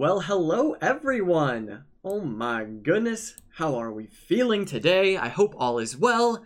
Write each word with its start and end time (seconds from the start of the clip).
Well, 0.00 0.20
hello 0.20 0.76
everyone! 0.80 1.84
Oh 2.02 2.22
my 2.22 2.64
goodness, 2.64 3.36
how 3.56 3.74
are 3.74 3.92
we 3.92 4.06
feeling 4.06 4.64
today? 4.64 5.18
I 5.18 5.28
hope 5.28 5.54
all 5.58 5.78
is 5.78 5.94
well. 5.94 6.42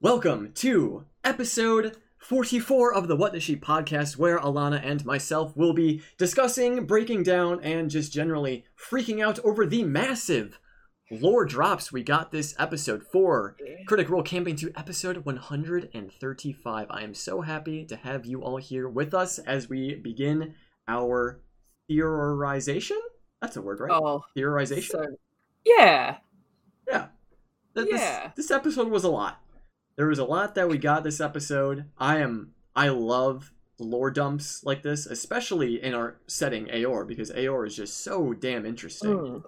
Welcome 0.00 0.50
to 0.54 1.04
episode 1.22 1.96
44 2.18 2.92
of 2.92 3.06
the 3.06 3.14
What 3.14 3.34
Does 3.34 3.44
She 3.44 3.54
podcast, 3.54 4.16
where 4.16 4.40
Alana 4.40 4.84
and 4.84 5.04
myself 5.04 5.56
will 5.56 5.72
be 5.72 6.02
discussing, 6.18 6.86
breaking 6.86 7.22
down, 7.22 7.62
and 7.62 7.88
just 7.88 8.12
generally 8.12 8.64
freaking 8.76 9.24
out 9.24 9.38
over 9.44 9.64
the 9.64 9.84
massive 9.84 10.58
lore 11.08 11.44
drops 11.44 11.92
we 11.92 12.02
got 12.02 12.32
this 12.32 12.52
episode 12.58 13.04
for 13.04 13.56
Critical 13.86 14.14
Role 14.14 14.24
Campaign 14.24 14.56
two 14.56 14.72
episode 14.76 15.18
135. 15.18 16.86
I 16.90 17.02
am 17.04 17.14
so 17.14 17.42
happy 17.42 17.84
to 17.84 17.94
have 17.94 18.26
you 18.26 18.42
all 18.42 18.56
here 18.56 18.88
with 18.88 19.14
us 19.14 19.38
as 19.38 19.68
we 19.68 19.94
begin 19.94 20.56
our 20.88 21.42
theorization? 21.88 22.98
That's 23.40 23.56
a 23.56 23.62
word, 23.62 23.80
right? 23.80 23.90
Oh, 23.92 24.24
Theorization? 24.36 24.90
so 24.90 25.06
yeah, 25.64 26.16
yeah. 26.88 27.06
Th- 27.74 27.88
This, 27.90 28.00
Yeah. 28.00 28.30
this 28.36 28.50
episode 28.50 28.88
was 28.88 29.04
a 29.04 29.10
lot. 29.10 29.40
There 29.96 30.06
was 30.06 30.18
a 30.18 30.24
lot 30.24 30.54
that 30.54 30.68
we 30.68 30.78
got 30.78 31.04
this 31.04 31.20
episode. 31.20 31.84
I 31.98 32.18
am 32.18 32.54
I 32.74 32.88
love 32.88 33.52
lore 33.78 34.10
dumps 34.10 34.64
like 34.64 34.82
this, 34.82 35.06
especially 35.06 35.82
in 35.82 35.94
our 35.94 36.16
setting 36.26 36.66
Aeor, 36.66 37.06
because 37.06 37.30
Aeor 37.30 37.66
is 37.66 37.76
just 37.76 37.98
so 38.02 38.32
damn 38.32 38.66
interesting. 38.66 39.10
Mm. 39.10 39.44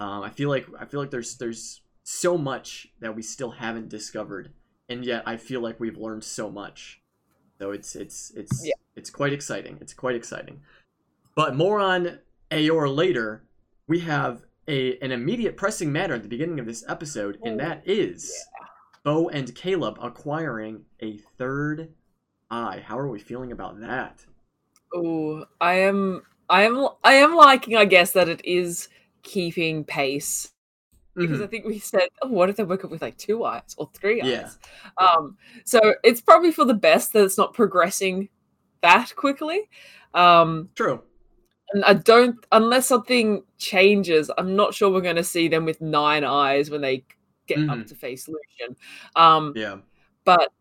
Um, 0.00 0.22
I 0.22 0.30
feel 0.30 0.48
like 0.48 0.66
I 0.78 0.84
feel 0.84 1.00
like 1.00 1.10
there's 1.10 1.36
there's 1.36 1.80
so 2.02 2.36
much 2.36 2.88
that 3.00 3.14
we 3.16 3.22
still 3.22 3.52
haven't 3.52 3.88
discovered, 3.88 4.52
and 4.88 5.04
yet 5.04 5.22
I 5.26 5.36
feel 5.36 5.60
like 5.60 5.80
we've 5.80 5.96
learned 5.96 6.24
so 6.24 6.50
much. 6.50 7.00
So 7.58 7.70
it's 7.70 7.94
it's 7.96 8.30
it's 8.36 8.66
Yeah. 8.66 8.74
it's 8.96 9.10
quite 9.10 9.32
exciting. 9.32 9.78
It's 9.80 9.94
quite 9.94 10.16
exciting. 10.16 10.60
But 11.34 11.56
more 11.56 11.80
on 11.80 12.18
Aeor 12.50 12.94
later. 12.94 13.44
We 13.86 14.00
have 14.00 14.42
a 14.68 14.98
an 15.00 15.12
immediate 15.12 15.56
pressing 15.56 15.92
matter 15.92 16.14
at 16.14 16.22
the 16.22 16.28
beginning 16.28 16.58
of 16.58 16.66
this 16.66 16.84
episode, 16.88 17.38
and 17.44 17.60
Oh, 17.60 17.64
that 17.64 17.82
is 17.84 18.32
Beau 19.02 19.28
and 19.28 19.54
Caleb 19.54 19.98
acquiring 20.00 20.84
a 21.02 21.18
third 21.36 21.92
eye. 22.50 22.82
How 22.86 22.98
are 22.98 23.08
we 23.08 23.18
feeling 23.18 23.52
about 23.52 23.80
that? 23.80 24.24
Oh, 24.94 25.44
I 25.60 25.74
am, 25.74 26.22
I 26.48 26.62
am, 26.62 26.88
I 27.02 27.14
am 27.14 27.34
liking. 27.34 27.76
I 27.76 27.84
guess 27.84 28.12
that 28.12 28.28
it 28.28 28.42
is 28.44 28.88
keeping 29.22 29.84
pace 29.84 30.52
because 31.14 31.40
Mhm. 31.40 31.44
I 31.44 31.46
think 31.46 31.64
we 31.66 31.78
said, 31.78 32.08
oh, 32.22 32.28
what 32.28 32.48
if 32.48 32.56
they 32.56 32.64
woke 32.64 32.84
up 32.84 32.90
with 32.90 33.02
like 33.02 33.16
two 33.18 33.44
eyes 33.44 33.74
or 33.76 33.90
three 33.92 34.22
eyes? 34.22 34.30
Yeah. 34.30 34.50
Um, 35.04 35.36
so 35.64 35.94
it's 36.02 36.20
probably 36.20 36.52
for 36.52 36.64
the 36.64 36.74
best 36.74 37.12
that 37.12 37.24
it's 37.24 37.38
not 37.38 37.54
progressing 37.54 38.28
that 38.82 39.14
quickly. 39.16 39.68
Um, 40.14 40.70
True. 40.74 41.02
And 41.72 41.84
I 41.84 41.94
don't, 41.94 42.36
unless 42.52 42.86
something 42.86 43.42
changes, 43.58 44.30
I'm 44.36 44.54
not 44.54 44.74
sure 44.74 44.90
we're 44.90 45.00
going 45.00 45.16
to 45.16 45.24
see 45.24 45.48
them 45.48 45.64
with 45.64 45.80
nine 45.80 46.24
eyes 46.24 46.70
when 46.70 46.82
they 46.82 47.04
get 47.46 47.58
up 47.58 47.78
Mhm. 47.78 47.86
to 47.88 47.94
face 47.94 48.28
Lucien. 48.28 48.76
Um, 49.16 49.52
Yeah. 49.56 49.78
but 50.24 50.52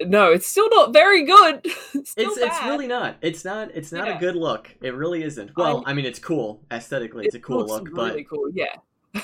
no, 0.00 0.32
it's 0.32 0.46
still 0.46 0.68
not 0.70 0.92
very 0.92 1.24
good. 1.24 1.60
it's 1.94 2.10
still 2.10 2.30
it's 2.30 2.38
it's 2.38 2.64
really 2.64 2.86
not. 2.86 3.16
It's 3.20 3.44
not. 3.44 3.70
It's 3.74 3.92
not 3.92 4.08
a 4.08 4.14
good 4.18 4.36
look. 4.36 4.74
It 4.80 4.94
really 4.94 5.22
isn't. 5.22 5.56
Well, 5.56 5.82
I, 5.86 5.92
mean, 5.92 6.04
it's 6.04 6.18
cool 6.18 6.60
aesthetically. 6.72 7.26
It's 7.26 7.34
a 7.34 7.40
cool 7.40 7.66
look, 7.66 7.88
really 7.92 8.24
cool. 8.24 8.48
Yeah, 8.52 8.76
but 9.12 9.22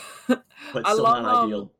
but 0.73 0.87
I 0.87 0.93
love, 0.93 1.23
not 1.23 1.35
um, 1.35 1.47
ideal. 1.47 1.73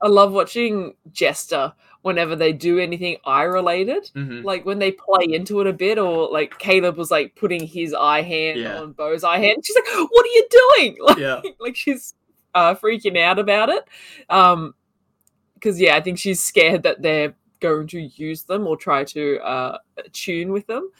I 0.00 0.08
love 0.08 0.32
watching 0.32 0.94
Jester 1.10 1.72
whenever 2.02 2.36
they 2.36 2.52
do 2.52 2.78
anything 2.78 3.16
eye 3.26 3.42
related. 3.42 4.08
hmm 4.14 4.42
Like 4.42 4.64
when 4.64 4.78
they 4.78 4.92
play 4.92 5.26
into 5.28 5.60
it 5.60 5.66
a 5.66 5.72
bit, 5.72 5.98
or 5.98 6.28
like 6.30 6.58
Caleb 6.58 6.96
was 6.96 7.10
like 7.10 7.34
putting 7.34 7.66
his 7.66 7.92
eye 7.94 8.22
hand 8.22 8.60
Yeah. 8.60 8.80
on 8.80 8.92
Beau's 8.92 9.24
eye 9.24 9.38
hand. 9.38 9.64
She's 9.64 9.76
like, 9.76 9.86
"What 10.10 10.24
are 10.24 10.28
you 10.28 10.48
doing?" 10.50 10.96
Like, 11.02 11.18
Yeah. 11.18 11.40
like 11.58 11.76
she's 11.76 12.14
uh, 12.54 12.74
freaking 12.76 13.18
out 13.20 13.38
about 13.38 13.68
it. 13.68 13.84
Um, 14.30 14.74
because 15.54 15.80
yeah, 15.80 15.96
I 15.96 16.00
think 16.00 16.18
she's 16.18 16.40
scared 16.42 16.84
that 16.84 17.02
they're 17.02 17.34
going 17.60 17.88
to 17.88 18.00
use 18.00 18.44
them 18.44 18.66
or 18.68 18.76
try 18.76 19.02
to 19.02 19.38
uh 19.40 19.78
tune 20.12 20.52
with 20.52 20.66
them. 20.68 20.90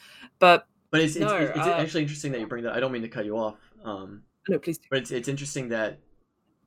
But 0.41 0.67
But 0.91 1.01
it's 1.03 1.15
it's, 1.15 1.25
No, 1.25 1.37
it's, 1.37 1.51
it's 1.57 1.67
uh, 1.67 1.71
actually 1.71 2.03
interesting 2.03 2.33
that 2.33 2.41
you 2.41 2.47
bring 2.49 2.65
that. 2.65 2.73
I 2.75 2.81
don't 2.81 2.91
mean 2.93 3.03
to 3.03 3.09
cut 3.09 3.25
you 3.25 3.37
off. 3.39 3.57
Um, 3.85 4.23
no, 4.49 4.59
please. 4.59 4.79
do. 4.79 4.85
but 4.91 4.99
it's 4.99 5.11
it's 5.13 5.29
interesting 5.29 5.69
that 5.69 5.99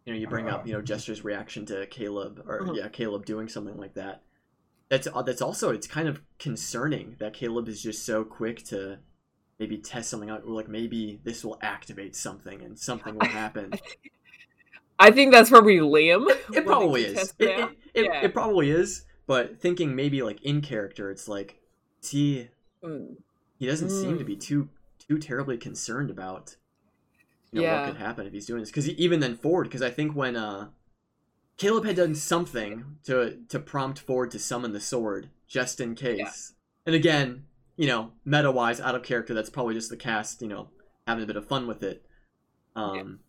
you 0.05 0.13
know 0.13 0.19
you 0.19 0.27
bring 0.27 0.49
up 0.49 0.65
you 0.67 0.73
know 0.73 0.81
Jester's 0.81 1.23
reaction 1.23 1.65
to 1.67 1.85
Caleb 1.87 2.43
or 2.47 2.63
Uh-huh. 2.63 2.73
yeah 2.73 2.87
Caleb 2.89 3.25
doing 3.25 3.47
something 3.47 3.77
like 3.77 3.93
that. 3.95 4.23
That's 4.89 5.07
uh, 5.13 5.21
that's 5.21 5.41
also 5.41 5.71
it's 5.71 5.87
kind 5.87 6.07
of 6.07 6.21
concerning 6.39 7.15
that 7.19 7.33
Caleb 7.33 7.67
is 7.69 7.81
just 7.81 8.05
so 8.05 8.23
quick 8.23 8.63
to 8.65 8.99
maybe 9.59 9.77
test 9.77 10.09
something 10.09 10.29
out. 10.29 10.43
Or 10.45 10.51
like 10.51 10.67
maybe 10.67 11.19
this 11.23 11.45
will 11.45 11.57
activate 11.61 12.15
something 12.15 12.61
and 12.61 12.77
something 12.77 13.15
will 13.15 13.27
happen. 13.27 13.71
I 14.99 15.09
think 15.11 15.31
that's 15.31 15.49
probably 15.49 15.77
Liam. 15.77 16.27
It 16.53 16.65
probably 16.65 17.03
is. 17.05 17.33
It, 17.39 17.49
it 17.49 17.69
it, 17.93 18.05
Yeah. 18.05 18.21
it 18.25 18.33
probably 18.33 18.69
is. 18.69 19.05
But 19.27 19.59
thinking 19.61 19.95
maybe 19.95 20.21
like 20.23 20.41
in 20.43 20.61
character, 20.61 21.09
it's 21.09 21.27
like, 21.27 21.59
see, 22.01 22.49
Mm. 22.83 23.17
he 23.59 23.67
doesn't 23.67 23.89
seem 23.91 24.17
to 24.17 24.23
Mm. 24.23 24.27
be 24.27 24.35
too 24.35 24.69
too 25.07 25.17
terribly 25.19 25.57
concerned 25.57 26.09
about 26.09 26.55
you 27.51 27.61
know 27.61 27.67
Yeah. 27.67 27.81
what 27.81 27.91
could 27.91 28.01
happen 28.01 28.25
if 28.27 28.33
he's 28.33 28.45
doing 28.45 28.61
this. 28.61 28.69
Because 28.69 28.89
even 28.89 29.19
then 29.19 29.35
Fjord, 29.35 29.67
because 29.67 29.81
I 29.81 29.89
think 29.89 30.15
when 30.15 30.35
uh 30.35 30.69
Caleb 31.57 31.85
had 31.85 31.95
done 31.97 32.15
something 32.15 32.97
to 33.05 33.37
to 33.49 33.59
prompt 33.59 33.99
Fjord 33.99 34.31
to 34.31 34.39
summon 34.39 34.73
the 34.73 34.79
sword 34.79 35.29
just 35.47 35.79
in 35.79 35.95
case, 35.95 36.53
and 36.85 36.95
again, 36.95 37.45
you 37.77 37.87
know, 37.87 38.11
meta 38.25 38.51
wise, 38.51 38.79
out 38.79 38.95
of 38.95 39.03
character, 39.03 39.33
that's 39.33 39.49
probably 39.49 39.73
just 39.73 39.89
the 39.89 39.97
cast, 39.97 40.41
you 40.41 40.47
know, 40.47 40.69
having 41.05 41.23
a 41.23 41.27
bit 41.27 41.35
of 41.35 41.47
fun 41.47 41.67
with 41.67 41.83
it. 41.83 42.05
Um, 42.75 43.19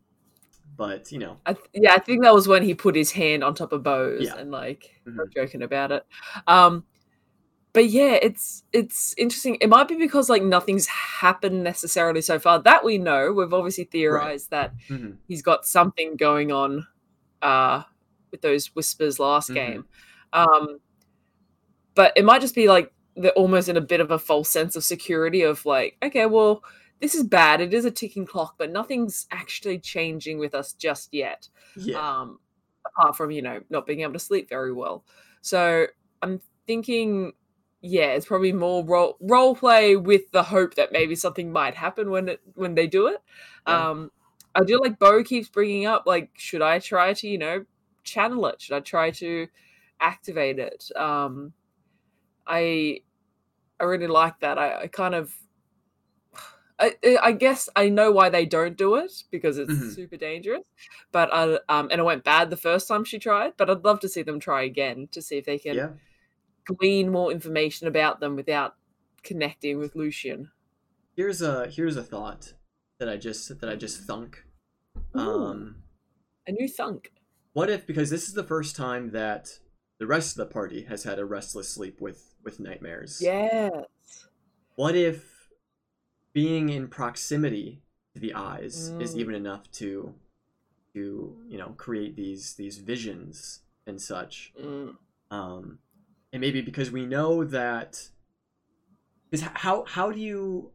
but 0.77 1.11
you 1.13 1.19
know, 1.19 1.39
I 1.45 1.53
th- 1.55 1.67
yeah, 1.75 1.93
I 1.95 1.99
think 1.99 2.23
that 2.23 2.33
was 2.33 2.47
when 2.49 2.63
he 2.63 2.75
put 2.75 2.95
his 2.95 3.11
hand 3.13 3.43
on 3.45 3.55
top 3.55 3.73
of 3.73 3.83
Beau's 3.83 4.25
Yeah. 4.27 4.37
and 4.39 4.51
like 4.51 4.89
Mhm. 5.07 5.33
joking 5.35 5.63
about 5.63 5.93
it. 5.93 6.07
Um, 6.47 6.85
but 7.73 7.87
yeah, 7.89 8.19
it's 8.23 8.65
it's 8.73 9.15
interesting. 9.17 9.57
It 9.61 9.69
might 9.69 9.89
be 9.89 9.97
because 9.97 10.29
like 10.29 10.43
nothing's 10.43 10.87
happened 10.87 11.63
necessarily 11.63 12.21
so 12.21 12.39
far 12.39 12.59
that 12.61 12.85
we 12.85 12.99
know. 12.99 13.33
We've 13.33 13.53
obviously 13.55 13.85
theorized 13.85 14.51
that 14.51 14.75
mhm, 14.89 15.17
he's 15.29 15.43
got 15.43 15.65
something 15.67 16.17
going 16.17 16.53
on 16.53 16.87
uh, 17.41 17.83
with 18.31 18.43
those 18.43 18.67
whispers 18.75 19.19
last 19.19 19.51
Mhm. 19.51 19.55
game. 19.55 19.85
Um, 20.33 20.79
but 21.95 22.13
it 22.17 22.25
might 22.25 22.41
just 22.41 22.55
be 22.55 22.69
like 22.69 22.93
they're 23.17 23.33
almost 23.33 23.69
in 23.69 23.77
a 23.77 23.81
bit 23.81 24.01
of 24.01 24.11
a 24.11 24.19
false 24.19 24.49
sense 24.49 24.75
of 24.77 24.85
security 24.85 25.43
of 25.43 25.65
like, 25.67 25.97
okay, 26.03 26.25
well, 26.27 26.63
this 27.01 27.15
is 27.15 27.25
bad. 27.25 27.61
It 27.61 27.75
is 27.75 27.85
a 27.85 27.91
ticking 27.91 28.25
clock, 28.25 28.55
but 28.59 28.71
nothing's 28.71 29.27
actually 29.31 29.79
changing 29.79 30.39
with 30.39 30.55
us 30.55 30.73
just 30.73 31.13
yet. 31.13 31.49
yeah, 31.77 31.99
Um, 32.21 32.39
apart 32.87 33.17
from 33.17 33.31
you 33.31 33.43
know 33.43 33.61
not 33.71 33.87
being 33.87 34.01
able 34.01 34.15
to 34.15 34.19
sleep 34.19 34.49
very 34.49 34.73
well. 34.73 35.05
So 35.43 35.87
I'm 36.23 36.41
thinking, 36.67 37.33
yeah, 37.83 38.13
it's 38.13 38.27
probably 38.27 38.53
more 38.53 38.85
role 38.85 39.17
role 39.21 39.57
play 39.57 39.97
with 39.97 40.31
the 40.33 40.45
hope 40.45 40.75
that 40.77 40.93
maybe 40.93 41.17
something 41.17 41.53
might 41.53 41.75
happen 41.75 42.11
when 42.11 42.29
it 42.29 42.41
when 42.55 42.75
they 42.77 42.87
do 42.87 43.09
it. 43.09 43.23
Yeah. 43.67 43.87
Um, 43.91 44.13
I 44.55 44.65
do 44.65 44.81
like 44.81 44.99
Beau 44.99 45.25
keeps 45.25 45.49
bringing 45.49 45.87
up 45.87 46.05
like, 46.07 46.33
should 46.37 46.63
I 46.63 46.79
try 46.79 47.13
to 47.15 47.29
you 47.29 47.39
know 47.39 47.67
channel 48.05 48.47
it? 48.47 48.63
Should 48.63 48.77
I 48.77 48.81
try 48.81 49.11
to 49.13 49.49
activate 50.01 50.59
it? 50.61 50.91
Um, 50.97 51.55
I 52.47 53.03
I 53.81 53.85
really 53.85 54.09
like 54.09 54.41
that. 54.41 54.59
I, 54.59 54.83
I 54.83 54.87
kind 54.89 55.15
of 55.15 55.37
I, 56.79 56.97
I- 57.23 57.33
guess 57.33 57.69
I 57.77 57.89
know 57.89 58.11
why 58.11 58.29
they 58.29 58.47
don't 58.47 58.77
do 58.77 58.97
it 58.97 59.25
because 59.31 59.59
it's 59.59 59.75
Mhm. 59.75 59.95
super 59.95 60.17
dangerous. 60.17 60.63
But 61.13 61.33
I 61.33 61.55
um 61.69 61.89
and 61.91 62.01
it 62.01 62.05
went 62.05 62.25
bad 62.25 62.51
the 62.51 62.57
first 62.57 62.89
time 62.89 63.05
she 63.05 63.19
tried. 63.19 63.57
But 63.57 63.71
I'd 63.71 63.85
love 63.85 64.01
to 64.01 64.09
see 64.09 64.23
them 64.23 64.41
try 64.41 64.63
again 64.63 65.09
to 65.13 65.23
see 65.23 65.39
if 65.39 65.45
they 65.45 65.59
can 65.59 65.77
yeah. 65.77 65.93
Glean 66.65 67.11
more 67.11 67.33
information 67.33 67.87
about 67.89 68.21
them 68.21 68.37
without 68.37 68.77
connecting 69.23 69.79
with 69.79 69.95
Lucien. 69.97 70.51
Here's 71.17 71.43
a 71.43 71.67
here's 71.67 71.97
a 71.97 72.03
thought 72.03 72.55
that 72.99 73.09
I 73.09 73.17
just 73.17 73.61
that 73.61 73.69
I 73.69 73.77
just 73.77 74.03
thunk. 74.05 74.45
Um, 75.15 75.77
A 76.47 76.53
new 76.53 76.69
thunk. 76.69 77.13
what 77.53 77.69
if 77.71 77.87
because 77.87 78.11
this 78.11 78.29
is 78.29 78.35
the 78.35 78.45
first 78.45 78.77
time 78.77 79.11
that 79.11 79.59
the 79.99 80.07
rest 80.07 80.33
of 80.33 80.37
the 80.49 80.53
party 80.53 80.83
has 80.85 81.05
had 81.05 81.19
a 81.19 81.25
restless 81.25 81.69
sleep 81.69 82.01
with 82.01 82.35
with 82.45 82.61
nightmares? 82.61 83.21
Yes. 83.21 83.73
What 84.77 84.95
if 84.97 85.51
being 86.33 86.69
in 86.71 86.89
proximity 86.89 87.83
to 88.15 88.21
the 88.21 88.35
eyes 88.35 88.89
is 89.01 89.15
Mm. 89.15 89.19
even 89.19 89.35
enough 89.35 89.71
to 89.73 90.15
to 90.95 91.37
you 91.49 91.59
know 91.59 91.75
create 91.77 92.17
these 92.17 92.55
these 92.55 92.79
visions 92.79 93.61
and 93.87 94.01
such? 94.01 94.53
Mm. 94.61 94.97
um, 95.31 95.79
and 96.33 96.41
maybe 96.41 96.61
because 96.63 96.91
we 96.91 97.07
know 97.07 97.45
that 97.45 98.09
is 99.31 99.43
how 99.43 99.85
how 99.87 100.11
do 100.11 100.19
you 100.21 100.71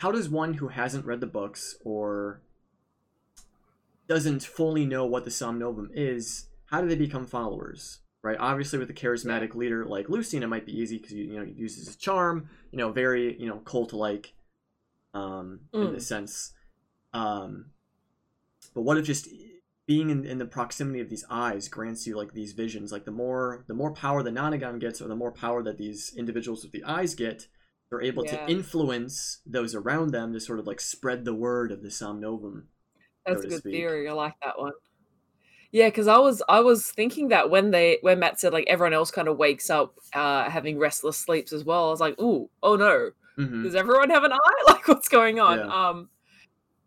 how 0.00 0.10
does 0.12 0.28
one 0.28 0.54
who 0.54 0.68
hasn't 0.68 1.04
read 1.04 1.20
the 1.20 1.26
books 1.26 1.76
or 1.84 2.40
doesn't 4.08 4.42
fully 4.42 4.86
know 4.86 5.04
what 5.04 5.24
the 5.24 5.30
Somnovum 5.30 5.88
is 5.92 6.46
how 6.66 6.80
do 6.80 6.88
they 6.88 6.96
become 6.96 7.26
followers 7.26 8.00
right 8.22 8.38
obviously 8.40 8.78
with 8.78 8.90
a 8.90 8.94
charismatic 8.94 9.54
leader 9.54 9.84
like 9.84 10.08
Lucien 10.08 10.42
it 10.42 10.48
might 10.48 10.66
be 10.66 10.78
easy 10.78 10.96
because 10.98 11.12
you, 11.12 11.24
you 11.24 11.38
know 11.38 11.44
he 11.44 11.52
uses 11.52 11.86
his 11.86 11.96
charm 11.96 12.48
you 12.72 12.78
know 12.78 12.90
very 12.90 13.38
you 13.40 13.48
know 13.48 13.58
cult 13.58 13.92
like 13.92 14.32
um 15.14 15.60
in 15.72 15.80
Mm. 15.80 15.94
the 15.94 16.00
sense 16.00 16.52
Um, 17.12 17.66
but 18.74 18.82
what 18.82 18.98
if 18.98 19.06
just 19.06 19.28
being 19.88 20.10
in, 20.10 20.24
in 20.26 20.38
the 20.38 20.46
proximity 20.46 21.00
of 21.00 21.10
these 21.10 21.24
eyes 21.30 21.68
grants 21.68 22.06
you 22.06 22.16
like 22.16 22.34
these 22.34 22.52
visions? 22.52 22.92
Like 22.92 23.06
the 23.06 23.12
more 23.12 23.64
the 23.68 23.74
more 23.74 23.92
power 23.92 24.22
the 24.22 24.30
Nonagon 24.30 24.80
gets, 24.80 25.02
or 25.02 25.08
the 25.08 25.16
more 25.16 25.32
power 25.32 25.64
that 25.64 25.78
these 25.78 26.14
individuals 26.16 26.62
with 26.64 26.72
the 26.72 26.84
eyes 26.84 27.16
get, 27.16 27.48
they're 27.90 28.02
able 28.02 28.24
Yeah. 28.24 28.30
to 28.30 28.46
influence 28.46 29.40
those 29.46 29.74
around 29.74 30.12
them 30.12 30.32
to 30.34 30.40
sort 30.40 30.60
of 30.60 30.68
like 30.68 30.80
spread 30.80 31.24
the 31.24 31.34
word 31.34 31.72
of 31.72 31.82
the 31.82 31.88
Somnovum. 31.90 32.66
That's 33.26 33.44
so 33.44 33.44
a 33.44 33.48
good 33.48 33.60
speak. 33.60 33.72
theory. 33.72 34.08
I 34.08 34.12
like 34.12 34.34
that 34.42 34.58
one. 34.58 34.72
Yeah, 35.70 35.88
because 35.88 36.08
I 36.08 36.18
was 36.18 36.42
I 36.48 36.60
was 36.60 36.90
thinking 36.90 37.28
that 37.28 37.50
when 37.50 37.70
they 37.70 37.98
when 38.00 38.18
Matt 38.20 38.40
said 38.40 38.52
like 38.52 38.64
everyone 38.68 38.94
else 38.94 39.10
kind 39.10 39.28
of 39.28 39.36
wakes 39.36 39.68
up 39.70 39.94
uh 40.14 40.48
having 40.48 40.78
restless 40.78 41.18
sleeps 41.18 41.52
as 41.52 41.64
well, 41.64 41.88
I 41.88 41.90
was 41.90 42.00
like, 42.00 42.18
ooh, 42.20 42.48
oh 42.62 42.76
no, 42.76 43.10
hmm 43.36 43.68
does 43.68 43.74
everyone 43.74 44.10
have 44.10 44.24
an 44.24 44.32
eye? 44.32 44.38
Like 44.68 44.88
what's 44.88 45.08
going 45.08 45.40
on? 45.40 45.60
Yeah. 45.60 45.70
Um 45.70 46.08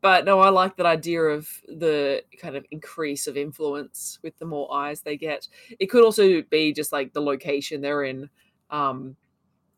but 0.01 0.25
no, 0.25 0.39
I 0.39 0.49
like 0.49 0.75
that 0.77 0.85
idea 0.85 1.21
of 1.21 1.47
the 1.67 2.23
kind 2.39 2.55
of 2.55 2.65
increase 2.71 3.27
of 3.27 3.37
influence 3.37 4.19
with 4.23 4.37
the 4.39 4.45
more 4.45 4.73
eyes 4.73 5.01
they 5.01 5.17
get. 5.17 5.47
It 5.79 5.87
could 5.87 6.03
also 6.03 6.41
be 6.41 6.73
just 6.73 6.91
like 6.91 7.13
the 7.13 7.21
location 7.21 7.81
they're 7.81 8.03
in. 8.03 8.29
Um 8.69 9.15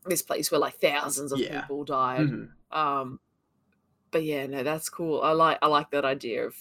this 0.06 0.22
place 0.22 0.50
where 0.50 0.60
like 0.60 0.74
thousands 0.74 1.32
of 1.32 1.40
Yeah. 1.40 1.60
people 1.60 1.84
died. 1.84 2.28
hmm 2.28 2.44
Um, 2.70 3.20
but 4.10 4.22
yeah, 4.24 4.46
no, 4.46 4.62
that's 4.62 4.88
cool. 4.88 5.20
I 5.22 5.32
like 5.32 5.58
I 5.62 5.66
like 5.66 5.90
that 5.90 6.04
idea 6.04 6.46
of 6.46 6.54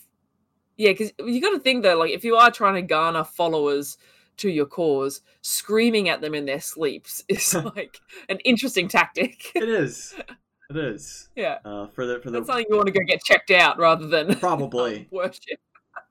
yeah, 0.77 0.92
because 0.92 1.12
you 1.19 1.39
got 1.39 1.51
to 1.51 1.60
think 1.60 1.83
though, 1.83 1.98
like 1.98 2.12
if 2.12 2.24
you 2.24 2.36
are 2.36 2.50
trying 2.50 2.75
to 2.75 2.81
garner 2.81 3.24
followers 3.24 3.98
to 4.38 4.50
your 4.50 4.65
cause, 4.65 5.21
screaming 5.42 6.10
at 6.10 6.21
them 6.21 6.33
in 6.33 6.45
their 6.45 6.60
sleeps 6.62 7.24
is 7.30 7.54
like 7.75 8.00
an 8.30 8.39
interesting 8.39 8.88
tactic. 8.88 9.51
It 9.56 9.69
is. 9.69 10.15
It 10.75 10.86
is. 10.96 11.30
yeah, 11.36 11.60
Uh, 11.66 11.88
for 11.88 12.06
the 12.06 12.20
for 12.20 12.31
the 12.31 12.40
that's 12.40 12.48
something 12.48 12.66
you 12.70 12.75
want 12.75 12.88
to 12.88 12.94
go 12.94 13.00
get 13.06 13.24
checked 13.24 13.52
out 13.52 13.78
rather 13.78 14.08
than 14.08 14.31
um, 14.31 14.38
Probably. 14.40 15.08
worship. 15.12 15.60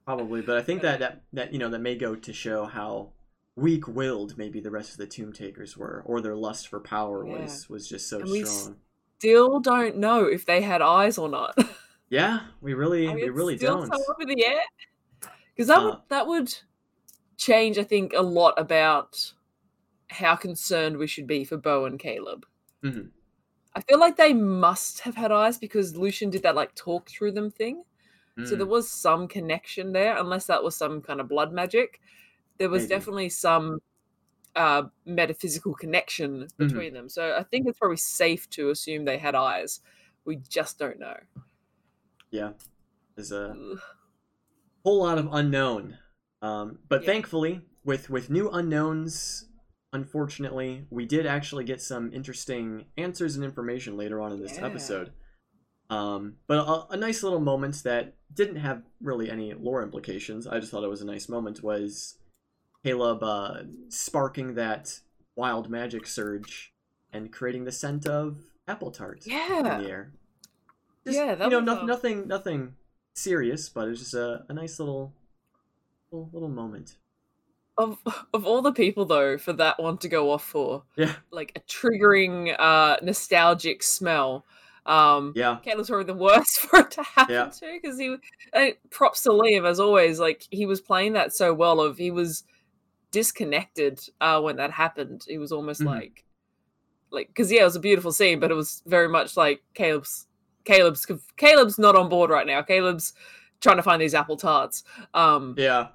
Probably, 0.04 0.40
but 0.42 0.56
I 0.58 0.62
think 0.62 0.82
that, 0.82 0.98
that 1.00 1.22
that 1.32 1.52
you 1.52 1.58
know 1.58 1.68
that 1.70 1.80
may 1.80 1.96
go 1.96 2.14
to 2.14 2.32
show 2.32 2.64
how 2.66 3.12
weak-willed 3.56 4.38
maybe 4.38 4.60
the 4.60 4.70
rest 4.70 4.92
of 4.92 4.98
the 4.98 5.06
Tomb 5.06 5.32
Takers 5.32 5.76
were, 5.76 6.02
or 6.06 6.20
their 6.20 6.34
lust 6.36 6.68
for 6.68 6.80
power 6.80 7.26
Yeah. 7.26 7.42
was 7.42 7.68
was 7.68 7.88
just 7.88 8.08
so 8.08 8.20
And 8.20 8.30
we 8.30 8.44
strong. 8.44 8.76
Still 9.18 9.60
don't 9.60 9.98
know 9.98 10.24
if 10.24 10.44
they 10.46 10.62
had 10.62 10.82
eyes 10.82 11.18
or 11.18 11.28
not. 11.28 11.56
Yeah, 12.10 12.40
we 12.60 12.74
really 12.74 13.08
I 13.08 13.14
mean, 13.14 13.24
we 13.24 13.30
really 13.30 13.56
don't. 13.56 13.86
so 13.86 14.10
up 14.10 14.18
the 14.18 14.44
air. 14.44 14.60
Because 15.54 15.68
that 15.68 15.82
would 15.82 15.94
Uh, 15.94 16.00
that 16.10 16.26
would 16.26 16.54
change, 17.38 17.78
I 17.78 17.84
think, 17.84 18.12
a 18.12 18.20
lot 18.20 18.52
about 18.58 19.32
how 20.10 20.36
concerned 20.36 20.98
we 20.98 21.06
should 21.06 21.26
be 21.26 21.42
for 21.44 21.56
Beau 21.56 21.86
and 21.86 21.98
Caleb. 21.98 22.44
Mhm. 22.84 23.12
I 23.74 23.80
feel 23.82 23.98
like 23.98 24.16
they 24.16 24.34
must 24.34 25.00
have 25.00 25.14
had 25.16 25.32
eyes 25.32 25.58
because 25.58 25.96
Lucien 25.96 26.30
did 26.30 26.42
that 26.42 26.54
like 26.54 26.74
talk 26.74 27.08
through 27.08 27.32
them 27.32 27.50
thing. 27.50 27.84
So 28.44 28.56
there 28.56 28.66
Mm, 28.66 28.68
was 28.68 28.90
some 28.90 29.28
connection 29.28 29.92
there, 29.92 30.16
unless 30.18 30.46
that 30.48 30.64
was 30.64 30.76
some 30.76 31.02
kind 31.02 31.20
of 31.20 31.28
blood 31.28 31.52
magic. 31.52 32.00
There 32.58 32.70
was 32.70 32.86
Maybe. 32.86 32.86
definitely 32.86 33.30
some 33.30 33.80
uh, 34.56 34.84
metaphysical 35.06 35.74
connection 35.74 36.48
Mm-hmm. 36.60 36.82
between 36.82 36.94
them. 36.94 37.08
So 37.08 37.36
I 37.36 37.44
think 37.44 37.68
it's 37.68 37.78
probably 37.78 37.98
safe 37.98 38.50
to 38.50 38.70
assume 38.70 39.04
they 39.06 39.18
had 39.18 39.34
eyes. 39.36 39.80
We 40.24 40.36
just 40.36 40.78
don't 40.78 40.98
know. 41.00 41.18
yeah, 42.30 42.54
there's 43.16 43.32
a 43.32 43.60
Ugh. 43.60 43.80
whole 44.84 45.00
lot 45.02 45.18
of 45.18 45.28
unknown. 45.32 45.98
Um, 46.40 46.80
but 46.88 47.04
Yeah. 47.04 47.06
thankfully, 47.06 47.66
with 47.84 48.10
with 48.10 48.30
new 48.30 48.50
unknowns, 48.50 49.48
unfortunately, 49.92 50.86
we 50.90 51.04
did 51.06 51.26
actually 51.26 51.64
get 51.64 51.80
some 51.80 52.12
interesting 52.12 52.86
answers 52.96 53.36
and 53.36 53.44
information 53.44 53.96
later 53.96 54.20
on 54.20 54.32
in 54.32 54.40
this 54.40 54.56
Yeah. 54.58 54.66
episode. 54.66 55.12
Um, 55.90 56.36
but 56.46 56.58
a, 56.58 56.94
a 56.94 56.96
nice 56.96 57.22
little 57.22 57.40
moment 57.40 57.82
that 57.84 58.14
didn't 58.32 58.56
have 58.56 58.82
really 59.00 59.30
any 59.30 59.52
lore 59.52 59.82
implications. 59.82 60.46
I 60.46 60.58
just 60.58 60.70
thought 60.72 60.84
it 60.84 60.88
was 60.88 61.02
a 61.02 61.06
nice 61.06 61.28
moment. 61.28 61.62
Was 61.62 62.16
Caleb 62.82 63.22
uh, 63.22 63.62
sparking 63.88 64.54
that 64.54 65.00
wild 65.36 65.68
magic 65.68 66.06
surge 66.06 66.72
and 67.12 67.30
creating 67.32 67.64
the 67.64 67.72
scent 67.72 68.06
of 68.06 68.38
apple 68.66 68.90
tart 68.90 69.26
in 69.26 69.32
Yeah. 69.32 69.78
the 69.80 69.88
air? 69.88 70.12
Yeah, 71.04 71.34
that 71.34 71.50
you 71.50 71.50
know, 71.50 71.60
no, 71.60 71.84
nothing, 71.84 72.26
nothing 72.28 72.76
serious, 73.14 73.68
but 73.68 73.86
it 73.88 73.90
was 73.90 73.98
just 73.98 74.14
a, 74.14 74.44
a 74.48 74.54
nice 74.54 74.78
little, 74.78 75.12
little, 76.10 76.30
little 76.32 76.48
moment. 76.48 76.96
Of 77.82 77.98
of 78.32 78.46
all 78.46 78.62
the 78.62 78.72
people 78.72 79.04
though, 79.04 79.36
for 79.38 79.52
that 79.54 79.80
one 79.82 79.98
to 79.98 80.08
go 80.08 80.30
off 80.30 80.44
for, 80.44 80.84
Yeah, 80.96 81.14
like 81.30 81.52
a 81.56 81.60
triggering 81.60 82.54
uh 82.58 82.96
nostalgic 83.02 83.82
smell. 83.82 84.44
Um 84.86 85.32
yeah, 85.36 85.58
Caleb's 85.64 85.88
probably 85.88 86.06
the 86.06 86.14
worst 86.14 86.58
for 86.60 86.80
it 86.80 86.90
to 86.92 87.02
happen 87.02 87.34
Yeah. 87.34 87.46
to 87.48 87.78
because 87.80 87.98
he 87.98 88.16
props 88.90 89.22
to 89.22 89.30
Liam 89.30 89.66
as 89.68 89.78
always. 89.80 90.18
Like 90.18 90.44
he 90.50 90.66
was 90.66 90.80
playing 90.80 91.12
that 91.14 91.32
so 91.34 91.52
well. 91.54 91.80
Of 91.80 91.98
he 91.98 92.10
was 92.10 92.44
disconnected 93.10 94.00
uh 94.20 94.40
when 94.40 94.56
that 94.56 94.70
happened. 94.70 95.24
He 95.28 95.38
was 95.38 95.52
almost 95.52 95.80
Mhm. 95.80 95.86
like 95.86 96.24
like 97.10 97.28
because 97.28 97.52
yeah, 97.52 97.62
it 97.62 97.64
was 97.64 97.76
a 97.76 97.80
beautiful 97.80 98.12
scene, 98.12 98.40
but 98.40 98.50
it 98.50 98.54
was 98.54 98.82
very 98.86 99.08
much 99.08 99.36
like 99.36 99.62
Caleb's 99.74 100.26
Caleb's 100.64 101.06
Caleb's 101.36 101.78
not 101.78 101.96
on 101.96 102.08
board 102.08 102.30
right 102.30 102.46
now. 102.46 102.62
Caleb's 102.62 103.12
trying 103.60 103.76
to 103.76 103.82
find 103.82 104.00
these 104.00 104.14
apple 104.14 104.36
tarts. 104.36 104.82
Um 105.14 105.54
yeah. 105.58 105.88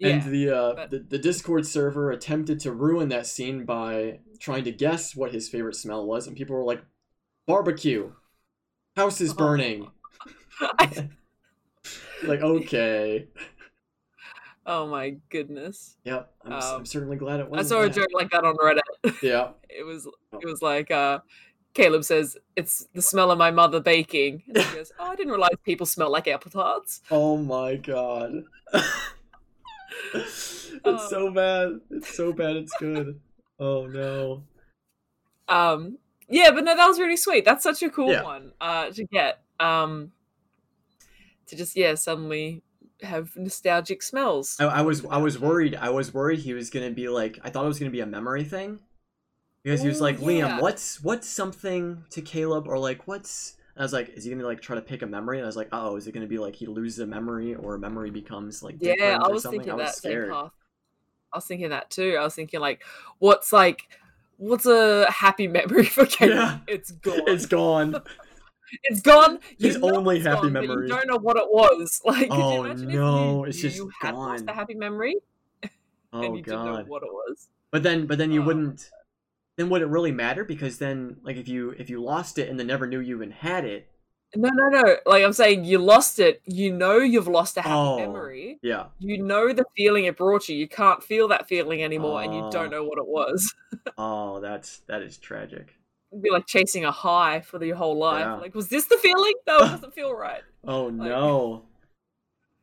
Yeah. 0.00 0.08
And 0.08 0.32
the, 0.32 0.50
uh, 0.50 0.74
but- 0.74 0.90
the 0.90 0.98
the 0.98 1.18
Discord 1.18 1.66
server 1.66 2.10
attempted 2.10 2.58
to 2.60 2.72
ruin 2.72 3.08
that 3.10 3.26
scene 3.26 3.64
by 3.64 4.18
trying 4.40 4.64
to 4.64 4.72
guess 4.72 5.14
what 5.14 5.32
his 5.32 5.48
favorite 5.48 5.76
smell 5.76 6.04
was, 6.06 6.26
and 6.26 6.36
people 6.36 6.56
were 6.56 6.64
like, 6.64 6.82
"Barbecue, 7.46 8.12
house 8.96 9.20
is 9.20 9.30
Oh. 9.32 9.34
burning." 9.36 9.90
like, 12.22 12.40
okay, 12.42 13.28
oh 14.66 14.86
my 14.86 15.16
goodness. 15.30 15.96
yep, 16.04 16.32
I'm, 16.44 16.52
s- 16.52 16.64
I'm 16.70 16.74
Um, 16.76 16.86
certainly 16.86 17.16
glad 17.16 17.40
it 17.40 17.48
was. 17.50 17.66
I 17.66 17.68
saw 17.68 17.80
a 17.80 17.84
that. 17.88 17.94
joke 17.94 18.08
like 18.12 18.30
that 18.30 18.44
on 18.44 18.56
Reddit. 18.56 18.80
Yeah, 19.22 19.50
it 19.68 19.84
was 19.84 20.06
Oh. 20.32 20.38
it 20.38 20.46
was 20.46 20.60
like 20.62 20.90
uh 20.90 21.20
Caleb 21.72 22.04
says 22.04 22.36
it's 22.56 22.88
the 22.94 23.02
smell 23.02 23.30
of 23.30 23.38
my 23.38 23.50
mother 23.50 23.80
baking. 23.80 24.42
And 24.48 24.58
he 24.58 24.74
goes, 24.76 24.92
"Oh, 24.98 25.04
I 25.10 25.16
didn't 25.16 25.32
realize 25.32 25.50
people 25.64 25.86
smell 25.86 26.10
like 26.10 26.28
apple 26.28 26.50
tarts." 26.50 27.00
Oh 27.10 27.36
my 27.36 27.76
god. 27.76 28.42
It's 30.14 31.08
so 31.08 31.30
bad. 31.30 31.80
It's 31.90 32.14
so 32.16 32.32
bad. 32.32 32.56
It's 32.56 32.72
good. 32.78 33.20
Oh 33.58 33.86
no. 33.86 34.44
Um, 35.48 35.98
yeah, 36.28 36.50
but 36.52 36.64
no, 36.64 36.76
that 36.76 36.86
was 36.86 36.98
really 36.98 37.16
sweet. 37.16 37.44
That's 37.44 37.62
such 37.62 37.82
a 37.82 37.90
cool 37.90 38.12
Yeah. 38.12 38.22
one 38.22 38.52
uh, 38.60 38.90
to 38.90 39.04
get. 39.04 39.42
Um, 39.58 40.12
to 41.46 41.56
just 41.56 41.76
yeah, 41.76 41.94
suddenly 41.96 42.62
have 43.02 43.36
nostalgic 43.36 44.02
smells. 44.02 44.56
I, 44.60 44.66
I 44.66 44.82
was 44.82 45.04
I 45.06 45.18
was 45.18 45.38
worried. 45.38 45.74
I 45.74 45.90
was 45.90 46.14
worried 46.14 46.38
he 46.40 46.54
was 46.54 46.70
gonna 46.70 46.90
be 46.90 47.08
like. 47.08 47.38
I 47.42 47.50
thought 47.50 47.64
it 47.64 47.68
was 47.68 47.78
gonna 47.78 47.90
be 47.90 48.00
a 48.00 48.06
memory 48.06 48.44
thing, 48.44 48.78
because 49.62 49.82
he 49.82 49.88
was 49.88 50.00
like, 50.00 50.18
Liam, 50.18 50.38
yeah. 50.38 50.60
what's 50.60 51.02
what's 51.02 51.28
something 51.28 52.04
to 52.10 52.22
Caleb, 52.22 52.68
or 52.68 52.78
like 52.78 53.06
what's. 53.08 53.56
I 53.76 53.82
was 53.82 53.92
like, 53.92 54.10
is 54.10 54.24
he 54.24 54.30
gonna 54.30 54.44
like 54.44 54.60
try 54.60 54.76
to 54.76 54.82
pick 54.82 55.02
a 55.02 55.06
memory? 55.06 55.38
And 55.38 55.44
I 55.44 55.48
was 55.48 55.56
like, 55.56 55.68
oh, 55.72 55.96
is 55.96 56.06
it 56.06 56.12
gonna 56.12 56.26
be 56.26 56.38
like 56.38 56.54
he 56.56 56.66
loses 56.66 57.00
a 57.00 57.06
memory, 57.06 57.54
or 57.54 57.74
a 57.74 57.78
memory 57.78 58.10
becomes 58.10 58.62
like 58.62 58.80
Yeah, 58.80 58.94
different 58.98 59.22
I 59.22 59.28
or 59.28 59.34
was 59.34 59.42
something? 59.42 59.60
thinking 59.60 59.72
I 59.72 59.76
was 59.76 59.90
that 59.90 60.02
same 60.02 60.22
path. 60.22 60.52
I 61.32 61.38
was 61.38 61.46
thinking 61.46 61.70
that 61.70 61.90
too. 61.90 62.16
I 62.18 62.24
was 62.24 62.34
thinking 62.34 62.60
like, 62.60 62.84
what's 63.18 63.52
like, 63.52 63.88
what's 64.38 64.66
a 64.66 65.10
happy 65.10 65.46
memory 65.48 65.84
for 65.86 66.06
Caleb? 66.06 66.32
Yeah. 66.36 66.58
It's 66.66 66.90
gone. 66.92 67.22
It's 67.26 67.46
gone. 67.46 68.02
It's 68.84 69.00
gone. 69.00 69.40
His 69.60 69.76
You 69.76 69.80
know 69.80 69.92
only 69.92 70.16
it's 70.16 70.26
happy 70.26 70.48
gone, 70.48 70.52
memory. 70.52 70.88
You 70.88 70.94
don't 70.96 71.08
know 71.08 71.18
what 71.18 71.36
it 71.36 71.48
was. 71.50 72.00
Like, 72.04 72.32
could 72.34 72.48
Oh, 72.48 72.52
you 72.52 72.64
imagine 72.64 72.90
no, 72.90 73.44
you, 73.44 73.44
it's 73.44 73.60
just 73.60 73.76
you 73.76 73.90
had 74.00 74.14
lost 74.24 74.44
gone. 74.44 74.46
a 74.48 74.52
happy 74.52 74.74
memory 74.74 75.16
Oh 76.12 76.22
and 76.22 76.36
you 76.36 76.42
didn't 76.42 76.64
know 76.64 76.76
god. 76.76 76.86
what 76.86 77.02
it 77.02 77.10
was? 77.12 77.48
But 77.70 77.82
then, 77.82 78.06
but 78.06 78.18
then 78.18 78.30
you 78.32 78.42
Oh. 78.42 78.46
wouldn't. 78.46 78.90
Then 79.60 79.68
would 79.68 79.82
it 79.82 79.86
really 79.88 80.10
matter? 80.10 80.42
Because 80.42 80.78
then, 80.78 81.18
like, 81.22 81.36
if 81.36 81.46
you 81.46 81.74
if 81.78 81.90
you 81.90 82.02
lost 82.02 82.38
it 82.38 82.48
and 82.48 82.58
then 82.58 82.66
never 82.66 82.86
knew 82.86 82.98
you 83.00 83.14
even 83.16 83.30
had 83.30 83.66
it, 83.66 83.90
No, 84.34 84.48
no, 84.48 84.68
no. 84.70 84.96
Like 85.04 85.22
I'm 85.22 85.34
saying, 85.34 85.64
you 85.66 85.76
lost 85.78 86.18
it. 86.18 86.40
You 86.46 86.72
know 86.72 86.96
you've 86.96 87.28
lost 87.28 87.58
a 87.58 87.60
happy 87.60 87.74
Oh. 87.74 87.98
memory. 87.98 88.58
yeah, 88.62 88.86
You 89.00 89.22
know 89.22 89.52
the 89.52 89.64
feeling 89.76 90.06
it 90.06 90.16
brought 90.16 90.48
you. 90.48 90.56
You 90.56 90.66
can't 90.68 91.02
feel 91.02 91.28
that 91.28 91.46
feeling 91.46 91.82
anymore, 91.84 92.22
and 92.22 92.32
you 92.32 92.40
Oh. 92.44 92.50
don't 92.50 92.70
know 92.70 92.84
what 92.84 92.96
it 92.98 93.06
was. 93.06 93.54
oh, 93.98 94.40
that's 94.40 94.78
that 94.86 95.02
is 95.02 95.18
tragic. 95.18 95.74
It'd 96.10 96.22
be 96.22 96.30
like 96.30 96.46
chasing 96.46 96.86
a 96.86 96.90
high 96.90 97.40
for 97.42 97.62
your 97.62 97.76
whole 97.76 97.98
life. 97.98 98.20
Yeah. 98.24 98.34
Like, 98.36 98.54
was 98.54 98.68
this 98.70 98.86
the 98.86 98.96
feeling? 98.96 99.34
No, 99.46 99.56
it 99.58 99.68
doesn't 99.68 99.92
feel 99.94 100.14
right. 100.14 100.42
Oh 100.64 100.88
no. 100.90 101.66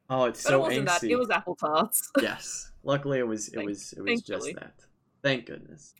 Oh, 0.09 0.25
it's 0.25 0.41
But 0.43 0.49
so 0.49 0.55
it 0.57 0.61
wasn't 0.61 0.87
angsty. 0.87 1.01
that. 1.01 1.11
It 1.11 1.15
was 1.19 1.29
apple 1.29 1.55
tarts. 1.55 2.09
yes. 2.21 2.71
Luckily, 2.83 3.19
it 3.19 3.27
was 3.27 3.49
it 3.49 3.55
Thank- 3.55 3.69
was 3.69 3.93
it 3.93 4.01
was 4.01 4.21
just 4.23 4.45
that. 4.55 4.73
Thank 5.21 5.45
goodness. 5.45 5.93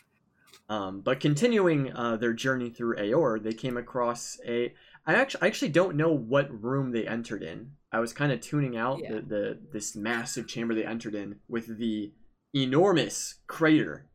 Um, 0.70 1.02
but 1.02 1.20
continuing 1.20 1.94
uh, 1.94 2.18
their 2.18 2.34
journey 2.34 2.70
through 2.70 2.98
Aor, 2.98 3.40
they 3.42 3.54
came 3.54 3.78
across 3.78 4.38
a. 4.46 4.74
I 5.06 5.14
actually 5.16 5.42
I 5.44 5.48
actually 5.48 5.70
don't 5.70 5.96
know 5.96 6.12
what 6.12 6.50
room 6.64 6.92
they 6.92 7.08
entered 7.08 7.42
in. 7.42 7.72
I 7.92 8.00
was 8.02 8.12
kind 8.12 8.32
of 8.34 8.42
tuning 8.42 8.76
out 8.76 9.00
Yeah. 9.02 9.14
the, 9.14 9.22
the 9.22 9.60
this 9.72 9.96
massive 9.96 10.48
chamber 10.48 10.74
they 10.76 10.84
entered 10.86 11.16
in 11.16 11.38
with 11.48 11.78
the 11.78 12.12
enormous 12.54 13.36
crater 13.48 14.08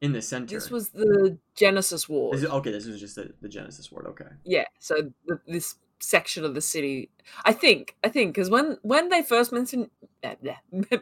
in 0.00 0.12
the 0.12 0.22
center. 0.22 0.56
This 0.56 0.70
was 0.70 0.88
the 0.90 1.38
Genesis 1.54 2.08
Ward. 2.08 2.34
This 2.36 2.42
is- 2.44 2.50
okay. 2.50 2.72
This 2.72 2.86
was 2.86 2.98
just 2.98 3.14
the, 3.14 3.32
the 3.40 3.48
Genesis 3.48 3.92
ward. 3.92 4.06
Okay. 4.08 4.24
yeah. 4.44 4.64
So 4.80 5.12
the, 5.26 5.38
this 5.46 5.76
section 6.00 6.44
of 6.44 6.54
the 6.54 6.60
city. 6.62 7.10
I 7.44 7.52
think, 7.52 7.94
I 8.02 8.08
think, 8.08 8.34
because 8.34 8.50
when 8.50 8.78
when 8.82 9.08
they 9.10 9.22
first 9.22 9.52
mentioned 9.58 9.90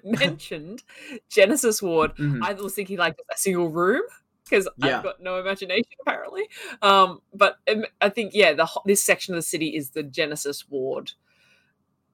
mentioned 0.04 0.82
Genesis 1.30 1.82
Ward, 1.82 2.14
Mhm. 2.16 2.42
I 2.42 2.52
was 2.54 2.74
thinking 2.74 2.98
like 2.98 3.18
a 3.32 3.36
single 3.38 3.68
room 3.70 4.02
because 4.48 4.68
Yeah. 4.78 4.98
I've 4.98 5.02
got 5.04 5.22
no 5.22 5.38
imagination 5.40 5.92
apparently. 6.06 6.48
Um, 6.82 7.20
but 7.34 7.56
um, 7.70 7.84
I 8.00 8.08
think 8.08 8.32
yeah, 8.34 8.52
the 8.54 8.68
this 8.86 9.02
section 9.02 9.34
of 9.34 9.38
the 9.38 9.42
city 9.42 9.76
is 9.76 9.90
the 9.90 10.02
Genesis 10.02 10.68
Ward, 10.68 11.12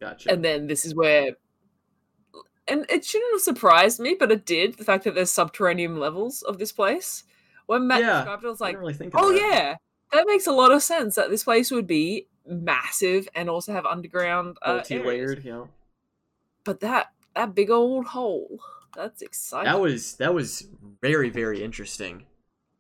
Gotcha. 0.01 0.31
and 0.33 0.45
then 0.45 0.67
this 0.67 0.85
is 0.85 0.95
where. 0.95 1.33
And 2.67 2.87
it 2.89 3.05
shouldn't 3.05 3.35
have 3.35 3.43
surprised 3.43 4.01
me, 4.01 4.17
but 4.19 4.33
it 4.33 4.47
did. 4.47 4.79
The 4.79 4.85
fact 4.85 5.05
that 5.05 5.15
there's 5.15 5.31
subterranean 5.31 5.99
levels 6.01 6.41
of 6.43 6.59
this 6.59 6.73
place. 6.73 7.25
When 7.67 7.87
Matt 7.87 8.01
Yeah, 8.01 8.17
described 8.17 8.43
it, 8.45 8.47
I 8.47 8.51
was 8.51 8.61
like, 8.61 8.73
didn't 8.81 8.99
really 8.99 9.11
Oh 9.15 9.33
that. 9.33 9.39
yeah, 9.53 9.77
that 10.13 10.27
makes 10.27 10.47
a 10.47 10.53
lot 10.53 10.73
of 10.73 10.83
sense. 10.83 11.15
That 11.17 11.29
this 11.29 11.45
place 11.45 11.71
would 11.71 11.87
be 11.87 12.27
massive 12.47 13.29
and 13.35 13.51
also 13.51 13.73
have 13.75 13.85
underground 13.85 14.57
uh, 14.63 14.77
multi-layered. 14.77 15.45
Yeah, 15.45 15.65
But 16.65 16.81
that 16.81 17.13
that 17.35 17.55
big 17.55 17.69
old 17.71 18.07
hole, 18.07 18.61
that's 18.97 19.23
exciting. 19.23 19.73
that 19.73 19.81
was 19.81 20.15
that 20.17 20.35
was 20.35 20.67
very 21.03 21.31
very 21.31 21.63
interesting. 21.63 22.27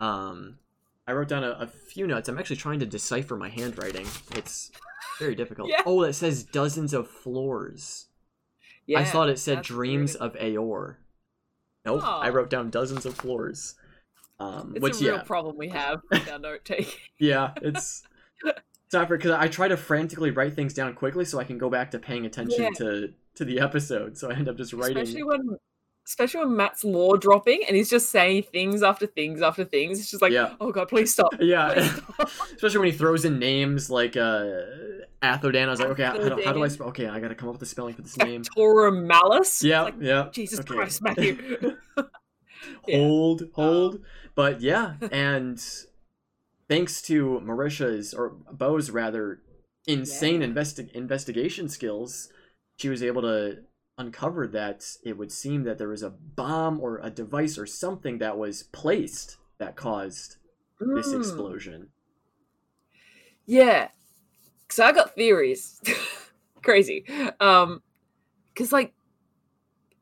Um, 0.01 0.59
I 1.07 1.13
wrote 1.13 1.29
down 1.29 1.45
a, 1.45 1.51
a 1.61 1.67
few 1.67 2.07
notes. 2.07 2.29
I'm 2.29 2.39
actually 2.39 2.57
trying 2.57 2.81
to 2.81 2.87
decipher 2.87 3.37
my 3.37 3.49
handwriting. 3.49 4.07
It's 4.35 4.71
very 5.19 5.35
difficult. 5.35 5.69
Yeah. 5.71 5.83
Oh, 5.87 6.03
it 6.03 6.15
says 6.15 6.43
dozens 6.45 6.93
of 6.95 7.09
floors. 7.09 8.07
yeah, 8.87 9.01
I 9.01 9.05
thought 9.05 9.29
it 9.29 9.39
said 9.39 9.63
dreams 9.63 10.15
of 10.15 10.35
Aeor. 10.35 10.97
Nope, 11.85 12.03
I 12.05 12.31
wrote 12.31 12.49
down 12.51 12.71
dozens 12.71 13.05
of 13.05 13.15
floors. 13.15 13.75
Um, 14.41 14.73
It's 14.75 14.83
which 14.83 15.01
a 15.01 15.05
real 15.05 15.15
yeah, 15.17 15.23
problem 15.23 15.57
we 15.59 15.69
have 15.69 16.01
with 16.11 16.29
our 16.31 16.39
note 16.39 16.65
taking. 16.65 16.93
yeah, 17.19 17.53
it's 17.63 18.03
it's 18.45 18.93
not 18.93 19.09
because 19.09 19.31
I 19.33 19.49
try 19.49 19.69
to 19.69 19.77
frantically 19.77 20.31
write 20.31 20.55
things 20.55 20.73
down 20.75 20.95
quickly 20.95 21.25
so 21.27 21.39
I 21.39 21.45
can 21.45 21.59
go 21.59 21.69
back 21.71 21.91
to 21.93 21.99
paying 21.99 22.25
attention 22.27 22.63
Yeah. 22.65 22.71
to 22.79 23.13
to 23.37 23.45
the 23.45 23.61
episode. 23.61 24.17
So 24.17 24.31
I 24.31 24.35
end 24.35 24.49
up 24.49 24.57
just 24.57 24.73
writing. 24.73 24.97
Especially 24.99 25.23
when 25.23 25.59
especially 26.07 26.41
when 26.45 26.57
Matt's 26.57 26.85
law 26.85 27.17
dropping 27.17 27.63
and 27.67 27.77
he's 27.77 27.89
just 27.91 28.11
saying 28.11 28.45
things 28.53 28.83
after 28.83 29.07
things 29.07 29.41
after 29.43 29.65
things. 29.65 29.99
It's 29.99 30.11
just 30.11 30.23
like, 30.23 30.33
Yeah. 30.33 30.55
oh 30.61 30.71
god, 30.73 30.89
please 30.89 31.13
stop. 31.13 31.35
Yeah, 31.41 31.73
Please 31.75 31.91
stop. 32.17 32.31
especially 32.57 32.79
when 32.79 32.91
he 32.93 32.97
throws 32.97 33.25
in 33.25 33.39
names 33.39 33.89
like 33.91 34.17
uh 34.17 34.49
Athodan. 35.23 35.67
I 35.69 35.71
was 35.71 35.81
like, 35.81 35.89
okay, 35.91 36.05
how, 36.05 36.13
do- 36.19 36.43
how 36.45 36.53
do 36.53 36.63
I 36.63 36.69
spell? 36.69 36.89
Okay, 36.89 37.07
I 37.07 37.19
gotta 37.21 37.35
come 37.35 37.49
up 37.49 37.55
with 37.55 37.63
a 37.63 37.67
spelling 37.67 37.95
for 37.95 38.03
this 38.03 38.17
name. 38.19 38.43
Factorum 38.45 39.07
malice. 39.07 39.63
Yeah, 39.65 39.83
like, 39.83 39.95
yeah. 40.01 40.29
Jesus 40.33 40.61
okay. 40.61 40.75
Christ, 40.75 41.03
Matthew. 41.03 41.59
Yeah. 42.87 42.99
hold, 42.99 43.43
hold. 43.55 44.01
But 44.35 44.61
yeah, 44.61 44.95
and 45.11 45.63
thanks 46.69 47.01
to 47.03 47.41
Marisha's 47.45 48.13
or 48.13 48.37
Beau's 48.53 48.91
rather 48.91 49.41
insane 49.87 50.41
Yeah. 50.43 50.49
investi- 50.49 50.91
investigation 50.93 51.69
skills, 51.69 52.29
she 52.79 52.89
was 52.89 53.03
able 53.03 53.23
to 53.23 53.59
uncover 53.99 54.47
that 54.49 54.85
it 55.05 55.17
would 55.17 55.31
seem 55.31 55.63
that 55.65 55.79
there 55.79 55.89
was 55.89 56.03
a 56.03 56.11
bomb 56.11 56.81
or 56.81 56.99
a 57.03 57.11
device 57.11 57.57
or 57.59 57.67
something 57.67 58.19
that 58.19 58.37
was 58.37 58.65
placed 58.65 59.37
that 59.59 59.77
caused 59.77 60.37
this 60.81 61.13
Mm. 61.13 61.19
explosion. 61.19 61.89
Yeah. 63.47 63.89
Cause 64.69 64.81
I 64.81 64.93
got 64.93 65.15
theories. 65.15 65.81
Crazy. 66.63 67.05
Um 67.41 67.83
cause 68.57 68.73
like 68.73 68.95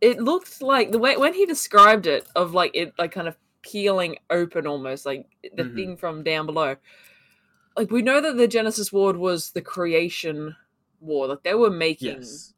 it 0.00 0.20
looked 0.20 0.62
like 0.62 0.90
the 0.92 0.98
way 0.98 1.16
when 1.16 1.34
he 1.34 1.44
described 1.46 2.06
it 2.06 2.26
of 2.34 2.54
like 2.54 2.70
it 2.74 2.92
like 2.98 3.12
kind 3.12 3.28
of 3.28 3.36
peeling 3.62 4.16
open 4.30 4.66
almost 4.66 5.04
like 5.06 5.26
the 5.54 5.64
Mhm. 5.64 5.74
thing 5.74 5.96
from 5.96 6.22
down 6.22 6.46
below. 6.46 6.76
Like 7.76 7.90
we 7.90 8.02
know 8.02 8.20
that 8.20 8.36
the 8.36 8.48
Genesis 8.48 8.92
Ward 8.92 9.16
was 9.16 9.50
the 9.50 9.62
creation 9.62 10.56
war. 11.00 11.26
Like 11.26 11.42
they 11.42 11.54
were 11.54 11.70
making 11.70 12.18
Yes. 12.18 12.54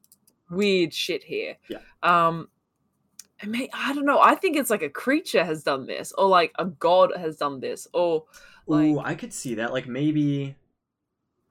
Weird 0.54 0.92
shit 0.94 1.24
here. 1.24 1.56
Yeah. 1.68 1.78
Um 2.02 2.48
and 3.40 3.50
may, 3.50 3.68
I 3.74 3.92
don't 3.92 4.06
know. 4.06 4.20
I 4.20 4.36
think 4.36 4.56
it's 4.56 4.70
like 4.70 4.82
a 4.82 4.88
creature 4.88 5.44
has 5.44 5.62
done 5.64 5.86
this, 5.86 6.12
or 6.16 6.28
like 6.28 6.52
a 6.58 6.64
god 6.66 7.12
has 7.16 7.36
done 7.36 7.60
this, 7.60 7.86
or 7.92 8.24
like 8.66 8.86
Ooh, 8.86 9.00
I 9.00 9.14
could 9.14 9.32
see 9.32 9.56
that. 9.56 9.72
Like 9.72 9.86
maybe. 9.86 10.56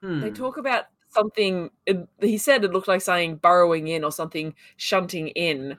Hmm. 0.02 0.20
they 0.20 0.30
talk 0.30 0.56
about 0.58 0.84
something 1.08 1.70
it, 1.86 2.06
he 2.20 2.36
said 2.36 2.64
it 2.64 2.72
looked 2.72 2.88
like 2.88 3.00
something 3.00 3.36
burrowing 3.36 3.88
in 3.88 4.04
or 4.04 4.10
something 4.12 4.54
shunting 4.76 5.28
in 5.28 5.78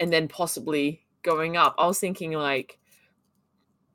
and 0.00 0.12
then 0.12 0.26
possibly 0.28 1.06
going 1.22 1.56
up 1.56 1.74
i 1.78 1.86
was 1.86 1.98
thinking 2.00 2.32
like 2.32 2.78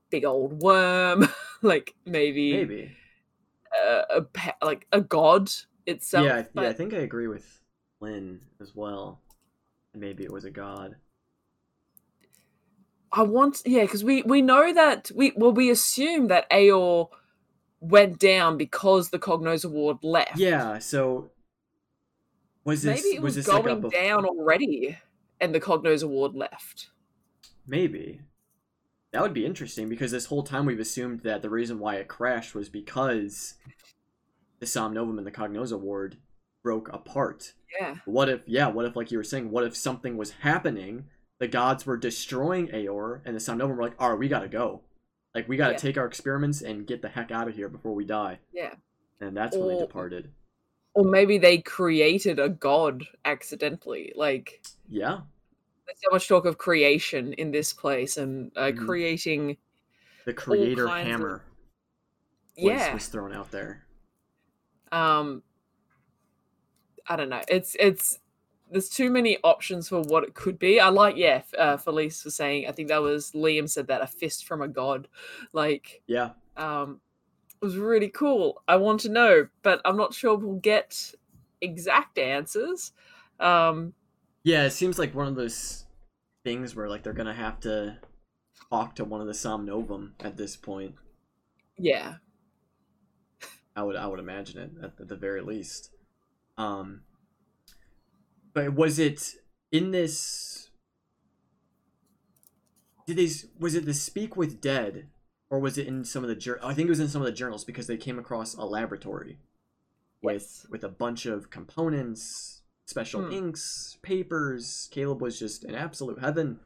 big 0.09 0.23
old 0.25 0.63
worm 0.63 1.27
like 1.61 1.93
maybe, 2.05 2.53
maybe. 2.53 2.91
uh, 3.85 4.01
a 4.15 4.21
pe- 4.21 4.51
like 4.63 4.87
a 4.93 5.01
god 5.01 5.51
itself 5.85 6.25
yeah, 6.25 6.37
I- 6.55 6.61
yeah. 6.63 6.69
I 6.69 6.73
think 6.73 6.93
I 6.93 6.99
agree 6.99 7.27
with 7.27 7.56
Lynn 7.99 8.41
as 8.61 8.75
well. 8.75 9.21
Maybe 9.93 10.23
it 10.23 10.31
was 10.31 10.45
a 10.45 10.51
god. 10.51 10.95
i 13.11 13.21
want 13.23 13.61
yeah 13.65 13.81
because 13.81 14.03
we 14.03 14.21
we 14.23 14.41
know 14.41 14.73
that 14.73 15.09
we 15.15 15.33
well 15.35 15.51
we 15.51 15.69
assume 15.71 16.27
that 16.27 16.49
aeor 16.51 17.07
went 17.79 18.19
down 18.19 18.57
because 18.57 19.09
the 19.09 19.19
cognouza 19.19 19.69
ward 19.69 19.97
left 20.03 20.37
Yeah. 20.37 20.79
So. 20.79 21.31
Was 22.63 22.81
this 22.81 23.01
maybe 23.01 23.15
it 23.15 23.21
was, 23.21 23.35
was 23.37 23.45
this 23.45 23.53
like 23.53 23.63
a 23.63 23.67
going 23.67 23.81
bef- 23.81 23.91
down 23.91 24.25
already 24.25 24.97
and 25.39 25.55
the 25.55 25.61
cognouza 25.61 26.07
ward 26.07 26.35
left 26.35 26.89
Maybe. 27.67 28.21
That 29.11 29.21
would 29.21 29.33
be 29.33 29.45
interesting 29.45 29.89
because 29.89 30.11
this 30.11 30.27
whole 30.27 30.43
time 30.43 30.65
we've 30.65 30.79
assumed 30.79 31.21
that 31.21 31.41
the 31.41 31.49
reason 31.49 31.79
why 31.79 31.95
it 31.95 32.07
crashed 32.07 32.55
was 32.55 32.69
because 32.69 33.55
the 34.59 34.65
Somnovum 34.65 35.17
and 35.17 35.27
the 35.27 35.31
Cognouza 35.31 35.77
Ward 35.77 36.17
broke 36.67 36.89
apart. 36.93 37.53
yeah 37.79 37.95
What 38.05 38.27
if, 38.27 38.41
yeah, 38.45 38.67
what 38.67 38.85
if, 38.85 38.95
like 38.97 39.09
you 39.09 39.17
were 39.17 39.23
saying, 39.23 39.51
what 39.51 39.63
if 39.63 39.73
something 39.75 40.17
was 40.17 40.31
happening, 40.41 41.05
the 41.39 41.47
gods 41.47 41.85
were 41.85 41.95
destroying 41.95 42.67
Aeor, 42.67 43.21
and 43.25 43.33
the 43.33 43.39
Somnovum 43.39 43.77
were 43.77 43.83
like, 43.83 43.99
alright, 44.01 44.19
we 44.19 44.27
gotta 44.27 44.49
go. 44.49 44.81
Like, 45.33 45.47
we 45.47 45.55
gotta 45.55 45.73
Yeah. 45.73 45.77
take 45.77 45.97
our 45.97 46.05
experiments 46.05 46.61
and 46.61 46.85
get 46.85 47.01
the 47.01 47.07
heck 47.07 47.31
out 47.31 47.47
of 47.47 47.55
here 47.55 47.69
before 47.69 47.93
we 47.95 48.03
die. 48.03 48.39
yeah 48.51 48.73
And 49.21 49.35
that's 49.37 49.55
when 49.55 49.69
they 49.69 49.79
departed. 49.79 50.31
or 50.93 51.05
maybe 51.05 51.37
they 51.37 51.59
created 51.59 52.37
a 52.39 52.49
god 52.49 53.03
accidentally 53.23 54.11
like 54.15 54.61
Yeah. 54.89 55.21
there's 55.85 55.99
so 56.03 56.09
much 56.11 56.27
talk 56.27 56.45
of 56.45 56.57
creation 56.57 57.31
in 57.33 57.51
this 57.51 57.71
place 57.71 58.17
and 58.17 58.51
uh, 58.57 58.71
Mhm. 58.71 58.85
creating 58.85 59.57
The 60.25 60.33
creator 60.33 60.85
of- 60.85 60.91
hammer 61.07 61.43
was, 62.57 62.65
yeah 62.81 62.93
was 62.93 63.07
thrown 63.07 63.31
out 63.31 63.51
there. 63.51 63.85
um 64.91 65.43
i 67.07 67.15
don't 67.15 67.29
know 67.29 67.41
it's 67.47 67.75
it's 67.79 68.19
there's 68.69 68.89
too 68.89 69.09
many 69.09 69.37
options 69.43 69.87
for 69.89 70.01
what 70.01 70.23
it 70.23 70.33
could 70.33 70.59
be 70.59 70.79
i 70.79 70.89
like 70.89 71.15
yeah 71.15 71.41
uh, 71.57 71.77
felice 71.77 72.23
was 72.25 72.35
saying 72.35 72.67
i 72.67 72.71
think 72.71 72.89
that 72.89 73.01
was 73.01 73.31
liam 73.31 73.69
said 73.69 73.87
that 73.87 74.01
a 74.01 74.07
fist 74.07 74.45
from 74.45 74.61
a 74.61 74.67
god 74.67 75.07
like 75.53 76.01
Yeah. 76.07 76.31
um 76.57 76.99
it 77.61 77.65
was 77.65 77.77
really 77.77 78.09
cool 78.09 78.61
i 78.67 78.75
want 78.75 78.99
to 79.01 79.09
know 79.09 79.47
but 79.63 79.81
i'm 79.85 79.97
not 79.97 80.13
sure 80.13 80.35
we'll 80.35 80.55
get 80.59 81.13
exact 81.61 82.17
answers 82.17 82.91
um 83.39 83.93
Yeah, 84.43 84.63
it 84.65 84.71
seems 84.71 84.99
like 84.99 85.15
one 85.15 85.27
of 85.27 85.35
those 85.35 85.85
things 86.43 86.75
where 86.75 86.89
like 86.89 87.03
they're 87.03 87.13
gonna 87.13 87.33
have 87.33 87.59
to 87.61 87.97
talk 88.69 88.95
to 88.95 89.05
one 89.05 89.21
of 89.21 89.27
the 89.27 89.33
Somnovum 89.33 90.11
at 90.19 90.37
this 90.37 90.55
point. 90.55 90.95
yeah 91.77 92.15
I 93.75 93.83
would 93.83 93.95
I 93.95 94.07
would 94.07 94.19
imagine 94.19 94.59
it 94.59 94.71
at, 94.83 94.91
at 94.99 95.07
the 95.07 95.15
very 95.15 95.41
least. 95.41 95.91
Um, 96.57 97.01
but 98.53 98.73
was 98.73 98.99
it 98.99 99.35
in 99.71 99.91
this? 99.91 100.69
Did 103.05 103.17
they? 103.17 103.29
Was 103.59 103.75
it 103.75 103.85
the 103.85 103.93
Speak 103.93 104.35
with 104.35 104.59
Dead, 104.59 105.07
or 105.49 105.59
was 105.59 105.77
it 105.77 105.87
in 105.87 106.03
some 106.03 106.23
of 106.23 106.29
the? 106.29 106.57
I 106.63 106.73
think 106.73 106.87
it 106.87 106.89
was 106.89 106.99
in 106.99 107.07
some 107.07 107.21
of 107.21 107.25
the 107.25 107.31
journals 107.31 107.63
because 107.63 107.87
they 107.87 107.97
came 107.97 108.19
across 108.19 108.55
a 108.55 108.65
laboratory 108.65 109.37
with 110.21 110.65
with 110.69 110.83
a 110.83 110.89
bunch 110.89 111.25
of 111.25 111.49
components, 111.49 112.61
special 112.85 113.23
Hmm. 113.23 113.31
inks, 113.33 113.97
papers. 114.01 114.89
Caleb 114.91 115.21
was 115.21 115.39
just 115.39 115.63
an 115.63 115.75
absolute 115.75 116.19
heaven, 116.19 116.59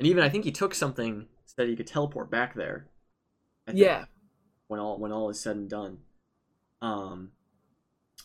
and 0.00 0.08
even 0.08 0.24
I 0.24 0.28
think 0.28 0.44
he 0.44 0.52
took 0.52 0.74
something 0.74 1.28
so 1.46 1.54
that 1.58 1.68
he 1.68 1.76
could 1.76 1.86
teleport 1.86 2.30
back 2.30 2.54
there. 2.54 2.88
Yeah 3.72 4.06
when 4.68 4.80
all 4.80 4.98
when 4.98 5.12
all 5.12 5.28
is 5.28 5.40
said 5.40 5.56
and 5.56 5.70
done. 5.70 5.98
Um, 6.82 7.30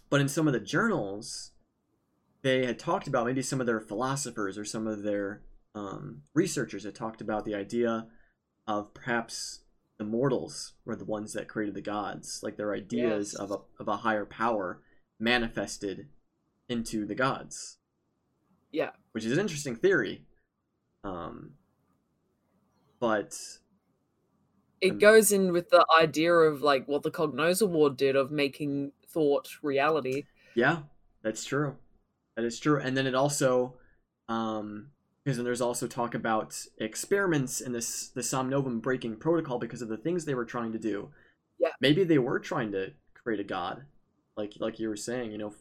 but 0.09 0.21
in 0.21 0.27
some 0.29 0.47
of 0.47 0.53
the 0.53 0.59
journals, 0.59 1.51
they 2.41 2.65
had 2.65 2.79
talked 2.79 3.07
about 3.07 3.25
maybe 3.25 3.41
some 3.41 3.59
of 3.59 3.67
their 3.67 3.79
philosophers 3.81 4.57
or 4.57 4.65
some 4.65 4.87
of 4.87 5.03
their 5.03 5.41
um, 5.75 6.23
researchers 6.33 6.83
had 6.83 6.95
talked 6.95 7.21
about 7.21 7.45
the 7.45 7.55
idea 7.55 8.07
of 8.67 8.93
perhaps 8.93 9.61
the 9.97 10.03
mortals 10.05 10.73
were 10.85 10.95
the 10.95 11.05
ones 11.05 11.33
that 11.33 11.47
created 11.47 11.75
the 11.75 11.81
gods, 11.81 12.39
like 12.41 12.55
their 12.57 12.73
ideas 12.73 13.33
Yes. 13.33 13.35
of 13.35 13.51
a 13.51 13.57
of 13.79 13.87
a 13.87 13.97
higher 13.97 14.25
power 14.25 14.81
manifested 15.19 16.07
into 16.69 17.05
the 17.05 17.15
gods. 17.15 17.77
Yeah. 18.71 18.91
which 19.13 19.25
is 19.25 19.31
an 19.33 19.39
interesting 19.39 19.75
theory. 19.75 20.23
Um, 21.03 21.53
but 22.99 23.35
it 24.81 24.99
goes 24.99 25.31
in 25.31 25.51
with 25.51 25.69
the 25.69 25.85
idea 25.99 26.31
of 26.33 26.61
like 26.61 26.87
what 26.87 27.03
the 27.03 27.11
Cognouza 27.11 27.67
Ward 27.67 27.97
did 27.97 28.15
of 28.15 28.31
making 28.31 28.91
thought 29.11 29.49
reality. 29.61 30.23
Yeah, 30.55 30.79
that's 31.23 31.43
true. 31.43 31.75
That 32.35 32.45
is 32.45 32.59
true. 32.59 32.79
And 32.79 32.95
then 32.95 33.07
it 33.07 33.15
also, 33.15 33.75
um, 34.27 34.91
because 35.23 35.37
then 35.37 35.45
there's 35.45 35.61
also 35.61 35.87
talk 35.87 36.15
about 36.15 36.57
experiments 36.77 37.61
in 37.61 37.73
this 37.73 38.07
the 38.09 38.21
Somnovum 38.21 38.81
breaking 38.81 39.17
protocol 39.17 39.59
because 39.59 39.81
of 39.81 39.89
the 39.89 39.97
things 39.97 40.25
they 40.25 40.35
were 40.35 40.45
trying 40.45 40.71
to 40.71 40.79
do. 40.79 41.09
Yeah. 41.59 41.69
Maybe 41.81 42.03
they 42.03 42.17
were 42.17 42.39
trying 42.39 42.71
to 42.71 42.93
create 43.13 43.39
a 43.39 43.43
god, 43.43 43.83
like 44.37 44.53
like 44.59 44.79
you 44.79 44.87
were 44.89 44.95
saying. 44.95 45.31
You 45.31 45.37
know, 45.37 45.53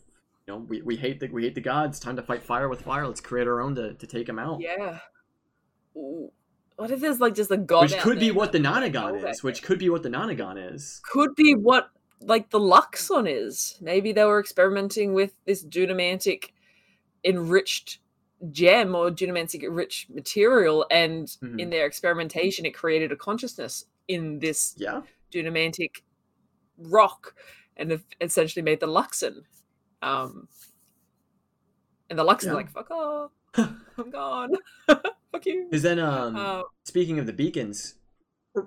you 0.46 0.54
know, 0.54 0.58
we, 0.60 0.82
we 0.82 0.96
hate 0.96 1.20
the 1.20 1.28
we 1.28 1.42
hate 1.42 1.54
the 1.54 1.60
gods. 1.60 1.98
Time 1.98 2.16
to 2.16 2.22
fight 2.22 2.42
fire 2.42 2.68
with 2.68 2.82
fire. 2.82 3.06
Let's 3.06 3.20
create 3.20 3.46
our 3.46 3.60
own 3.60 3.74
to, 3.74 3.94
to 3.94 4.06
take 4.06 4.26
them 4.26 4.38
out. 4.38 4.60
Yeah. 4.60 5.00
Ooh. 5.96 6.30
What 6.76 6.92
if 6.92 7.00
there's 7.00 7.18
like 7.18 7.34
just 7.34 7.50
a 7.50 7.56
god? 7.56 7.82
which 7.82 7.98
could 7.98 8.20
be 8.20 8.30
what 8.30 8.52
the 8.52 8.60
Nonagon 8.60 9.28
is. 9.28 9.42
Which 9.42 9.64
could 9.64 9.80
be 9.80 9.90
what 9.90 10.04
the 10.04 10.08
Nonagon 10.08 10.72
is. 10.74 11.00
could 11.10 11.34
be 11.34 11.54
what 11.56 11.90
like 12.20 12.50
the 12.50 12.58
Luxon 12.60 13.26
is. 13.30 13.78
Maybe 13.80 14.12
they 14.12 14.24
were 14.24 14.40
experimenting 14.40 15.12
with 15.14 15.32
this 15.44 15.64
dunamantic 15.64 16.50
enriched 17.24 17.98
gem 18.52 18.94
or 18.94 19.10
dunamantic 19.10 19.64
rich 19.68 20.06
material, 20.08 20.86
and 20.90 21.26
Mhm. 21.26 21.60
in 21.60 21.70
their 21.70 21.86
experimentation, 21.86 22.64
it 22.66 22.70
created 22.74 23.10
a 23.12 23.16
consciousness 23.16 23.86
in 24.06 24.38
this 24.38 24.74
Yeah. 24.78 25.02
dunamantic 25.32 26.02
rock, 26.78 27.34
and 27.76 28.02
essentially 28.20 28.62
made 28.62 28.80
the 28.80 28.86
Luxon. 28.86 29.44
Um, 30.02 30.48
and 32.08 32.18
the 32.18 32.24
Luxon's 32.24 32.44
Yeah. 32.46 32.52
like, 32.54 32.70
"Fuck 32.70 32.90
off, 32.90 33.32
I'm 33.98 34.10
gone, 34.10 34.56
fuck 35.32 35.44
you." 35.46 35.64
Because 35.68 35.82
then, 35.82 35.98
um, 35.98 36.36
Uh, 36.36 36.62
speaking 36.84 37.18
of 37.18 37.26
the 37.26 37.32
beacons, 37.32 37.96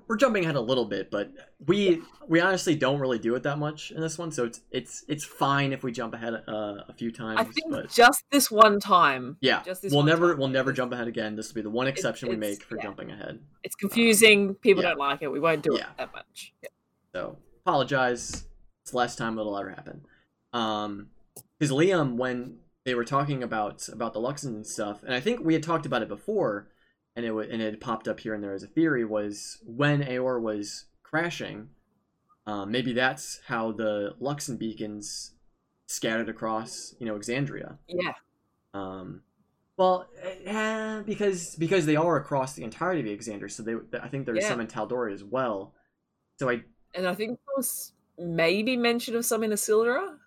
we're, 0.07 0.17
jumping 0.17 0.43
ahead 0.43 0.55
a 0.55 0.61
little 0.61 0.85
bit, 0.85 1.11
but 1.11 1.31
we 1.65 2.01
we 2.27 2.39
honestly 2.39 2.75
don't 2.75 2.99
really 2.99 3.19
do 3.19 3.35
it 3.35 3.43
that 3.43 3.57
much 3.57 3.91
in 3.91 4.01
this 4.01 4.17
one, 4.17 4.31
so 4.31 4.45
it's 4.45 4.61
it's 4.71 5.03
it's 5.07 5.23
fine 5.25 5.73
if 5.73 5.83
we 5.83 5.91
jump 5.91 6.13
ahead 6.13 6.33
uh, 6.47 6.83
a 6.87 6.93
few 6.93 7.11
times. 7.11 7.39
I 7.39 7.43
think 7.43 7.71
but 7.71 7.89
just 7.89 8.23
this 8.31 8.51
one 8.51 8.79
time, 8.79 9.37
yeah, 9.41 9.61
just 9.63 9.81
this 9.81 9.93
we'll 9.93 10.03
never 10.03 10.31
time, 10.31 10.39
we'll 10.39 10.47
never 10.47 10.71
jump 10.71 10.93
ahead 10.93 11.07
again. 11.07 11.35
This 11.35 11.49
will 11.49 11.55
be 11.55 11.61
the 11.61 11.69
one 11.69 11.87
exception 11.87 12.29
we 12.29 12.35
it's- 12.35 12.49
make 12.51 12.63
for 12.63 12.77
yeah. 12.77 12.83
jumping 12.83 13.11
ahead. 13.11 13.39
it's 13.63 13.75
confusing. 13.75 14.55
People 14.55 14.83
yeah. 14.83 14.89
don't 14.89 14.99
like 14.99 15.21
it. 15.21 15.31
We 15.31 15.39
won't 15.39 15.63
do 15.63 15.75
Yeah. 15.75 15.85
it 15.85 15.97
that 15.97 16.13
much. 16.13 16.53
So 17.13 17.37
apologize. 17.65 18.45
It's 18.83 18.91
the 18.91 18.97
last 18.97 19.17
time 19.17 19.37
it'll 19.37 19.57
ever 19.57 19.69
happen. 19.69 20.01
Um, 20.53 21.07
because 21.59 21.71
Liam, 21.71 22.15
when 22.15 22.57
they 22.85 22.95
were 22.95 23.05
talking 23.05 23.43
about 23.43 23.87
about 23.89 24.13
the 24.13 24.19
Luxon 24.19 24.65
stuff, 24.65 25.03
and 25.03 25.13
I 25.13 25.19
think 25.19 25.41
we 25.41 25.53
had 25.53 25.63
talked 25.63 25.85
about 25.85 26.01
it 26.01 26.07
before, 26.07 26.67
and 27.15 27.25
it 27.25 27.33
and 27.51 27.61
it 27.61 27.79
popped 27.81 28.07
up 28.07 28.19
here 28.19 28.33
and 28.33 28.43
there 28.43 28.53
as 28.53 28.63
a 28.63 28.67
theory 28.67 29.05
was 29.05 29.59
when 29.65 30.01
Aeor 30.03 30.41
was 30.41 30.85
crashing, 31.03 31.69
um, 32.45 32.71
maybe 32.71 32.93
that's 32.93 33.41
how 33.47 33.71
the 33.71 34.15
Luxon 34.21 34.57
beacons 34.57 35.33
scattered 35.87 36.29
across 36.29 36.95
you 36.99 37.05
know 37.05 37.15
Exandria. 37.15 37.77
Yeah. 37.87 38.13
Um, 38.73 39.23
well, 39.77 40.07
eh, 40.45 41.01
because 41.05 41.55
because 41.55 41.85
they 41.85 41.95
are 41.95 42.17
across 42.17 42.53
the 42.53 42.63
entirety 42.63 43.13
of 43.13 43.19
Exandria, 43.19 43.51
so 43.51 43.63
they 43.63 43.75
I 43.99 44.07
think 44.07 44.25
there's 44.25 44.43
Yeah. 44.43 44.49
some 44.49 44.61
in 44.61 44.67
Tal'Dorei 44.67 45.13
as 45.13 45.23
well. 45.23 45.73
So 46.39 46.49
I 46.49 46.63
And 46.93 47.07
I 47.07 47.15
think 47.15 47.31
there 47.31 47.55
was 47.57 47.93
maybe 48.17 48.77
mention 48.77 49.15
of 49.15 49.25
some 49.25 49.43
in 49.43 49.51
Issylra. 49.51 50.17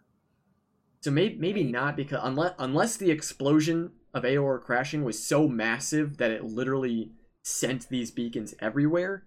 So 1.02 1.10
maybe 1.10 1.36
maybe 1.36 1.62
Maybe. 1.62 1.72
not 1.72 1.96
because 1.96 2.20
unless 2.22 2.54
unless 2.58 2.96
the 2.96 3.10
explosion 3.10 3.92
of 4.14 4.23
Aeor 4.23 4.62
crashing 4.62 5.04
was 5.04 5.23
so 5.23 5.49
massive 5.49 6.16
that 6.18 6.30
it 6.30 6.44
literally 6.44 7.11
sent 7.42 7.88
these 7.88 8.11
beacons 8.11 8.54
everywhere, 8.61 9.25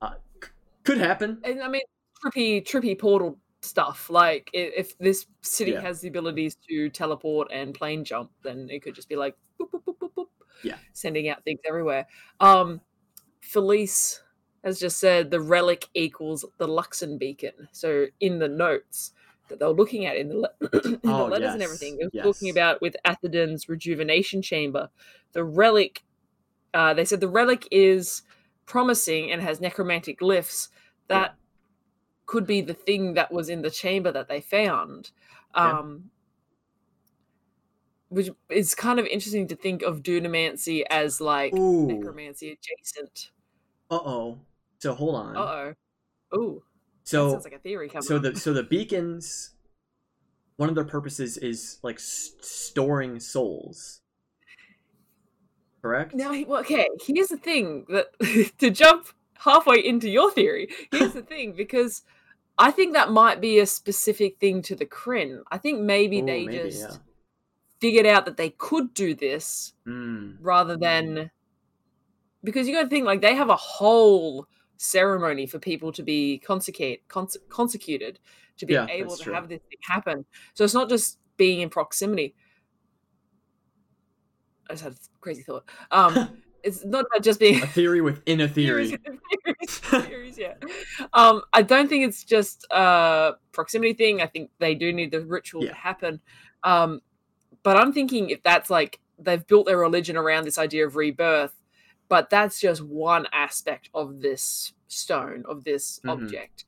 uh, 0.00 0.14
c- 0.42 0.50
could 0.84 0.98
happen. 0.98 1.40
And 1.42 1.62
I 1.62 1.68
mean, 1.68 1.82
trippy, 2.24 2.62
trippy 2.64 2.98
portal 2.98 3.38
stuff. 3.62 4.10
Like, 4.10 4.50
if 4.52 4.96
this 4.98 5.26
city 5.40 5.72
Yeah. 5.72 5.80
has 5.80 6.00
the 6.00 6.08
abilities 6.08 6.56
to 6.68 6.90
teleport 6.90 7.48
and 7.52 7.74
plane 7.74 8.04
jump, 8.04 8.30
then 8.42 8.68
it 8.70 8.82
could 8.82 8.94
just 8.94 9.08
be 9.08 9.16
like, 9.16 9.34
boop, 9.58 9.70
boop, 9.70 9.82
boop, 9.84 9.98
boop, 9.98 10.10
boop, 10.14 10.26
Yeah. 10.62 10.78
sending 10.92 11.28
out 11.28 11.42
things 11.44 11.60
everywhere. 11.66 12.06
Um, 12.38 12.80
Felice 13.40 14.22
has 14.62 14.78
just 14.78 14.98
said 14.98 15.30
the 15.30 15.40
relic 15.40 15.88
equals 15.94 16.44
the 16.58 16.68
Luxon 16.68 17.18
beacon. 17.18 17.68
So 17.72 18.06
in 18.20 18.38
the 18.38 18.48
notes 18.48 19.12
that 19.48 19.58
they 19.58 19.66
were 19.66 19.72
looking 19.72 20.06
at 20.06 20.16
in 20.16 20.28
the, 20.28 20.52
in 20.84 21.00
the 21.02 21.10
Oh, 21.12 21.26
letters 21.26 21.52
and 21.54 21.62
everything, 21.62 21.98
it 22.00 22.10
was 22.12 22.22
talking 22.22 22.48
about 22.50 22.80
with 22.80 22.96
Athedan's 23.04 23.68
rejuvenation 23.68 24.40
chamber. 24.42 24.88
The 25.32 25.44
relic, 25.44 26.04
uh, 26.74 26.94
they 26.94 27.04
said 27.04 27.20
the 27.20 27.28
relic 27.28 27.66
is 27.70 28.22
promising 28.66 29.30
and 29.30 29.42
has 29.42 29.60
necromantic 29.60 30.20
glyphs 30.20 30.68
Yeah. 31.10 31.18
that 31.18 31.34
could 32.26 32.46
be 32.46 32.60
the 32.62 32.74
thing 32.74 33.14
that 33.14 33.32
was 33.32 33.48
in 33.48 33.62
the 33.62 33.70
chamber 33.70 34.10
that 34.12 34.28
they 34.28 34.40
found. 34.40 35.10
Yeah. 35.54 35.78
Um, 35.80 36.10
which 38.08 38.30
is 38.50 38.74
kind 38.74 38.98
of 38.98 39.06
interesting 39.06 39.48
to 39.48 39.56
think 39.56 39.82
of 39.82 40.02
dunamancy 40.02 40.82
as 40.90 41.20
like 41.20 41.54
Ooh, 41.54 41.86
necromancy 41.86 42.52
adjacent. 42.52 43.30
uh 43.90 43.96
oh. 43.96 44.38
So 44.78 44.94
hold 44.94 45.14
on. 45.16 45.36
Uh 45.36 45.40
oh. 45.40 46.38
Ooh. 46.38 46.62
That 47.04 47.08
so 47.08 47.30
sounds 47.30 47.44
like 47.44 47.54
a 47.54 47.58
theory 47.58 47.88
coming 47.88 48.06
so 48.06 48.16
up. 48.16 48.22
the 48.22 48.36
so 48.36 48.52
the 48.52 48.62
beacons, 48.62 49.50
one 50.56 50.68
of 50.68 50.74
their 50.74 50.84
purposes 50.84 51.36
is 51.38 51.78
like 51.82 51.96
s- 51.96 52.32
storing 52.40 53.20
souls. 53.20 54.00
Correct. 55.82 56.14
Now, 56.14 56.30
well, 56.46 56.60
okay, 56.60 56.88
here's 57.04 57.28
the 57.28 57.36
thing 57.36 57.86
that 57.88 58.06
to 58.58 58.70
jump 58.70 59.08
halfway 59.38 59.84
into 59.84 60.08
your 60.08 60.30
theory, 60.30 60.68
here's 60.92 61.12
the 61.12 61.22
thing 61.22 61.52
because 61.52 62.02
I 62.56 62.70
think 62.70 62.92
that 62.92 63.10
might 63.10 63.40
be 63.40 63.58
a 63.58 63.66
specific 63.66 64.38
thing 64.38 64.62
to 64.62 64.76
the 64.76 64.86
Kryn. 64.86 65.42
I 65.50 65.58
think 65.58 65.80
maybe 65.80 66.20
Ooh, 66.20 66.26
they 66.26 66.46
maybe, 66.46 66.68
just 66.68 66.90
yeah. 66.90 66.96
figured 67.80 68.06
out 68.06 68.26
that 68.26 68.36
they 68.36 68.50
could 68.50 68.94
do 68.94 69.14
this 69.14 69.72
Mm, 69.86 70.36
rather 70.40 70.76
than 70.76 71.30
because 72.44 72.68
you 72.68 72.74
got 72.74 72.82
to 72.82 72.88
think 72.88 73.04
like 73.04 73.20
they 73.20 73.34
have 73.34 73.50
a 73.50 73.56
whole 73.56 74.46
ceremony 74.82 75.46
for 75.46 75.58
people 75.58 75.92
to 75.92 76.02
be 76.02 76.38
consecrate 76.38 77.06
conse- 77.08 77.36
consecuted 77.48 78.18
to 78.58 78.66
be 78.66 78.74
Yeah, 78.74 78.86
able 78.90 79.16
to 79.16 79.22
true. 79.24 79.32
have 79.34 79.48
this 79.48 79.60
thing 79.68 79.78
happen. 79.82 80.24
So 80.54 80.64
it's 80.64 80.74
not 80.74 80.88
just 80.88 81.18
being 81.36 81.60
in 81.60 81.70
proximity. 81.70 82.34
I 84.68 84.74
just 84.74 84.84
had 84.84 84.92
a 84.92 84.96
crazy 85.20 85.42
thought. 85.42 85.64
Um, 85.90 86.40
it's 86.62 86.84
not 86.84 87.04
about 87.10 87.22
just 87.22 87.40
being 87.40 87.62
a 87.62 87.66
theory 87.66 88.00
within 88.00 88.40
a 88.40 88.48
theory. 88.58 88.88
theories, 89.44 89.78
theories, 89.78 90.38
yeah. 90.38 90.54
Um, 91.12 91.42
I 91.52 91.62
don't 91.62 91.88
think 91.88 92.06
it's 92.06 92.24
just 92.24 92.66
a 92.70 93.32
proximity 93.52 93.94
thing. 93.94 94.20
I 94.20 94.26
think 94.26 94.50
they 94.58 94.74
do 94.74 94.92
need 94.92 95.10
the 95.10 95.20
ritual 95.24 95.64
Yeah. 95.64 95.70
to 95.70 95.76
happen. 95.76 96.20
Um, 96.62 97.00
but 97.62 97.76
I'm 97.76 97.92
thinking 97.92 98.30
if 98.30 98.42
that's 98.42 98.70
like 98.70 99.00
they've 99.18 99.46
built 99.46 99.66
their 99.66 99.78
religion 99.78 100.16
around 100.16 100.44
this 100.44 100.58
idea 100.58 100.86
of 100.86 100.96
rebirth, 100.96 101.54
but 102.12 102.28
that's 102.28 102.60
just 102.60 102.82
one 102.82 103.26
aspect 103.32 103.88
of 103.94 104.20
this 104.20 104.74
stone, 104.86 105.44
of 105.48 105.64
this 105.64 105.98
Mhm. 106.04 106.10
object. 106.10 106.66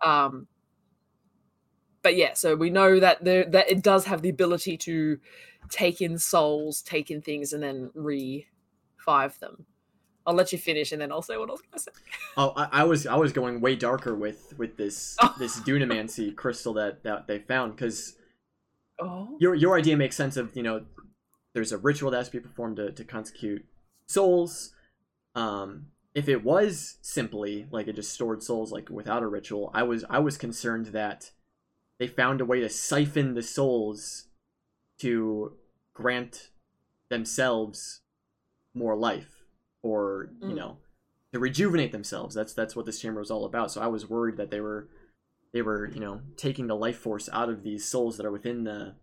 Um, 0.00 0.48
but 2.00 2.16
yeah, 2.16 2.32
so 2.32 2.56
we 2.56 2.70
know 2.70 2.98
that 2.98 3.22
there 3.22 3.44
that 3.44 3.70
it 3.70 3.82
does 3.82 4.06
have 4.06 4.22
the 4.22 4.30
ability 4.30 4.78
to 4.78 5.20
take 5.68 6.00
in 6.00 6.16
souls, 6.16 6.80
take 6.80 7.10
in 7.10 7.20
things, 7.20 7.52
and 7.52 7.62
then 7.62 7.90
revive 7.92 9.38
them. 9.40 9.66
I'll 10.26 10.32
let 10.34 10.50
you 10.50 10.58
finish, 10.58 10.92
and 10.92 11.02
then 11.02 11.12
I'll 11.12 11.20
say 11.20 11.36
what 11.36 11.50
I 11.50 11.52
was 11.52 11.60
gonna 11.60 11.78
say. 11.78 11.90
Oh, 12.38 12.54
I, 12.56 12.80
I 12.80 12.84
was 12.84 13.06
I 13.06 13.16
was 13.16 13.34
going 13.34 13.60
way 13.60 13.76
darker 13.76 14.14
with 14.14 14.54
with 14.56 14.78
this 14.78 15.14
Oh. 15.22 15.34
this 15.38 15.60
dunamancy 15.60 16.34
crystal 16.34 16.72
that 16.72 17.02
that 17.02 17.26
they 17.26 17.38
found 17.40 17.76
because 17.76 18.16
Oh, 18.98 19.36
your 19.38 19.54
your 19.54 19.76
idea 19.76 19.94
makes 19.98 20.16
sense 20.16 20.38
of 20.38 20.56
you 20.56 20.62
know 20.62 20.86
there's 21.52 21.72
a 21.72 21.76
ritual 21.76 22.10
that 22.12 22.16
has 22.16 22.30
to 22.30 22.38
be 22.40 22.40
performed 22.40 22.76
to, 22.78 22.92
to 22.92 23.04
consecute 23.04 23.66
souls. 24.06 24.72
Um, 25.36 25.88
if 26.14 26.28
it 26.28 26.42
was 26.42 26.96
simply 27.02 27.66
like 27.70 27.86
it 27.88 27.94
just 27.96 28.12
stored 28.12 28.42
souls 28.42 28.72
like 28.72 28.88
without 28.88 29.22
a 29.22 29.26
ritual, 29.28 29.70
I 29.74 29.82
was 29.82 30.04
I 30.08 30.18
was 30.18 30.36
concerned 30.38 30.86
that 30.86 31.30
they 31.98 32.06
found 32.06 32.40
a 32.40 32.44
way 32.44 32.60
to 32.60 32.68
siphon 32.68 33.34
the 33.34 33.42
souls 33.42 34.26
to 35.00 35.56
grant 35.94 36.50
themselves 37.10 38.00
more 38.74 38.96
life 38.96 39.44
or 39.82 40.30
you 40.40 40.48
Mm. 40.48 40.56
know 40.56 40.78
to 41.32 41.38
rejuvenate 41.38 41.92
themselves. 41.92 42.34
That's 42.34 42.54
that's 42.54 42.74
what 42.74 42.86
this 42.86 43.00
chamber 43.00 43.20
was 43.20 43.30
all 43.30 43.44
about. 43.44 43.70
So 43.70 43.80
i 43.82 43.86
was 43.86 44.08
worried 44.08 44.38
that 44.38 44.50
they 44.50 44.60
were 44.60 44.88
they 45.52 45.62
were 45.62 45.90
you 45.92 46.00
know 46.00 46.22
taking 46.36 46.66
the 46.66 46.76
life 46.76 46.96
force 46.98 47.28
out 47.30 47.50
of 47.50 47.62
these 47.62 47.84
souls 47.84 48.16
that 48.16 48.26
are 48.26 48.32
within 48.32 48.64
the 48.64 48.94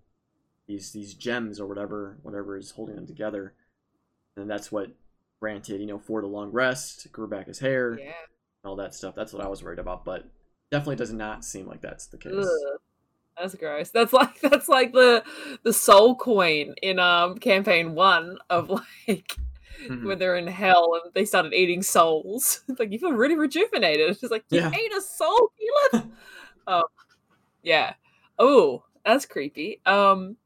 these 0.68 0.92
these 0.94 1.14
gems 1.14 1.60
or 1.60 1.68
whatever 1.68 2.18
whatever 2.24 2.58
is 2.58 2.72
holding 2.72 2.96
them 2.96 3.08
together. 3.08 3.54
And 4.36 4.50
that's 4.50 4.72
what 4.72 4.90
granted 5.44 5.82
you 5.82 5.88
know 5.88 6.00
Fjord 6.00 6.24
a 6.24 6.28
long 6.28 6.54
rest 6.54 7.12
grew 7.12 7.28
back 7.28 7.48
his 7.48 7.60
hair 7.60 8.00
yeah. 8.00 8.12
all 8.64 8.78
that 8.78 8.96
stuff 8.96 9.14
that's 9.14 9.34
what 9.34 9.44
i 9.44 9.48
was 9.50 9.62
worried 9.62 9.78
about 9.78 10.06
but 10.06 10.24
definitely 10.72 10.96
does 10.96 11.12
not 11.12 11.44
seem 11.44 11.68
like 11.68 11.82
that's 11.82 12.06
the 12.08 12.18
case 12.18 12.32
Ugh, 12.34 12.80
that's 13.38 13.54
gross. 13.56 13.90
That's 13.90 14.14
like 14.22 14.40
that's 14.40 14.70
like 14.70 14.94
the 14.94 15.22
the 15.64 15.74
soul 15.74 16.16
coin 16.16 16.76
in 16.82 16.98
um 16.98 17.38
campaign 17.40 17.94
one 17.94 18.38
of 18.50 18.70
like 18.70 19.36
Mhm. 19.90 20.06
when 20.06 20.18
they're 20.18 20.38
in 20.38 20.48
hell 20.48 20.94
and 21.04 21.12
they 21.14 21.26
started 21.26 21.52
eating 21.52 21.82
souls. 21.82 22.62
It's 22.70 22.80
like 22.80 22.94
you 22.94 23.00
feel 23.00 23.12
really 23.12 23.36
rejuvenated. 23.36 24.10
It's 24.12 24.22
just 24.22 24.32
like 24.32 24.46
you 24.50 24.62
Yeah. 24.62 24.72
ate 24.72 24.94
a 24.96 25.02
soul, 25.02 25.52
Keelan. 25.60 26.12
um, 26.68 26.84
yeah. 27.64 27.96
Oh, 28.40 28.86
that's 29.04 29.26
creepy. 29.26 29.82
Um. 29.86 30.38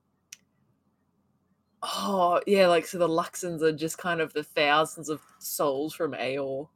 Oh 1.81 2.39
yeah, 2.47 2.67
like 2.67 2.85
so 2.87 2.97
the 2.99 3.07
Luxons 3.07 3.61
are 3.61 3.71
just 3.71 3.97
kind 3.97 4.21
of 4.21 4.33
the 4.33 4.43
thousands 4.43 5.09
of 5.09 5.21
souls 5.39 5.93
from 5.95 6.13
Aeor. 6.13 6.69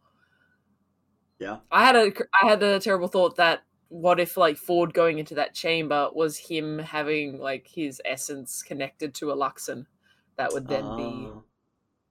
Yeah. 1.40 1.60
I 1.72 1.86
had 1.86 1.96
a 1.96 2.12
I 2.42 2.48
had 2.50 2.64
a 2.64 2.80
terrible 2.80 3.08
thought 3.08 3.36
that 3.38 3.64
what 3.90 4.20
if 4.20 4.38
like 4.38 4.58
Fjord 4.58 4.94
going 4.94 5.20
into 5.20 5.36
that 5.36 5.54
chamber 5.54 6.10
was 6.14 6.38
him 6.38 6.80
having 6.80 7.38
like 7.40 7.68
his 7.68 8.02
essence 8.06 8.62
connected 8.64 9.14
to 9.16 9.32
a 9.32 9.36
Luxon 9.36 9.86
that 10.38 10.54
would 10.54 10.68
then 10.68 10.94
be 10.96 11.34
Oh, 11.34 11.44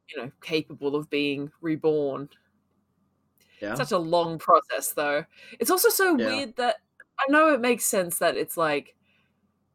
you 0.09 0.23
know 0.23 0.33
capable 0.43 0.97
of 0.97 1.11
being 1.11 1.53
reborn. 1.61 2.29
yeah. 3.61 3.75
Such 3.75 3.93
a 3.93 3.99
long 3.99 4.39
process 4.39 4.93
though. 4.93 5.25
It's 5.59 5.71
also 5.71 5.89
so 5.89 6.17
Yeah. 6.17 6.27
weird 6.27 6.57
that 6.57 6.77
I 7.19 7.31
know 7.31 7.53
it 7.53 7.61
makes 7.61 7.85
sense 7.85 8.19
that 8.19 8.37
it's 8.37 8.57
like 8.57 8.97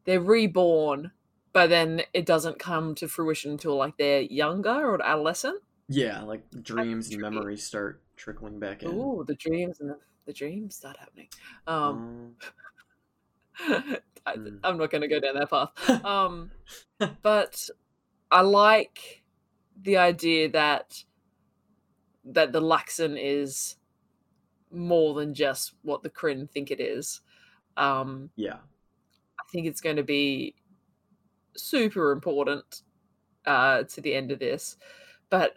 they're 0.05 0.21
reborn, 0.21 1.11
but 1.55 1.69
then 1.69 2.01
it 2.13 2.25
doesn't 2.25 2.59
come 2.59 2.93
to 2.95 3.07
fruition 3.07 3.51
until 3.51 3.77
like 3.77 3.95
they're 3.95 4.19
younger 4.19 4.69
or 4.71 5.01
adolescent. 5.01 5.63
Yeah, 5.87 6.21
like 6.23 6.43
dreams 6.61 7.09
and 7.11 7.21
memories 7.21 7.63
start 7.63 8.01
trickling 8.17 8.59
back 8.59 8.83
in. 8.83 8.89
Oh, 8.91 9.23
the 9.23 9.35
dreams 9.35 9.79
and 9.79 9.91
the, 9.91 9.97
the 10.25 10.33
dreams 10.33 10.75
start 10.75 10.97
happening. 10.97 11.29
Um, 11.65 12.35
Oh, 13.61 13.95
I, 14.25 14.35
Mm. 14.35 14.59
I'm 14.65 14.77
not 14.77 14.91
going 14.91 15.03
to 15.03 15.07
go 15.07 15.21
down 15.21 15.35
that 15.35 15.49
path. 15.49 16.03
Um, 16.05 16.51
but 17.21 17.69
I 18.29 18.41
like 18.41 19.23
the 19.81 19.95
idea 19.95 20.49
that 20.49 21.05
that 22.25 22.51
the 22.51 22.61
Luxon 22.61 23.17
is 23.17 23.77
more 24.71 25.13
than 25.13 25.33
just 25.33 25.73
what 25.83 26.03
the 26.03 26.09
Kryn 26.09 26.47
think 26.47 26.69
it 26.69 26.81
is. 26.81 27.21
Um, 27.77 28.31
yeah. 28.35 28.57
I 29.39 29.43
think 29.53 29.67
it's 29.67 29.79
going 29.79 29.97
to 29.97 30.03
be 30.03 30.55
super 31.55 32.11
important 32.11 32.81
uh, 33.45 33.83
to 33.83 34.01
the 34.01 34.13
end 34.13 34.31
of 34.31 34.39
this. 34.39 34.77
But 35.29 35.55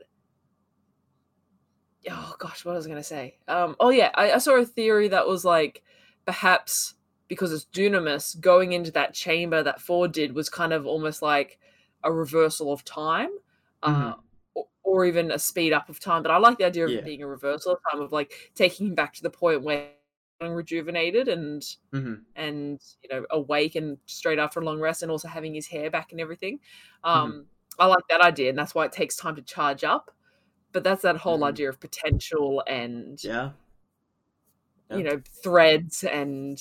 oh 2.11 2.35
gosh, 2.39 2.65
what 2.65 2.75
was 2.75 2.87
I 2.87 2.91
going 2.91 3.01
to 3.01 3.05
say? 3.09 3.39
Um, 3.49 3.77
oh 3.81 3.91
yeah, 3.91 4.11
I, 4.15 4.33
I 4.33 4.39
saw 4.39 4.57
a 4.57 4.65
theory 4.65 5.09
that 5.09 5.27
was 5.27 5.45
like 5.45 5.83
perhaps 6.25 6.95
because 7.29 7.53
it's 7.53 7.67
Dunamis 7.67 8.41
going 8.41 8.73
into 8.73 8.91
that 8.93 9.15
chamber 9.15 9.63
that 9.63 9.81
Fjord 9.81 10.13
did 10.13 10.35
was 10.35 10.49
kind 10.49 10.73
of 10.73 10.87
almost 10.87 11.21
like 11.23 11.59
a 12.05 12.13
reversal 12.13 12.73
of 12.73 12.85
time. 12.85 13.31
Uh, 13.83 14.15
or, 14.55 14.67
or 14.83 15.05
even 15.05 15.31
a 15.31 15.39
speed 15.39 15.73
up 15.73 15.89
of 15.89 16.01
time, 16.01 16.23
but 16.23 16.33
I 16.33 16.39
like 16.39 16.59
the 16.59 16.65
idea 16.65 16.85
of 16.85 16.91
Yeah. 16.91 16.99
it 16.99 17.05
being 17.05 17.23
a 17.23 17.29
reversal 17.29 17.75
of 17.75 17.79
time 17.91 18.01
of 18.01 18.11
like 18.11 18.33
taking 18.57 18.89
him 18.89 18.95
back 18.97 19.15
to 19.15 19.23
the 19.23 19.31
point 19.31 19.63
where 19.63 19.91
rejuvenated 20.41 21.29
and 21.29 21.65
hmm 21.93 22.15
and 22.37 22.81
you 23.03 23.09
know 23.11 23.27
awake 23.31 23.75
and 23.75 23.99
straight 24.07 24.39
after 24.39 24.61
a 24.61 24.65
long 24.65 24.79
rest 24.81 25.03
and 25.03 25.11
also 25.11 25.27
having 25.29 25.55
his 25.55 25.67
hair 25.67 25.91
back 25.91 26.13
and 26.13 26.21
everything 26.21 26.61
Mm-hmm. 27.05 27.31
um 27.31 27.47
i 27.79 27.87
like 27.87 28.05
that 28.11 28.21
idea 28.21 28.49
and 28.51 28.59
that's 28.59 28.75
why 28.75 28.85
it 28.85 28.93
takes 28.93 29.17
time 29.17 29.35
to 29.37 29.43
charge 29.43 29.83
up 29.85 30.11
but 30.73 30.85
that's 30.85 31.03
that 31.03 31.17
whole 31.17 31.41
Mhm. 31.41 31.49
idea 31.49 31.69
of 31.69 31.81
potential 31.81 32.63
and 32.67 33.25
Yeah. 33.25 33.53
you 34.91 35.03
know 35.03 35.21
threads 35.43 36.05
and 36.05 36.59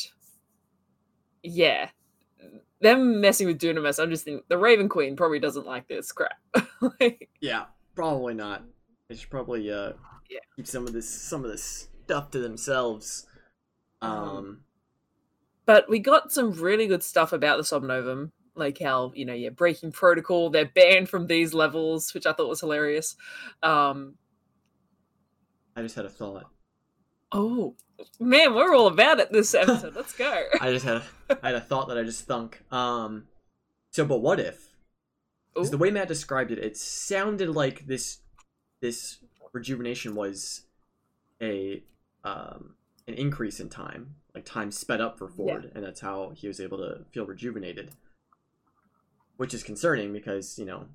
yeah 1.43 1.89
them 2.81 3.21
messing 3.21 3.47
with 3.47 3.59
dunamis 3.59 4.01
i'm 4.01 4.09
just 4.09 4.23
thinking 4.25 4.43
the 4.49 4.57
raven 4.57 4.89
queen 4.89 5.15
probably 5.15 5.39
doesn't 5.39 5.65
like 5.65 5.87
this 5.87 6.11
crap 6.11 6.37
like, 6.99 7.29
Yeah. 7.41 7.65
Probably 7.95 8.35
not. 8.35 8.63
They 9.09 9.15
should 9.15 9.29
probably 9.31 9.71
uh 9.71 9.93
Yeah. 10.29 10.39
keep 10.55 10.67
some 10.67 10.85
of 10.85 10.93
this 10.93 11.09
some 11.09 11.43
of 11.43 11.49
this 11.51 11.89
stuff 12.05 12.29
to 12.31 12.39
themselves. 12.39 13.27
Um, 14.01 14.11
Um 14.11 14.63
but 15.65 15.89
we 15.89 15.99
got 15.99 16.31
some 16.31 16.51
really 16.53 16.87
good 16.87 17.03
stuff 17.03 17.33
about 17.33 17.57
the 17.57 17.63
Somnovum, 17.63 18.31
like 18.55 18.79
how 18.81 19.11
you 19.15 19.25
know, 19.25 19.33
yeah, 19.33 19.49
breaking 19.49 19.91
protocol. 19.91 20.49
They're 20.49 20.65
banned 20.73 21.09
from 21.09 21.27
these 21.27 21.53
levels, 21.53 22.13
which 22.13 22.25
I 22.25 22.31
thought 22.33 22.47
was 22.49 22.61
hilarious. 22.61 23.15
Um, 23.61 24.15
I 25.75 25.81
just 25.81 25.95
had 25.95 26.05
a 26.05 26.09
thought. 26.09 26.45
oh 27.31 27.75
man, 28.19 28.53
we're 28.55 28.73
all 28.75 28.87
about 28.87 29.19
it 29.19 29.31
this 29.31 29.53
episode. 29.61 29.95
Let's 29.95 30.13
go. 30.13 30.43
I 30.61 30.71
just 30.71 30.85
had 30.85 30.97
a, 30.97 31.03
I 31.43 31.47
had 31.47 31.55
a 31.55 31.61
thought 31.61 31.87
that 31.89 31.97
I 31.97 32.03
just 32.03 32.25
thunk. 32.25 32.61
Um 32.71 33.25
so 33.91 34.05
but 34.05 34.19
what 34.21 34.39
if 34.39 34.75
'cause 35.55 35.67
Ooh. 35.67 35.71
the 35.71 35.77
way 35.77 35.91
Matt 35.91 36.07
described 36.07 36.51
it, 36.51 36.59
it 36.59 36.77
sounded 36.77 37.49
like 37.49 37.85
this 37.87 38.19
this 38.81 39.17
rejuvenation 39.53 40.15
was 40.15 40.61
a 41.41 41.83
um 42.23 42.75
an 43.07 43.13
increase 43.13 43.59
in 43.59 43.69
time, 43.69 44.15
like 44.35 44.45
time 44.45 44.71
sped 44.71 45.01
up 45.01 45.17
for 45.17 45.27
Fjord, 45.29 45.71
and 45.73 45.83
that's 45.83 46.01
how 46.01 46.31
he 46.35 46.47
was 46.47 46.59
able 46.59 46.77
to 46.79 47.05
feel 47.11 47.25
rejuvenated. 47.25 47.91
Which 49.37 49.53
is 49.53 49.63
concerning 49.63 50.11
because, 50.13 50.57
you 50.57 50.65
know, 50.65 50.87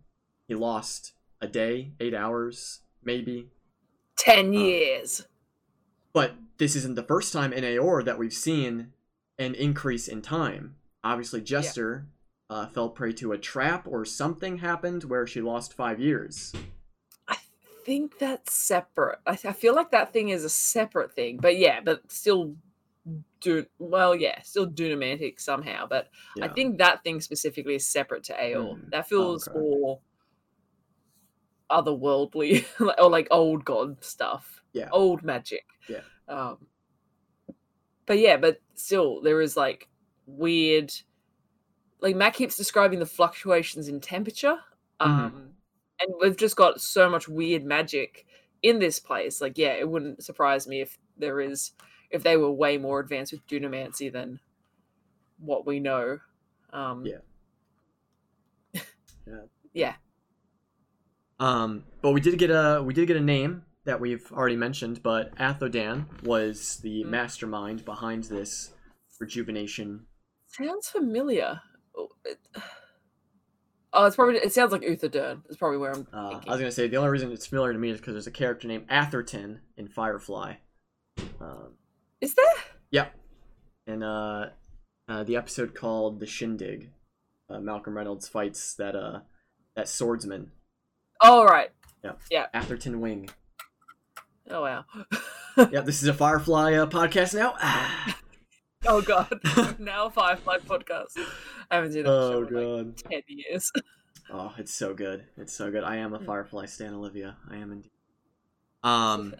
he 0.46 0.54
lost 0.54 1.12
a 1.40 1.46
day, 1.46 1.92
eight 2.00 2.14
hours, 2.14 2.80
maybe. 3.02 3.48
Ten 4.16 4.46
Um, 4.46 4.52
years. 4.52 5.26
But 6.12 6.34
this 6.58 6.76
isn't 6.76 6.96
the 6.96 7.02
first 7.02 7.32
time 7.32 7.52
in 7.52 7.64
Aeor 7.64 8.04
that 8.04 8.18
we've 8.18 8.32
seen 8.32 8.92
an 9.38 9.54
increase 9.54 10.08
in 10.08 10.20
time. 10.22 10.76
Obviously, 11.02 11.40
Jester 11.40 12.06
uh, 12.50 12.66
fell 12.66 12.90
prey 12.90 13.12
to 13.14 13.32
a 13.32 13.38
trap 13.38 13.86
or 13.88 14.04
something 14.04 14.58
happened 14.58 15.04
where 15.04 15.26
she 15.26 15.40
lost 15.40 15.72
five 15.72 15.98
years. 15.98 16.52
I 17.82 17.84
think 17.84 18.18
that's 18.18 18.52
separate. 18.54 19.18
I, 19.26 19.32
I 19.32 19.52
feel 19.52 19.74
like 19.74 19.90
that 19.90 20.12
thing 20.12 20.28
is 20.28 20.44
a 20.44 20.48
separate 20.48 21.14
thing, 21.14 21.38
but 21.38 21.58
yeah, 21.58 21.80
but 21.80 22.10
still. 22.10 22.54
Do 23.40 23.66
well, 23.80 24.14
yeah, 24.14 24.40
still 24.42 24.68
Dunamantic 24.68 25.40
somehow, 25.40 25.88
but 25.88 26.06
I 26.40 26.46
think 26.46 26.78
that 26.78 27.02
thing 27.02 27.20
specifically 27.20 27.74
is 27.74 27.84
separate 27.84 28.22
to 28.24 28.34
Aeor. 28.34 28.76
Mm. 28.76 28.90
That 28.90 29.08
feels 29.08 29.48
okay. 29.48 29.58
more 29.58 29.98
otherworldly 31.68 32.64
or 32.98 33.10
like 33.10 33.26
old 33.30 33.64
god 33.64 34.04
stuff. 34.04 34.62
Yeah. 34.72 34.88
Old 34.92 35.24
magic. 35.24 35.64
Yeah. 35.88 36.02
Um 36.28 36.58
but 38.06 38.18
yeah, 38.18 38.36
but 38.36 38.60
still 38.74 39.20
there 39.22 39.40
is 39.40 39.56
like 39.56 39.88
weird 40.26 40.92
like 42.00 42.14
Matt 42.14 42.34
keeps 42.34 42.56
describing 42.56 43.00
the 43.00 43.06
fluctuations 43.06 43.88
in 43.88 44.00
temperature. 44.00 44.58
Um 45.00 45.32
Mhm. 45.32 45.51
And 46.02 46.14
we've 46.20 46.36
just 46.36 46.56
got 46.56 46.80
so 46.80 47.08
much 47.08 47.28
weird 47.28 47.64
magic 47.64 48.26
in 48.62 48.78
this 48.78 48.98
place. 48.98 49.40
Like, 49.40 49.58
yeah, 49.58 49.72
it 49.72 49.88
wouldn't 49.88 50.22
surprise 50.24 50.66
me 50.66 50.80
if 50.80 50.98
there 51.16 51.40
is 51.40 51.72
if 52.10 52.22
they 52.22 52.36
were 52.36 52.50
way 52.50 52.76
more 52.78 53.00
advanced 53.00 53.32
with 53.32 53.46
Dunamancy 53.46 54.12
than 54.12 54.38
what 55.38 55.66
we 55.66 55.80
know. 55.80 56.18
Um, 56.72 57.04
Yeah. 57.06 57.18
Yeah. 59.26 59.42
yeah. 59.72 59.94
Um, 61.40 61.84
but 62.02 62.12
we 62.12 62.20
did 62.20 62.38
get 62.38 62.50
a 62.50 62.82
we 62.84 62.94
did 62.94 63.06
get 63.06 63.16
a 63.16 63.20
name 63.20 63.64
that 63.84 64.00
we've 64.00 64.30
already 64.32 64.56
mentioned, 64.56 65.02
but 65.02 65.34
Athodan 65.36 66.06
was 66.22 66.78
the 66.78 67.02
Mm. 67.04 67.08
mastermind 67.08 67.84
behind 67.84 68.24
this 68.24 68.72
rejuvenation. 69.18 70.06
Sounds 70.46 70.88
familiar. 70.88 71.60
Oh, 71.96 72.08
it, 72.24 72.38
oh, 73.92 74.06
it's 74.06 74.16
probably 74.16 74.36
it 74.36 74.52
sounds 74.52 74.72
like 74.72 74.82
Uther 74.82 75.08
Dern. 75.08 75.42
Is 75.48 75.56
probably 75.56 75.78
where 75.78 75.92
I'm 75.92 76.06
Uh. 76.12 76.40
I 76.46 76.50
was 76.50 76.60
gonna 76.60 76.72
say 76.72 76.88
the 76.88 76.96
only 76.96 77.10
reason 77.10 77.30
it's 77.32 77.46
familiar 77.46 77.72
to 77.72 77.78
me 77.78 77.90
is 77.90 77.98
because 77.98 78.14
there's 78.14 78.26
a 78.26 78.32
character 78.32 78.68
named 78.68 78.86
Atherton 78.88 79.60
in 79.76 79.88
Firefly. 79.88 80.54
Um, 81.40 81.74
Is 82.20 82.34
there? 82.34 82.44
Yeah. 82.90 83.08
And 83.86 84.02
uh, 84.04 84.46
uh, 85.08 85.24
the 85.24 85.36
episode 85.36 85.74
called 85.74 86.20
"The 86.20 86.26
Shindig," 86.26 86.90
uh, 87.50 87.60
Malcolm 87.60 87.96
Reynolds 87.96 88.28
fights 88.28 88.74
that 88.74 88.94
uh, 88.94 89.20
that 89.76 89.88
swordsman 89.88 90.52
Oh 91.22 91.44
right. 91.44 91.70
Yeah. 92.02 92.12
Yeah. 92.30 92.46
Atherton 92.52 93.00
Wing. 93.00 93.30
Oh 94.50 94.62
wow. 94.62 94.84
Yeah, 95.70 95.82
this 95.82 96.02
is 96.02 96.08
a 96.08 96.14
Firefly 96.14 96.74
uh, 96.74 96.86
podcast 96.86 97.32
now. 97.34 97.54
Ah. 97.60 98.18
oh 98.86 99.00
god. 99.02 99.40
now 99.78 100.06
a 100.06 100.10
Firefly 100.10 100.58
podcast. 100.58 101.16
I 101.70 101.76
haven't 101.76 101.92
seen 101.92 102.04
that 102.04 102.10
oh 102.10 102.46
show 102.48 102.76
in 102.78 102.86
like 102.88 102.96
ten 102.96 103.22
years. 103.28 103.70
Oh, 104.34 104.54
it's 104.56 104.72
so 104.72 104.94
good. 104.94 105.24
It's 105.36 105.52
so 105.52 105.70
good. 105.70 105.84
I 105.84 105.96
am 105.96 106.14
a 106.14 106.18
Mm. 106.18 106.24
Firefly 106.24 106.64
stan, 106.66 106.94
Olivia. 106.94 107.36
I 107.50 107.56
am 107.56 107.70
indeed. 107.70 107.90
Um, 108.82 109.34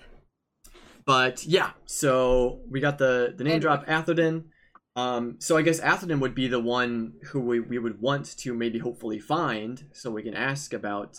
but 1.07 1.47
yeah. 1.47 1.71
So 1.87 2.61
we 2.69 2.81
got 2.81 2.99
the 2.99 3.33
the 3.37 3.45
name 3.45 3.55
And- 3.55 3.63
drop 3.63 3.85
Atherton. 3.87 4.47
Um, 4.95 5.37
so 5.39 5.57
I 5.57 5.63
guess 5.63 5.79
Atherton 5.79 6.21
would 6.21 6.35
be 6.35 6.49
the 6.49 6.61
one 6.61 7.15
who 7.29 7.41
we, 7.41 7.61
we 7.61 7.79
would 7.79 8.03
want 8.03 8.37
to 8.37 8.53
maybe 8.53 8.79
hopefully 8.79 9.19
find, 9.19 9.83
so 9.93 10.11
we 10.11 10.23
can 10.23 10.35
ask 10.35 10.75
about 10.75 11.17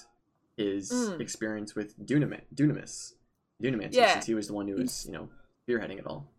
his 0.57 0.91
Mm. 0.91 1.19
experience 1.19 1.73
with 1.73 1.97
Dunamis. 2.05 2.43
Dunamis. 2.53 3.13
Dunamancy, 3.63 3.93
Yeah. 3.95 4.13
since 4.13 4.27
he 4.27 4.35
was 4.35 4.45
the 4.47 4.53
one 4.53 4.67
who 4.67 4.75
was, 4.75 5.07
you 5.07 5.13
know, 5.13 5.29
spearheading 5.67 5.97
it 5.97 6.05
all. 6.05 6.29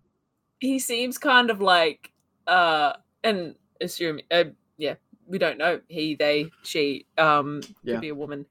he 0.60 0.78
seems 0.78 1.18
kind 1.18 1.50
of 1.50 1.60
like 1.60 2.12
uh 2.46 2.92
and 3.24 3.56
assume 3.80 4.20
uh, 4.30 4.44
yeah 4.76 4.94
we 5.26 5.38
don't 5.38 5.58
know 5.58 5.80
he 5.88 6.14
they 6.14 6.50
she 6.62 7.06
um 7.18 7.60
Yeah. 7.82 7.94
could 7.94 8.00
be 8.00 8.08
a 8.08 8.14
woman 8.14 8.46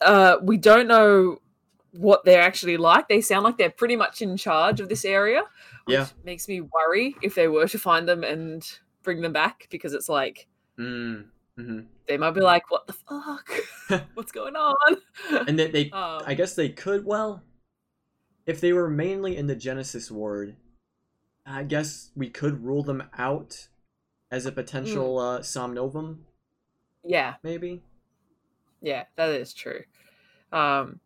uh 0.00 0.36
we 0.42 0.56
don't 0.56 0.88
know 0.88 1.40
what 1.92 2.24
they're 2.24 2.42
actually 2.42 2.76
like 2.76 3.08
they 3.08 3.20
sound 3.20 3.44
like 3.44 3.58
they're 3.58 3.70
pretty 3.70 3.96
much 3.96 4.22
in 4.22 4.36
charge 4.36 4.80
of 4.80 4.88
this 4.88 5.04
area 5.04 5.42
which 5.84 5.94
Yeah. 5.94 6.08
makes 6.24 6.48
me 6.48 6.60
worry 6.60 7.14
if 7.22 7.34
they 7.34 7.48
were 7.48 7.68
to 7.68 7.78
find 7.78 8.08
them 8.08 8.24
and 8.24 8.78
bring 9.02 9.20
them 9.20 9.32
back 9.32 9.66
because 9.70 9.92
it's 9.92 10.08
like 10.08 10.46
Mm, 10.78 11.28
hmm 11.56 11.80
they 12.06 12.16
might 12.16 12.32
be 12.32 12.40
like, 12.40 12.70
"What 12.70 12.86
the 12.86 12.92
fuck? 12.94 13.48
What's 14.14 14.32
going 14.32 14.56
on?" 14.56 14.96
And 15.46 15.58
they, 15.58 15.70
they 15.70 15.92
Um, 15.92 16.22
I 16.26 16.34
guess 16.34 16.54
they 16.54 16.68
could. 16.68 17.04
Well, 17.04 17.42
if 18.46 18.60
they 18.60 18.72
were 18.72 18.90
mainly 18.90 19.36
in 19.36 19.46
the 19.46 19.54
Genesis 19.54 20.10
ward, 20.10 20.56
I 21.46 21.64
guess 21.64 22.10
we 22.16 22.30
could 22.30 22.64
rule 22.64 22.82
them 22.82 23.04
out 23.16 23.68
as 24.32 24.46
a 24.46 24.50
potential 24.52 25.18
uh, 25.18 25.38
Somnovum, 25.40 26.16
yeah, 27.04 27.34
maybe. 27.44 27.82
yeah, 28.80 29.04
that 29.16 29.28
is 29.30 29.52
true. 29.54 29.82
Um, 30.52 30.98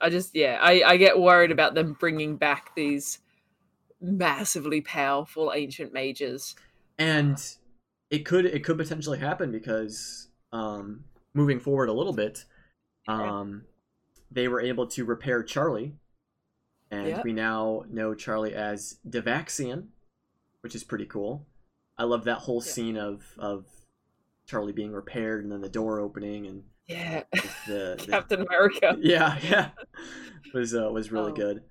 I 0.00 0.10
just 0.10 0.34
yeah, 0.34 0.58
I 0.60 0.82
I 0.84 0.96
get 0.96 1.20
worried 1.20 1.52
about 1.52 1.74
them 1.74 1.96
bringing 2.00 2.36
back 2.36 2.74
these 2.74 3.20
massively 4.00 4.80
powerful 4.80 5.52
ancient 5.54 5.92
mages. 5.92 6.56
and 6.98 7.56
it 8.10 8.24
could 8.26 8.44
it 8.46 8.64
could 8.64 8.76
potentially 8.76 9.18
happen 9.18 9.52
because 9.52 10.28
um 10.52 11.04
moving 11.34 11.60
forward 11.60 11.88
a 11.88 11.92
little 11.92 12.12
bit 12.12 12.44
um 13.06 13.62
they 14.30 14.48
were 14.48 14.60
able 14.60 14.86
to 14.88 15.04
repair 15.04 15.42
charlie 15.44 15.94
and 16.90 17.06
Yep. 17.08 17.24
we 17.24 17.32
now 17.32 17.84
know 17.88 18.12
charlie 18.12 18.54
as 18.54 18.98
devaxian 19.08 19.86
which 20.62 20.74
is 20.74 20.82
pretty 20.84 21.06
cool 21.06 21.46
i 22.02 22.04
love 22.04 22.24
that 22.24 22.38
whole 22.38 22.60
Yeah. 22.60 22.72
scene 22.72 22.96
of 22.96 23.22
of 23.38 23.64
charlie 24.46 24.72
being 24.72 24.92
repaired 24.92 25.44
and 25.44 25.52
then 25.52 25.60
the 25.60 25.68
door 25.68 26.00
opening 26.00 26.46
and 26.46 26.64
Yeah, 26.86 27.22
the, 27.32 27.48
the 28.06 28.06
Captain 28.10 28.40
America. 28.46 28.98
yeah, 29.02 29.38
yeah, 29.42 29.68
was 30.52 30.74
uh, 30.74 30.90
was 30.92 31.12
really 31.12 31.32
Oh. 31.32 31.36
good. 31.36 31.62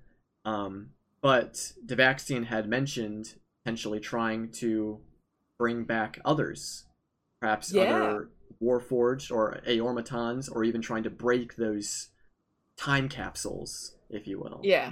Um, 0.44 0.90
but 1.20 1.72
Devaxian 1.86 2.46
had 2.46 2.68
mentioned 2.68 3.34
potentially 3.62 4.00
trying 4.00 4.50
to 4.52 5.00
bring 5.58 5.84
back 5.84 6.18
others, 6.24 6.84
perhaps 7.40 7.72
Yeah. 7.72 7.92
other 7.92 8.30
Warforged 8.62 9.30
or 9.30 9.60
Aeormatons, 9.66 10.48
or 10.48 10.64
even 10.64 10.80
trying 10.82 11.04
to 11.04 11.10
break 11.10 11.56
those 11.56 12.08
time 12.76 13.08
capsules, 13.08 13.96
if 14.10 14.26
you 14.26 14.40
will. 14.40 14.60
Yeah, 14.62 14.90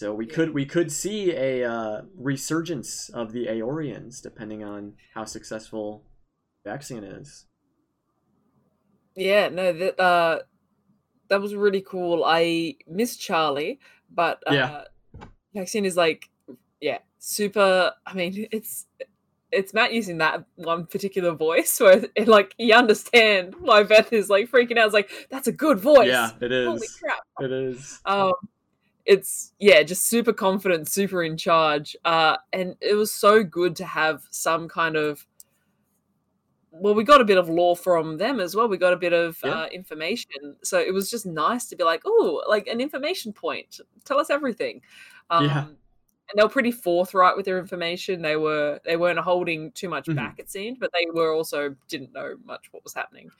So 0.00 0.14
we 0.14 0.24
could 0.24 0.54
we 0.54 0.64
could 0.64 0.90
see 0.90 1.32
a 1.32 1.62
uh, 1.62 2.00
resurgence 2.16 3.10
of 3.10 3.32
the 3.32 3.48
Aeorians, 3.48 4.22
depending 4.22 4.64
on 4.64 4.94
how 5.12 5.26
successful 5.26 6.06
vaccine 6.64 7.04
is. 7.04 7.44
yeah. 9.14 9.50
No, 9.50 9.74
that 9.74 10.00
uh, 10.00 10.38
that 11.28 11.42
was 11.42 11.54
really 11.54 11.82
cool. 11.82 12.24
I 12.24 12.76
miss 12.88 13.18
Charlie, 13.18 13.78
but 14.10 14.42
uh, 14.46 14.54
Yeah. 14.54 14.84
Vaccine 15.52 15.84
is 15.84 15.98
like, 15.98 16.30
yeah, 16.80 17.00
super. 17.18 17.92
I 18.06 18.14
mean, 18.14 18.48
it's 18.52 18.86
it's 19.52 19.74
Matt 19.74 19.92
using 19.92 20.16
that 20.16 20.46
one 20.54 20.86
particular 20.86 21.32
voice 21.32 21.78
where 21.78 22.06
it, 22.14 22.26
like 22.26 22.54
you 22.56 22.72
understand 22.72 23.54
why 23.60 23.82
Beth 23.82 24.14
is 24.14 24.30
like 24.30 24.50
freaking 24.50 24.78
out. 24.78 24.86
It's 24.86 24.94
like 24.94 25.10
that's 25.28 25.46
a 25.46 25.52
good 25.52 25.78
voice. 25.78 26.08
Yeah, 26.08 26.30
it 26.40 26.52
is. 26.52 26.66
Holy 26.66 26.88
crap. 26.98 27.20
It 27.40 27.52
is. 27.52 28.00
um 28.06 28.32
it's 29.06 29.52
yeah 29.58 29.82
just 29.82 30.06
super 30.06 30.32
confident 30.32 30.86
super 30.88 31.22
in 31.22 31.36
charge 31.36 31.96
uh 32.04 32.36
and 32.52 32.76
it 32.80 32.94
was 32.94 33.12
so 33.12 33.42
good 33.42 33.74
to 33.76 33.84
have 33.84 34.22
some 34.30 34.68
kind 34.68 34.94
of 34.96 35.26
well 36.70 36.94
we 36.94 37.02
got 37.02 37.20
a 37.20 37.24
bit 37.24 37.38
of 37.38 37.48
law 37.48 37.74
from 37.74 38.16
them 38.18 38.38
as 38.40 38.54
well 38.54 38.68
we 38.68 38.76
got 38.76 38.92
a 38.92 38.96
bit 38.96 39.12
of 39.12 39.38
Yeah. 39.42 39.62
uh, 39.62 39.66
information 39.68 40.56
so 40.62 40.78
it 40.78 40.92
was 40.92 41.10
just 41.10 41.26
nice 41.26 41.66
to 41.66 41.76
be 41.76 41.82
like 41.84 42.02
oh 42.04 42.42
like 42.48 42.66
an 42.66 42.80
information 42.80 43.32
point 43.32 43.80
tell 44.04 44.20
us 44.20 44.30
everything 44.30 44.82
um 45.30 45.44
Yeah. 45.46 45.64
and 45.66 45.76
they 46.36 46.42
were 46.42 46.48
pretty 46.48 46.70
forthright 46.70 47.36
with 47.36 47.46
their 47.46 47.58
information 47.58 48.22
they 48.22 48.36
were 48.36 48.80
they 48.84 48.96
weren't 48.96 49.18
holding 49.18 49.72
too 49.72 49.88
much 49.88 50.06
Mhm. 50.06 50.16
back 50.16 50.38
it 50.38 50.50
seemed 50.50 50.78
but 50.78 50.90
they 50.92 51.06
were 51.12 51.32
also 51.34 51.74
didn't 51.88 52.12
know 52.12 52.36
much 52.44 52.68
what 52.72 52.84
was 52.84 52.94
happening 52.94 53.30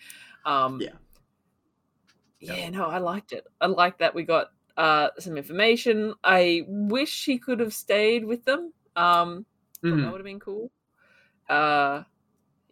um 0.45 0.81
Yeah. 0.81 0.89
yeah, 2.41 2.55
Yeah. 2.57 2.71
no, 2.71 2.87
I 2.87 2.97
liked 2.99 3.33
it. 3.33 3.47
I 3.61 3.67
liked 3.67 3.99
that 3.99 4.15
we 4.15 4.23
got 4.25 4.49
uh 4.81 5.09
some 5.19 5.37
information. 5.37 6.15
I 6.25 6.65
wish 6.67 7.25
he 7.27 7.37
could 7.39 7.61
have 7.61 7.75
stayed 7.75 8.25
with 8.25 8.45
them. 8.45 8.73
Um 8.97 9.45
Mhm. 9.85 10.03
that 10.03 10.13
would 10.13 10.21
have 10.23 10.31
been 10.33 10.41
cool. 10.41 10.71
Uh 11.49 12.03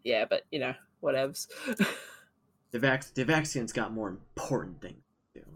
yeah, 0.04 0.24
but 0.30 0.42
you 0.50 0.58
know, 0.60 0.74
whatevs. 1.02 1.48
Devax 2.72 3.12
Devaxian's 3.12 3.72
got 3.72 3.92
more 3.92 4.08
important 4.08 4.80
things 4.80 5.02
to 5.34 5.40
do. 5.40 5.46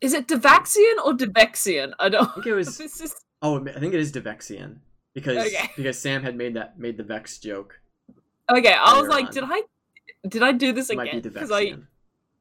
is 0.00 0.12
it 0.12 0.26
Devaxian 0.28 0.96
or 1.04 1.12
Devexian? 1.12 1.92
I 1.98 2.08
don't 2.08 2.28
I 2.30 2.34
think 2.34 2.46
it 2.46 2.54
was. 2.62 2.80
is 2.80 3.14
Oh, 3.42 3.60
I 3.60 3.78
think 3.78 3.92
it 3.94 4.00
is 4.00 4.10
Devexian 4.12 4.78
because 5.14 5.38
Okay. 5.46 5.68
because 5.76 5.98
Sam 5.98 6.22
had 6.22 6.34
made 6.36 6.54
that 6.54 6.78
made 6.78 6.96
the 6.96 7.02
Vex 7.04 7.38
joke. 7.38 7.78
okay. 8.50 8.72
I 8.72 8.98
was 9.00 9.08
like, 9.08 9.26
on. 9.26 9.32
did 9.32 9.44
I 9.46 9.62
did 10.28 10.42
I 10.42 10.52
do 10.52 10.72
this 10.72 10.88
It 10.90 10.96
might 10.96 11.08
again? 11.08 11.20
be 11.22 11.28
Because 11.28 11.50
I 11.52 11.64
Devexian. 11.66 11.86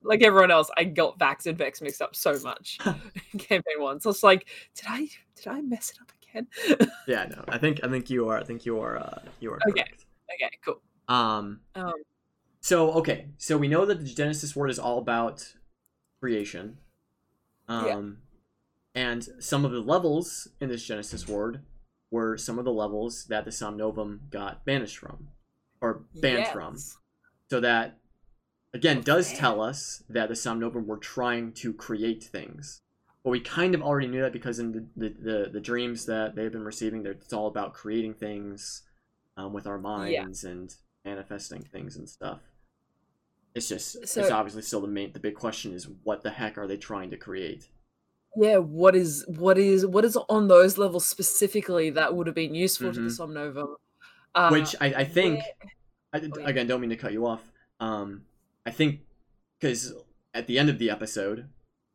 Like 0.04 0.22
everyone 0.24 0.52
else, 0.52 0.70
I 0.78 0.84
got 0.84 1.18
Vax 1.20 1.46
and 1.46 1.58
Vex 1.58 1.82
mixed 1.82 2.02
up 2.02 2.16
so 2.16 2.38
much 2.44 2.78
in 3.34 3.40
campaign 3.40 3.80
one. 3.80 4.00
So 4.00 4.10
it's 4.10 4.24
like, 4.24 4.48
did 4.76 4.86
I 4.90 5.08
did 5.36 5.48
I 5.48 5.62
mess 5.62 5.92
it 5.92 5.98
up 6.02 6.12
again? 6.22 6.90
Yeah, 7.08 7.26
no. 7.26 7.44
I 7.48 7.58
think 7.58 7.82
I 7.84 7.90
think 7.90 8.10
you 8.10 8.30
are. 8.30 8.38
I 8.40 8.44
think 8.44 8.66
you 8.66 8.80
are. 8.80 8.98
Uh, 8.98 9.20
you 9.40 9.52
are 9.52 9.60
Okay. 9.70 9.84
correct. 9.84 10.06
okay, 10.34 10.52
cool. 10.66 10.82
Um. 11.08 11.62
Um 11.76 11.94
So 12.62 12.92
okay. 12.94 13.28
So 13.38 13.58
we 13.58 13.68
know 13.68 13.86
that 13.86 14.00
the 14.00 14.06
Genesis 14.06 14.56
Ward 14.56 14.70
is 14.70 14.80
all 14.80 14.98
about 14.98 15.54
creation. 16.20 16.78
Um. 17.68 17.86
Yeah. 18.96 19.02
And 19.02 19.28
some 19.40 19.66
of 19.66 19.72
the 19.72 19.80
levels 19.80 20.48
in 20.62 20.70
this 20.70 20.86
Genesis 20.86 21.28
Ward 21.28 21.62
were 22.12 22.38
some 22.38 22.60
of 22.60 22.66
the 22.66 22.72
levels 22.72 23.26
that 23.26 23.44
the 23.44 23.50
Somnovum 23.52 24.30
got 24.30 24.64
banished 24.66 24.98
from, 25.00 25.30
or 25.82 26.04
banned 26.14 26.48
from. 26.50 26.78
So 27.50 27.60
that 27.60 27.98
again 28.74 28.98
Oh, 29.00 29.02
does 29.02 29.34
tell 29.34 29.62
us 29.62 30.04
that 30.10 30.30
the 30.30 30.36
Somnovum 30.36 30.86
were 30.86 30.98
trying 30.98 31.52
to 31.54 31.74
create 31.74 32.24
things. 32.24 32.82
But 33.24 33.30
we 33.30 33.40
kind 33.40 33.74
of 33.74 33.82
already 33.82 34.08
knew 34.08 34.22
that 34.22 34.34
because 34.34 34.60
in 34.60 34.72
the 34.72 34.86
the, 34.98 35.10
the, 35.10 35.50
the 35.54 35.62
dreams 35.62 36.06
that 36.08 36.36
they've 36.36 36.52
been 36.52 36.64
receiving, 36.66 37.06
it's 37.06 37.32
all 37.34 37.48
about 37.48 37.74
creating 37.74 38.16
things 38.16 38.84
um, 39.38 39.54
with 39.54 39.66
our 39.68 39.78
minds 39.80 40.44
and 40.44 40.76
manifesting 41.06 41.62
things 41.62 41.96
and 41.96 42.08
stuff. 42.10 42.42
It's 43.56 43.70
just 43.70 43.96
it's 43.96 44.18
obviously 44.18 44.64
still 44.64 44.82
the 44.82 44.88
main 44.88 45.14
the 45.14 45.20
big 45.20 45.36
question 45.36 45.74
is 45.74 45.88
what 46.04 46.24
the 46.24 46.32
heck 46.32 46.58
are 46.58 46.68
they 46.68 46.78
trying 46.78 47.12
to 47.12 47.18
create? 47.18 47.68
yeah 48.36 48.58
what 48.58 48.96
is 48.96 49.24
what 49.28 49.60
is 49.60 49.86
what 49.86 50.04
is 50.04 50.18
on 50.28 50.48
those 50.48 50.80
levels 50.80 51.06
specifically 51.06 51.92
that 51.92 52.16
would 52.16 52.26
have 52.26 52.36
been 52.36 52.56
useful 52.56 52.92
to 52.92 53.00
the 53.02 53.08
somnovum 53.10 53.76
uh, 54.34 54.50
Which 54.50 54.76
I, 54.82 54.88
I 54.88 55.04
think 55.06 55.36
where- 55.36 55.72
I, 56.14 56.18
Oh, 56.20 56.40
yeah. 56.40 56.48
again 56.50 56.66
don't 56.66 56.82
mean 56.82 56.90
to 56.90 56.96
cut 56.96 57.14
you 57.14 57.28
off. 57.28 57.44
Um, 57.80 58.24
I 58.66 58.72
think 58.72 59.02
because 59.60 59.94
at 60.34 60.48
the 60.48 60.58
end 60.60 60.70
of 60.70 60.80
the 60.80 60.90
episode, 60.90 61.50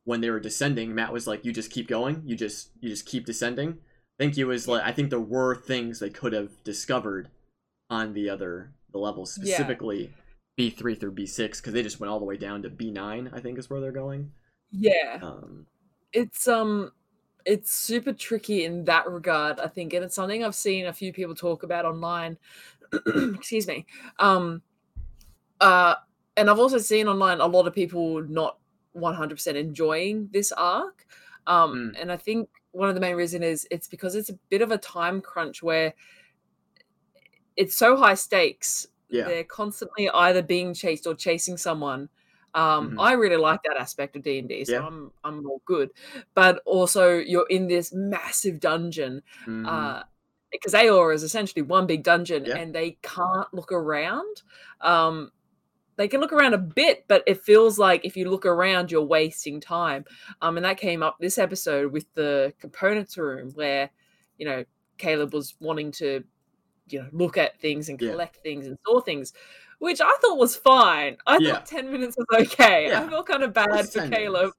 when 0.05 0.21
they 0.21 0.31
were 0.31 0.41
descending, 0.41 0.95
Matt 0.95 1.13
was 1.13 1.27
like, 1.27 1.45
"You 1.45 1.53
just 1.53 1.71
keep 1.71 1.89
going. 1.89 2.23
You 2.25 2.37
just 2.37 2.71
you 2.81 2.89
just 2.89 3.07
keep 3.07 3.27
descending." 3.27 3.79
I 4.21 4.25
think 4.25 4.35
he 4.35 4.45
was 4.45 4.67
like, 4.67 4.83
I 4.83 4.91
think 4.93 5.11
there 5.11 5.21
were 5.21 5.55
things 5.55 6.01
they 6.01 6.11
could 6.11 6.33
have 6.33 6.51
discovered 6.65 7.29
on 7.91 8.13
the 8.15 8.29
other 8.31 8.73
the 8.93 8.99
levels, 8.99 9.39
Yeah. 9.43 9.57
specifically 9.57 10.13
B 10.57 10.71
three 10.71 10.95
through 10.95 11.13
B 11.13 11.27
six, 11.27 11.61
because 11.61 11.73
they 11.73 11.83
just 11.83 12.01
went 12.01 12.11
all 12.11 12.19
the 12.19 12.25
way 12.25 12.37
down 12.37 12.63
to 12.63 12.71
B 12.71 12.91
nine. 12.91 13.31
I 13.33 13.41
think 13.41 13.59
is 13.59 13.71
where 13.71 13.81
they're 13.81 13.93
going. 13.93 14.33
yeah 14.73 15.19
Um, 15.23 15.67
it's 16.13 16.49
um 16.49 16.93
it's 17.47 17.75
super 17.75 18.13
tricky 18.13 18.65
in 18.65 18.85
that 18.85 19.09
regard 19.09 19.59
i 19.61 19.67
think 19.67 19.95
and 19.95 20.05
it's 20.05 20.15
something 20.15 20.45
i've 20.45 20.55
seen 20.55 20.85
a 20.87 20.93
few 20.93 21.13
people 21.13 21.35
talk 21.35 21.63
about 21.63 21.87
online 21.87 22.37
excuse 23.07 23.67
me 23.67 23.87
um 24.19 24.61
uh 25.61 25.95
and 26.39 26.49
i've 26.49 26.59
also 26.59 26.79
seen 26.79 27.09
online 27.09 27.41
a 27.41 27.47
lot 27.47 27.67
of 27.67 27.75
people 27.75 28.23
not 28.23 28.59
100% 28.97 29.57
enjoying 29.57 30.29
this 30.33 30.53
arc 30.53 31.07
um 31.47 31.93
Mm. 31.95 32.01
and 32.01 32.13
i 32.13 32.17
think 32.17 32.49
one 32.73 32.89
of 32.89 32.95
the 32.95 33.01
main 33.01 33.17
reason 33.17 33.43
is 33.43 33.67
it's 33.71 33.89
because 33.89 34.15
it's 34.15 34.29
a 34.31 34.39
bit 34.49 34.63
of 34.63 34.71
a 34.71 34.79
time 34.79 35.21
crunch 35.21 35.63
where 35.63 35.95
it's 37.57 37.75
so 37.75 37.97
high 37.97 38.15
stakes 38.15 38.87
yeah, 39.11 39.25
they're 39.25 39.45
constantly 39.45 40.09
either 40.11 40.43
being 40.43 40.75
chased 40.75 41.07
or 41.07 41.15
chasing 41.15 41.57
someone 41.57 42.09
um 42.55 42.91
Mhm. 42.91 42.97
i 42.99 43.13
really 43.13 43.37
like 43.37 43.61
that 43.65 43.77
aspect 43.79 44.17
of 44.17 44.23
d&d 44.23 44.65
so 44.65 44.73
Yeah. 44.73 44.87
i'm 44.87 45.11
i'm 45.25 45.47
all 45.47 45.63
good 45.65 45.91
but 46.35 46.61
also 46.67 47.19
you're 47.19 47.47
in 47.49 47.67
this 47.69 47.93
massive 47.93 48.61
dungeon 48.61 49.23
mhm, 49.47 49.67
uh 49.67 50.03
because 50.51 50.73
Aeor 50.73 51.15
is 51.15 51.23
essentially 51.23 51.61
one 51.63 51.87
big 51.87 52.03
dungeon 52.03 52.45
Yeah. 52.47 52.57
and 52.57 52.75
they 52.75 52.99
can't 53.03 53.53
look 53.53 53.71
around 53.73 54.43
um 54.81 55.31
they 55.99 56.09
can 56.09 56.21
look 56.21 56.33
around 56.33 56.55
a 56.55 56.59
bit 56.59 57.05
but 57.09 57.23
it 57.27 57.43
feels 57.43 57.79
like 57.79 58.03
if 58.05 58.17
you 58.17 58.31
look 58.31 58.47
around 58.47 58.91
you're 58.91 59.03
wasting 59.03 59.61
time 59.61 60.05
um 60.41 60.57
and 60.57 60.65
that 60.65 60.79
came 60.79 61.03
up 61.03 61.17
this 61.21 61.37
episode 61.37 61.93
with 61.93 62.07
the 62.15 62.55
components 62.59 63.19
room 63.19 63.51
where 63.55 63.91
you 64.39 64.47
know 64.47 64.65
caleb 64.97 65.35
was 65.35 65.55
wanting 65.61 65.93
to 65.93 66.25
you 66.89 67.01
know 67.01 67.09
look 67.13 67.37
at 67.37 67.61
things 67.61 67.91
and 67.91 68.01
Yeah. 68.01 68.13
collect 68.13 68.37
things 68.39 68.67
and 68.67 68.79
store 68.87 69.03
things 69.03 69.33
which 69.79 70.01
i 70.01 70.17
thought 70.23 70.39
was 70.39 70.57
fine 70.57 71.19
i 71.27 71.37
Yeah. 71.39 71.55
thought 71.55 71.67
10 71.67 71.93
minutes 71.93 72.17
was 72.17 72.27
okay 72.47 72.87
i 72.87 72.89
Yeah. 72.89 73.09
felt 73.11 73.27
kind 73.27 73.43
of 73.43 73.53
bad 73.53 73.89
for 73.91 74.09
caleb 74.09 74.35
minutes. 74.41 74.57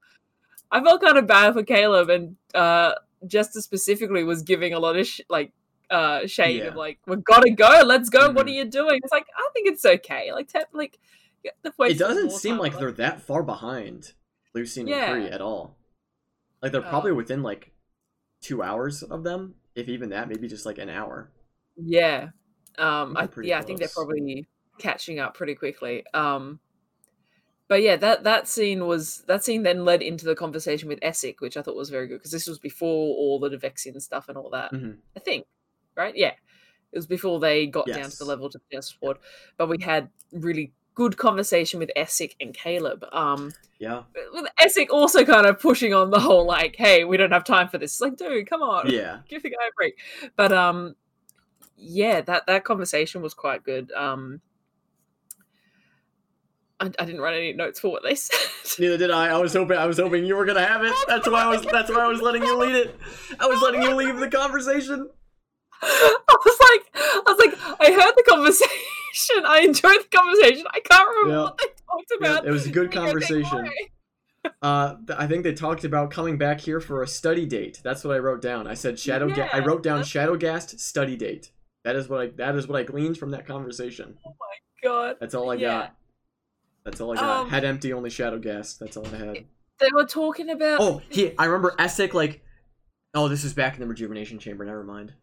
i 0.71 0.81
felt 0.83 1.01
kind 1.01 1.17
of 1.17 1.25
bad 1.25 1.53
for 1.53 1.63
caleb 1.63 2.09
and 2.09 2.35
uh 2.53 2.93
Jester 3.27 3.59
specifically 3.61 4.23
was 4.23 4.43
giving 4.43 4.73
a 4.73 4.79
lot 4.79 4.95
of 4.95 5.05
sh- 5.07 5.21
like 5.29 5.51
uh 5.89 6.25
Shane 6.27 6.57
Yeah. 6.57 6.63
of 6.67 6.75
like, 6.75 6.99
we've 7.07 7.23
gotta 7.23 7.49
go, 7.49 7.81
let's 7.83 8.09
go. 8.09 8.29
What 8.31 8.45
are 8.45 8.49
Mhm. 8.49 8.53
you 8.55 8.65
doing? 8.65 8.99
It's 9.03 9.11
like, 9.11 9.25
I 9.35 9.49
think 9.53 9.67
it's 9.67 9.83
okay. 9.83 10.31
Like 10.31 10.47
te- 10.47 10.59
like 10.71 10.99
yeah, 11.43 11.51
the 11.61 11.73
It 11.83 11.97
doesn't 11.97 12.31
seem 12.31 12.57
like 12.57 12.77
they're 12.77 12.91
that 12.93 13.21
far 13.21 13.43
behind 13.43 14.13
Lucien 14.53 14.87
and 14.87 15.23
Yeah. 15.23 15.29
At 15.29 15.41
all. 15.41 15.77
Like 16.61 16.71
they're 16.71 16.81
probably 16.81 17.11
Um, 17.11 17.17
within 17.17 17.43
like 17.43 17.71
two 18.41 18.61
hours 18.61 19.03
of 19.03 19.23
them, 19.23 19.55
if 19.75 19.87
even 19.87 20.09
that, 20.09 20.27
maybe 20.27 20.47
just 20.47 20.65
like 20.65 20.77
an 20.77 20.89
hour. 20.89 21.31
Yeah. 21.75 22.29
Um 22.77 23.15
I 23.17 23.29
yeah, 23.41 23.59
I 23.59 23.61
think 23.61 23.79
they're 23.79 23.89
probably 23.89 24.47
catching 24.77 25.19
up 25.19 25.33
pretty 25.35 25.55
quickly. 25.55 26.05
Um 26.13 26.59
but 27.67 27.81
yeah, 27.83 27.95
that 27.97 28.23
that 28.23 28.47
scene 28.47 28.87
was 28.87 29.23
that 29.27 29.43
scene 29.43 29.63
then 29.63 29.85
led 29.85 30.01
into 30.01 30.25
the 30.25 30.35
conversation 30.35 30.89
with 30.89 30.99
Essek, 31.01 31.35
which 31.39 31.55
I 31.55 31.61
thought 31.61 31.75
was 31.75 31.89
very 31.89 32.07
good 32.07 32.17
because 32.17 32.31
this 32.31 32.47
was 32.47 32.57
before 32.59 33.15
all 33.15 33.39
the 33.39 33.49
Devexian 33.49 34.01
stuff 34.01 34.27
and 34.27 34.37
all 34.37 34.49
that. 34.49 34.71
Mhm. 34.73 34.97
I 35.15 35.19
think, 35.19 35.45
right? 35.95 36.15
Yeah, 36.15 36.33
it 36.91 36.97
was 36.97 37.05
before 37.07 37.39
they 37.39 37.67
got 37.67 37.85
down 37.85 38.09
to 38.09 38.17
the 38.17 38.25
level 38.25 38.49
to 38.49 38.57
the 38.57 38.75
Justice. 38.75 38.97
But 39.57 39.69
we 39.69 39.77
had 39.81 40.09
really 40.31 40.73
good 40.99 41.15
conversation 41.15 41.79
with 41.79 41.89
Essek 41.95 42.35
and 42.41 42.53
Caleb. 42.53 43.05
Um, 43.13 43.53
Yeah. 43.79 44.03
with 44.33 44.47
Essek 44.59 44.87
also 44.91 45.23
kind 45.23 45.45
of 45.45 45.57
pushing 45.57 45.93
on 45.93 46.09
the 46.11 46.19
whole 46.19 46.45
like, 46.45 46.75
"Hey, 46.75 47.05
we 47.05 47.15
don't 47.15 47.31
have 47.31 47.45
time 47.45 47.69
for 47.69 47.77
this." 47.77 47.93
It's 47.93 48.01
like, 48.01 48.17
dude, 48.17 48.49
come 48.49 48.61
on, 48.61 48.89
Yeah. 48.91 49.19
give 49.29 49.41
the 49.43 49.49
guy 49.49 49.65
a 49.69 49.71
break. 49.77 49.97
But 50.35 50.51
um, 50.51 50.95
yeah, 51.77 52.19
that 52.21 52.45
that 52.47 52.65
conversation 52.65 53.21
was 53.21 53.33
quite 53.33 53.63
good. 53.63 53.93
Um, 53.93 54.41
I, 56.81 56.87
I 56.99 57.05
didn't 57.05 57.21
write 57.21 57.35
any 57.37 57.53
notes 57.53 57.79
for 57.79 57.89
what 57.91 58.03
they 58.03 58.15
said. 58.25 58.37
Neither 58.77 58.97
did 58.97 59.11
I. 59.11 59.27
I 59.29 59.37
was 59.37 59.53
hoping 59.53 59.77
I 59.77 59.85
was 59.85 59.97
hoping 59.99 60.25
you 60.25 60.35
were 60.35 60.45
gonna 60.45 60.65
have 60.65 60.83
it. 60.83 60.93
That's 61.07 61.29
why 61.29 61.43
I 61.43 61.47
was 61.47 61.61
that's 61.65 61.89
why 61.89 62.01
I 62.03 62.07
was 62.07 62.21
letting 62.21 62.43
you 62.43 62.57
lead 62.57 62.75
it. 62.75 62.95
I 63.39 63.45
was 63.47 63.61
letting 63.61 63.81
you 63.83 63.95
leave 63.95 64.17
the 64.17 64.27
conversation. 64.29 65.09
I 65.81 66.17
was 66.45 66.59
like, 66.71 67.03
I 67.03 67.23
was 67.27 67.37
like, 67.39 67.79
I 67.79 67.91
heard 67.93 68.13
the 68.15 68.23
conversation. 68.27 69.45
I 69.45 69.61
enjoyed 69.61 70.03
the 70.03 70.17
conversation. 70.17 70.65
I 70.73 70.79
can't 70.79 71.09
remember 71.09 71.31
Yeah. 71.33 71.41
what 71.43 71.57
they 71.57 71.65
talked 71.65 72.11
Yeah, 72.21 72.31
about. 72.33 72.47
it 72.47 72.51
was 72.51 72.65
a 72.65 72.71
good 72.71 72.91
Can 72.91 73.03
you 73.03 73.19
take 73.19 73.45
conversation. 73.45 73.69
Uh, 74.61 74.95
I 75.17 75.27
think 75.27 75.43
they 75.43 75.53
talked 75.53 75.83
about 75.83 76.11
coming 76.11 76.37
back 76.37 76.61
here 76.61 76.79
for 76.79 77.03
a 77.03 77.07
study 77.07 77.45
date. 77.45 77.81
That's 77.83 78.05
what 78.05 78.15
I 78.15 78.19
wrote 78.19 78.41
down. 78.41 78.67
I 78.67 78.73
said 78.73 78.97
shadow. 78.97 79.27
Ga- 79.29 79.49
I 79.51 79.59
wrote 79.59 79.83
down 79.83 79.97
that's- 79.97 80.07
Shadowgast 80.07 80.79
study 80.79 81.17
date. 81.17 81.51
That 81.83 81.97
is 81.97 82.07
what 82.07 82.21
I. 82.21 82.27
That 82.37 82.55
is 82.55 82.65
what 82.65 82.79
I 82.79 82.83
gleaned 82.83 83.17
from 83.17 83.31
that 83.31 83.45
conversation. 83.45 84.17
Oh 84.25 84.29
my 84.39 84.89
god, 84.89 85.17
That's 85.19 85.35
all 85.35 85.51
I 85.51 85.55
Yeah. 85.55 85.67
got. 85.67 85.95
That's 86.85 87.01
all 87.01 87.11
I 87.11 87.15
got. 87.15 87.39
Um, 87.41 87.49
Head 87.49 87.65
empty, 87.65 87.91
only 87.91 88.09
Shadowgast. 88.09 88.79
That's 88.79 88.95
all 88.95 89.05
I 89.07 89.17
had. 89.17 89.37
they 89.79 89.89
were 89.93 90.05
talking 90.05 90.49
about. 90.49 90.79
Oh, 90.79 91.01
he. 91.09 91.37
I 91.37 91.43
remember 91.45 91.75
Essek 91.77 92.13
like. 92.13 92.41
Oh, 93.13 93.27
this 93.27 93.43
is 93.43 93.53
back 93.53 93.73
in 93.73 93.81
the 93.81 93.87
rejuvenation 93.87 94.39
chamber. 94.39 94.63
Never 94.63 94.85
mind. 94.85 95.13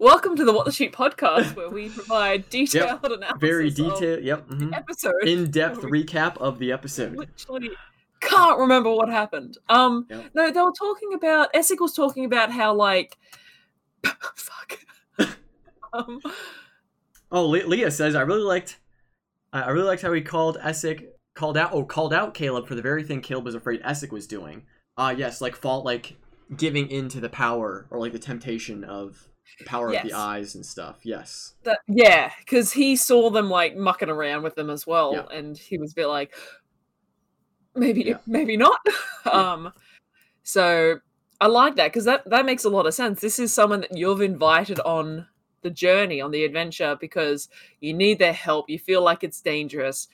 Welcome 0.00 0.36
to 0.36 0.44
the 0.44 0.52
What 0.52 0.64
the 0.64 0.70
Sheep 0.72 0.94
podcast, 0.94 1.56
where 1.56 1.68
we 1.70 1.88
provide 1.88 2.48
detailed 2.50 3.04
analysis. 3.04 3.40
Very 3.40 3.70
detailed. 3.70 4.22
Yep. 4.22 4.48
mhm. 4.48 4.76
Episode. 4.76 5.14
In-depth 5.26 5.78
recap 5.82 6.36
of 6.38 6.58
the 6.60 6.70
episode. 6.70 7.16
Literally 7.16 7.70
can't 8.20 8.58
remember 8.58 8.90
what 8.92 9.08
happened. 9.08 9.58
Um, 9.68 10.06
Yep. 10.08 10.30
no, 10.34 10.50
they 10.52 10.60
were 10.60 10.72
talking 10.72 11.14
about. 11.14 11.52
Essek 11.52 11.80
was 11.80 11.94
talking 11.94 12.24
about 12.24 12.52
how 12.52 12.74
like, 12.74 13.16
fuck. 14.04 14.78
um, 15.92 16.20
Oh, 17.32 17.46
Le- 17.46 17.66
Leah 17.66 17.90
says 17.90 18.14
I 18.14 18.22
really 18.22 18.42
liked, 18.42 18.78
I 19.52 19.68
really 19.70 19.86
liked 19.86 20.02
how 20.02 20.12
he 20.12 20.20
called 20.22 20.58
Essek 20.58 21.06
called 21.34 21.56
out 21.56 21.72
oh 21.72 21.84
called 21.84 22.12
out 22.12 22.34
Caleb 22.34 22.66
for 22.66 22.74
the 22.74 22.82
very 22.82 23.02
thing 23.04 23.20
Caleb 23.20 23.44
was 23.44 23.54
afraid 23.54 23.82
Essek 23.82 24.10
was 24.12 24.26
doing. 24.28 24.62
Uh 24.96 25.14
yes, 25.16 25.40
like 25.40 25.54
fault 25.56 25.84
like 25.84 26.16
giving 26.56 26.88
in 26.88 27.08
to 27.10 27.20
the 27.20 27.28
power 27.28 27.86
or 27.90 27.98
like 28.00 28.12
the 28.12 28.18
temptation 28.18 28.82
of 28.84 29.28
power 29.66 29.92
of 29.92 30.02
the 30.02 30.12
eyes 30.12 30.54
and 30.54 30.64
stuff. 30.64 30.98
Yes. 31.02 31.54
that 31.64 31.80
yeah 31.88 32.30
because 32.40 32.72
he 32.72 32.96
saw 32.96 33.30
them 33.30 33.50
like 33.50 33.76
mucking 33.76 34.08
around 34.10 34.42
with 34.42 34.54
them 34.54 34.70
as 34.70 34.86
well 34.86 35.12
Yeah. 35.14 35.36
and 35.36 35.56
he 35.56 35.78
was 35.78 35.92
a 35.92 35.94
bit 35.94 36.06
like 36.06 36.32
maybe 37.74 38.02
Yeah. 38.02 38.18
maybe 38.26 38.56
not 38.56 38.78
Yeah. 39.26 39.32
um 39.32 39.72
so 40.42 40.98
i 41.40 41.46
like 41.46 41.76
that 41.76 41.88
because 41.92 42.04
that 42.04 42.28
that 42.28 42.44
makes 42.46 42.64
a 42.64 42.68
lot 42.70 42.86
of 42.86 42.94
sense 42.94 43.20
this 43.20 43.38
is 43.38 43.52
someone 43.52 43.80
that 43.82 43.96
you've 43.96 44.20
invited 44.22 44.80
on 44.80 45.26
the 45.62 45.70
journey 45.70 46.20
on 46.20 46.30
the 46.30 46.44
adventure 46.44 46.96
because 47.00 47.48
you 47.80 47.92
need 47.92 48.18
their 48.18 48.32
help 48.32 48.68
you 48.70 48.78
feel 48.78 49.02
like 49.02 49.22
it's 49.24 49.40
dangerous 49.40 50.08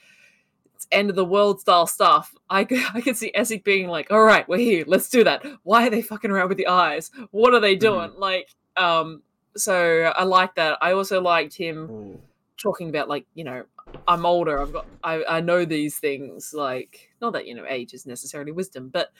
it's 0.75 0.87
end 0.91 1.09
of 1.11 1.17
the 1.17 1.25
world 1.25 1.61
style 1.61 1.87
stuff 1.87 2.35
i 2.51 2.65
could 2.65 2.81
i 2.95 3.01
could 3.01 3.17
see 3.17 3.31
Essek 3.37 3.63
being 3.65 3.89
like 3.89 4.11
all 4.11 4.25
right 4.25 4.49
we're 4.49 4.59
here 4.59 4.85
let's 4.87 5.09
do 5.09 5.23
that 5.25 5.45
why 5.63 5.87
are 5.87 5.91
they 5.91 6.03
fucking 6.03 6.31
around 6.31 6.49
with 6.49 6.59
the 6.59 6.67
eyes 6.67 7.11
what 7.31 7.55
are 7.55 7.61
they 7.61 7.77
doing 7.77 8.11
like 8.19 8.49
um 8.77 9.23
so 9.57 10.13
i 10.17 10.25
like 10.25 10.55
that 10.57 10.79
i 10.81 10.93
also 10.93 11.21
liked 11.21 11.55
him 11.55 12.19
talking 12.61 12.89
about 12.89 13.09
like 13.09 13.27
you 13.35 13.45
know 13.45 13.65
i'm 14.09 14.27
older 14.27 14.61
i've 14.61 14.73
got 14.73 14.87
i, 15.03 15.23
I 15.25 15.41
know 15.41 15.65
these 15.65 15.99
things 15.99 16.53
like 16.55 17.11
not 17.21 17.33
that 17.35 17.47
you 17.47 17.55
know 17.55 17.65
age 17.69 17.95
is 17.95 18.07
necessarily 18.07 18.53
wisdom 18.53 18.89
but 18.89 19.11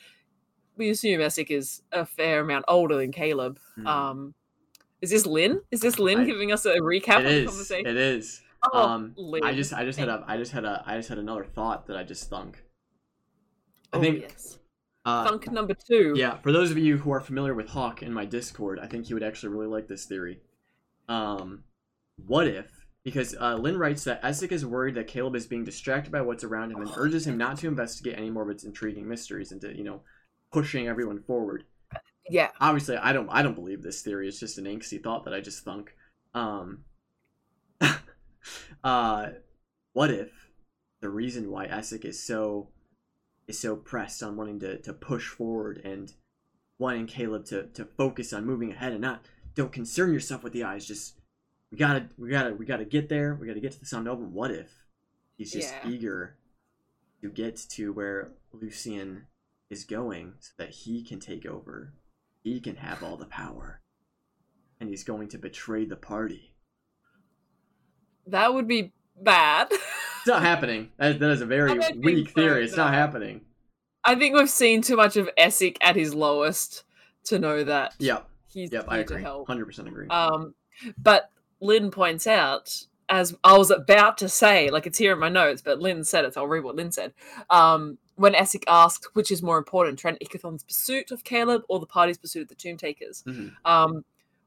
we 0.77 0.91
assume 0.91 1.21
Essek 1.21 1.51
is 1.51 1.83
a 1.93 2.05
fair 2.05 2.41
amount 2.41 2.65
older 2.69 2.97
than 2.97 3.13
caleb 3.13 3.59
Hmm. 3.77 3.87
um 3.87 4.35
is 5.01 5.11
this 5.11 5.27
lynn 5.27 5.61
is 5.71 5.81
this 5.81 5.99
lynn 5.99 6.21
I- 6.21 6.25
giving 6.25 6.51
us 6.53 6.65
a 6.65 6.75
recap 6.77 7.19
It 7.21 7.25
of 7.25 7.25
the 7.25 7.31
is. 7.43 7.47
conversation 7.47 7.87
It 7.87 7.97
is. 7.97 8.41
oh, 8.73 8.83
um, 8.89 9.15
I 9.43 9.53
just, 9.55 9.75
I 9.75 9.85
just 9.85 9.99
had 9.99 10.09
a, 10.09 10.25
I 10.27 10.39
just 10.39 10.53
had 10.53 10.65
a, 10.65 10.83
I 10.87 10.97
just 10.97 11.11
had 11.11 11.19
another 11.19 11.45
thought 11.45 11.87
that 11.89 11.97
I 11.99 12.03
just 12.03 12.31
thunk. 12.31 12.65
I 13.93 13.99
oh, 13.99 14.01
think, 14.01 14.23
yes 14.23 14.59
uh, 15.05 15.25
thunk 15.29 15.51
number 15.51 15.75
two 15.75 16.15
Yeah, 16.17 16.39
for 16.39 16.53
those 16.53 16.71
of 16.71 16.79
you 16.79 16.99
who 16.99 17.11
are 17.13 17.21
familiar 17.21 17.55
with 17.55 17.69
Hawk 17.69 18.03
in 18.03 18.13
my 18.13 18.25
Discord, 18.25 18.79
I 18.81 18.87
think 18.87 19.09
you 19.09 19.17
would 19.17 19.23
actually 19.23 19.51
really 19.51 19.67
like 19.67 19.89
this 19.89 20.07
theory. 20.07 20.41
Um, 21.09 21.65
what 22.17 22.47
if? 22.49 22.67
Because 23.05 23.35
uh, 23.41 23.57
Lynn 23.57 23.79
writes 23.79 24.05
that 24.05 24.23
Essek 24.23 24.53
is 24.53 24.65
worried 24.67 24.95
that 24.97 25.09
Caleb 25.09 25.37
is 25.37 25.47
being 25.47 25.65
distracted 25.65 26.13
by 26.13 26.23
what's 26.23 26.45
around 26.45 26.73
him 26.73 26.81
and 26.81 26.91
Oh, 26.91 26.95
urges 26.97 27.27
him 27.27 27.37
not 27.39 27.59
to 27.59 27.69
investigate 27.69 28.19
any 28.19 28.31
more 28.31 28.45
of 28.45 28.51
its 28.51 28.65
intriguing 28.65 29.09
mysteries 29.09 29.53
and 29.53 29.61
to, 29.63 29.77
you 29.77 29.85
know, 29.85 30.03
pushing 30.53 30.89
everyone 30.89 31.23
forward. 31.23 31.65
yeah 32.29 32.51
Obviously, 32.61 32.97
I 32.97 33.13
don't, 33.13 33.29
I 33.31 33.43
don't 33.43 33.55
believe 33.55 33.83
this 33.83 34.03
theory. 34.03 34.29
It's 34.29 34.41
just 34.41 34.59
an 34.59 34.65
angsty 34.65 35.03
thought 35.03 35.25
that 35.25 35.35
I 35.35 35.41
just 35.41 35.65
thunk. 35.65 35.95
Um, 36.35 36.85
uh, 38.85 39.29
what 39.93 40.11
if 40.11 40.31
the 41.01 41.11
reason 41.11 41.51
why 41.51 41.67
Essek 41.67 42.05
is 42.05 42.23
so 42.23 42.69
is 43.47 43.59
so 43.59 43.77
pressed 43.77 44.23
on 44.23 44.37
wanting 44.37 44.61
to, 44.61 44.79
to 44.79 44.93
push 44.93 45.29
forward 45.29 45.81
and 45.85 46.13
wanting 46.79 47.07
Caleb 47.07 47.45
to, 47.47 47.65
to 47.69 47.85
focus 47.85 48.33
on 48.33 48.45
moving 48.47 48.73
ahead 48.73 48.93
and 48.93 49.01
not 49.01 49.25
don't 49.55 49.73
concern 49.73 50.13
yourself 50.13 50.43
with 50.43 50.53
the 50.53 50.65
eyes. 50.65 50.87
Just 50.87 51.15
we 51.71 51.79
gotta 51.79 52.09
we 52.19 52.29
gotta 52.31 52.55
we 52.55 52.65
gotta 52.67 52.85
get 52.85 53.09
there. 53.09 53.35
We 53.35 53.47
gotta 53.47 53.61
get 53.61 53.73
to 53.73 53.81
the 53.81 53.87
Somnovem. 53.87 54.31
What 54.31 54.51
if 54.51 54.73
he's 55.37 55.53
just 55.53 55.73
Yeah. 55.85 55.91
eager 55.91 56.37
to 57.23 57.29
get 57.31 57.57
to 57.71 57.93
where 57.93 58.33
Lucien 58.53 59.27
is 59.71 59.85
going 59.85 60.35
so 60.41 60.53
that 60.59 60.71
he 60.71 61.03
can 61.03 61.21
take 61.21 61.47
over. 61.47 61.95
He 62.43 62.61
can 62.61 62.77
have 62.77 63.03
all 63.03 63.17
the 63.17 63.25
power. 63.27 63.81
And 64.81 64.89
he's 64.91 65.05
going 65.05 65.29
to 65.29 65.39
betray 65.39 65.85
the 65.85 65.97
party. 65.97 66.55
that 68.27 68.53
would 68.55 68.67
be 68.69 68.93
bad 69.21 69.69
It's 70.25 70.29
not 70.31 70.41
happening. 70.41 70.89
That, 70.97 71.19
that 71.19 71.31
is 71.33 71.43
a 71.43 71.47
very 71.47 71.71
I 71.73 71.75
don't 71.75 71.83
think 71.85 72.03
weak 72.05 72.29
so, 72.29 72.35
theory. 72.35 72.65
It's 72.65 72.79
not 72.79 72.95
happening. 72.95 73.43
i 74.05 74.15
think 74.15 74.35
we've 74.35 74.49
seen 74.49 74.81
too 74.81 74.97
much 74.97 75.17
of 75.19 75.29
Essek 75.39 75.77
at 75.83 75.97
his 75.97 76.15
lowest 76.15 76.85
to 77.25 77.39
know 77.39 77.63
that 77.65 77.95
Yeah. 77.99 78.21
he's 78.49 78.73
Yep. 78.73 78.87
I 78.89 78.99
agree. 78.99 79.23
Hundred 79.23 79.67
percent 79.67 79.87
agree. 79.89 80.09
Um, 80.09 80.55
but 80.97 81.31
Lynn 81.61 81.91
points 81.91 82.27
out, 82.27 82.87
as 83.11 83.37
I 83.45 83.59
was 83.59 83.71
about 83.71 84.17
to 84.19 84.31
say, 84.31 84.71
like 84.71 84.87
it's 84.87 84.97
here 84.97 85.13
in 85.13 85.19
my 85.19 85.29
notes, 85.29 85.61
but 85.61 85.79
Lynn 85.79 86.05
said 86.05 86.25
it, 86.25 86.33
so 86.33 86.41
I'll 86.41 86.47
read 86.47 86.65
what 86.65 86.75
Lynn 86.77 86.91
said. 86.91 87.13
Um, 87.51 87.99
when 88.17 88.33
Essek 88.33 88.65
asked 88.67 89.09
which 89.15 89.31
is 89.31 89.43
more 89.43 89.59
important, 89.59 89.99
Trent 89.99 90.19
Ikithon's 90.25 90.63
pursuit 90.63 91.11
of 91.11 91.23
Caleb 91.23 91.65
or 91.69 91.81
the 91.81 91.87
party's 91.87 92.17
pursuit 92.17 92.43
of 92.45 92.49
the 92.49 92.55
Tomb 92.55 92.79
Takers, 92.79 93.23
Mhm. 93.27 93.53
um, 93.67 94.05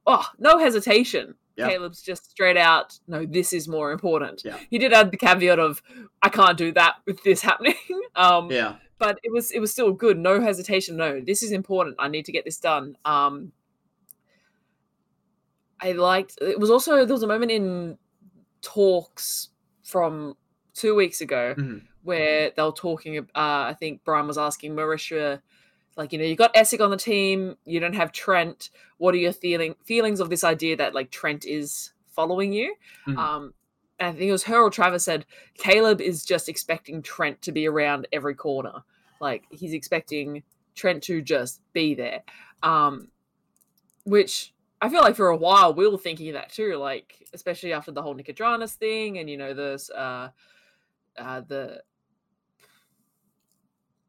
oh, 0.07 0.25
no 0.39 0.57
hesitation. 0.57 1.35
Caleb's 1.57 2.01
just 2.01 2.29
straight 2.29 2.57
out, 2.57 2.99
no, 3.07 3.25
this 3.25 3.51
is 3.53 3.67
more 3.67 3.91
important. 3.91 4.43
Yeah. 4.45 4.57
He 4.69 4.77
did 4.77 4.93
add 4.93 5.11
the 5.11 5.17
caveat 5.17 5.57
of, 5.59 5.81
I 6.21 6.29
can't 6.29 6.57
do 6.57 6.71
that 6.73 6.95
with 7.05 7.23
this 7.23 7.41
happening. 7.41 7.75
um, 8.15 8.51
Yeah. 8.51 8.75
but 8.99 9.19
it 9.23 9.31
was 9.31 9.51
it 9.51 9.59
was 9.59 9.71
still 9.71 9.91
good 9.93 10.17
no 10.17 10.41
hesitation 10.41 10.97
no 10.97 11.21
this 11.21 11.43
is 11.43 11.51
important 11.51 11.95
i 11.99 12.07
need 12.07 12.25
to 12.25 12.31
get 12.31 12.43
this 12.45 12.59
done 12.59 12.97
um 13.05 13.51
i 15.79 15.91
liked 15.91 16.37
it 16.41 16.59
was 16.59 16.71
also 16.71 17.05
there 17.05 17.13
was 17.13 17.21
a 17.23 17.27
moment 17.27 17.51
in 17.51 17.97
talks 18.61 19.49
from 19.83 20.35
two 20.73 20.95
weeks 20.95 21.21
ago 21.21 21.53
Mhm. 21.57 21.83
where 22.03 22.51
they 22.55 22.63
were 22.63 22.71
talking 22.71 23.17
uh 23.19 23.23
i 23.35 23.75
think 23.79 24.03
brian 24.03 24.25
was 24.27 24.37
asking 24.37 24.75
marisha 24.75 25.41
like 25.97 26.13
you 26.13 26.19
know 26.19 26.23
you've 26.25 26.37
got 26.37 26.53
Essek 26.53 26.79
on 26.83 26.91
the 26.91 26.97
team 26.97 27.57
you 27.65 27.79
don't 27.81 27.95
have 27.95 28.11
trent 28.13 28.69
what 28.97 29.13
are 29.13 29.17
your 29.17 29.33
feeling 29.33 29.75
feelings 29.83 30.19
of 30.21 30.29
this 30.29 30.43
idea 30.43 30.77
that 30.77 30.93
like 30.95 31.11
trent 31.11 31.43
is 31.45 31.91
following 32.07 32.53
you 32.53 32.75
Mhm. 33.07 33.17
um 33.17 33.53
and 33.99 34.09
I 34.09 34.11
think 34.11 34.29
it 34.29 34.31
was 34.31 34.43
her 34.43 34.61
or 34.61 34.69
Travis 34.69 35.03
said 35.05 35.25
Caleb 35.55 35.99
is 36.01 36.23
just 36.23 36.47
expecting 36.47 37.01
Trent 37.01 37.41
to 37.41 37.51
be 37.51 37.67
around 37.67 38.07
every 38.13 38.35
corner. 38.35 38.83
Like 39.19 39.45
he's 39.49 39.73
expecting 39.73 40.43
Trent 40.75 41.01
to 41.05 41.19
just 41.19 41.61
be 41.73 41.95
there. 41.95 42.21
Um 42.61 43.07
which 44.03 44.53
I 44.81 44.89
feel 44.89 45.01
like 45.01 45.15
for 45.15 45.29
a 45.29 45.35
while 45.35 45.73
we 45.73 45.87
were 45.87 45.97
thinking 45.97 46.33
that 46.33 46.51
too, 46.51 46.75
like 46.75 47.27
especially 47.33 47.73
after 47.73 47.91
the 47.91 48.03
whole 48.03 48.13
Nicodranas 48.15 48.75
thing, 48.75 49.17
and 49.17 49.27
you 49.27 49.35
know, 49.35 49.55
there's 49.55 49.89
uh, 49.89 50.29
uh, 51.17 51.41
the 51.41 51.81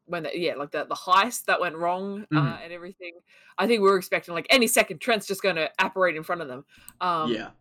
when 0.09 0.23
the, 0.23 0.37
yeah, 0.37 0.55
like 0.55 0.71
the 0.71 0.85
the 0.85 0.95
heist 0.95 1.45
that 1.45 1.61
went 1.61 1.75
wrong 1.75 2.25
uh, 2.31 2.35
Mhm. 2.35 2.63
and 2.63 2.73
everything. 2.73 3.13
I 3.57 3.67
think 3.67 3.81
we 3.81 3.89
were 3.89 3.97
expecting 3.97 4.33
like 4.33 4.47
any 4.49 4.67
second 4.67 4.99
Trent's 4.99 5.27
just 5.27 5.41
going 5.43 5.55
to 5.55 5.69
apparate 5.79 6.15
in 6.15 6.23
front 6.23 6.41
of 6.41 6.47
them. 6.47 6.65
Um, 6.99 7.31
yeah. 7.31 7.51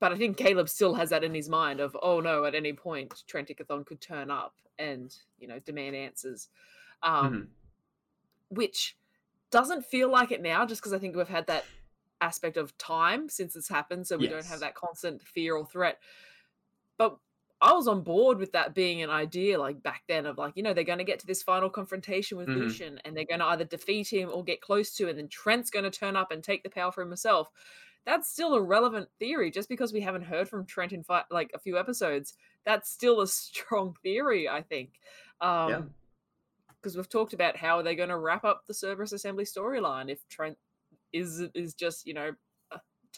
but 0.00 0.12
I 0.12 0.16
think 0.16 0.36
Caleb 0.36 0.68
still 0.68 0.94
has 0.94 1.10
that 1.10 1.24
in 1.24 1.34
his 1.34 1.48
mind 1.48 1.80
of 1.80 1.96
oh 2.02 2.20
no, 2.20 2.44
at 2.44 2.54
any 2.54 2.72
point 2.72 3.24
Trent 3.26 3.48
Ikithon 3.48 3.84
could 3.84 4.00
turn 4.00 4.30
up 4.30 4.54
and 4.78 5.14
you 5.38 5.48
know 5.48 5.58
demand 5.58 5.96
answers, 5.96 6.48
um, 7.02 7.32
Mhm. 7.32 7.48
which 8.56 8.96
doesn't 9.50 9.84
feel 9.84 10.08
like 10.10 10.30
it 10.30 10.40
now, 10.42 10.64
just 10.66 10.80
because 10.80 10.92
I 10.92 10.98
think 10.98 11.16
we've 11.16 11.26
had 11.28 11.46
that 11.48 11.64
aspect 12.20 12.56
of 12.56 12.76
time 12.78 13.28
since 13.28 13.56
it's 13.56 13.68
happened, 13.68 14.06
so 14.06 14.16
we 14.16 14.26
don't 14.28 14.44
have 14.46 14.60
that 14.60 14.74
constant 14.74 15.22
fear 15.22 15.56
or 15.56 15.64
threat. 15.66 16.00
But 16.96 17.18
I 17.60 17.72
was 17.72 17.88
on 17.88 18.02
board 18.02 18.38
with 18.38 18.52
that 18.52 18.74
being 18.74 19.02
an 19.02 19.10
idea 19.10 19.58
like 19.58 19.82
back 19.82 20.02
then 20.06 20.26
of 20.26 20.38
like, 20.38 20.56
you 20.56 20.62
know, 20.62 20.72
they're 20.72 20.84
going 20.84 20.98
to 20.98 21.04
get 21.04 21.18
to 21.20 21.26
this 21.26 21.42
final 21.42 21.68
confrontation 21.68 22.38
with 22.38 22.46
Mhm. 22.48 22.56
Lucien 22.56 23.00
and 23.04 23.16
they're 23.16 23.24
going 23.24 23.40
to 23.40 23.46
either 23.46 23.64
defeat 23.64 24.08
him 24.12 24.30
or 24.32 24.44
get 24.44 24.60
close 24.60 24.94
to, 24.94 25.08
and 25.08 25.18
then 25.18 25.28
Trent's 25.28 25.70
going 25.70 25.84
to 25.84 25.90
turn 25.90 26.14
up 26.16 26.30
and 26.30 26.42
take 26.44 26.62
the 26.62 26.70
power 26.70 26.92
for 26.92 27.00
himself. 27.04 27.50
That's 28.04 28.30
still 28.30 28.54
a 28.54 28.62
relevant 28.62 29.08
theory. 29.18 29.50
Just 29.50 29.68
because 29.68 29.92
we 29.92 30.00
haven't 30.00 30.22
heard 30.22 30.48
from 30.48 30.66
Trent 30.66 30.92
in 30.92 31.02
fi- 31.02 31.24
like 31.30 31.50
a 31.52 31.58
few 31.58 31.76
episodes, 31.78 32.34
that's 32.64 32.88
still 32.90 33.20
a 33.20 33.26
strong 33.28 33.94
theory, 34.02 34.48
I 34.48 34.62
think. 34.62 35.00
Um, 35.40 35.68
Yeah. 35.70 35.82
because 36.80 36.96
we've 36.96 37.08
talked 37.08 37.32
about 37.32 37.56
how 37.56 37.82
they're 37.82 37.96
going 37.96 38.08
to 38.08 38.16
wrap 38.18 38.44
up 38.44 38.66
the 38.66 38.72
Cerberus 38.74 39.12
Assembly 39.12 39.44
storyline 39.44 40.08
if 40.10 40.26
Trent 40.28 40.56
is 41.12 41.40
is 41.54 41.74
just 41.74 42.06
you 42.06 42.14
know 42.14 42.30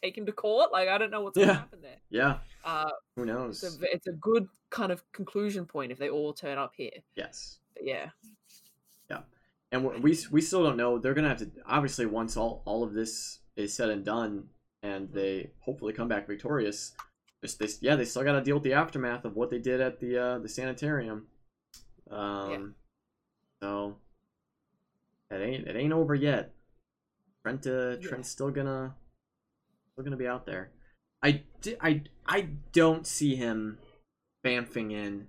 uh, 0.02 0.06
taken 0.06 0.26
to 0.26 0.32
court. 0.32 0.72
Like 0.72 0.88
I 0.88 0.98
don't 0.98 1.10
know 1.10 1.22
what's 1.22 1.36
going 1.36 1.48
to 1.48 1.54
happen 1.54 1.80
there. 1.82 1.96
Yeah. 2.10 2.38
Uh, 2.64 2.90
Who 3.16 3.24
knows? 3.24 3.62
it's 3.62 3.76
a, 3.76 3.94
it's 3.94 4.06
a 4.06 4.12
good 4.12 4.48
kind 4.70 4.92
of 4.92 5.02
conclusion 5.12 5.64
point 5.66 5.92
if 5.92 5.98
they 5.98 6.08
all 6.10 6.32
turn 6.32 6.58
up 6.58 6.72
here. 6.76 6.90
yes. 7.16 7.58
But 7.74 7.86
yeah, 7.86 8.10
Yeah, 9.10 9.20
and 9.72 9.84
we 9.84 9.98
we 10.00 10.18
we 10.30 10.40
still 10.40 10.64
don't 10.64 10.76
know. 10.76 10.98
They're 10.98 11.14
gonna 11.14 11.28
have 11.28 11.38
to 11.38 11.50
obviously 11.66 12.06
once 12.06 12.36
all 12.36 12.62
all 12.64 12.82
of 12.82 12.92
this 12.94 13.38
is 13.56 13.72
said 13.72 13.88
and 13.90 14.04
done, 14.04 14.48
and 14.82 15.12
they 15.12 15.50
hopefully 15.60 15.92
come 15.92 16.08
back 16.08 16.26
victorious. 16.26 16.92
Just 17.42 17.58
this, 17.58 17.78
yeah, 17.80 17.96
they 17.96 18.04
still 18.04 18.22
got 18.22 18.32
to 18.32 18.42
deal 18.42 18.56
with 18.56 18.64
the 18.64 18.74
aftermath 18.74 19.24
of 19.24 19.34
what 19.34 19.48
they 19.48 19.58
did 19.58 19.80
at 19.80 19.98
the 20.00 20.18
uh, 20.18 20.38
the 20.40 20.48
sanitarium. 20.48 21.26
Um, 22.10 22.74
so 23.62 23.96
it 25.30 25.36
ain't 25.40 25.66
it 25.68 25.76
ain't 25.76 25.92
over 25.92 26.14
yet. 26.14 26.52
Trent 27.44 27.66
uh, 27.66 27.96
Yeah. 28.00 28.08
Trent's 28.08 28.28
still 28.28 28.50
gonna 28.50 28.94
still 30.00 30.10
gonna 30.10 30.16
be 30.16 30.26
out 30.26 30.46
there. 30.46 30.70
I, 31.22 31.42
I, 31.80 32.02
I 32.26 32.48
don't 32.72 33.06
see 33.06 33.36
him 33.36 33.78
bamfing 34.44 34.92
in 34.92 35.26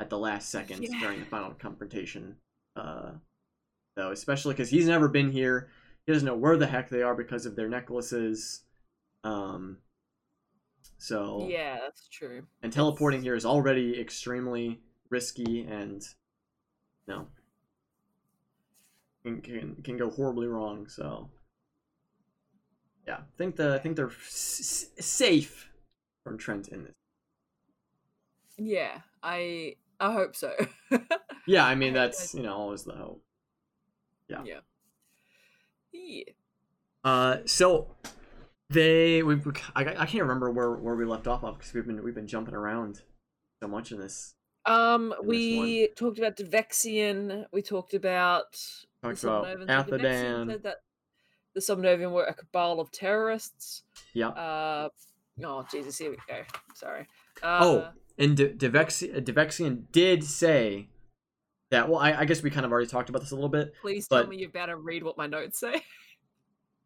at 0.00 0.08
the 0.08 0.18
last 0.18 0.48
second 0.50 0.82
Yeah. 0.82 0.98
during 1.00 1.20
the 1.20 1.26
final 1.26 1.50
confrontation. 1.50 2.36
Uh, 2.74 3.12
though, 3.96 4.10
especially 4.10 4.54
because 4.54 4.70
he's 4.70 4.88
never 4.88 5.08
been 5.08 5.30
here. 5.30 5.68
He 6.06 6.12
doesn't 6.12 6.26
know 6.26 6.36
where 6.36 6.56
the 6.56 6.66
heck 6.66 6.88
they 6.88 7.02
are 7.02 7.14
because 7.14 7.46
of 7.46 7.54
their 7.56 7.68
necklaces. 7.68 8.62
Um, 9.22 9.78
so 10.98 11.46
yeah, 11.48 11.78
that's 11.80 12.08
true. 12.08 12.46
and 12.62 12.72
teleporting 12.72 13.22
here 13.22 13.34
is 13.34 13.44
already 13.44 14.00
extremely 14.00 14.80
risky 15.10 15.60
and 15.62 16.02
no 17.06 17.26
can 19.22 19.40
can, 19.42 19.76
can 19.82 19.96
go 19.96 20.10
horribly 20.10 20.46
wrong. 20.46 20.88
So 20.88 21.30
yeah, 23.06 23.16
I 23.16 23.36
think 23.36 23.56
the 23.56 23.74
I 23.74 23.78
think 23.78 23.96
they're 23.96 24.10
s- 24.10 24.86
safe 24.98 25.70
from 26.24 26.38
Trent 26.38 26.68
in 26.68 26.84
this. 26.84 26.92
Yeah, 28.56 29.00
I 29.22 29.76
I 30.00 30.12
hope 30.12 30.36
so. 30.36 30.52
Yeah, 31.46 31.66
I 31.66 31.74
mean 31.74 31.92
that's 31.92 32.34
you 32.34 32.42
know 32.42 32.54
always 32.54 32.84
the 32.84 32.94
hope. 32.94 33.22
Yeah. 34.28 34.42
yeah. 34.44 34.60
Yeah. 35.92 36.24
Uh, 37.04 37.36
so 37.44 37.88
they 38.70 39.22
we 39.22 39.34
I, 39.76 39.82
I 39.82 40.06
can't 40.06 40.22
remember 40.22 40.50
where 40.50 40.72
where 40.72 40.94
we 40.94 41.04
left 41.04 41.26
off 41.26 41.44
of 41.44 41.58
because 41.58 41.74
we've 41.74 41.86
been 41.86 42.02
we've 42.02 42.14
been 42.14 42.26
jumping 42.26 42.54
around 42.54 43.02
so 43.62 43.68
much 43.68 43.92
in 43.92 44.00
this. 44.00 44.34
Um, 44.64 45.10
this 45.10 45.26
we 45.26 45.88
talked 45.96 46.18
about 46.18 46.36
Devexian. 46.36 47.44
We 47.52 47.60
talked 47.60 47.92
about 47.92 48.58
Talked 49.02 49.22
about 49.22 49.44
Somnovem. 49.44 49.86
So 49.86 49.98
Devexian 49.98 50.60
Athadan. 50.60 50.72
The 51.54 51.60
Somnovem 51.60 52.10
were 52.12 52.24
a 52.24 52.34
cabal 52.34 52.80
of 52.80 52.90
terrorists. 52.90 53.82
Yeah. 54.12 54.28
Uh, 54.28 54.88
oh 55.44 55.64
Jesus, 55.70 55.96
here 55.98 56.10
we 56.10 56.16
go. 56.28 56.42
Sorry. 56.74 57.06
Uh, 57.42 57.58
Oh, 57.62 57.88
and 58.18 58.36
De- 58.36 58.50
Devexian, 58.54 59.22
Devexian 59.24 59.84
did 59.92 60.22
say 60.24 60.88
that. 61.70 61.88
Well, 61.88 61.98
I, 62.00 62.12
I 62.20 62.24
guess 62.24 62.42
we 62.42 62.50
kind 62.50 62.66
of 62.66 62.72
already 62.72 62.86
talked 62.88 63.08
about 63.08 63.20
this 63.22 63.30
a 63.30 63.34
little 63.34 63.48
bit. 63.50 63.72
please 63.80 64.06
but- 64.08 64.22
tell 64.22 64.30
me 64.30 64.36
you 64.38 64.48
better 64.48 64.76
read 64.76 65.02
what 65.02 65.16
my 65.18 65.26
notes 65.26 65.58
say. 65.58 65.82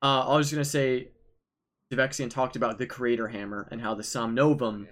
Uh, 0.00 0.28
I 0.28 0.36
was 0.36 0.48
gonna 0.52 0.64
say, 0.64 1.08
Devexian 1.92 2.30
talked 2.30 2.54
about 2.54 2.78
the 2.78 2.86
Creator 2.86 3.26
Hammer 3.26 3.66
and 3.72 3.80
how 3.80 3.96
the 3.96 4.04
Somnovem, 4.04 4.86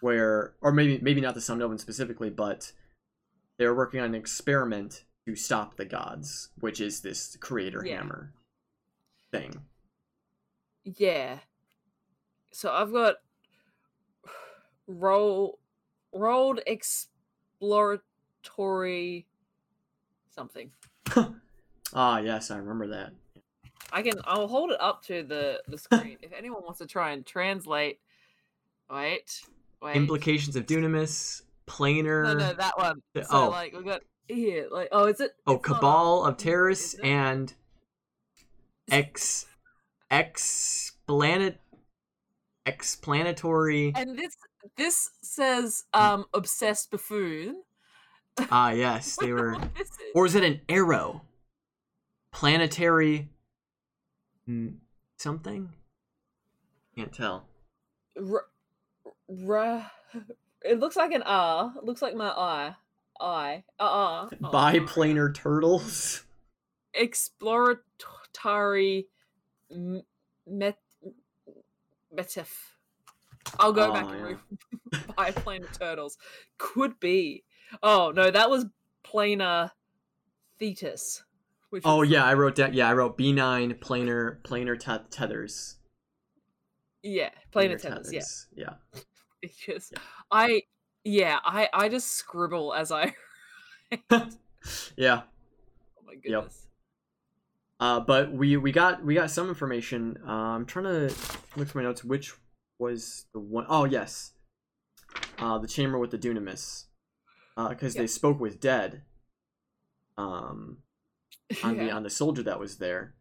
where, 0.00 0.54
or 0.62 0.72
maybe 0.72 0.98
maybe 1.02 1.20
not 1.20 1.34
the 1.34 1.40
Somnovem 1.40 1.78
specifically, 1.78 2.30
but 2.30 2.72
they 3.58 3.66
were 3.66 3.74
working 3.74 4.00
on 4.00 4.06
an 4.06 4.14
experiment 4.14 5.04
to 5.28 5.36
stop 5.36 5.76
the 5.76 5.84
gods, 5.84 6.48
which 6.58 6.80
is 6.80 7.02
this 7.02 7.36
Creator 7.38 7.82
Yeah. 7.84 7.98
Hammer 7.98 8.32
thing. 9.38 9.60
Yeah. 10.84 11.38
So 12.52 12.72
I've 12.72 12.92
got 12.92 13.16
roll 14.86 15.58
rolled 16.12 16.60
exploratory 16.66 19.26
something. 20.34 20.70
Ah, 21.96 22.18
yes, 22.18 22.50
I 22.50 22.56
remember 22.56 22.88
that. 22.88 23.12
I 23.92 24.02
can 24.02 24.14
I'll 24.24 24.48
hold 24.48 24.72
it 24.72 24.80
up 24.80 25.04
to 25.04 25.22
the 25.22 25.62
the 25.68 25.78
screen 25.78 26.16
if 26.22 26.32
anyone 26.32 26.64
wants 26.64 26.80
to 26.80 26.86
try 26.86 27.12
and 27.12 27.24
translate. 27.24 28.00
Wait, 28.90 29.42
wait. 29.80 29.94
Implications 29.94 30.56
of 30.56 30.66
Dunamis, 30.66 31.42
planar. 31.68 32.24
No, 32.24 32.34
no, 32.34 32.52
that 32.52 32.76
one. 32.76 33.00
So 33.14 33.22
oh. 33.30 33.48
like 33.50 33.72
we 33.72 33.84
got 33.84 34.00
here, 34.26 34.66
like 34.72 34.88
oh, 34.90 35.04
is 35.04 35.20
it? 35.20 35.36
Oh, 35.46 35.52
not 35.52 35.62
Cabal 35.62 36.24
of 36.24 36.36
terrorists 36.36 36.94
and 36.94 37.54
ex 38.90 39.46
explanet 40.10 41.56
explanatory. 42.66 43.92
And 43.94 44.18
this 44.18 44.36
this 44.76 45.10
says 45.22 45.84
um 45.92 46.24
obsessed 46.34 46.90
buffoon. 46.90 47.62
Ah, 48.50 48.70
yes, 48.70 49.16
they 49.16 49.26
I 49.26 49.28
don't 49.28 49.36
know 49.36 49.42
were. 49.42 49.52
what 49.52 49.74
this 49.78 49.88
is. 49.88 49.96
Or 50.14 50.26
is 50.26 50.34
it 50.34 50.44
an 50.44 50.60
arrow? 50.68 51.22
Planetary. 52.32 53.30
Something. 55.18 55.72
Can't 56.96 57.12
tell. 57.12 57.46
R- 58.18 58.46
r- 59.48 59.90
it 60.62 60.78
looks 60.80 60.96
like 60.96 61.12
an 61.12 61.22
R. 61.22 61.72
It 61.78 61.84
looks 61.84 62.02
like 62.02 62.14
my 62.14 62.28
eye. 62.28 62.74
I. 63.20 63.62
Uh 63.78 63.82
uh. 63.84 64.28
Oh, 64.42 64.48
Biplanar 64.50 65.32
turtles. 65.34 66.24
Exploratory 66.92 67.80
m- 69.70 70.02
met 70.46 70.78
metif. 72.16 72.48
I'll 73.58 73.72
go 73.72 73.90
oh, 73.90 73.92
back 73.92 74.06
Oh, 74.06 74.10
and 74.10 74.18
yeah. 74.18 74.24
read 74.24 74.38
biplanar 75.16 75.78
turtles. 75.78 76.18
Could 76.58 76.98
be. 77.00 77.44
Oh 77.82 78.12
no, 78.14 78.30
that 78.30 78.50
was 78.50 78.66
planar 79.04 79.70
thetis. 80.58 81.22
Oh 81.84 82.02
yeah, 82.02 82.24
I 82.24 82.34
wrote 82.34 82.56
that. 82.56 82.74
Yeah, 82.74 82.88
I 82.88 82.94
wrote 82.94 83.16
B 83.16 83.32
nine 83.32 83.74
planar 83.74 84.40
planar 84.42 84.78
te- 84.78 85.08
tethers. 85.10 85.76
yeah, 87.02 87.30
planar 87.52 87.80
tethers. 87.80 88.12
Yeah, 88.12 88.22
Yeah. 88.56 89.00
it's 89.42 89.56
just 89.56 89.92
Yeah. 89.92 89.98
I. 90.30 90.62
Yeah, 91.04 91.38
I 91.44 91.68
I 91.74 91.88
just 91.90 92.12
scribble 92.12 92.72
as 92.72 92.90
I. 92.92 93.14
Yeah. 94.96 95.22
Oh 95.98 96.06
my 96.06 96.14
goodness. 96.14 96.63
Uh, 97.80 98.00
but 98.00 98.32
we 98.32 98.56
we 98.56 98.72
got 98.72 99.04
we 99.04 99.14
got 99.14 99.30
some 99.30 99.48
information. 99.48 100.18
Uh, 100.26 100.30
I'm 100.30 100.66
trying 100.66 100.84
to 100.84 101.14
look 101.56 101.68
for 101.68 101.78
my 101.78 101.84
notes. 101.84 102.04
Which 102.04 102.32
was 102.78 103.26
the 103.32 103.40
one 103.40 103.66
oh 103.68 103.84
yes, 103.84 104.32
uh, 105.38 105.58
the 105.58 105.68
chamber 105.68 105.98
with 105.98 106.10
the 106.10 106.18
Dunamis, 106.18 106.84
because 107.68 107.94
they 107.94 108.02
Yep. 108.02 108.10
spoke 108.10 108.40
with 108.40 108.60
Dead. 108.60 109.02
Um, 110.16 110.78
on 111.64 111.76
the 111.76 111.90
on 111.90 112.02
the 112.04 112.10
soldier 112.10 112.42
that 112.44 112.60
was 112.60 112.78
there. 112.78 113.14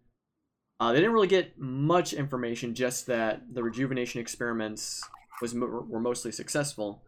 Uh, 0.80 0.92
they 0.92 1.00
didn't 1.00 1.14
really 1.14 1.28
get 1.28 1.58
much 1.58 2.14
information, 2.14 2.76
just 2.76 3.08
that 3.08 3.54
the 3.54 3.64
rejuvenation 3.64 4.22
experiments 4.22 5.02
was 5.42 5.54
were 5.54 6.00
mostly 6.00 6.32
successful. 6.32 7.04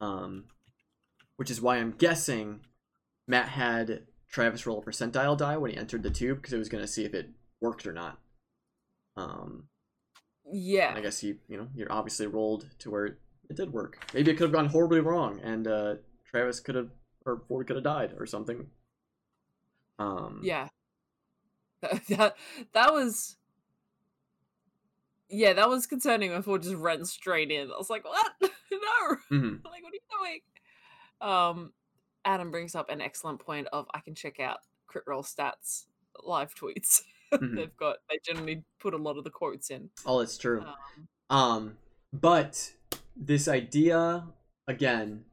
Um, 0.00 0.44
which 1.36 1.50
is 1.50 1.60
why 1.60 1.76
I'm 1.76 1.92
guessing 1.92 2.60
Matt 3.26 3.48
had 3.48 4.06
Travis 4.30 4.66
roll 4.66 4.78
a 4.78 4.82
percentile 4.82 5.36
die 5.36 5.56
when 5.56 5.70
he 5.70 5.76
entered 5.76 6.02
the 6.02 6.10
tube 6.10 6.38
because 6.38 6.52
it 6.52 6.58
was 6.58 6.68
going 6.68 6.82
to 6.84 6.88
see 6.88 7.04
if 7.04 7.14
it 7.14 7.30
worked 7.60 7.86
or 7.86 7.92
not. 7.92 8.18
Um, 9.16 9.68
Yeah. 10.50 10.92
I 10.96 11.00
guess 11.00 11.22
you 11.22 11.38
you 11.48 11.56
know 11.56 11.68
you're 11.74 11.92
obviously 11.92 12.26
rolled 12.26 12.66
to 12.80 12.90
where 12.90 13.06
it, 13.06 13.16
did 13.54 13.72
work. 13.72 14.04
Maybe 14.12 14.30
it 14.30 14.34
could 14.34 14.44
have 14.44 14.52
gone 14.52 14.66
horribly 14.66 15.00
wrong, 15.00 15.40
and 15.42 15.66
uh, 15.66 15.94
Travis 16.30 16.60
could 16.60 16.74
have 16.74 16.90
or 17.24 17.42
Fjord 17.48 17.66
could 17.66 17.76
have 17.76 17.84
died 17.84 18.14
or 18.18 18.26
something. 18.26 18.66
Um, 19.98 20.40
Yeah. 20.42 20.68
That 22.08 22.36
that 22.72 22.92
was 22.92 23.36
Yeah, 25.30 25.52
that 25.54 25.68
was 25.68 25.86
concerning 25.86 26.32
when 26.32 26.42
Fjord 26.42 26.62
just 26.62 26.76
ran 26.76 27.04
straight 27.04 27.50
in. 27.50 27.70
I 27.70 27.76
was 27.76 27.90
like, 27.90 28.04
what? 28.04 28.32
no. 28.40 29.16
mhm. 29.30 29.64
like, 29.64 29.82
what 29.82 29.92
are 29.92 29.96
you 29.96 30.00
doing? 30.18 30.40
Um 31.20 31.72
Adam 32.28 32.50
brings 32.50 32.74
up 32.74 32.90
an 32.90 33.00
excellent 33.00 33.40
point 33.40 33.66
of 33.72 33.86
I 33.94 34.00
can 34.00 34.14
check 34.14 34.38
out 34.38 34.58
CritRoleStats 34.88 35.86
live 36.22 36.54
tweets. 36.54 37.02
Mhm. 37.30 37.56
They've 37.56 37.76
got 37.76 37.98
they 38.08 38.18
generally 38.24 38.64
put 38.80 38.94
a 38.94 38.96
lot 38.96 39.18
of 39.18 39.24
the 39.24 39.28
quotes 39.28 39.68
in. 39.68 39.90
Oh, 40.06 40.20
it's 40.20 40.38
true. 40.38 40.62
Um, 40.62 41.08
Um, 41.28 41.78
but 42.10 42.72
this 43.14 43.46
idea 43.48 44.24
again 44.66 45.26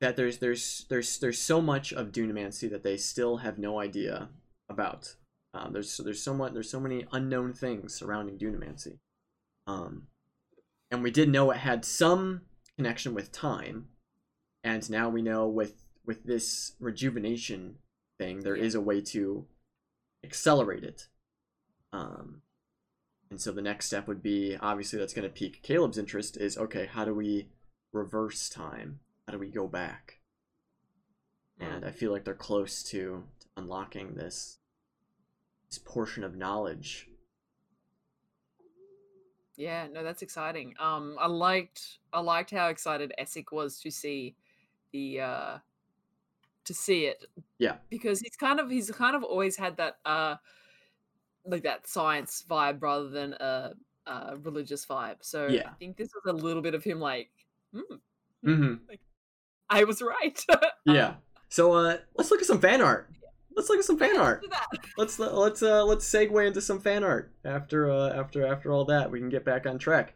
that 0.00 0.14
there's 0.14 0.38
there's 0.38 0.86
there's 0.88 1.18
there's 1.18 1.40
so 1.40 1.60
much 1.60 1.92
of 1.92 2.12
Dunamancy 2.12 2.70
that 2.70 2.84
they 2.84 2.96
still 2.96 3.38
have 3.38 3.58
no 3.58 3.80
idea 3.80 4.28
about. 4.68 5.16
Um, 5.54 5.72
there's 5.72 5.96
there's 5.96 6.22
so 6.22 6.34
much 6.34 6.52
there's 6.52 6.70
so 6.70 6.78
many 6.78 7.04
unknown 7.10 7.52
things 7.52 7.94
surrounding 7.94 8.38
Dunamancy. 8.38 9.00
Um, 9.66 10.06
and 10.92 11.02
we 11.02 11.10
did 11.10 11.30
know 11.30 11.50
it 11.50 11.56
had 11.56 11.84
some 11.84 12.42
connection 12.76 13.12
with 13.12 13.32
time, 13.32 13.88
and 14.62 14.88
now 14.88 15.08
we 15.08 15.20
know 15.20 15.48
with 15.48 15.82
with 16.08 16.24
this 16.24 16.72
rejuvenation 16.80 17.76
thing 18.16 18.40
there 18.40 18.56
is 18.56 18.74
a 18.74 18.80
way 18.80 18.98
to 18.98 19.44
accelerate 20.24 20.82
it. 20.82 21.06
Um, 21.92 22.40
and 23.30 23.38
so 23.38 23.52
the 23.52 23.60
next 23.60 23.86
step 23.86 24.08
would 24.08 24.22
be 24.22 24.56
obviously 24.58 24.98
that's 24.98 25.12
going 25.12 25.28
to 25.28 25.32
pique 25.32 25.62
Caleb's 25.62 25.98
interest 25.98 26.38
is 26.38 26.56
okay, 26.56 26.86
how 26.86 27.04
do 27.04 27.14
we 27.14 27.48
reverse 27.92 28.48
time? 28.48 29.00
How 29.26 29.34
do 29.34 29.38
we 29.38 29.48
go 29.48 29.68
back? 29.68 30.20
And 31.60 31.84
I 31.84 31.90
feel 31.90 32.10
like 32.10 32.24
they're 32.24 32.34
close 32.34 32.82
to, 32.84 33.24
to 33.40 33.46
unlocking 33.58 34.14
this 34.14 34.58
this 35.68 35.78
portion 35.78 36.24
of 36.24 36.36
knowledge. 36.36 37.08
Yeah, 39.56 39.88
no, 39.92 40.02
that's 40.02 40.22
exciting. 40.22 40.74
Um, 40.80 41.16
I 41.20 41.26
liked 41.26 41.98
I 42.14 42.20
liked 42.20 42.52
how 42.52 42.68
excited 42.68 43.12
Essek 43.20 43.52
was 43.52 43.78
to 43.80 43.90
see 43.90 44.36
the 44.92 45.20
uh 45.20 45.58
to 46.68 46.74
see 46.74 47.06
it. 47.06 47.24
Yeah. 47.58 47.76
Because 47.90 48.20
he's 48.20 48.36
kind 48.36 48.60
of 48.60 48.70
he's 48.70 48.90
kind 48.90 49.16
of 49.16 49.24
always 49.24 49.56
had 49.56 49.76
that 49.78 49.98
uh 50.04 50.36
like 51.44 51.64
that 51.64 51.86
science 51.88 52.44
vibe 52.48 52.80
rather 52.82 53.08
than 53.08 53.32
a, 53.34 53.72
a 54.06 54.36
religious 54.36 54.86
vibe. 54.86 55.16
So 55.20 55.48
I 55.48 55.70
think 55.78 55.96
this 55.96 56.10
was 56.14 56.32
a 56.32 56.36
little 56.36 56.62
bit 56.62 56.74
of 56.74 56.84
him 56.84 57.00
like, 57.00 57.30
hmm, 57.74 57.96
hmm 58.44 58.74
I 59.68 59.84
was 59.84 60.00
right. 60.00 60.44
Yeah. 60.84 61.14
So 61.50 61.72
uh, 61.72 61.98
let's 62.16 62.30
look 62.30 62.40
at 62.40 62.46
some 62.46 62.60
fan 62.60 62.80
art. 62.80 63.10
Let's 63.54 63.68
look 63.68 63.78
at 63.78 63.84
some 63.84 63.98
fan 63.98 64.10
let's 64.10 64.20
art. 64.20 64.44
that. 64.50 64.66
Let's 64.96 65.18
let's 65.18 65.62
uh 65.62 65.84
let's 65.84 66.08
segue 66.08 66.46
into 66.46 66.60
some 66.60 66.80
fan 66.80 67.02
art 67.02 67.32
after 67.44 67.90
uh 67.90 68.10
after 68.10 68.46
after 68.46 68.72
all 68.72 68.84
that 68.86 69.10
we 69.10 69.18
can 69.18 69.28
get 69.28 69.44
back 69.44 69.66
on 69.66 69.78
track. 69.78 70.14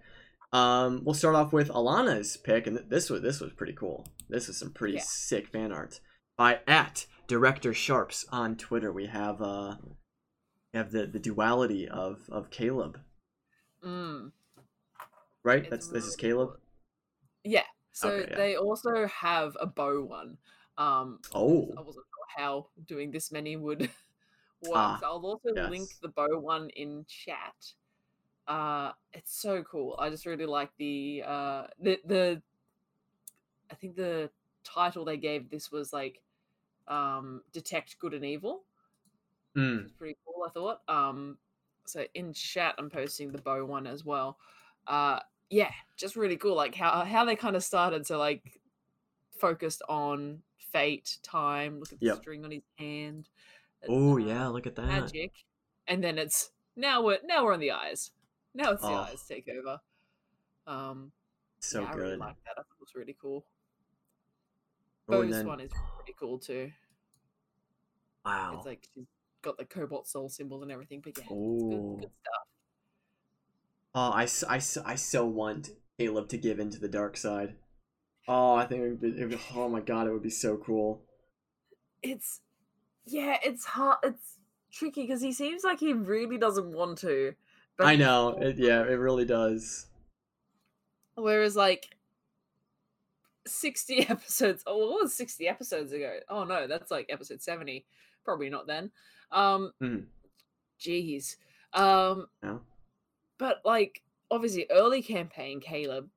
Um, 0.53 1.03
we'll 1.05 1.15
start 1.15 1.35
off 1.35 1.53
with 1.53 1.69
Alana's 1.71 2.37
pick, 2.37 2.67
and 2.67 2.79
this 2.89 3.09
was 3.09 3.23
this 3.23 3.41
was 3.41 3.53
pretty 3.53 3.73
cool. 3.73 4.07
This 4.29 4.49
is 4.49 4.59
some 4.59 4.71
pretty 4.71 4.95
Yeah. 4.95 5.03
sick 5.05 5.49
fan 5.49 5.73
art 5.73 6.01
by 6.43 6.59
at 6.67 7.07
Director 7.29 7.73
Sharps 7.73 8.27
on 8.33 8.57
Twitter. 8.57 8.91
We 8.93 9.07
have 9.07 9.41
uh 9.41 9.77
we 10.75 10.79
have 10.79 10.91
the 10.91 11.07
the 11.07 11.21
duality 11.21 11.89
of 11.89 12.29
of 12.33 12.51
Caleb, 12.51 12.99
Mm. 13.83 14.33
right? 15.45 15.63
It's 15.63 15.71
That's 15.71 15.87
this 15.89 16.05
is 16.05 16.17
Caleb. 16.17 16.49
cool. 16.49 16.59
Yeah. 17.45 17.67
So 17.93 18.09
Okay, 18.09 18.31
yeah. 18.33 18.37
they 18.37 18.57
also 18.57 19.07
have 19.07 19.57
a 19.61 19.67
Beau 19.67 20.03
one. 20.03 20.39
Um, 20.79 21.21
Oh, 21.33 21.69
I 21.77 21.81
wasn't 21.83 22.07
sure 22.07 22.27
how 22.45 22.67
doing 22.87 23.13
this 23.13 23.31
many 23.31 23.55
would 23.57 23.81
work. 23.83 23.91
Ah, 24.75 24.99
so 25.01 25.07
I'll 25.07 25.27
also 25.27 25.51
link 25.71 25.91
the 26.01 26.09
Beau 26.09 26.39
one 26.41 26.71
in 26.71 27.05
chat. 27.07 27.75
Uh, 28.49 28.93
it's 29.13 29.41
so 29.41 29.63
cool. 29.63 29.95
I 29.97 30.11
just 30.11 30.27
really 30.27 30.47
like 30.47 30.71
the 30.77 31.23
uh 31.25 31.67
the 31.79 32.01
the. 32.05 32.43
I 33.71 33.75
think 33.75 33.97
the 33.97 34.31
title 34.65 35.05
they 35.05 35.17
gave 35.17 35.49
this 35.51 35.71
was 35.73 35.93
like, 35.93 36.21
um, 36.93 37.43
detect 37.53 37.99
good 37.99 38.15
and 38.15 38.25
evil. 38.25 38.65
mm, 39.57 39.83
It's 39.85 39.93
pretty 39.93 40.17
cool. 40.25 40.45
I 40.47 40.51
thought. 40.51 40.81
Um, 40.89 41.39
so 41.87 42.05
in 42.15 42.33
chat, 42.33 42.75
I'm 42.79 42.91
posting 42.91 43.33
the 43.33 43.39
Beau 43.39 43.65
one 43.65 43.87
as 43.87 44.05
well. 44.05 44.39
Uh, 44.87 45.21
yeah, 45.51 45.71
just 45.97 46.17
really 46.17 46.37
cool. 46.37 46.55
Like 46.57 46.75
how 46.75 47.05
how 47.05 47.25
they 47.25 47.37
kind 47.37 47.57
of 47.57 47.65
started. 47.65 48.07
So 48.07 48.19
like 48.19 48.61
focused 49.39 49.83
on 49.89 50.43
fate, 50.73 51.19
time. 51.23 51.81
Look 51.81 51.93
at 51.93 52.01
the 52.01 52.07
Yep. 52.07 52.17
string 52.23 52.45
on 52.45 52.51
his 52.51 52.63
hand. 52.79 53.29
oh 53.89 54.17
yeah, 54.17 54.47
look 54.49 54.67
at 54.67 54.77
that. 54.77 54.87
magic, 54.87 55.33
and 55.87 56.03
then 56.03 56.19
it's 56.19 56.51
now 56.77 57.03
we're 57.03 57.19
now 57.25 57.45
we're 57.45 57.55
on 57.55 57.61
the 57.61 57.73
eyes. 57.73 58.11
Now 58.55 58.73
it's 58.73 58.83
the 58.83 58.89
Oh. 58.89 59.03
eyes 59.03 59.25
take 59.29 59.49
over. 59.49 59.81
Um, 60.67 61.13
So 61.61 61.81
yeah, 61.81 61.89
I 61.89 61.95
really 61.95 62.11
good. 62.11 62.19
like 62.21 62.37
that. 62.45 62.53
I 62.53 62.63
thought 62.63 62.77
it 62.79 62.81
was 62.81 62.95
really 62.95 63.17
cool. 63.21 63.45
Oh, 65.09 65.21
and 65.21 65.33
then 65.33 65.47
one 65.47 65.61
is 65.61 65.73
pretty 65.97 66.15
cool 66.19 66.39
too. 66.39 66.71
Wow. 68.25 68.55
It's 68.57 68.67
like 68.67 68.89
she's 68.95 69.07
got 69.43 69.59
the 69.59 69.65
cobalt 69.65 70.09
soul 70.09 70.29
symbol 70.29 70.63
and 70.63 70.73
everything. 70.73 71.01
But 71.03 71.15
yeah, 71.19 71.25
it's 71.29 71.63
good, 71.63 72.01
good 72.01 72.11
stuff. 72.23 72.47
Oh, 73.95 74.11
I, 74.11 74.23
I, 74.49 74.57
I 74.87 74.95
so 74.95 75.27
want 75.27 75.71
Caleb 75.99 76.29
to 76.31 76.39
give 76.39 76.59
into 76.59 76.79
the 76.79 76.89
dark 76.89 77.17
side. 77.17 77.57
Oh, 78.27 78.55
I 78.55 78.65
think 78.67 78.81
it 78.83 78.89
would 78.89 79.01
be, 79.01 79.09
it 79.09 79.29
would, 79.29 79.41
oh 79.55 79.69
my 79.69 79.81
god, 79.81 80.07
it 80.07 80.13
would 80.13 80.23
be 80.23 80.31
so 80.31 80.57
cool. 80.57 81.03
it's 82.03 82.41
yeah, 83.05 83.39
it's 83.43 83.65
hard. 83.65 83.99
It's 84.03 84.39
tricky 84.73 85.03
because 85.03 85.21
he 85.21 85.33
seems 85.33 85.65
like 85.65 85.81
he 85.81 85.93
really 85.93 86.39
doesn't 86.39 86.73
want 86.73 86.99
to. 86.99 87.35
But 87.77 87.87
I 87.87 87.97
know, 87.97 88.39
it, 88.41 88.59
yeah, 88.59 88.83
it 88.83 88.99
really 88.99 89.25
does. 89.25 89.87
Whereas 91.17 91.57
like 91.57 91.97
sixty 93.47 94.01
episodes. 94.09 94.63
Oh, 94.67 94.79
what 94.79 95.03
was 95.03 95.15
sixty 95.15 95.49
episodes 95.49 95.93
ago? 95.93 96.19
Oh 96.29 96.45
no, 96.45 96.67
that's 96.67 96.91
like 96.91 97.07
episode 97.09 97.43
seventy. 97.43 97.85
Probably 98.25 98.49
not 98.51 98.67
then. 98.67 98.91
Um, 99.31 99.73
Mhm. 99.81 100.07
jeez. 100.79 101.37
Um, 101.73 102.29
No? 102.43 102.63
but 103.39 103.61
like 103.65 104.03
obviously 104.31 104.67
early 104.71 105.03
campaign 105.03 105.61
Caleb. 105.61 106.11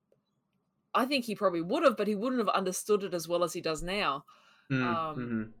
I 0.94 1.04
think 1.04 1.24
he 1.26 1.34
probably 1.34 1.60
would 1.62 1.82
have, 1.82 1.96
but 1.96 2.06
he 2.08 2.14
wouldn't 2.14 2.40
have 2.40 2.48
understood 2.54 3.02
it 3.02 3.12
as 3.14 3.28
well 3.28 3.44
as 3.44 3.52
he 3.52 3.60
does 3.60 3.82
now. 3.82 4.24
Mm, 4.70 4.82
Um, 4.82 5.16
mhm. 5.16 5.52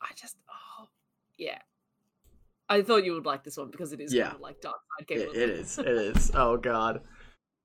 I 0.00 0.12
just, 0.14 0.36
oh, 0.48 0.88
yeah. 1.36 1.60
I 2.68 2.82
thought 2.82 3.04
you 3.04 3.12
would 3.14 3.26
like 3.26 3.42
this 3.44 3.56
one 3.56 3.70
because 3.70 3.92
it 3.92 4.00
is 4.00 4.12
Yeah. 4.14 4.24
kind 4.24 4.34
of 4.36 4.40
like 4.40 4.60
Dark 4.60 4.76
Side 4.98 5.10
It, 5.10 5.36
it 5.36 5.50
is, 5.50 5.78
it 5.78 5.86
is. 5.88 6.30
Oh 6.34 6.56
god. 6.56 7.06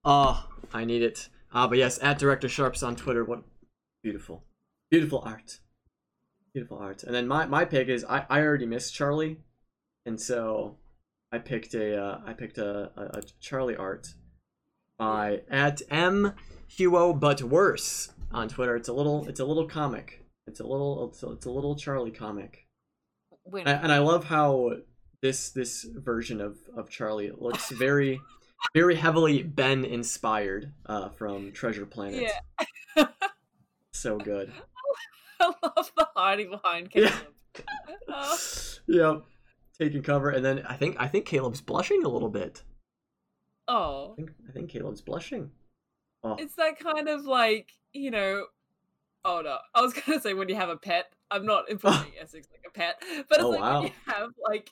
Oh, 0.03 0.47
I 0.73 0.85
need 0.85 1.01
it. 1.03 1.29
Ah, 1.51 1.67
but 1.67 1.77
yes, 1.77 1.99
at 2.01 2.17
Director 2.17 2.47
Sharps 2.49 2.81
on 2.83 2.95
Twitter. 2.95 3.23
What 3.23 3.43
beautiful, 4.03 4.43
beautiful 4.89 5.19
art, 5.25 5.59
beautiful 6.53 6.77
art. 6.77 7.03
And 7.03 7.13
then 7.13 7.27
my 7.27 7.45
my 7.45 7.65
pick 7.65 7.87
is 7.87 8.03
I 8.05 8.25
I 8.29 8.41
already 8.41 8.65
missed 8.65 8.93
Charlie, 8.93 9.37
and 10.05 10.19
so 10.19 10.77
I 11.31 11.37
picked 11.39 11.73
a 11.73 12.01
uh, 12.01 12.21
I 12.25 12.33
picked 12.33 12.57
a, 12.57 12.91
a, 12.99 13.19
a 13.19 13.23
Charlie 13.39 13.75
art 13.75 14.13
by 14.97 15.41
at 15.49 15.81
M 15.89 16.33
Huo 16.77 17.17
but 17.19 17.41
worse 17.41 18.11
on 18.31 18.47
Twitter. 18.49 18.75
It's 18.75 18.89
a 18.89 18.93
little 18.93 19.27
it's 19.27 19.39
a 19.39 19.45
little 19.45 19.67
comic. 19.67 20.25
It's 20.47 20.59
a 20.59 20.65
little 20.65 21.09
it's 21.09 21.23
a, 21.23 21.31
it's 21.31 21.45
a 21.45 21.51
little 21.51 21.75
Charlie 21.75 22.11
comic. 22.11 22.67
When, 23.43 23.67
A- 23.67 23.81
and 23.83 23.91
I 23.91 23.99
love 23.99 24.25
how 24.25 24.71
this 25.21 25.49
this 25.49 25.83
version 25.83 26.41
of 26.41 26.57
of 26.75 26.89
Charlie 26.89 27.31
looks 27.35 27.69
very 27.71 28.19
very 28.75 28.95
heavily 28.95 29.41
Ben 29.41 29.83
inspired 29.85 30.71
uh, 30.85 31.09
from 31.09 31.51
Treasure 31.51 31.85
Planet. 31.85 32.31
yeah. 32.97 33.05
So 33.93 34.17
good. 34.17 34.51
I 35.63 35.67
love 35.75 35.91
the 35.97 36.07
hiding 36.15 36.49
behind 36.51 36.89
Yeah. 36.93 37.09
Caleb. 37.09 37.27
Oh. 38.13 38.37
yep. 38.87 39.23
Taking 39.79 40.03
cover, 40.03 40.29
and 40.29 40.43
then 40.45 40.63
I 40.67 40.75
think 40.75 40.95
I 40.99 41.07
think 41.07 41.25
Caleb's 41.25 41.61
blushing 41.61 42.03
a 42.03 42.09
little 42.09 42.29
bit. 42.29 42.63
Oh. 43.67 43.73
I 43.73 43.77
Oh, 43.77 44.13
think 44.15 44.31
I 44.47 44.51
think 44.51 44.69
Caleb's 44.69 45.01
blushing. 45.01 45.51
Oh, 46.23 46.35
it's 46.37 46.55
that 46.55 46.77
kind 46.79 47.09
of 47.09 47.25
like, 47.25 47.71
you 47.93 48.11
know, 48.11 48.45
oh 49.25 49.41
no, 49.43 49.57
I 49.73 49.81
was 49.81 49.93
gonna 50.05 50.19
say 50.21 50.33
when 50.33 50.49
you 50.49 50.55
have 50.55 50.69
a 50.69 50.77
pet. 50.77 51.11
I'm 51.31 51.45
not 51.45 51.69
implying 51.69 52.11
Essek's 52.21 52.47
like 52.51 52.65
a 52.67 52.71
pet, 52.71 53.01
but 53.29 53.37
it's 53.39 53.43
Oh, 53.43 53.49
like 53.49 53.61
when 53.61 53.83
you 53.83 53.91
have 54.07 54.29
like 54.47 54.71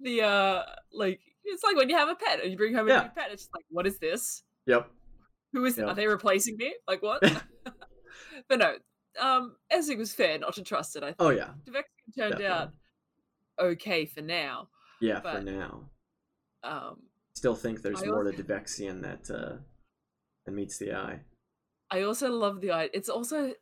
the 0.00 0.22
uh 0.22 0.62
like 0.92 1.20
it's 1.44 1.62
like 1.64 1.76
when 1.76 1.88
you 1.88 1.96
have 1.96 2.08
a 2.08 2.14
pet 2.16 2.40
and 2.42 2.50
you 2.50 2.56
bring 2.56 2.74
home 2.74 2.88
a 2.90 3.02
new 3.04 3.08
pet. 3.10 3.30
It's 3.32 3.42
just 3.44 3.54
like, 3.54 3.64
what 3.70 3.86
is 3.86 3.98
this? 3.98 4.42
yep. 4.66 4.90
Who 5.52 5.64
is? 5.64 5.78
Yeah. 5.78 5.84
Are 5.84 5.94
they 5.94 6.06
replacing 6.08 6.56
me? 6.56 6.74
Like 6.88 7.02
what? 7.02 7.22
but 8.48 8.58
no, 8.58 8.74
um, 9.20 9.56
Essek 9.72 9.98
was 9.98 10.12
fair 10.14 10.38
not 10.38 10.54
to 10.54 10.62
trust 10.62 10.96
it. 10.96 11.02
I 11.02 11.06
think. 11.06 11.16
Oh 11.20 11.30
yeah. 11.30 11.50
Devexian 11.66 12.16
turned 12.16 12.32
Definitely. 12.32 12.46
out 12.46 12.70
okay 13.60 14.06
for 14.06 14.20
now. 14.22 14.68
Yeah. 15.00 15.20
for 15.20 15.40
now. 15.40 15.90
Um, 16.64 17.02
still 17.34 17.54
think 17.56 17.82
there's 17.82 18.02
I 18.02 18.06
more 18.06 18.24
also- 18.24 18.36
to 18.36 18.42
Devexian 18.42 19.02
that 19.02 19.30
uh, 19.34 19.56
that 20.46 20.52
meets 20.52 20.78
the 20.78 20.94
eye. 20.94 21.20
I 21.90 22.02
also 22.02 22.30
love 22.30 22.60
the 22.60 22.72
eye. 22.72 22.88
It's 22.94 23.08
also 23.08 23.52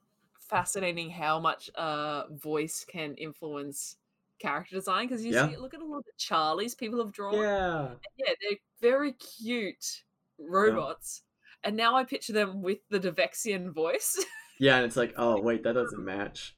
fascinating 0.48 1.10
how 1.10 1.38
much 1.40 1.70
uh 1.76 2.24
voice 2.30 2.84
can 2.84 3.14
influence 3.14 3.96
character 4.40 4.74
design 4.76 5.06
because 5.06 5.24
you 5.24 5.32
Yeah. 5.32 5.48
see, 5.48 5.56
look 5.56 5.74
at 5.74 5.80
a 5.80 5.84
lot 5.84 5.98
of 5.98 6.04
the 6.04 6.12
Charlies 6.18 6.76
people 6.76 6.98
have 7.04 7.12
drawn. 7.12 7.34
Yeah. 7.34 7.88
Yeah, 8.16 8.32
they're 8.40 8.58
very 8.80 9.12
cute 9.12 10.02
robots, 10.38 11.22
and 11.64 11.76
now 11.76 11.94
I 11.96 12.04
picture 12.04 12.32
them 12.32 12.62
with 12.62 12.78
the 12.88 12.98
Devexian 13.00 13.72
voice. 13.72 14.24
Yeah, 14.60 14.76
and 14.76 14.84
it's 14.84 14.96
like, 14.96 15.14
oh 15.16 15.40
wait, 15.40 15.64
that 15.64 15.72
doesn't 15.72 16.04
match. 16.04 16.54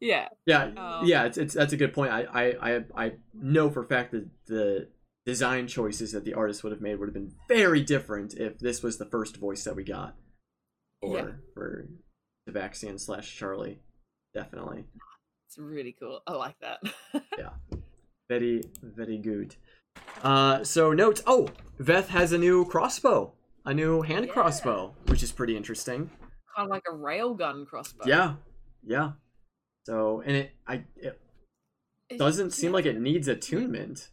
yeah, 0.00 0.28
Yeah, 0.44 0.64
Um, 0.76 1.06
yeah, 1.06 1.24
it's, 1.24 1.38
it's 1.38 1.54
that's 1.54 1.72
a 1.72 1.76
good 1.78 1.94
point. 1.94 2.10
I, 2.12 2.24
I 2.24 2.74
I 2.76 2.84
I 2.94 3.12
know 3.32 3.70
for 3.70 3.82
a 3.82 3.86
fact 3.88 4.10
that 4.12 4.28
the 4.46 4.88
design 5.24 5.66
choices 5.68 6.12
that 6.12 6.24
the 6.24 6.34
artist 6.34 6.62
would 6.64 6.72
have 6.72 6.82
made 6.82 6.98
would 6.98 7.06
have 7.08 7.14
been 7.14 7.32
very 7.48 7.82
different 7.82 8.34
if 8.34 8.58
this 8.58 8.82
was 8.82 8.98
the 8.98 9.06
first 9.06 9.36
voice 9.38 9.64
that 9.64 9.76
we 9.76 9.84
got 9.84 10.16
for 11.00 11.16
Yeah. 11.18 11.30
for 11.54 11.88
Devexian 12.48 12.98
slash 13.00 13.34
Charlie. 13.34 13.80
Definitely, 14.34 14.84
it's 15.46 15.56
really 15.58 15.94
cool. 15.98 16.20
I 16.26 16.32
like 16.34 16.56
that. 16.60 16.80
Yeah, 17.38 17.50
very 18.28 18.62
very 18.82 19.18
good. 19.18 19.56
Uh, 20.22 20.62
so 20.64 20.92
notes. 20.92 21.22
Oh, 21.26 21.48
Veth 21.80 22.08
has 22.08 22.32
a 22.32 22.38
new 22.38 22.64
crossbow, 22.66 23.32
a 23.64 23.72
new 23.72 24.02
hand 24.02 24.26
Yeah. 24.26 24.32
crossbow, 24.32 24.94
which 25.06 25.22
is 25.22 25.32
pretty 25.32 25.56
interesting. 25.56 26.10
Kind 26.60 26.66
of 26.66 26.70
like 26.70 26.84
a 26.88 26.92
railgun 26.92 27.66
crossbow. 27.66 28.06
Yeah, 28.06 28.36
yeah. 28.82 29.12
So 29.86 30.20
and 30.22 30.36
it 30.36 30.52
I 30.66 30.84
it 30.96 31.20
doesn't 32.18 32.52
seem 32.52 32.72
like 32.72 32.86
it 32.86 33.00
needs 33.00 33.28
attunement. 33.28 34.10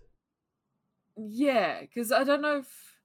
Yeah, 1.17 1.81
because 1.81 2.11
I 2.11 2.23
don't 2.23 2.41
know 2.41 2.57
if 2.59 3.01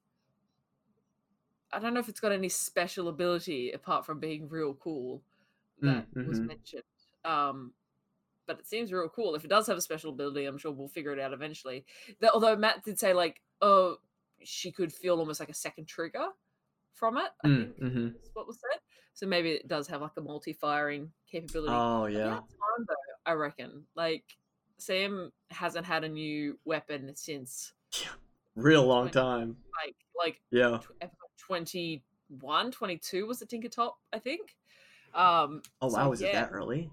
I 1.72 1.78
don't 1.78 1.95
know 1.95 2.01
if 2.01 2.09
it's 2.09 2.20
got 2.20 2.32
any 2.32 2.49
special 2.49 3.09
ability 3.09 3.72
apart 3.72 4.05
from 4.05 4.20
being 4.20 4.49
real 4.49 4.74
cool 4.74 5.22
Mm, 5.82 6.07
that 6.07 6.09
was 6.24 6.40
mhm. 6.40 6.49
mentioned. 6.49 6.84
Um, 7.24 7.74
but 8.47 8.61
it 8.61 8.68
seems 8.68 8.93
real 8.93 9.09
cool. 9.11 9.36
If 9.36 9.45
it 9.45 9.49
does 9.49 9.68
have 9.68 9.78
a 9.78 9.82
special 9.82 10.12
ability, 10.12 10.47
I'm 10.47 10.59
sure 10.59 10.72
we'll 10.72 10.88
figure 10.88 11.12
it 11.14 11.20
out 11.20 11.34
eventually. 11.34 11.86
That, 12.20 12.32
although 12.34 12.57
Matt 12.57 12.84
did 12.84 13.01
say 13.01 13.14
like, 13.14 13.43
oh, 13.62 13.99
she 14.45 14.72
could 14.72 14.93
feel 14.95 15.20
almost 15.20 15.40
like 15.40 15.51
a 15.51 15.55
second 15.55 15.86
trigger 15.88 16.28
from 16.95 17.18
it. 17.18 17.30
I 17.45 17.49
Mm, 17.49 17.57
think 17.57 17.76
hmm 17.78 18.09
is 18.24 18.30
what 18.34 18.49
was 18.49 18.61
said. 18.61 18.80
So 19.15 19.27
maybe 19.27 19.51
it 19.51 19.69
does 19.69 19.87
have 19.89 20.01
like 20.01 20.13
a 20.17 20.21
multi-firing 20.21 21.11
capability. 21.31 21.73
Oh 21.75 22.07
yeah. 22.07 22.25
time 22.31 22.87
though, 22.89 22.95
I 23.27 23.33
reckon. 23.33 23.85
Like 23.95 24.25
Sam 24.79 25.31
hasn't 25.51 25.87
had 25.87 26.03
a 26.05 26.09
new 26.09 26.59
weapon 26.65 27.15
since 27.15 27.73
Real 28.57 28.85
long 28.87 29.05
Like- 29.05 29.13
time. 29.13 29.57
like 29.85 29.97
like 30.19 30.41
Yeah. 30.51 30.79
episode 31.01 31.17
21, 31.39 32.71
22 32.71 33.27
was 33.27 33.39
the 33.41 33.47
Tinker 33.47 33.69
Top, 33.69 33.99
I 34.13 34.19
think. 34.19 34.57
Um 35.15 35.63
Oh 35.81 35.89
so 35.91 35.97
wow, 35.99 36.11
was 36.11 36.23
it 36.23 36.33
that 36.33 36.51
early? 36.53 36.91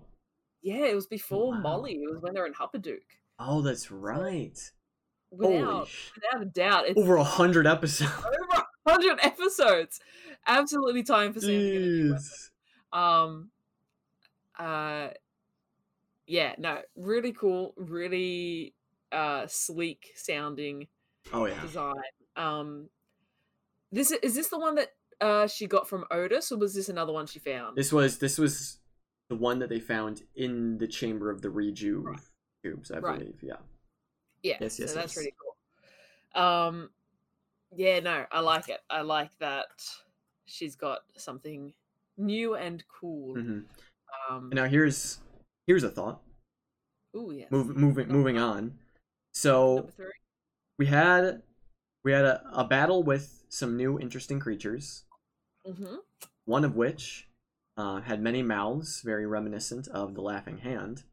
Yeah, 0.62 0.86
it 0.86 0.96
was 0.96 1.08
before 1.08 1.52
wow. 1.52 1.60
Molly. 1.60 1.94
It 1.94 2.10
was 2.12 2.22
when 2.22 2.34
they 2.34 2.40
were 2.42 2.48
in 2.48 2.54
Hupperdook. 2.54 3.00
Oh, 3.40 3.62
that's 3.62 3.90
right. 3.92 4.60
Without 5.32 5.52
Holy 5.64 5.88
without 6.16 6.42
a 6.42 6.46
doubt, 6.46 6.88
it's 6.90 7.00
Over 7.00 7.16
a 7.16 7.24
hundred 7.24 7.66
episodes. 7.68 8.12
over 8.18 8.66
hundred 8.88 9.20
episodes. 9.22 10.00
Absolutely 10.48 11.04
time 11.04 11.34
for 11.34 11.42
Sam 11.42 11.66
to 11.66 11.72
get 11.72 11.84
a 11.84 11.86
new 11.86 12.10
weapon. 12.10 12.26
Jeez. 12.26 12.50
Um 12.92 13.52
uh 14.58 15.10
yeah, 16.28 16.56
no, 16.58 16.82
really 16.96 17.32
cool, 17.34 17.74
really 17.78 18.74
uh 19.12 19.48
sleek 19.48 20.12
sounding 20.16 20.88
Oh 21.34 21.46
yeah. 21.46 21.60
design. 21.62 21.94
Um, 22.36 22.90
this 23.92 24.12
is 24.12 24.36
this 24.36 24.50
the 24.50 24.60
one 24.60 24.76
that 24.76 24.90
uh 25.22 25.48
she 25.48 25.68
got 25.68 25.88
from 25.90 26.06
Otis, 26.12 26.52
or 26.52 26.58
was 26.58 26.74
this 26.76 26.90
another 26.90 27.14
one 27.14 27.28
she 27.28 27.40
found? 27.40 27.78
This 27.78 27.92
was 27.92 28.20
this 28.20 28.38
was 28.38 28.80
the 29.30 29.36
one 29.36 29.60
that 29.60 29.70
they 29.70 29.80
found 29.80 30.24
in 30.36 30.78
the 30.78 30.88
chamber 30.88 31.30
of 31.30 31.42
the 31.42 31.50
reju 31.50 32.02
Right. 32.06 32.20
tubes, 32.64 32.92
I 32.92 33.00
Right. 33.00 33.20
believe. 33.20 33.40
Yeah. 33.44 33.58
yeah, 34.44 34.58
yes, 34.62 34.78
so 34.78 34.84
yes, 34.84 34.94
that's 34.94 35.16
yes. 35.16 35.18
really 35.18 35.34
cool. 35.42 36.42
Um, 36.42 36.90
yeah, 37.76 38.00
no, 38.00 38.26
I 38.32 38.40
like 38.42 38.70
it. 38.70 38.80
I 38.90 39.02
like 39.02 39.32
that 39.40 39.68
she's 40.50 40.76
got 40.76 41.00
something 41.18 41.74
new 42.18 42.56
and 42.56 42.84
cool. 42.88 43.36
hmm 43.36 43.62
Um, 44.30 44.50
Now 44.54 44.66
here's 44.66 45.20
here's 45.68 45.84
a 45.84 45.90
thought. 45.90 46.22
ooh, 47.16 47.32
yes. 47.32 47.50
Move, 47.52 47.76
moving 47.76 48.08
moving 48.10 48.38
on. 48.38 48.78
So 49.34 49.90
we 50.78 50.88
had 50.88 51.44
we 52.04 52.12
had 52.12 52.26
a, 52.26 52.42
a 52.54 52.64
battle 52.64 53.04
with 53.04 53.46
some 53.50 53.78
new 53.78 54.00
interesting 54.00 54.40
creatures. 54.40 55.06
Mm-hmm. 55.68 55.98
one 56.46 56.64
of 56.66 56.76
which 56.76 57.28
uh, 57.78 58.02
had 58.02 58.22
many 58.22 58.42
mouths, 58.42 59.02
very 59.04 59.26
reminiscent 59.28 59.88
of 59.90 60.16
the 60.16 60.22
Laughing 60.22 60.60
Hand. 60.60 61.04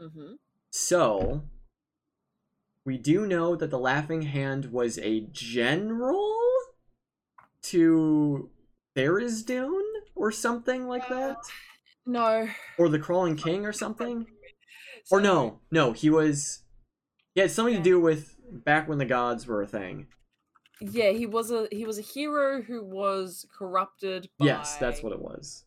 Mm-hmm. 0.00 0.34
So, 0.70 1.42
we 2.84 2.96
do 2.98 3.26
know 3.26 3.56
that 3.56 3.70
the 3.70 3.78
Laughing 3.78 4.22
Hand 4.22 4.66
was 4.66 4.98
a 4.98 5.20
general 5.32 6.38
to 7.70 8.50
Tharizdun 8.96 9.80
or 10.14 10.30
something 10.32 10.86
like 10.88 11.08
that, 11.08 11.36
No. 12.06 12.48
or 12.78 12.88
the 12.88 12.98
Crawling 12.98 13.36
King 13.36 13.64
or 13.66 13.72
something. 13.72 14.26
Or 15.10 15.20
no, 15.20 15.60
no, 15.70 15.92
he 15.92 16.10
was. 16.10 16.62
He 17.34 17.40
had 17.40 17.50
something 17.50 17.76
to 17.76 17.82
do 17.82 18.00
with 18.00 18.34
back 18.50 18.88
when 18.88 18.98
the 18.98 19.04
gods 19.04 19.46
were 19.46 19.62
a 19.62 19.66
thing. 19.66 20.06
Yeah, 20.80 21.10
he 21.10 21.26
was 21.26 21.50
a 21.50 21.68
he 21.70 21.86
was 21.86 21.98
a 21.98 22.02
hero 22.02 22.60
who 22.62 22.82
was 22.84 23.46
corrupted. 23.56 24.28
By 24.38 24.46
Yes, 24.46 24.76
that's 24.76 25.02
what 25.02 25.12
it 25.12 25.20
was. 25.20 25.64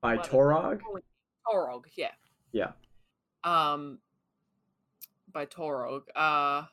By 0.00 0.16
what- 0.16 0.26
Torog. 0.28 0.80
Torog, 1.48 1.82
yeah. 1.96 2.12
Yeah. 2.52 2.72
Um 3.44 3.98
by 5.32 5.46
Torog. 5.46 6.02
Uh 6.14 6.64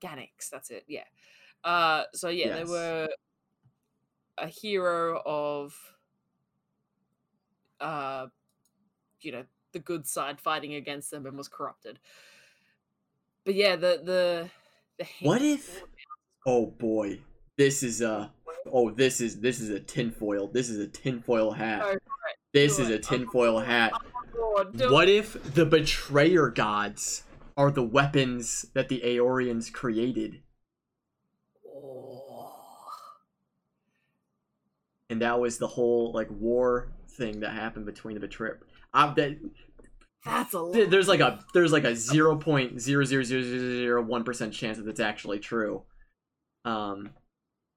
Ganix, 0.00 0.50
that's 0.50 0.70
it, 0.70 0.84
yeah. 0.88 1.04
Uh 1.64 2.04
so 2.12 2.28
yeah, 2.28 2.46
Yes. 2.46 2.56
they 2.58 2.64
were 2.72 3.08
a 4.38 4.46
hero 4.48 5.22
of 5.24 5.74
uh 7.80 8.26
you 9.20 9.32
know, 9.32 9.44
the 9.72 9.78
good 9.78 10.06
side 10.06 10.40
fighting 10.40 10.74
against 10.74 11.10
them 11.10 11.26
and 11.26 11.36
was 11.36 11.48
corrupted. 11.48 11.98
But 13.44 13.54
yeah, 13.54 13.76
the 13.76 14.00
the 14.04 14.50
the 14.98 15.06
What 15.26 15.42
if- 15.42 15.82
Oh 16.46 16.66
boy, 16.66 17.20
this 17.56 17.82
is 17.82 18.00
a. 18.02 18.32
Oh, 18.72 18.90
this 18.90 19.20
is 19.20 19.40
this 19.40 19.60
is 19.60 19.70
a 19.70 19.80
tinfoil. 19.80 20.48
This 20.48 20.68
is 20.68 20.78
a 20.78 20.86
tinfoil 20.86 21.50
hat. 21.52 21.82
Oh, 21.84 21.96
This 22.52 22.76
do 22.76 22.82
is 22.84 22.90
a 22.90 22.94
it. 22.94 23.02
tinfoil 23.02 23.58
hat. 23.60 23.92
Oh, 24.38 24.54
God, 24.56 24.76
do 24.76 24.92
What 24.92 25.08
if 25.08 25.54
the 25.54 25.64
betrayer 25.66 26.48
gods 26.50 27.24
are 27.56 27.70
the 27.70 27.82
weapons 27.82 28.66
that 28.74 28.88
the 28.88 29.00
Aeorians 29.04 29.72
created, 29.72 30.40
and 35.10 35.20
that 35.22 35.40
was 35.40 35.58
the 35.58 35.66
whole 35.66 36.12
like 36.12 36.28
war 36.30 36.92
thing 37.10 37.40
that 37.40 37.52
happened 37.52 37.86
between 37.86 38.14
the 38.14 38.20
betrayer? 38.20 38.60
I 38.92 39.12
that 39.14 39.38
That's 40.24 40.54
a 40.54 40.60
lot. 40.60 40.90
there's 40.90 41.08
like 41.08 41.20
a 41.20 41.44
there's 41.54 41.72
like 41.72 41.84
a 41.84 41.94
zero 41.94 42.36
point 42.36 42.80
zero 42.80 43.04
zero 43.04 43.22
zero 43.22 43.42
zero 43.42 43.58
zero 43.58 44.02
one 44.02 44.24
percent 44.24 44.52
chance 44.52 44.78
that 44.78 44.88
it's 44.88 45.00
actually 45.00 45.38
true. 45.38 45.82
Um, 46.64 47.10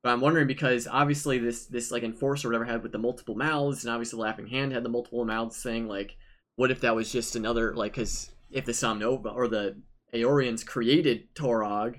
but 0.01 0.11
I'm 0.11 0.21
wondering 0.21 0.47
because 0.47 0.87
obviously 0.87 1.39
this 1.39 1.65
this 1.65 1.91
like 1.91 2.03
enforcer 2.03 2.47
whatever 2.47 2.65
had 2.65 2.83
with 2.83 2.91
the 2.91 2.97
multiple 2.97 3.35
mouths, 3.35 3.83
and 3.83 3.93
obviously 3.93 4.19
Laughing 4.19 4.47
Hand 4.47 4.71
had 4.71 4.83
the 4.83 4.89
multiple 4.89 5.25
mouths 5.25 5.61
thing. 5.61 5.87
Like, 5.87 6.15
what 6.55 6.71
if 6.71 6.81
that 6.81 6.95
was 6.95 7.11
just 7.11 7.35
another 7.35 7.75
like 7.75 7.93
because 7.93 8.31
if 8.49 8.65
the 8.65 8.71
Somnovem 8.71 9.33
or 9.35 9.47
the 9.47 9.81
Aeorians 10.13 10.65
created 10.65 11.33
Torog, 11.35 11.97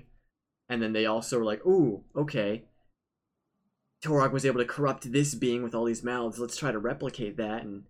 and 0.67 0.81
then 0.81 0.93
they 0.93 1.05
also 1.05 1.37
were 1.37 1.45
like, 1.45 1.65
ooh, 1.65 2.03
okay. 2.15 2.65
Torog 4.03 4.31
was 4.31 4.45
able 4.45 4.59
to 4.59 4.65
corrupt 4.65 5.11
this 5.11 5.35
being 5.35 5.61
with 5.63 5.75
all 5.75 5.85
these 5.85 6.03
mouths. 6.03 6.39
Let's 6.39 6.57
try 6.57 6.71
to 6.71 6.79
replicate 6.79 7.37
that 7.37 7.63
and 7.63 7.83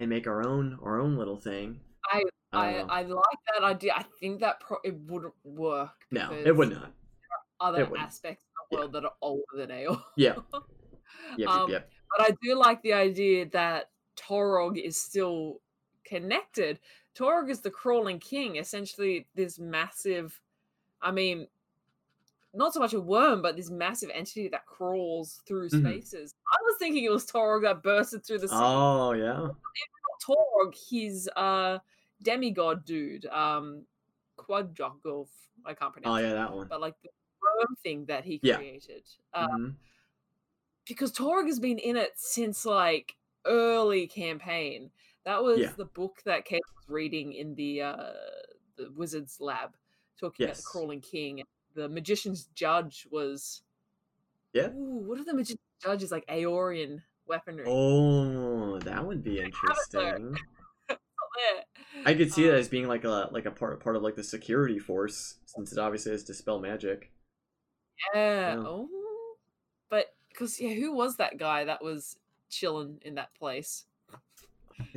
and 0.00 0.10
make 0.10 0.26
our 0.26 0.46
own 0.46 0.78
our 0.82 1.00
own 1.00 1.16
little 1.16 1.36
thing. 1.38 1.80
I 2.12 2.22
don't 2.52 2.90
I. 2.90 3.00
I 3.00 3.02
like 3.02 3.38
that 3.54 3.64
idea. 3.64 3.94
I 3.96 4.04
think 4.20 4.40
that 4.40 4.60
pro- 4.60 4.78
it 4.84 4.94
wouldn't 5.06 5.34
work. 5.44 6.04
no, 6.10 6.30
it 6.32 6.54
would 6.54 6.70
not. 6.70 6.92
Other 7.60 7.88
aspects 7.98 8.44
of 8.44 8.70
the 8.70 8.76
world 8.76 8.92
that 8.92 9.04
are 9.04 9.14
older 9.22 9.42
than 9.56 9.68
Aeor. 9.70 10.02
Yeah. 10.16 10.36
Yep, 11.38 11.48
Um, 11.48 11.70
yep. 11.70 11.88
But 12.16 12.26
I 12.26 12.36
do 12.42 12.54
like 12.54 12.82
the 12.82 12.92
idea 12.92 13.46
that 13.50 13.90
Torog 14.16 14.78
is 14.78 15.00
still 15.00 15.60
connected. 16.04 16.80
Torog 17.16 17.50
is 17.50 17.60
the 17.60 17.70
crawling 17.70 18.18
king, 18.18 18.56
essentially 18.56 19.26
this 19.34 19.58
massive 19.58 20.40
I 21.00 21.12
mean 21.12 21.46
not 22.54 22.72
so 22.72 22.80
much 22.80 22.92
a 22.94 23.00
worm, 23.00 23.42
but 23.42 23.56
this 23.56 23.70
massive 23.70 24.10
entity 24.14 24.48
that 24.48 24.66
crawls 24.66 25.42
through 25.46 25.68
Mhm. 25.70 25.80
spaces. 25.80 26.34
I 26.52 26.56
was 26.62 26.76
thinking 26.78 27.04
it 27.04 27.10
was 27.10 27.26
Torog 27.26 27.62
that 27.62 27.82
bursted 27.82 28.24
through 28.24 28.38
the 28.38 28.48
sea. 28.48 28.54
Oh 28.56 29.12
yeah. 29.12 29.48
Torg, 30.22 30.74
he's 30.74 31.28
a 31.36 31.80
demigod 32.22 32.84
dude. 32.84 33.26
Um 33.26 33.86
Quadjogov. 34.38 35.28
I 35.64 35.74
can't 35.74 35.92
pronounce. 35.92 36.18
Oh 36.18 36.22
yeah, 36.22 36.32
it. 36.32 36.34
that 36.34 36.52
one. 36.52 36.68
But 36.68 36.80
like 36.80 36.94
the 37.02 37.10
worm 37.42 37.76
thing 37.82 38.04
that 38.06 38.24
he 38.24 38.40
Yeah. 38.42 38.56
created. 38.56 39.04
Uh, 39.32 39.48
Mhm. 39.48 39.74
because 40.86 41.12
Torg 41.12 41.46
has 41.46 41.58
been 41.60 41.78
in 41.78 41.96
it 41.96 42.12
since 42.18 42.64
like 42.66 43.16
early 43.46 44.06
campaign. 44.06 44.90
That 45.24 45.42
was 45.42 45.58
Yeah. 45.60 45.72
the 45.76 45.86
book 45.86 46.20
that 46.24 46.44
Kate 46.44 46.62
was 46.76 46.88
reading 46.88 47.32
in 47.32 47.54
the 47.54 47.82
uh, 47.82 48.12
the 48.76 48.90
wizard's 48.92 49.40
lab, 49.40 49.76
talking 50.18 50.44
about 50.46 50.56
the 50.56 50.62
crawling 50.62 51.00
king. 51.00 51.42
The 51.74 51.88
magician's 51.88 52.48
judge 52.54 53.06
was 53.10 53.62
Yeah. 54.52 54.68
Ooh, 54.68 55.04
what 55.06 55.18
if 55.18 55.26
the 55.26 55.34
magician's 55.34 55.58
judge 55.82 56.02
is 56.02 56.12
like 56.12 56.26
Aeorian 56.28 57.02
weaponry? 57.26 57.64
Oh, 57.66 58.78
that 58.80 59.04
would 59.04 59.22
be 59.22 59.40
interesting. 59.40 60.36
I 62.06 62.14
could 62.14 62.32
see 62.32 62.44
that 62.44 62.54
Um, 62.54 62.60
as 62.60 62.68
being 62.68 62.86
like 62.86 63.04
a 63.04 63.28
like 63.32 63.46
a 63.46 63.50
part 63.50 63.80
part 63.80 63.96
of 63.96 64.02
like 64.02 64.14
the 64.14 64.22
security 64.22 64.78
force, 64.78 65.36
since 65.46 65.72
it 65.72 65.78
obviously 65.78 66.12
has 66.12 66.22
dispel 66.22 66.60
magic. 66.60 67.10
Yeah. 68.14 68.54
Yeah. 68.54 68.62
Oh, 68.66 68.88
but 69.90 70.14
because 70.28 70.60
yeah, 70.60 70.74
who 70.74 70.92
was 70.92 71.16
that 71.16 71.38
guy 71.38 71.64
that 71.64 71.82
was 71.82 72.16
chilling 72.50 73.00
in 73.02 73.16
that 73.16 73.34
place? 73.34 73.84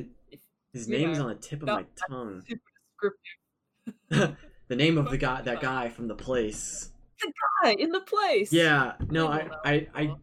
His 0.72 0.86
name's 0.86 1.18
know, 1.18 1.24
on 1.24 1.30
the 1.30 1.34
tip 1.36 1.62
of 1.62 1.68
my 1.68 1.86
tongue. 2.08 2.42
The 4.68 4.76
name 4.76 4.98
of 4.98 5.10
the 5.10 5.16
guy, 5.18 5.40
that 5.42 5.60
guy 5.60 5.88
from 5.88 6.08
the 6.08 6.14
place. 6.14 6.90
The 7.20 7.32
guy 7.64 7.72
in 7.72 7.90
the 7.90 8.00
place. 8.02 8.52
Yeah, 8.52 8.92
no, 9.10 9.28
I, 9.28 9.48
I 9.64 9.70
I, 9.72 9.78
that 9.78 9.88
I, 9.94 10.16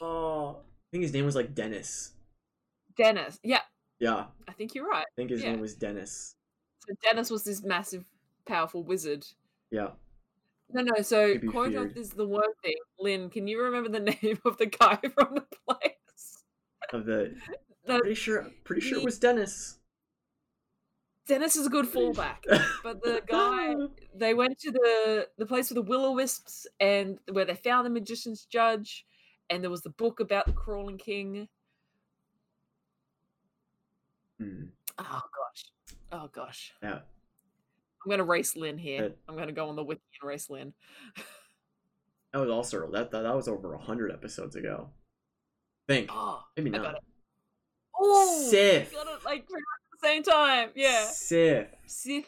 oh, 0.00 0.56
I 0.60 0.86
think 0.90 1.02
his 1.02 1.12
name 1.12 1.24
was 1.24 1.34
like 1.36 1.54
Dennis. 1.54 2.12
Dennis. 2.96 3.38
Yeah, 3.42 3.60
Yeah, 4.00 4.26
I 4.48 4.52
think 4.52 4.74
you're 4.74 4.88
right. 4.88 5.06
I 5.06 5.14
think 5.16 5.30
his 5.30 5.42
Yeah. 5.42 5.52
name 5.52 5.60
was 5.60 5.74
Dennis. 5.74 6.34
So 6.86 6.94
Dennis 7.02 7.30
was 7.30 7.44
this 7.44 7.62
massive, 7.62 8.04
powerful 8.46 8.82
wizard. 8.82 9.26
Yeah, 9.70 9.90
No, 10.70 10.82
no. 10.82 11.02
So 11.02 11.34
To 11.34 11.38
be 11.38 11.46
Quote 11.48 11.72
feared. 11.72 11.96
is 11.96 12.10
the 12.10 12.26
one 12.26 12.52
thing. 12.62 12.74
Lynn, 12.98 13.30
can 13.30 13.46
you 13.46 13.62
remember 13.62 13.88
the 13.88 14.00
name 14.22 14.38
of 14.44 14.56
the 14.58 14.66
guy 14.66 14.96
from 15.14 15.34
the 15.36 15.46
place? 15.66 16.44
of 16.92 17.06
the. 17.06 17.34
No, 17.86 18.00
Pretty 18.00 18.16
sure, 18.16 18.46
pretty 18.64 18.82
sure 18.82 18.98
it 18.98 19.04
was 19.04 19.18
Dennis. 19.18 19.78
Dennis 21.28 21.56
is 21.56 21.66
a 21.66 21.70
good 21.70 21.84
fallback. 21.84 22.38
But 22.82 23.02
the 23.02 23.22
guy, 23.28 23.74
they 24.14 24.32
went 24.32 24.58
to 24.60 24.70
the 24.72 25.28
the 25.36 25.46
place 25.46 25.68
with 25.68 25.76
the 25.76 25.82
will 25.82 26.04
o 26.06 26.12
wisps 26.12 26.66
and 26.80 27.18
where 27.30 27.44
they 27.44 27.54
found 27.54 27.84
the 27.86 27.90
magician's 27.90 28.46
judge, 28.46 29.04
and 29.50 29.62
there 29.62 29.70
was 29.70 29.82
the 29.82 29.90
book 29.90 30.20
about 30.20 30.46
the 30.46 30.52
crawling 30.52 30.96
king. 30.96 31.48
Hmm, 34.40 34.64
Oh 34.98 35.20
gosh, 35.36 35.64
oh 36.12 36.28
gosh. 36.32 36.72
yeah, 36.82 37.00
I'm 38.04 38.10
gonna 38.10 38.24
race 38.24 38.56
Lynn 38.56 38.78
here. 38.78 39.12
I'm 39.28 39.36
gonna 39.36 39.52
go 39.52 39.68
on 39.68 39.76
the 39.76 39.84
wiki 39.84 40.00
and 40.20 40.28
race 40.28 40.48
Lynn. 40.48 40.72
that 42.32 42.38
was 42.40 42.50
also 42.50 42.90
that 42.92 43.10
that, 43.10 43.22
that 43.22 43.36
was 43.36 43.48
over 43.48 43.74
a 43.74 43.78
hundred 43.78 44.12
episodes 44.12 44.56
ago. 44.56 44.88
think 45.86 46.08
Oh, 46.10 46.42
maybe 46.56 46.70
not. 46.70 46.96
Oh, 48.00 48.48
Sif. 48.48 48.92
it 48.92 49.24
like 49.24 49.44
pretty 50.00 50.18
much 50.18 50.18
at 50.18 50.24
the 50.24 50.30
same 50.30 50.34
time. 50.34 50.68
Yeah, 50.74 51.04
Sif. 51.06 51.66
Sif 51.86 52.24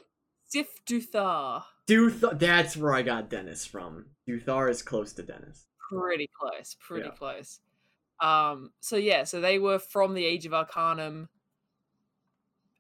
Sif 0.46 0.66
Duthar. 0.86 1.62
Duthar. 1.86 2.38
That's 2.38 2.76
where 2.76 2.94
I 2.94 3.02
got 3.02 3.30
Dennis 3.30 3.64
from. 3.66 4.06
Duthar 4.28 4.70
is 4.70 4.82
close 4.82 5.12
to 5.14 5.22
Dennis. 5.22 5.66
Pretty 5.90 6.28
close. 6.38 6.76
Pretty 6.80 7.06
Yeah. 7.08 7.14
close. 7.14 7.60
Um. 8.20 8.72
So 8.80 8.96
yeah. 8.96 9.24
So 9.24 9.40
they 9.40 9.58
were 9.58 9.78
from 9.78 10.14
the 10.14 10.24
Age 10.24 10.46
of 10.46 10.54
Arcanum. 10.54 11.28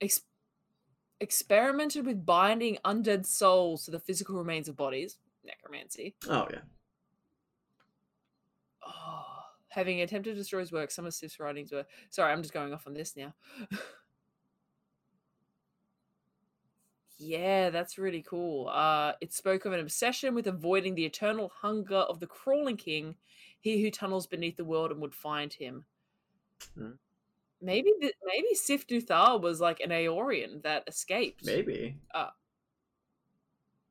Ex- 0.00 0.22
experimented 1.20 2.06
with 2.06 2.24
binding 2.24 2.78
undead 2.84 3.26
souls 3.26 3.84
to 3.84 3.90
the 3.90 3.98
physical 4.00 4.36
remains 4.36 4.68
of 4.68 4.76
bodies. 4.76 5.18
Necromancy. 5.44 6.14
Oh 6.28 6.46
yeah. 6.50 6.60
Oh, 8.86 9.24
having 9.68 10.00
attempted 10.00 10.30
to 10.32 10.36
destroy 10.36 10.60
his 10.60 10.72
work, 10.72 10.90
some 10.90 11.04
of 11.06 11.14
Sif's 11.14 11.38
writings 11.38 11.72
were. 11.72 11.86
Sorry, 12.10 12.32
I'm 12.32 12.42
just 12.42 12.54
going 12.54 12.72
off 12.72 12.86
on 12.86 12.94
this 12.94 13.16
now. 13.16 13.34
yeah, 17.20 17.68
that's 17.70 17.98
really 17.98 18.22
cool. 18.22 18.68
Uh, 18.68 19.12
it 19.20 19.32
spoke 19.32 19.64
of 19.66 19.72
an 19.72 19.80
obsession 19.80 20.34
with 20.34 20.46
avoiding 20.46 20.94
the 20.94 21.04
eternal 21.04 21.52
hunger 21.60 21.96
of 21.96 22.18
the 22.18 22.26
crawling 22.26 22.76
king, 22.78 23.14
he 23.60 23.82
who 23.82 23.90
tunnels 23.90 24.26
beneath 24.26 24.56
the 24.56 24.64
world 24.64 24.90
and 24.90 25.00
would 25.02 25.14
find 25.14 25.52
him. 25.52 25.84
Hmm. 26.76 26.92
Maybe 27.62 27.92
th- 28.00 28.14
maybe 28.24 28.54
Sif 28.54 28.86
Duthar 28.86 29.38
was 29.40 29.60
like 29.60 29.80
an 29.80 29.90
Aeorian 29.90 30.62
that 30.62 30.84
escaped. 30.88 31.44
Maybe. 31.44 31.96
Uh, 32.14 32.30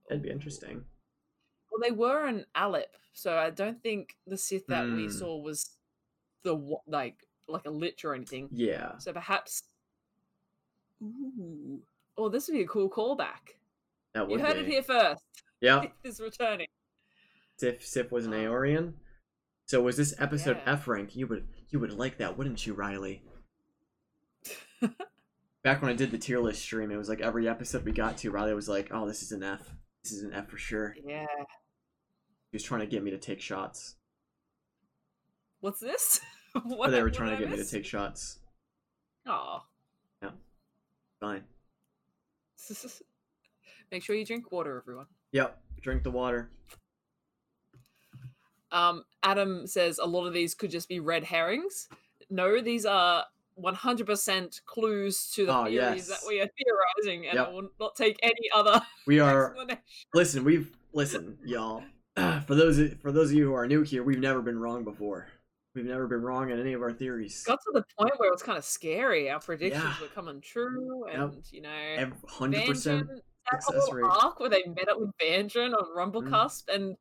That'd 0.07 0.23
be 0.23 0.31
interesting. 0.31 0.83
Well, 1.71 1.81
they 1.87 1.91
were 1.95 2.25
an 2.25 2.47
Alep, 2.55 2.95
so 3.13 3.37
I 3.37 3.51
don't 3.51 3.79
think 3.83 4.15
the 4.25 4.37
Sith 4.37 4.65
that 4.67 4.85
we 4.85 5.03
Hmm. 5.05 5.09
saw 5.11 5.37
was 5.37 5.69
the 6.41 6.55
like 6.87 7.27
like 7.47 7.65
a 7.65 7.69
lich 7.71 8.03
or 8.05 8.15
anything. 8.15 8.49
Yeah. 8.51 8.97
So 8.97 9.13
perhaps. 9.13 9.63
Ooh. 11.03 11.81
Oh, 12.19 12.27
this 12.29 12.47
would 12.47 12.53
be 12.55 12.63
a 12.63 12.67
cool 12.67 12.89
callback. 12.89 13.55
That 14.13 14.29
You 14.29 14.39
heard 14.39 14.55
be. 14.55 14.61
it 14.63 14.67
here 14.67 14.83
first. 14.83 15.23
Yeah. 15.61 15.81
Sith 15.81 15.91
is 16.03 16.19
returning. 16.19 16.67
Sif 17.57 17.85
Sif 17.85 18.11
was 18.11 18.25
an 18.25 18.33
um, 18.33 18.39
Aeorian. 18.39 18.93
So 19.65 19.81
was 19.81 19.95
this 19.97 20.13
episode 20.19 20.57
Yeah. 20.65 20.73
F 20.73 20.87
rank? 20.87 21.15
You 21.15 21.27
would 21.27 21.47
you 21.69 21.79
would 21.79 21.93
like 21.93 22.17
that, 22.17 22.37
wouldn't 22.37 22.65
you, 22.67 22.73
Riley? 22.73 23.23
Back 25.63 25.81
when 25.81 25.91
I 25.91 25.95
did 25.95 26.11
the 26.11 26.17
tier 26.17 26.39
list 26.39 26.61
stream, 26.61 26.91
it 26.91 26.97
was 26.97 27.07
like 27.09 27.21
every 27.21 27.47
episode 27.47 27.85
we 27.85 27.91
got 27.91 28.17
to, 28.19 28.31
Riley 28.31 28.53
was 28.53 28.69
like, 28.69 28.89
"Oh, 28.91 29.05
this 29.07 29.21
is 29.21 29.31
an 29.31 29.43
F. 29.43 29.61
This 30.03 30.13
is 30.13 30.23
an 30.23 30.33
F 30.33 30.49
for 30.49 30.57
sure." 30.57 30.95
yeah. 31.05 31.25
He 32.51 32.55
was 32.55 32.63
trying 32.63 32.81
to 32.81 32.87
get 32.87 33.03
me 33.03 33.11
to 33.11 33.17
take 33.17 33.41
shots, 33.41 33.95
What's 35.59 35.79
this? 35.79 36.19
or 36.55 36.61
what 36.61 36.89
they 36.91 37.03
were 37.03 37.11
trying 37.11 37.31
to 37.31 37.37
get 37.37 37.49
me 37.49 37.57
to 37.57 37.63
take. 37.63 37.71
take 37.71 37.85
shots. 37.85 38.39
Oh. 39.27 39.59
Yeah. 40.23 40.31
Fine. 41.19 41.43
Make 43.91 44.03
sure 44.03 44.15
you 44.15 44.25
drink 44.25 44.51
water, 44.51 44.77
everyone. 44.77 45.07
Yep. 45.31 45.59
Drink 45.81 46.03
the 46.03 46.11
water. 46.11 46.51
Um, 48.71 49.03
Adam 49.23 49.65
says 49.65 49.97
a 49.99 50.05
lot 50.05 50.27
of 50.27 50.33
these 50.33 50.53
could 50.53 50.69
just 50.69 50.87
be 50.89 50.99
red 50.99 51.23
herrings. 51.23 51.87
No, 52.29 52.61
these 52.61 52.85
are 52.85 53.25
100% 53.59 54.61
clues 54.65 55.31
to 55.33 55.45
the 55.47 55.53
Oh, 55.57 55.65
theories 55.65 56.07
yes. 56.07 56.07
that 56.07 56.19
we 56.27 56.39
are 56.39 56.47
theorizing, 57.03 57.27
and 57.27 57.39
I 57.39 57.49
will 57.49 57.69
not 57.79 57.95
take 57.95 58.17
any 58.21 58.49
other 58.53 58.79
We 59.07 59.19
are 59.19 59.47
explanation. 59.47 59.83
listen. 60.13 60.43
We've 60.43 60.71
listen, 60.93 61.37
y'all. 61.43 61.83
For 62.45 62.53
those 62.55 62.79
for 63.01 63.11
those 63.11 63.31
of 63.31 63.37
you 63.37 63.45
who 63.47 63.53
are 63.55 63.65
new 63.67 63.81
here, 63.81 64.03
we've 64.03 64.19
never 64.19 64.41
been 64.41 64.59
wrong 64.59 64.83
before. 64.83 65.27
We've 65.79 65.87
never 65.87 66.07
been 66.07 66.21
wrong 66.21 66.49
in 66.49 66.59
any 66.59 66.73
of 66.73 66.81
our 66.81 66.91
theories. 66.91 67.41
got 67.45 67.59
to 67.61 67.71
the 67.73 67.85
point 67.97 68.11
where 68.17 68.27
it 68.27 68.33
was 68.33 68.43
kind 68.43 68.57
of 68.57 68.65
scary. 68.65 69.29
Our 69.29 69.39
predictions 69.39 69.81
Yeah. 69.81 70.01
were 70.01 70.07
coming 70.09 70.41
true, 70.41 71.05
Yep. 71.07 71.15
and 71.15 71.43
you 71.53 71.61
know, 71.61 72.11
Hundred 72.27 72.65
percent. 72.65 73.07
That 73.49 73.63
whole 73.63 73.93
rate. 73.93 74.03
Mm. 74.03 74.23
arc 74.23 74.39
where 74.41 74.49
they 74.49 74.63
met 74.65 74.89
up 74.89 74.99
with 74.99 75.11
Vandran 75.21 75.73
on 75.73 75.85
Rumblecusp, 75.95 76.63
and 76.67 76.97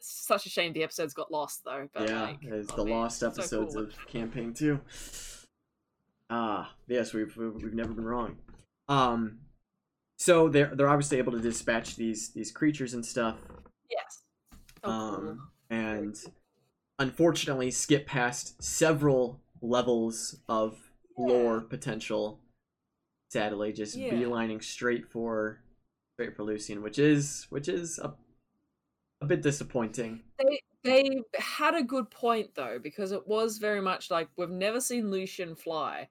such 0.00 0.46
a 0.46 0.48
shame 0.48 0.72
the 0.72 0.82
episodes 0.82 1.12
got 1.12 1.30
lost 1.30 1.60
though. 1.66 1.88
But 1.92 2.08
yeah, 2.08 2.22
like, 2.22 2.38
it's 2.42 2.72
oh 2.72 2.76
the 2.76 2.84
man, 2.86 2.94
lost 3.00 3.18
so 3.20 3.26
episodes 3.28 3.74
cool. 3.74 3.84
of 3.84 4.06
campaign 4.06 4.54
two. 4.54 4.80
Ah, 6.30 6.74
yes, 6.88 7.12
we've 7.12 7.36
we've 7.36 7.74
never 7.74 7.92
been 7.92 8.06
wrong. 8.06 8.38
Um, 8.88 9.40
so 10.16 10.48
they're 10.48 10.74
they're 10.74 10.88
obviously 10.88 11.18
able 11.18 11.32
to 11.32 11.40
dispatch 11.40 11.96
these 11.96 12.30
these 12.30 12.50
creatures 12.50 12.94
and 12.94 13.04
stuff. 13.04 13.36
yes. 13.90 14.22
Oh, 14.82 15.16
cool. 15.20 15.28
um, 15.28 15.48
and 15.68 16.16
unfortunately 17.02 17.70
skip 17.70 18.06
past 18.06 18.62
several 18.62 19.40
levels 19.60 20.40
of 20.48 20.78
lore 21.18 21.60
potential. 21.60 22.40
Sadly, 23.30 23.72
just 23.72 23.96
Yeah. 23.96 24.12
beelining 24.12 24.62
straight 24.62 25.06
for 25.10 25.60
straight 26.14 26.36
for 26.36 26.44
Lucien, 26.44 26.82
which 26.82 26.98
is 26.98 27.46
which 27.50 27.68
is 27.68 27.98
a 27.98 28.14
a 29.20 29.26
bit 29.26 29.42
disappointing. 29.42 30.22
they 30.38 30.60
they 30.84 31.20
had 31.38 31.74
a 31.74 31.82
good 31.82 32.10
point 32.10 32.54
though 32.54 32.78
because 32.78 33.12
it 33.12 33.26
was 33.26 33.58
very 33.58 33.80
much 33.80 34.10
like 34.10 34.28
we've 34.36 34.50
never 34.50 34.80
seen 34.80 35.10
Lucien 35.10 35.54
fly. 35.54 36.08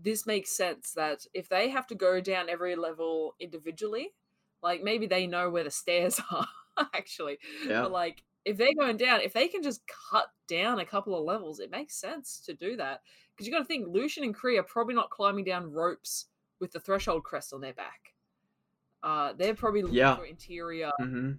This 0.00 0.26
makes 0.26 0.50
sense 0.50 0.92
that 0.94 1.26
if 1.34 1.48
they 1.48 1.68
have 1.70 1.86
to 1.88 1.94
go 1.94 2.20
down 2.20 2.48
every 2.48 2.76
level 2.76 3.34
individually, 3.40 4.14
like 4.62 4.82
maybe 4.82 5.06
they 5.06 5.26
know 5.26 5.50
where 5.50 5.64
the 5.64 5.70
stairs 5.70 6.20
are 6.30 6.46
actually. 6.94 7.38
Yeah. 7.66 7.82
But 7.82 7.92
like 7.92 8.22
if 8.48 8.56
they're 8.56 8.74
going 8.78 8.96
down, 8.96 9.20
if 9.20 9.32
they 9.32 9.48
can 9.48 9.62
just 9.62 9.82
cut 10.10 10.26
down 10.48 10.78
a 10.80 10.84
couple 10.84 11.16
of 11.16 11.24
levels, 11.24 11.60
it 11.60 11.70
makes 11.70 11.94
sense 12.00 12.40
to 12.46 12.54
do 12.54 12.76
that. 12.76 13.02
Because 13.34 13.46
you 13.46 13.52
got 13.52 13.58
to 13.60 13.64
think 13.64 13.86
Lucien 13.88 14.24
and 14.24 14.34
Cree 14.34 14.58
are 14.58 14.62
probably 14.62 14.94
not 14.94 15.10
climbing 15.10 15.44
down 15.44 15.70
ropes 15.72 16.26
with 16.60 16.72
the 16.72 16.80
threshold 16.80 17.22
crest 17.24 17.52
on 17.52 17.60
their 17.60 17.74
back. 17.74 18.14
Uh, 19.02 19.32
they're 19.38 19.54
probably 19.54 19.82
looking 19.82 19.96
Yeah. 19.98 20.16
for 20.16 20.24
interior 20.24 20.90
hmm 20.98 21.32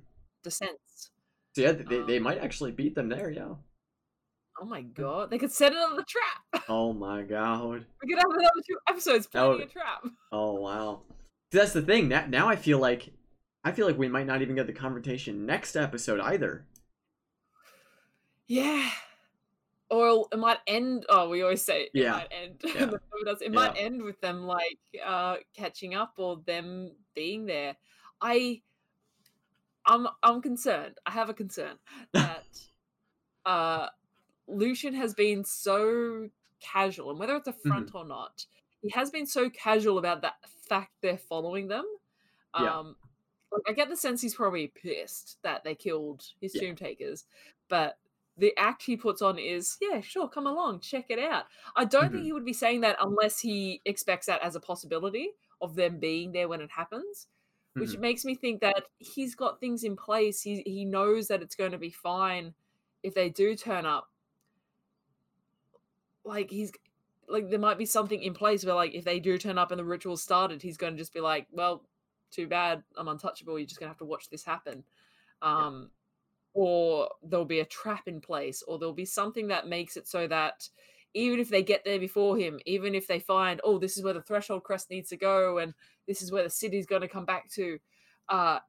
descents. 0.43 1.11
So 1.55 1.61
yeah, 1.63 1.73
they, 1.73 2.01
they 2.03 2.17
Um, 2.17 2.23
might 2.23 2.37
actually 2.37 2.71
beat 2.71 2.95
them 2.95 3.09
there. 3.09 3.29
Yeah. 3.29 3.55
Oh 4.61 4.65
my 4.65 4.81
god, 4.81 5.29
they 5.29 5.37
could 5.37 5.51
set 5.51 5.73
another 5.73 6.03
trap. 6.07 6.63
Oh 6.69 6.93
my 6.93 7.23
god. 7.23 7.85
we 8.01 8.09
could 8.09 8.17
have 8.19 8.29
another 8.29 8.61
two 8.67 8.77
episodes 8.87 9.27
planning 9.27 9.51
would- 9.57 9.61
a 9.63 9.65
trap. 9.67 10.03
Oh 10.31 10.53
wow. 10.53 11.01
That's 11.51 11.73
the 11.73 11.81
thing. 11.81 12.07
Now, 12.07 12.25
now 12.27 12.47
I 12.47 12.55
feel 12.55 12.77
like 12.79 13.11
I 13.65 13.71
feel 13.73 13.85
like 13.87 13.97
we 13.97 14.07
might 14.07 14.25
not 14.27 14.41
even 14.41 14.55
get 14.55 14.67
the 14.67 14.73
confrontation 14.73 15.45
next 15.45 15.75
episode 15.75 16.19
either. 16.21 16.65
Yeah. 18.49 18.89
Or 19.91 20.27
it 20.31 20.37
might 20.37 20.57
end. 20.67 21.05
Oh, 21.07 21.29
we 21.29 21.41
always 21.43 21.63
say 21.63 21.83
it 21.83 21.91
Yeah. 21.93 22.11
might 22.11 22.27
end. 22.31 22.61
Yeah. 22.63 22.85
The 22.85 22.99
show 22.99 23.23
does- 23.25 23.41
it 23.41 23.53
might 23.53 23.77
end 23.77 24.01
with 24.03 24.19
them 24.21 24.43
like 24.43 24.77
uh, 25.05 25.37
catching 25.55 25.93
up 25.95 26.13
or 26.17 26.41
them 26.45 26.91
being 27.15 27.45
there. 27.45 27.75
I, 28.21 28.61
I'm, 29.85 30.07
I'm 30.21 30.41
concerned. 30.41 30.95
I 31.05 31.11
have 31.11 31.29
a 31.29 31.33
concern 31.33 31.77
that 32.13 32.43
uh, 33.45 33.87
Lucien 34.47 34.93
has 34.95 35.13
been 35.13 35.45
so 35.45 36.29
casual, 36.59 37.11
and 37.11 37.19
whether 37.19 37.35
it's 37.35 37.47
a 37.47 37.53
Mm-hmm. 37.53 37.69
front 37.69 37.91
or 37.95 38.05
not, 38.05 38.45
he 38.81 38.89
has 38.89 39.09
been 39.11 39.25
so 39.25 39.49
casual 39.49 39.97
about 39.99 40.21
that 40.23 40.35
fact 40.67 40.91
they're 41.01 41.17
following 41.17 41.67
them. 41.67 41.85
Yeah. 42.59 42.79
Um, 42.79 42.95
like, 43.51 43.61
I 43.67 43.73
get 43.73 43.89
the 43.89 43.97
sense 43.97 44.21
he's 44.21 44.35
probably 44.35 44.67
pissed 44.67 45.37
that 45.43 45.63
they 45.63 45.75
killed 45.75 46.23
his 46.41 46.53
Yeah. 46.55 46.61
tomb 46.61 46.75
takers, 46.75 47.25
but 47.69 47.97
the 48.39 48.55
act 48.57 48.83
he 48.83 48.97
puts 48.97 49.21
on 49.21 49.37
is, 49.39 49.77
yeah, 49.81 50.01
sure, 50.01 50.29
come 50.29 50.47
along, 50.47 50.81
check 50.81 51.07
it 51.09 51.19
out. 51.19 51.45
I 51.75 51.85
don't 51.85 52.11
Mhm. 52.11 52.11
think 52.11 52.25
he 52.25 52.33
would 52.33 52.45
be 52.45 52.53
saying 52.53 52.81
that 52.81 52.97
unless 52.99 53.39
he 53.39 53.81
expects 53.85 54.27
that 54.27 54.41
as 54.41 54.55
a 54.55 54.59
possibility 54.59 55.31
of 55.61 55.75
them 55.75 55.99
being 55.99 56.31
there 56.31 56.47
when 56.47 56.61
it 56.61 56.71
happens, 56.71 57.27
which 57.77 57.97
Mhm. 57.97 57.99
makes 57.99 58.25
me 58.25 58.35
think 58.35 58.61
that 58.61 58.85
he's 58.99 59.35
got 59.35 59.59
things 59.59 59.83
in 59.83 59.95
place. 59.95 60.41
He 60.41 60.61
he 60.65 60.85
knows 60.85 61.27
that 61.29 61.41
it's 61.41 61.55
going 61.55 61.71
to 61.71 61.77
be 61.77 61.91
fine 61.91 62.55
if 63.03 63.13
they 63.13 63.29
do 63.29 63.55
turn 63.55 63.85
up. 63.85 64.11
Like 66.23 66.49
he's 66.49 66.71
like 67.27 67.49
there 67.49 67.59
might 67.59 67.77
be 67.77 67.85
something 67.85 68.21
in 68.21 68.33
place 68.33 68.65
where 68.65 68.75
like 68.75 68.93
if 68.93 69.05
they 69.05 69.19
do 69.19 69.37
turn 69.37 69.57
up 69.57 69.71
and 69.71 69.79
the 69.79 69.85
ritual 69.85 70.17
started, 70.17 70.61
he's 70.61 70.77
going 70.77 70.93
to 70.93 70.97
just 70.99 71.13
be 71.13 71.21
like, 71.21 71.47
well, 71.51 71.85
too 72.31 72.47
bad, 72.47 72.83
I'm 72.95 73.07
untouchable. 73.07 73.57
You're 73.57 73.67
just 73.67 73.79
going 73.79 73.87
to 73.87 73.91
have 73.91 73.97
to 73.99 74.05
watch 74.05 74.29
this 74.29 74.43
happen. 74.43 74.85
Um 75.41 75.91
or 76.53 77.09
there'll 77.23 77.45
be 77.45 77.59
a 77.59 77.65
trap 77.65 78.07
in 78.07 78.19
place 78.21 78.63
or 78.67 78.79
there'll 78.79 78.93
be 78.93 79.05
something 79.05 79.47
that 79.47 79.67
makes 79.67 79.97
it 79.97 80.07
so 80.07 80.27
that 80.27 80.67
even 81.13 81.39
if 81.39 81.49
they 81.49 81.63
get 81.63 81.83
there 81.85 81.99
before 81.99 82.37
him 82.37 82.59
even 82.65 82.93
if 82.95 83.07
they 83.07 83.19
find 83.19 83.61
oh 83.63 83.77
this 83.79 83.97
is 83.97 84.03
where 84.03 84.13
the 84.13 84.21
threshold 84.21 84.63
crest 84.63 84.89
needs 84.89 85.09
to 85.09 85.17
go 85.17 85.57
and 85.59 85.73
this 86.07 86.21
is 86.21 86.31
where 86.31 86.43
the 86.43 86.49
city's 86.49 86.85
going 86.85 87.01
to 87.01 87.07
come 87.07 87.25
back 87.25 87.49
to 87.49 87.77
uh 88.29 88.59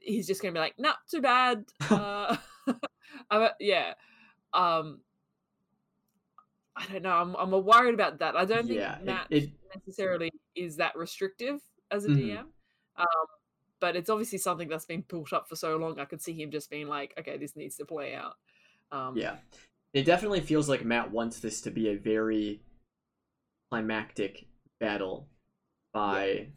he's 0.00 0.26
just 0.26 0.40
going 0.42 0.52
to 0.52 0.58
be 0.58 0.62
like 0.62 0.78
not 0.78 0.96
too 1.10 1.20
bad 1.20 1.64
uh 1.90 2.36
yeah 3.60 3.94
um 4.54 5.00
i 6.76 6.84
don't 6.92 7.02
know 7.02 7.10
i'm, 7.12 7.34
I'm 7.36 7.50
worried 7.64 7.94
about 7.94 8.18
that 8.20 8.36
i 8.36 8.44
don't 8.44 8.66
think 8.68 8.80
Yeah, 8.80 8.96
it- 8.98 9.04
matt 9.04 9.26
it- 9.30 9.50
necessarily 9.74 10.30
is 10.54 10.76
that 10.76 10.96
restrictive 10.96 11.60
as 11.90 12.04
a 12.04 12.08
Mhm. 12.08 12.16
dm 12.16 12.44
um 12.96 13.06
but 13.80 13.96
it's 13.96 14.10
obviously 14.10 14.38
something 14.38 14.68
that's 14.68 14.86
been 14.86 15.04
built 15.06 15.32
up 15.32 15.48
for 15.48 15.56
so 15.56 15.76
long. 15.76 15.98
I 16.00 16.04
could 16.04 16.22
see 16.22 16.32
him 16.32 16.50
just 16.50 16.70
being 16.70 16.88
like, 16.88 17.14
okay, 17.18 17.36
this 17.36 17.56
needs 17.56 17.76
to 17.76 17.84
play 17.84 18.14
out. 18.14 18.36
Um, 18.90 19.16
Yeah. 19.16 19.36
It 19.92 20.04
definitely 20.04 20.40
feels 20.40 20.68
like 20.68 20.84
Matt 20.84 21.10
wants 21.10 21.40
this 21.40 21.60
to 21.62 21.70
be 21.70 21.88
a 21.88 21.96
very 21.96 22.60
climactic 23.70 24.46
battle 24.78 25.28
by, 25.94 26.48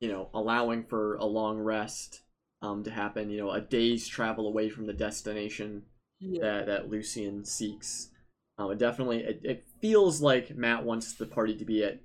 you 0.00 0.08
know, 0.08 0.30
allowing 0.34 0.84
for 0.84 1.14
a 1.16 1.24
long 1.24 1.58
rest 1.60 2.22
um, 2.62 2.82
to 2.84 2.90
happen, 2.90 3.30
you 3.30 3.38
know, 3.38 3.50
a 3.50 3.60
day's 3.60 4.08
travel 4.08 4.48
away 4.48 4.68
from 4.68 4.86
the 4.86 4.92
destination 4.92 5.84
yeah, 6.18 6.42
that, 6.42 6.66
that 6.66 6.90
Lucien 6.90 7.44
seeks. 7.44 8.10
Um, 8.58 8.72
it 8.72 8.78
definitely, 8.78 9.18
it, 9.18 9.40
it 9.44 9.64
feels 9.80 10.20
like 10.20 10.56
Matt 10.56 10.84
wants 10.84 11.14
the 11.14 11.26
party 11.26 11.56
to 11.56 11.64
be 11.64 11.84
at 11.84 12.00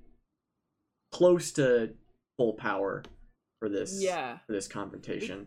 close 1.12 1.50
to 1.52 1.94
full 2.36 2.54
power 2.54 3.02
for 3.58 3.68
this 3.68 4.02
yeah, 4.02 4.38
for 4.46 4.52
this 4.52 4.68
confrontation, 4.68 5.46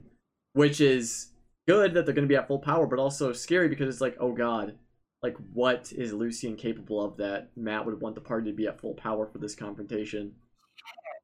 which 0.53 0.81
is 0.81 1.27
good 1.67 1.93
that 1.93 2.05
they're 2.05 2.15
going 2.15 2.27
to 2.27 2.31
be 2.31 2.35
at 2.35 2.47
full 2.47 2.59
power, 2.59 2.87
but 2.87 2.99
also 2.99 3.31
scary 3.33 3.67
because 3.69 3.87
it's 3.89 4.01
like, 4.01 4.17
oh 4.19 4.33
god, 4.33 4.75
like 5.21 5.37
what 5.53 5.91
is 5.91 6.13
Lucien 6.13 6.55
capable 6.55 7.03
of 7.03 7.17
that 7.17 7.49
Matt 7.55 7.85
would 7.85 8.01
want 8.01 8.15
the 8.15 8.21
party 8.21 8.49
to 8.49 8.55
be 8.55 8.67
at 8.67 8.79
full 8.79 8.93
power 8.95 9.27
for 9.27 9.37
this 9.39 9.55
confrontation? 9.55 10.33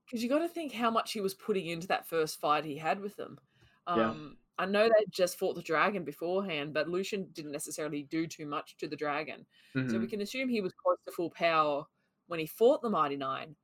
because 0.06 0.22
you 0.22 0.30
got 0.30 0.38
to 0.40 0.48
think 0.48 0.72
how 0.72 0.92
much 0.92 1.14
he 1.14 1.20
was 1.20 1.34
putting 1.34 1.66
into 1.66 1.88
that 1.88 2.08
first 2.08 2.40
fight 2.40 2.64
he 2.64 2.78
had 2.78 3.00
with 3.02 3.16
them. 3.16 3.40
Yeah. 3.88 4.12
Um, 4.12 4.38
I 4.60 4.68
know 4.68 4.84
they 4.84 5.06
just 5.10 5.40
fought 5.40 5.56
the 5.56 5.64
dragon 5.64 6.04
beforehand, 6.04 6.76
but 6.76 6.88
Lucien 6.88 7.28
didn't 7.34 7.52
necessarily 7.52 8.04
do 8.04 8.28
too 8.28 8.46
much 8.46 8.78
to 8.78 8.88
the 8.88 8.96
dragon. 8.96 9.48
So 9.74 9.80
Mhm. 9.82 10.02
we 10.02 10.08
can 10.08 10.22
assume 10.22 10.48
he 10.48 10.62
was 10.62 10.74
close 10.74 10.98
to 11.08 11.12
full 11.12 11.32
power 11.32 11.86
when 12.28 12.40
he 12.40 12.46
fought 12.46 12.84
the 12.84 12.90
Mighty 12.90 13.18
Nein. 13.18 13.56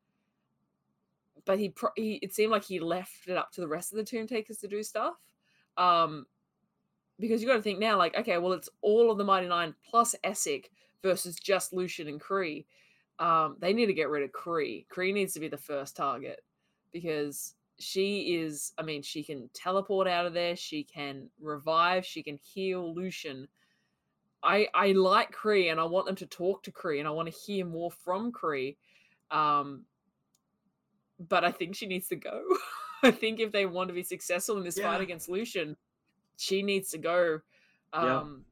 But 1.46 1.60
he, 1.60 1.70
pro- 1.70 1.92
he 1.96 2.16
it 2.16 2.34
seemed 2.34 2.52
like 2.52 2.64
he 2.64 2.80
left 2.80 3.28
it 3.28 3.38
up 3.38 3.52
to 3.54 3.62
the 3.62 3.68
rest 3.68 3.92
of 3.92 3.98
the 3.98 4.04
Tomb 4.04 4.28
Takers 4.28 4.58
to 4.58 4.68
do 4.68 4.84
stuff. 4.84 5.16
Um, 5.78 6.26
because 7.20 7.42
you 7.42 7.48
got 7.48 7.56
to 7.56 7.62
think 7.62 7.80
now, 7.80 7.98
like, 7.98 8.18
okay, 8.18 8.38
well, 8.38 8.54
it's 8.54 8.70
all 8.82 9.12
of 9.12 9.18
the 9.18 9.24
Mighty 9.24 9.48
Nein 9.48 9.76
plus 9.88 10.16
Essek 10.24 10.66
versus 11.02 11.36
just 11.36 11.74
Lucien 11.74 12.08
and 12.08 12.20
Cree. 12.20 12.66
Um, 13.20 13.58
they 13.60 13.74
need 13.74 13.86
to 13.86 13.94
get 13.94 14.10
rid 14.10 14.24
of 14.24 14.32
Cree. 14.32 14.86
Cree 14.89 15.14
needs 15.14 15.34
to 15.34 15.39
be 15.39 15.48
the 15.48 15.58
first 15.58 15.96
target 15.96 16.42
because 16.92 17.54
she 17.80 18.36
is. 18.36 18.74
I 18.78 18.84
mean, 18.84 19.02
she 19.02 19.24
can 19.24 19.50
teleport 19.54 20.08
out 20.08 20.26
of 20.26 20.34
there. 20.34 20.56
She 20.56 20.84
can 20.84 21.30
revive. 21.39 22.06
She 22.06 22.24
can 22.24 22.38
heal 22.38 22.94
Lucien. 22.94 23.48
I 24.44 24.68
I 24.74 24.94
like 24.94 25.32
Cree 25.32 25.70
and 25.70 25.80
I 25.80 25.84
want 25.84 26.08
them 26.08 26.16
to 26.18 26.26
talk 26.26 26.64
to 26.64 26.72
Cree 26.72 27.00
and 27.00 27.08
I 27.08 27.12
want 27.12 27.32
to 27.32 27.39
hear 27.39 27.66
more 27.66 27.92
from 27.92 28.32
Cree. 28.32 28.78
Um, 29.30 29.86
but 31.30 31.43
I 31.43 31.51
think 31.51 31.76
she 31.76 31.86
needs 31.86 32.07
to 32.09 32.15
go. 32.15 32.43
I 33.03 33.11
think 33.11 33.39
if 33.39 33.51
they 33.51 33.65
want 33.65 33.88
to 33.89 33.93
be 33.93 34.03
successful 34.03 34.57
in 34.57 34.63
this 34.63 34.78
Yeah. 34.78 34.91
fight 34.91 35.01
against 35.01 35.30
Lucien, 35.30 35.76
she 36.38 36.61
needs 36.63 36.89
to 36.91 36.97
go. 36.97 37.41
Yeah. 37.93 38.17
Um, 38.19 38.45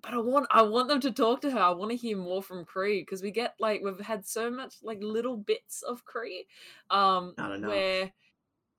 but 0.00 0.14
I 0.14 0.18
want 0.18 0.46
I 0.50 0.62
want 0.62 0.88
them 0.88 1.00
to 1.00 1.10
talk 1.10 1.40
to 1.42 1.50
her. 1.50 1.58
I 1.58 1.70
want 1.70 1.90
to 1.90 1.96
hear 1.96 2.16
more 2.16 2.42
from 2.42 2.64
Cree 2.64 3.00
because 3.00 3.20
we 3.22 3.30
get 3.30 3.54
like 3.58 3.82
we've 3.82 3.98
had 4.00 4.26
so 4.26 4.50
much 4.50 4.76
like 4.82 4.98
little 5.02 5.36
bits 5.36 5.82
of 5.82 6.04
Cree, 6.04 6.46
um, 6.90 7.34
where 7.36 8.12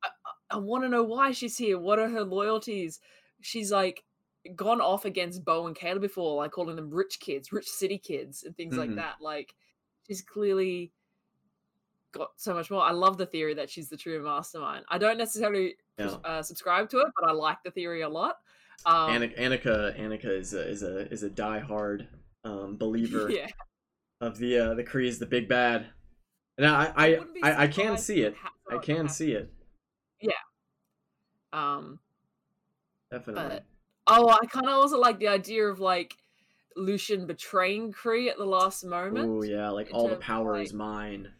I, 0.03 0.09
I 0.51 0.57
want 0.57 0.83
to 0.85 0.89
know 0.89 1.03
why 1.03 1.31
she's 1.31 1.57
here. 1.57 1.77
What 1.77 1.99
are 1.99 2.07
her 2.09 2.23
loyalties? 2.23 3.01
She's 3.41 3.71
like 3.71 4.03
gone 4.55 4.79
off 4.79 5.03
against 5.03 5.43
Beau 5.43 5.67
and 5.67 5.75
Kayla 5.75 5.99
before, 5.99 6.37
like 6.37 6.51
calling 6.51 6.77
them 6.77 6.89
rich 6.89 7.19
kids, 7.19 7.51
rich 7.51 7.67
city 7.67 7.97
kids, 7.97 8.43
and 8.43 8.55
things 8.55 8.75
Mhm. 8.75 8.79
like 8.79 8.95
that. 8.95 9.15
Like 9.21 9.55
she's 10.07 10.21
clearly 10.21 10.93
got 12.11 12.29
so 12.37 12.53
much 12.53 12.69
more. 12.71 12.81
I 12.81 12.91
love 12.91 13.17
the 13.17 13.25
theory 13.25 13.53
that 13.55 13.69
she's 13.69 13.89
the 13.89 13.97
true 13.97 14.23
mastermind. 14.23 14.85
I 14.89 14.97
don't 14.97 15.17
necessarily 15.17 15.75
Yeah. 15.97 16.17
uh, 16.23 16.41
subscribe 16.41 16.89
to 16.89 16.99
it, 16.99 17.07
but 17.19 17.29
I 17.29 17.33
like 17.33 17.57
the 17.63 17.71
theory 17.71 18.01
a 18.01 18.09
lot. 18.09 18.37
Um, 18.85 19.11
Annika, 19.11 19.37
Annika, 19.37 19.99
Annika 19.99 20.25
is 20.39 20.53
a 20.53 20.67
is 20.67 20.83
a 20.83 21.11
is 21.11 21.23
a 21.23 21.29
diehard 21.29 22.07
um, 22.45 22.77
believer 22.77 23.29
yeah, 23.31 23.47
of 24.21 24.37
the 24.37 24.57
uh, 24.57 24.73
the 24.73 24.83
Cree 24.83 25.07
is 25.07 25.19
the 25.19 25.25
big 25.25 25.47
bad. 25.49 25.87
And 26.57 26.65
I 26.67 26.93
I, 26.95 27.09
wouldn't 27.19 27.43
I, 27.43 27.63
I 27.63 27.67
can 27.67 27.97
see 27.97 28.21
it. 28.21 28.35
I 28.71 28.77
can 28.77 29.07
see 29.09 29.31
it. 29.33 29.51
Yeah. 30.21 30.31
Um, 31.51 31.99
Definitely. 33.11 33.43
but 33.49 33.65
oh, 34.07 34.29
I 34.29 34.45
kind 34.45 34.67
of 34.67 34.73
also 34.73 34.97
like 34.99 35.19
the 35.19 35.27
idea 35.27 35.65
of 35.65 35.79
like 35.79 36.15
Lucien 36.75 37.25
betraying 37.27 37.91
Cree 37.91 38.29
at 38.29 38.37
the 38.37 38.45
last 38.45 38.83
moment. 38.85 39.29
Oh 39.29 39.43
yeah, 39.43 39.69
like 39.69 39.89
all 39.91 40.07
the 40.07 40.15
power 40.17 40.53
like- 40.53 40.65
is 40.67 40.73
mine. 40.73 41.33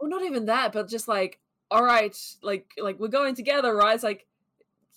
Well, 0.00 0.10
not 0.10 0.22
even 0.22 0.46
that, 0.46 0.72
but 0.72 0.88
just 0.88 1.08
like, 1.08 1.38
all 1.70 1.82
right, 1.84 2.16
like 2.42 2.70
like 2.78 2.98
we're 2.98 3.08
going 3.08 3.34
together, 3.34 3.74
right? 3.74 3.94
It's 3.94 4.04
like, 4.04 4.26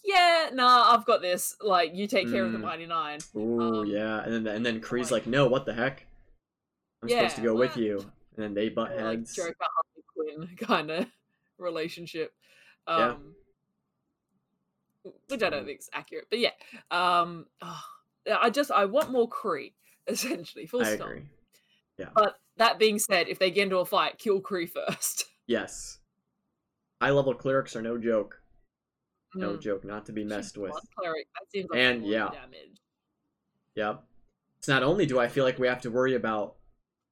yeah, 0.04 0.50
nah, 0.54 0.94
I've 0.94 1.06
got 1.06 1.22
this. 1.22 1.56
Like, 1.62 1.94
you 1.96 2.08
take 2.08 2.30
care 2.32 2.46
of 2.46 2.52
the 2.52 2.58
Mm. 2.58 2.62
mighty 2.62 2.86
Nein. 2.86 3.20
Ooh 3.36 3.62
Um, 3.82 3.86
yeah, 3.88 4.24
and 4.24 4.46
then 4.46 4.56
and 4.56 4.66
then 4.66 4.80
Cree's 4.82 5.12
like- 5.12 5.28
no, 5.28 5.48
what 5.48 5.66
the 5.66 5.74
heck? 5.74 6.06
I'm 7.04 7.10
supposed 7.10 7.36
to 7.38 7.42
Yeah, 7.42 7.46
go 7.48 7.56
with 7.56 7.78
you, 7.78 8.00
and 8.00 8.44
then 8.44 8.54
they 8.54 8.70
butt 8.70 8.92
Or, 8.92 8.96
like 8.96 9.04
heads. 9.20 9.36
Joker 9.36 9.56
Harley 9.60 10.04
Quinn 10.38 10.56
kind 10.58 10.92
of 10.92 11.08
relationship. 11.58 12.34
Yeah. 12.88 13.10
Um, 13.12 13.36
which 15.28 15.42
I 15.42 15.50
don't 15.50 15.64
Mm. 15.64 15.66
think 15.66 15.80
is 15.80 15.90
accurate, 15.94 16.28
but 16.30 16.38
yeah. 16.40 16.52
Um, 16.92 17.48
oh, 17.62 17.84
I 18.32 18.50
just 18.52 18.70
I 18.72 18.86
want 18.86 19.10
more 19.12 19.28
Cree 19.28 19.74
essentially. 20.08 20.68
Full 20.68 20.84
I 20.84 20.96
stop. 20.96 21.08
agree. 21.08 21.24
But 22.16 22.40
that 22.62 22.80
being 22.80 23.00
said, 23.00 23.28
if 23.28 23.40
they 23.40 23.52
get 23.52 23.64
into 23.64 23.78
a 23.80 23.86
fight, 23.86 24.18
kill 24.18 24.40
Cree 24.40 24.68
first. 24.68 25.26
Yes, 25.48 25.98
high 27.02 27.10
level 27.10 27.34
clerics 27.34 27.76
are 27.76 27.82
no 27.82 27.98
joke. 27.98 28.42
No 29.36 29.54
Mm. 29.58 29.62
joke, 29.62 29.84
not 29.84 30.06
to 30.06 30.14
be 30.14 30.24
messed 30.24 30.58
with. 30.58 30.72
cleric, 30.98 31.28
that 31.34 31.50
seems 31.52 31.68
like 31.70 31.80
And, 31.80 32.06
yeah. 32.06 32.30
damage. 32.30 32.80
Yep. 33.76 34.04
It's 34.60 34.68
not 34.70 34.84
only 34.84 35.06
do 35.06 35.20
I 35.20 35.28
feel 35.28 35.44
like 35.44 35.60
we 35.60 35.68
have 35.68 35.82
to 35.82 35.92
worry 35.92 36.16
about 36.16 36.56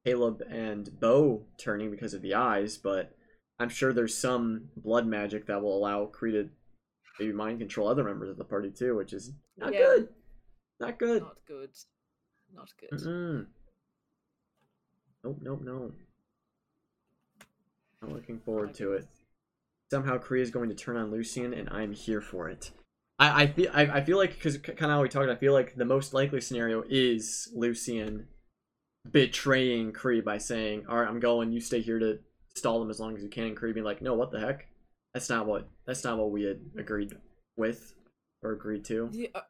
Caleb 0.06 0.42
and 0.48 0.98
Beau 1.00 1.44
turning 1.58 1.90
because 1.90 2.14
of 2.14 2.22
the 2.22 2.34
eyes, 2.34 2.78
but 2.78 3.14
I'm 3.58 3.68
sure 3.68 3.92
there's 3.92 4.16
some 4.16 4.70
blood 4.76 5.06
magic 5.06 5.46
that 5.46 5.60
will 5.60 5.76
allow 5.76 6.06
Cree 6.06 6.32
to 6.32 6.48
maybe 7.18 7.32
mind 7.32 7.58
control 7.58 7.88
other 7.88 8.04
members 8.04 8.30
of 8.30 8.38
the 8.38 8.44
party 8.44 8.70
too, 8.70 8.96
which 8.96 9.12
is 9.12 9.32
not 9.58 9.72
Yeah. 9.74 9.80
good. 9.80 10.08
Not 10.78 10.98
good. 10.98 11.22
Not 11.22 11.36
good. 11.46 11.70
Not 12.54 12.68
good. 12.78 12.90
Mm-mm. 13.00 13.46
Nope, 15.24 15.38
nope, 15.42 15.60
no. 15.62 15.92
Not 18.02 18.12
looking 18.12 18.38
forward 18.40 18.74
to 18.74 18.92
it. 18.94 19.06
somehow 19.90 20.18
Cree 20.18 20.40
is 20.42 20.50
going 20.50 20.68
to 20.70 20.74
turn 20.74 20.96
on 20.96 21.10
Lucien, 21.10 21.52
and 21.52 21.68
I'm 21.70 21.92
here 21.92 22.20
for 22.20 22.48
it. 22.48 22.70
I, 23.18 23.42
I 23.42 23.46
feel 23.48 23.70
I, 23.72 23.82
I 23.82 24.04
feel 24.04 24.16
like 24.16 24.34
because 24.34 24.56
kind 24.58 24.78
of 24.80 24.90
how 24.90 25.02
we 25.02 25.08
talked, 25.08 25.28
I 25.28 25.36
feel 25.36 25.52
like 25.52 25.76
the 25.76 25.84
most 25.84 26.14
likely 26.14 26.40
scenario 26.40 26.82
is 26.88 27.48
Lucien 27.54 28.28
betraying 29.10 29.92
Cree 29.92 30.20
by 30.22 30.38
saying, 30.38 30.86
"All 30.88 30.98
right, 30.98 31.08
I'm 31.08 31.20
going. 31.20 31.52
You 31.52 31.60
stay 31.60 31.80
here 31.80 31.98
to 31.98 32.18
stall 32.54 32.78
them 32.80 32.90
as 32.90 32.98
long 33.00 33.16
as 33.16 33.22
you 33.22 33.28
can." 33.28 33.44
And 33.48 33.56
Cree 33.56 33.72
being 33.72 33.84
like, 33.84 34.00
"No, 34.00 34.14
what 34.14 34.30
the 34.30 34.40
heck? 34.40 34.68
That's 35.12 35.28
not 35.28 35.46
what 35.46 35.68
that's 35.86 36.04
not 36.04 36.16
what 36.18 36.30
we 36.30 36.44
had 36.44 36.60
agreed 36.78 37.14
with 37.56 37.94
or 38.42 38.52
agreed 38.52 38.84
to." 38.86 39.06
Uh, 39.06 39.10
yeah, 39.12 39.40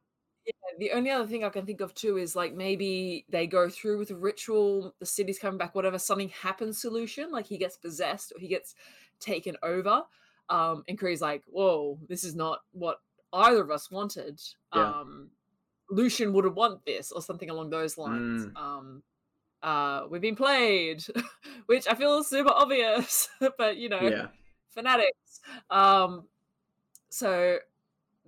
the 0.79 0.93
only 0.93 1.11
other 1.11 1.27
thing 1.27 1.45
I 1.45 1.49
can 1.49 1.67
think 1.67 1.81
of 1.81 1.95
too 1.95 2.17
is 2.17 2.37
like 2.37 2.55
maybe 2.55 3.25
they 3.29 3.47
go 3.47 3.69
through 3.69 3.99
with 3.99 4.11
a 4.11 4.17
ritual, 4.17 4.95
the 4.99 5.07
city's 5.07 5.39
coming 5.39 5.59
back, 5.59 5.75
whatever, 5.75 5.99
something 5.99 6.31
happens 6.31 6.81
solution, 6.81 7.31
like 7.31 7.47
he 7.47 7.59
gets 7.59 7.77
possessed 7.77 8.33
or 8.35 8.41
he 8.41 8.49
gets 8.49 8.75
taken 9.21 9.57
over. 9.63 10.03
Um, 10.49 10.85
and 10.89 10.99
Cree's 10.99 11.21
like, 11.21 11.43
whoa, 11.47 11.99
this 12.09 12.25
is 12.25 12.35
not 12.35 12.61
what 12.73 13.01
either 13.33 13.63
of 13.63 13.71
us 13.71 13.91
wanted. 13.91 14.41
Yeah. 14.75 14.89
Um, 14.89 15.31
Lucien 15.91 16.33
wouldn't 16.33 16.55
want 16.55 16.85
this 16.85 17.13
or 17.13 17.23
something 17.23 17.51
along 17.51 17.71
those 17.71 17.99
lines. 17.99 18.47
Mm. 18.47 18.57
Um, 18.57 19.03
uh, 19.63 20.07
we've 20.11 20.21
been 20.21 20.37
played, 20.37 21.05
which 21.67 21.87
I 21.89 21.95
feel 21.95 22.19
is 22.19 22.29
super 22.29 22.51
obvious, 22.51 23.29
but 23.59 23.77
you 23.77 23.89
know, 23.89 24.01
Yeah, 24.01 24.29
fanatics. 24.71 25.41
Um, 25.69 26.27
so 27.11 27.59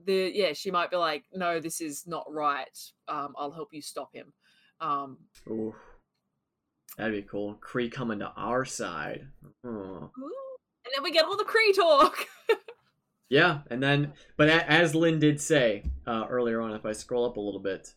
the 0.06 0.30
yeah, 0.34 0.52
she 0.52 0.70
might 0.70 0.90
be 0.90 0.96
like, 0.96 1.24
no, 1.34 1.60
this 1.60 1.80
is 1.80 2.06
not 2.06 2.24
right. 2.28 2.78
Um, 3.08 3.34
I'll 3.36 3.50
help 3.52 3.68
you 3.72 3.82
stop 3.82 4.14
him. 4.14 4.32
Um, 4.80 5.18
Ooh. 5.48 5.74
that'd 6.96 7.12
be 7.12 7.22
cool. 7.28 7.54
Cree 7.60 7.88
coming 7.88 8.18
to 8.20 8.32
our 8.36 8.64
side. 8.64 9.26
Oh. 9.64 10.10
and 10.16 10.92
then 10.94 11.02
we 11.02 11.12
get 11.12 11.24
all 11.24 11.36
the 11.36 11.44
Cree 11.44 11.72
talk. 11.72 12.26
Yeah, 13.28 13.60
and 13.70 13.82
then, 13.82 14.12
but 14.36 14.50
a- 14.50 14.70
as 14.70 14.94
Lynn 14.94 15.18
did 15.18 15.40
say 15.40 15.84
uh, 16.06 16.26
earlier 16.28 16.60
on, 16.60 16.74
if 16.74 16.84
I 16.84 16.92
scroll 16.92 17.24
up 17.24 17.38
a 17.38 17.40
little 17.40 17.62
bit, 17.62 17.94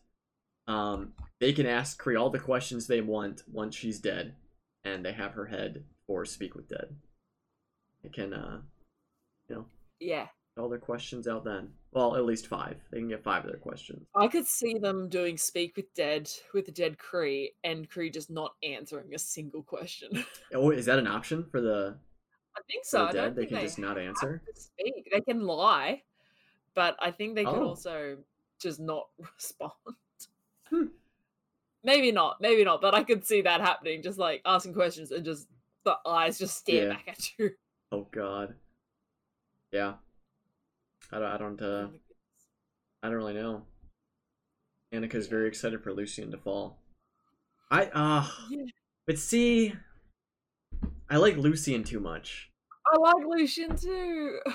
um, 0.66 1.12
they 1.40 1.52
can 1.52 1.66
ask 1.66 1.98
Cree 1.98 2.16
all 2.16 2.30
the 2.30 2.38
questions 2.38 2.86
they 2.86 3.02
want 3.02 3.42
once 3.46 3.74
she's 3.76 4.00
dead, 4.00 4.36
and 4.82 5.04
they 5.04 5.12
have 5.12 5.32
her 5.32 5.44
head 5.44 5.84
or 6.08 6.24
Speak 6.24 6.54
with 6.54 6.70
Dead. 6.70 6.96
They 8.02 8.08
can, 8.08 8.32
uh, 8.32 8.60
you 9.50 9.56
know, 9.56 9.66
yeah, 10.00 10.28
all 10.58 10.68
their 10.68 10.78
questions 10.78 11.28
out 11.28 11.44
then. 11.44 11.68
Well, 11.92 12.16
at 12.16 12.24
least 12.24 12.46
five. 12.46 12.76
They 12.90 12.98
can 12.98 13.08
get 13.08 13.22
five 13.22 13.44
of 13.44 13.50
their 13.50 13.58
questions. 13.60 14.06
I 14.14 14.26
could 14.28 14.46
see 14.46 14.74
them 14.78 15.08
doing 15.08 15.36
speak 15.36 15.76
with 15.76 15.92
dead 15.94 16.30
with 16.54 16.66
the 16.66 16.72
dead 16.72 16.98
Cree, 16.98 17.52
and 17.64 17.88
Cree 17.88 18.10
just 18.10 18.30
not 18.30 18.54
answering 18.62 19.14
a 19.14 19.18
single 19.18 19.62
question. 19.62 20.24
Oh, 20.54 20.70
is 20.70 20.86
that 20.86 20.98
an 20.98 21.06
option 21.06 21.44
for 21.50 21.60
the, 21.60 21.96
I 22.56 22.60
think 22.70 22.84
so. 22.84 23.04
the 23.04 23.08
I 23.08 23.12
dead? 23.12 23.36
They 23.36 23.46
can 23.46 23.60
just 23.60 23.78
not 23.78 23.98
answer. 23.98 24.42
speak. 24.54 25.08
They 25.12 25.20
can 25.20 25.44
lie, 25.46 26.02
but 26.74 26.96
I 27.00 27.10
think 27.10 27.34
they 27.34 27.44
can 27.44 27.54
Oh. 27.56 27.68
also 27.68 28.18
just 28.60 28.78
not 28.80 29.08
respond. 29.36 29.72
Hmm. 30.70 30.84
Maybe 31.84 32.10
not, 32.12 32.40
maybe 32.40 32.64
not, 32.64 32.80
but 32.80 32.94
I 32.94 33.04
could 33.04 33.24
see 33.26 33.42
that 33.42 33.60
happening. 33.60 34.02
Just 34.02 34.18
like 34.18 34.40
asking 34.46 34.74
questions 34.74 35.10
and 35.12 35.24
just 35.24 35.46
the 35.84 35.96
eyes 36.06 36.38
just 36.38 36.56
stare 36.56 36.84
Yeah. 36.88 36.94
back 36.94 37.08
at 37.08 37.38
you. 37.38 37.50
Oh 37.92 38.06
God. 38.10 38.54
Yeah. 39.72 39.94
I 41.12 41.18
don't. 41.18 41.32
I 41.32 41.36
don't. 41.38 41.62
Uh, 41.62 41.88
I 43.02 43.08
don't 43.08 43.16
really 43.16 43.34
know. 43.34 43.62
Annika's 44.92 45.26
very 45.26 45.48
excited 45.48 45.82
for 45.82 45.92
Lucien 45.92 46.30
to 46.30 46.38
fall. 46.38 46.78
I 47.70 47.86
uh 47.86 48.26
Yeah. 48.48 48.64
but 49.06 49.18
see 49.18 49.74
I 51.10 51.16
like 51.16 51.36
Lucien 51.36 51.82
too 51.84 51.98
much. 52.00 52.50
I 52.86 52.98
like 52.98 53.26
Lucien 53.26 53.76
too. 53.76 54.38
I 54.46 54.52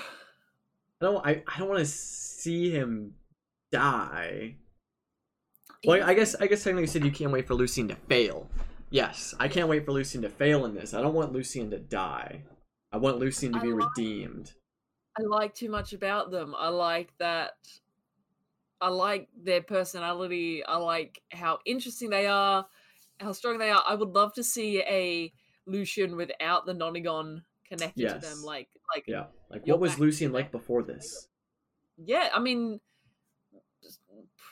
don't 1.00 1.26
I, 1.26 1.42
I 1.46 1.58
don't 1.58 1.68
want 1.68 1.80
to 1.80 1.86
see 1.86 2.70
him 2.70 3.14
die. 3.70 4.56
Well, 5.86 6.02
I 6.02 6.14
guess 6.14 6.34
I 6.36 6.46
guess 6.46 6.62
technically 6.64 6.82
you 6.84 6.86
said 6.88 7.04
you 7.04 7.10
can't 7.10 7.32
wait 7.32 7.46
for 7.46 7.54
Lucien 7.54 7.88
to 7.88 7.96
fail. 8.08 8.48
Yes, 8.90 9.34
I 9.40 9.48
can't 9.48 9.68
wait 9.68 9.84
for 9.84 9.92
Lucien 9.92 10.22
to 10.22 10.28
fail 10.28 10.64
in 10.64 10.74
this. 10.74 10.94
I 10.94 11.02
don't 11.02 11.14
want 11.14 11.32
Lucien 11.32 11.70
to 11.70 11.78
die. 11.78 12.42
I 12.92 12.96
want 12.98 13.18
Lucien 13.18 13.52
to 13.52 13.60
be 13.60 13.68
like- 13.72 13.88
redeemed. 13.96 14.52
I 15.18 15.22
like 15.22 15.54
too 15.54 15.70
much 15.70 15.92
about 15.92 16.30
them. 16.30 16.54
I 16.56 16.68
like 16.68 17.16
that. 17.18 17.56
I 18.80 18.88
like 18.88 19.28
their 19.36 19.62
personality. 19.62 20.64
I 20.64 20.76
like 20.76 21.22
how 21.30 21.60
interesting 21.64 22.10
they 22.10 22.26
are, 22.26 22.66
how 23.20 23.32
strong 23.32 23.58
they 23.58 23.70
are. 23.70 23.82
I 23.86 23.94
would 23.94 24.08
love 24.10 24.34
to 24.34 24.42
see 24.44 24.80
a 24.82 25.32
Lucien 25.66 26.16
without 26.16 26.66
the 26.66 26.72
Nonagon 26.74 27.44
connected 27.64 28.08
to 28.08 28.18
them. 28.18 28.42
Like, 28.42 28.68
like 28.94 29.06
Yeah. 29.06 29.28
Like 29.50 29.66
what 29.66 29.80
was 29.80 29.98
Lucien 29.98 30.32
like 30.32 30.50
before 30.50 30.82
this? 30.82 31.28
yeah. 31.96 32.30
I 32.34 32.40
mean, 32.40 32.80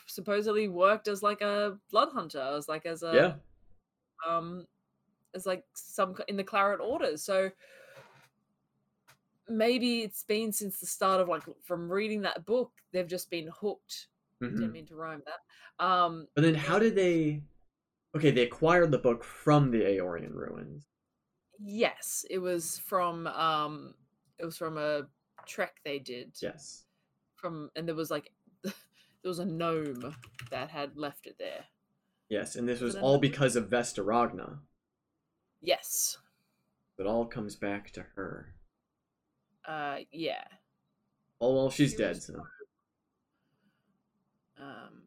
supposedly 0.07 0.67
worked 0.67 1.07
as 1.07 1.23
like 1.23 1.41
a 1.41 1.79
blood 1.89 2.09
hunter, 2.11 2.39
as 2.41 2.67
like 2.67 2.85
as 2.85 3.03
a 3.03 3.13
Yeah. 3.15 3.35
um 4.27 4.67
as 5.35 5.45
like 5.45 5.65
some 5.75 6.15
in 6.27 6.37
the 6.37 6.43
claret 6.43 6.81
orders 6.81 7.23
so 7.23 7.51
maybe 9.49 10.01
it's 10.01 10.23
been 10.23 10.51
since 10.53 10.79
the 10.79 10.85
start 10.85 11.19
of 11.21 11.27
like 11.27 11.43
from 11.63 11.91
reading 11.91 12.21
that 12.21 12.45
book 12.45 12.71
they've 12.93 13.07
just 13.07 13.29
been 13.29 13.49
hooked 13.61 14.07
Mhm. 14.41 14.55
didn't 14.57 14.71
mean 14.71 14.85
to 14.87 14.95
rhyme 14.95 15.21
that 15.25 15.83
um 15.85 16.27
But 16.35 16.43
then 16.43 16.55
how 16.55 16.79
did 16.79 16.95
they 16.95 17.43
Okay, 18.13 18.31
they 18.31 18.43
acquired 18.43 18.91
the 18.91 18.97
book 18.99 19.23
from 19.23 19.71
the 19.71 19.81
Aeorian 19.83 20.33
ruins. 20.33 20.87
yes 21.59 22.25
it 22.29 22.39
was 22.39 22.79
from 22.79 23.27
um 23.27 23.93
it 24.39 24.45
was 24.45 24.57
from 24.57 24.77
a 24.77 25.07
trek 25.47 25.79
they 25.85 25.99
did 25.99 26.35
Yes. 26.41 26.85
from 27.35 27.69
and 27.75 27.87
there 27.87 27.95
was 27.95 28.11
like 28.11 28.31
there 28.63 28.73
was 29.23 29.39
a 29.39 29.45
gnome 29.45 30.15
that 30.49 30.69
had 30.69 30.97
left 30.97 31.27
it 31.27 31.35
there 31.39 31.65
Yes, 32.29 32.55
and 32.55 32.67
this 32.67 32.79
was 32.79 32.95
all 32.95 33.17
because 33.19 33.57
of 33.57 33.69
Vess 33.69 33.93
DeRogna. 33.93 34.59
yes 35.61 36.17
It 36.97 37.05
all 37.05 37.25
comes 37.25 37.55
back 37.57 37.91
to 37.91 38.03
her. 38.15 38.55
Uh 39.71 39.97
yeah 40.11 40.43
Oh 41.43 41.55
well, 41.55 41.69
she's 41.71 41.91
She 41.91 41.97
dead. 41.97 42.15
was- 42.17 42.25
So 42.25 42.43
Um, 44.59 45.01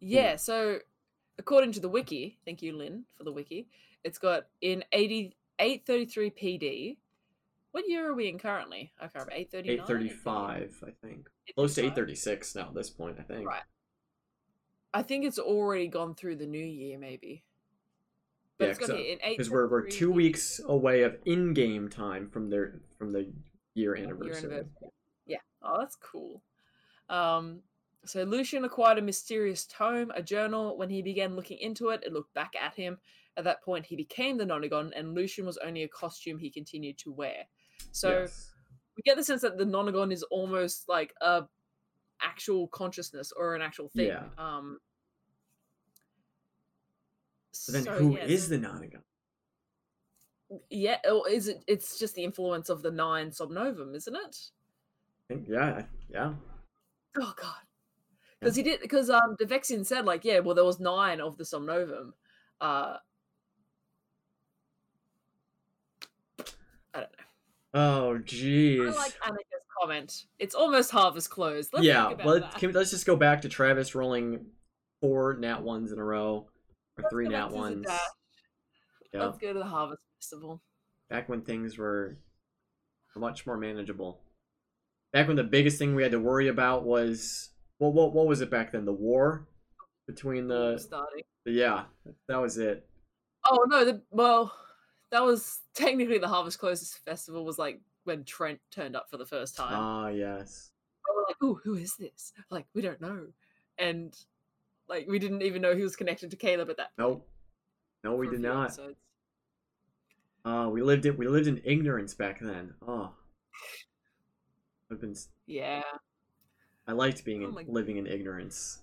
yeah, 0.00 0.36
so 0.36 0.78
according 1.38 1.72
to 1.72 1.80
the 1.80 1.88
wiki, 1.88 2.38
thank 2.44 2.62
you, 2.62 2.76
Lynn, 2.76 3.04
for 3.16 3.24
the 3.24 3.32
wiki, 3.32 3.68
it's 4.04 4.18
got 4.18 4.46
in 4.60 4.84
80, 4.92 5.36
833 5.58 6.30
PD. 6.30 6.96
What 7.72 7.88
year 7.88 8.08
are 8.10 8.14
we 8.14 8.28
in 8.28 8.38
currently? 8.38 8.92
I 8.98 9.02
can't 9.02 9.14
remember. 9.26 9.32
839? 9.34 9.78
eight 9.78 9.86
thirty-five, 9.86 10.84
I 10.86 10.90
think. 11.06 11.28
Close 11.54 11.74
to 11.74 11.82
836 11.82 12.54
now 12.54 12.68
at 12.68 12.74
this 12.74 12.88
point. 12.90 13.18
I 13.18 13.22
think. 13.22 13.46
Right. 13.46 13.62
I 14.94 15.02
think 15.02 15.26
it's 15.26 15.38
already 15.38 15.86
gone 15.88 16.14
through 16.14 16.36
the 16.36 16.46
new 16.46 16.64
year, 16.64 16.98
maybe. 16.98 17.44
Yeah, 18.58 18.68
it's 18.68 18.78
because 18.78 18.94
here 18.94 19.12
in 19.12 19.18
because 19.30 19.50
we're 19.50 19.68
we're 19.68 19.86
two 19.86 20.10
weeks 20.10 20.60
away 20.66 21.02
of 21.02 21.16
in-game 21.26 21.88
time 21.88 22.28
from 22.30 22.48
their 22.48 22.80
from 22.98 23.12
the 23.12 23.20
year 23.74 23.94
year 23.94 23.96
anniversary. 23.96 24.36
anniversary. 24.50 24.88
Yeah. 25.26 25.38
Oh, 25.62 25.78
that's 25.78 25.96
cool. 25.96 26.42
Um, 27.08 27.60
so 28.04 28.22
Lucien 28.22 28.64
acquired 28.64 28.98
a 28.98 29.02
mysterious 29.02 29.66
tome, 29.66 30.10
a 30.14 30.22
journal. 30.22 30.78
When 30.78 30.88
he 30.88 31.02
began 31.02 31.36
looking 31.36 31.58
into 31.58 31.90
it, 31.90 32.02
it 32.04 32.12
looked 32.12 32.32
back 32.34 32.54
at 32.60 32.74
him. 32.74 32.98
At 33.36 33.44
that 33.44 33.62
point, 33.62 33.84
he 33.84 33.96
became 33.96 34.38
the 34.38 34.44
Nonagon, 34.44 34.92
and 34.96 35.14
Lucien 35.14 35.44
was 35.44 35.58
only 35.58 35.82
a 35.82 35.88
costume 35.88 36.38
he 36.38 36.48
continued 36.50 36.96
to 36.98 37.12
wear. 37.12 37.44
So 37.92 38.20
Yes. 38.20 38.52
we 38.96 39.02
get 39.02 39.16
the 39.18 39.24
sense 39.24 39.42
that 39.42 39.58
the 39.58 39.64
Nonagon 39.64 40.10
is 40.12 40.22
almost 40.24 40.88
like 40.88 41.12
a 41.20 41.44
actual 42.22 42.68
consciousness 42.68 43.32
or 43.36 43.54
an 43.54 43.60
actual 43.60 43.90
thing. 43.90 44.06
Yeah. 44.06 44.24
Um. 44.38 44.78
But 47.66 47.72
then 47.72 47.84
so, 47.84 47.92
who 47.92 48.16
yeah, 48.16 48.24
is 48.24 48.48
the 48.48 48.58
Nonagon? 48.58 49.02
Yeah, 50.70 50.98
or 51.10 51.28
is 51.28 51.48
it? 51.48 51.64
It's 51.66 51.98
just 51.98 52.14
the 52.14 52.24
influence 52.24 52.68
of 52.68 52.82
the 52.82 52.90
nine 52.90 53.30
Somnovem, 53.30 53.94
isn't 53.94 54.14
it? 54.14 54.36
I 55.30 55.34
think- 55.34 55.48
Yeah, 55.48 55.82
yeah. 56.08 56.34
Oh 57.18 57.34
god. 57.36 57.54
Because 58.40 58.56
he 58.56 58.62
did 58.62 58.80
because 58.80 59.10
um 59.10 59.36
Devexian 59.40 59.84
said 59.84 60.04
like, 60.04 60.24
yeah, 60.24 60.40
well 60.40 60.54
there 60.54 60.64
was 60.64 60.78
nine 60.78 61.20
of 61.20 61.36
the 61.36 61.44
Somnovem. 61.44 62.12
Uh 62.60 62.98
I 66.94 67.00
don't 67.00 67.10
know. 67.18 67.24
Oh, 67.74 68.18
jeez. 68.24 68.88
I 68.88 68.96
like 68.96 69.18
Annika's 69.20 69.66
comment. 69.80 70.24
It's 70.38 70.54
almost 70.54 70.90
harvest 70.90 71.28
closed. 71.28 71.70
Let's 71.72 71.84
yeah, 71.84 72.06
think 72.08 72.14
about 72.14 72.26
well, 72.26 72.40
that. 72.40 72.54
can, 72.54 72.72
let's 72.72 72.90
just 72.90 73.04
go 73.04 73.16
back 73.16 73.42
to 73.42 73.48
Travis 73.48 73.94
rolling 73.94 74.46
four 75.00 75.36
nat 75.38 75.62
ones 75.62 75.92
in 75.92 75.98
a 75.98 76.04
row, 76.04 76.48
or 76.98 77.02
Let's 77.02 77.12
three 77.12 77.28
nat 77.28 77.50
ones. 77.50 77.86
Yeah, 79.12 79.26
Let's 79.26 79.38
go 79.38 79.52
to 79.52 79.58
the 79.58 79.64
harvest 79.64 80.02
festival. 80.20 80.62
back 81.08 81.28
when 81.28 81.42
things 81.42 81.78
were 81.78 82.18
much 83.14 83.46
more 83.46 83.56
manageable. 83.56 84.20
Back 85.12 85.28
when 85.28 85.36
the 85.36 85.44
biggest 85.44 85.78
thing 85.78 85.94
we 85.94 86.02
had 86.02 86.12
to 86.12 86.20
worry 86.20 86.48
about 86.48 86.84
was 86.84 87.50
what 87.78 87.94
what 87.94 88.12
what 88.12 88.26
was 88.26 88.40
it 88.40 88.50
back 88.50 88.72
then? 88.72 88.84
The 88.84 88.92
war 88.92 89.46
between 90.06 90.46
the, 90.48 90.80
yeah, 91.44 91.84
that 92.28 92.36
was 92.40 92.58
it. 92.58 92.86
Oh 93.48 93.64
no, 93.68 93.84
the 93.84 94.02
well 94.10 94.52
that 95.10 95.24
was 95.24 95.60
technically 95.74 96.18
the 96.18 96.28
Harvest 96.28 96.58
Closes 96.58 96.94
Festival 97.04 97.44
was 97.44 97.58
like 97.58 97.80
when 98.04 98.24
Trent 98.24 98.60
turned 98.70 98.96
up 98.96 99.06
for 99.10 99.16
the 99.16 99.26
first 99.26 99.56
time. 99.56 99.72
Ah, 99.72 100.08
yes. 100.08 100.70
we 101.08 101.14
were 101.16 101.24
like, 101.28 101.36
"Oh, 101.42 101.60
who 101.62 101.74
is 101.76 101.94
this?" 101.96 102.32
Like, 102.50 102.66
we 102.74 102.82
don't 102.82 103.00
know, 103.00 103.26
and 103.78 104.14
like 104.88 105.06
we 105.08 105.18
didn't 105.18 105.42
even 105.42 105.62
know 105.62 105.74
he 105.74 105.82
was 105.82 105.96
connected 105.96 106.30
to 106.30 106.36
Caleb 106.36 106.70
at 106.70 106.76
that. 106.76 106.96
point 106.96 107.08
Nope. 107.08 107.28
No, 108.04 108.14
we 108.14 108.28
did 108.28 108.40
not. 108.40 108.66
episodes. 108.66 108.96
Uh, 110.44 110.68
we 110.70 110.80
lived 110.82 111.06
it. 111.06 111.18
We 111.18 111.26
lived 111.26 111.48
in 111.48 111.60
ignorance 111.64 112.14
back 112.14 112.38
then. 112.40 112.74
Oh, 112.86 113.10
I've 114.90 115.00
been. 115.00 115.14
Yeah, 115.46 115.82
I 116.86 116.92
liked 116.92 117.24
being 117.24 117.44
Oh 117.44 117.56
in, 117.58 117.66
living 117.72 117.96
in 117.96 118.06
ignorance. 118.06 118.80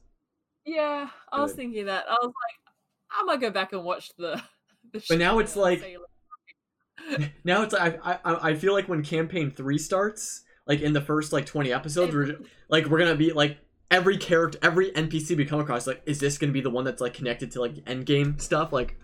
yeah. 0.65 1.09
I 1.31 1.41
was 1.41 1.51
Good. 1.51 1.57
thinking 1.57 1.85
that. 1.85 2.05
I 2.09 2.13
was 2.21 2.25
like, 2.33 2.73
I 3.11 3.23
might 3.23 3.39
go 3.41 3.49
back 3.49 3.71
and 3.73 3.83
watch 3.83 4.11
the. 4.17 4.41
the 4.91 5.03
But 5.07 5.19
now 5.19 5.39
it's 5.39 5.55
like- 5.55 5.79
Sailor- 5.79 7.29
Now 7.43 7.63
it's 7.63 7.73
I 7.73 7.97
I 8.03 8.19
I 8.25 8.49
I 8.49 8.55
feel 8.55 8.73
like 8.73 8.87
when 8.87 9.03
campaign 9.03 9.51
three 9.51 9.77
starts, 9.77 10.43
like 10.67 10.79
in 10.81 10.93
the 10.93 11.01
first 11.01 11.33
like 11.33 11.45
twenty 11.45 11.71
episodes, 11.73 12.13
we're 12.13 12.37
like 12.69 12.85
we're 12.87 12.99
gonna 12.99 13.15
be 13.15 13.31
like 13.33 13.57
every 13.93 14.17
character, 14.17 14.57
every 14.61 14.91
NPC 14.91 15.37
we 15.37 15.45
come 15.45 15.59
across, 15.59 15.87
like 15.87 16.01
is 16.05 16.19
this 16.19 16.37
gonna 16.37 16.51
be 16.51 16.61
the 16.61 16.69
one 16.69 16.83
that's 16.83 16.99
like 17.01 17.13
connected 17.13 17.51
to 17.51 17.61
like 17.61 17.75
end 17.87 18.05
game 18.05 18.39
stuff? 18.39 18.73
Like 18.73 18.97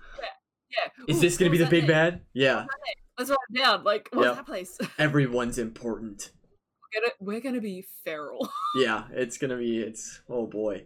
yeah. 0.72 1.04
is 1.08 1.18
Ooh, 1.18 1.22
this 1.22 1.38
gonna 1.38 1.52
be 1.52 1.58
the 1.58 1.66
big 1.66 1.84
name? 1.84 1.92
bad? 1.92 2.22
Yeah, 2.34 2.66
Let's 3.18 3.30
write 3.30 3.38
it 3.54 3.58
down. 3.58 3.84
Like, 3.84 4.10
what's 4.12 4.26
Yep. 4.28 4.36
that 4.36 4.46
place? 4.46 4.78
everyone's 4.98 5.58
important. 5.58 6.32
we're, 6.94 7.02
gonna, 7.02 7.14
we're 7.20 7.42
gonna 7.42 7.62
be 7.62 7.86
feral. 8.04 8.50
Yeah, 8.76 9.06
it's 9.12 9.38
gonna 9.38 9.58
be 9.58 9.80
it's 9.80 10.22
oh 10.30 10.46
boy. 10.46 10.86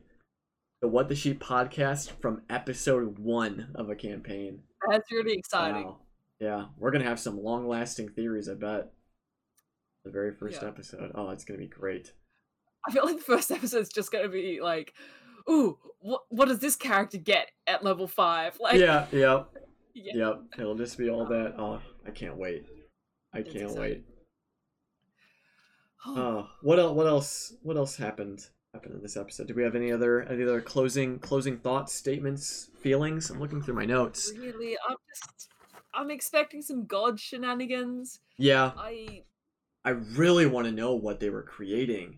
The 0.82 0.88
What 0.89 1.08
the 1.10 1.16
Sheep 1.16 1.41
podcast 1.43 2.12
from 2.22 2.41
episode 2.49 3.18
one 3.20 3.72
of 3.76 3.89
a 3.89 3.95
campaign. 3.95 4.60
That's 4.89 5.10
really 5.12 5.34
exciting. 5.34 5.86
Wow. 5.86 5.97
Yeah, 6.39 6.66
we're 6.78 6.91
gonna 6.91 7.04
have 7.06 7.20
some 7.20 7.41
long 7.41 7.68
lasting 7.68 8.10
theories, 8.10 8.49
I 8.49 8.54
bet. 8.56 8.91
The 10.06 10.12
very 10.12 10.34
first 10.34 10.62
Yeah. 10.62 10.68
episode. 10.70 11.12
Oh, 11.16 11.30
it's 11.30 11.45
gonna 11.45 11.60
be 11.60 11.68
great. 11.68 12.14
I 12.88 12.91
feel 12.91 13.05
like 13.05 13.17
the 13.17 13.23
first 13.23 13.51
episode 13.51 13.81
is 13.81 13.89
just 13.89 14.11
gonna 14.11 14.29
be 14.29 14.59
like, 14.61 14.93
ooh, 15.49 15.77
what 15.99 16.21
what 16.29 16.47
does 16.47 16.59
this 16.59 16.75
character 16.75 17.17
get 17.17 17.49
at 17.67 17.84
level 17.84 18.07
five? 18.07 18.57
Like, 18.59 18.79
yeah, 18.79 19.05
yep, 19.11 19.49
yeah. 19.93 20.13
yep. 20.15 20.41
It'll 20.57 20.75
just 20.75 20.97
be 20.97 21.09
all 21.09 21.23
um, 21.23 21.29
that. 21.29 21.55
Oh, 21.57 21.81
I 22.05 22.11
can't 22.11 22.38
wait. 22.38 22.65
I 23.34 23.39
It's 23.39 23.51
can't 23.51 23.63
exciting. 23.65 23.81
wait. 23.81 24.03
Oh, 26.05 26.17
oh 26.17 26.47
what 26.61 26.79
else? 26.79 26.95
What 26.95 27.07
else? 27.07 27.53
What 27.61 27.77
else 27.77 27.95
happened? 27.95 28.47
Happened 28.73 28.95
in 28.95 29.01
this 29.03 29.17
episode? 29.17 29.47
Do 29.47 29.53
we 29.53 29.63
have 29.63 29.75
any 29.75 29.91
other 29.91 30.23
any 30.23 30.43
other 30.43 30.59
closing 30.59 31.19
closing 31.19 31.59
thoughts, 31.59 31.93
statements, 31.93 32.69
feelings? 32.81 33.29
I'm 33.29 33.39
looking 33.39 33.61
through 33.61 33.75
my 33.75 33.86
notes. 33.86 34.34
really, 34.38 34.75
I'm 34.89 34.95
just, 35.07 35.49
I'm 35.93 36.09
expecting 36.09 36.61
some 36.61 36.86
god 36.86 37.19
shenanigans. 37.19 38.19
Yeah, 38.38 38.71
I 38.75 39.23
I 39.86 39.91
really 39.91 40.47
want 40.47 40.65
to 40.65 40.71
know 40.71 40.95
what 40.95 41.19
they 41.19 41.29
were 41.29 41.43
creating, 41.43 42.17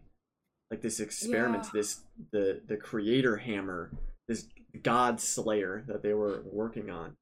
like 0.72 0.82
this 0.82 1.00
experiment, 1.00 1.66
Yeah. 1.66 1.70
this 1.74 2.02
the 2.32 2.62
the 2.68 2.78
creator 2.78 3.38
hammer, 3.38 3.92
this 4.28 4.48
god 4.82 5.20
slayer 5.22 5.84
that 5.88 6.02
they 6.04 6.14
were 6.14 6.42
working 6.46 6.90
on. 6.90 7.16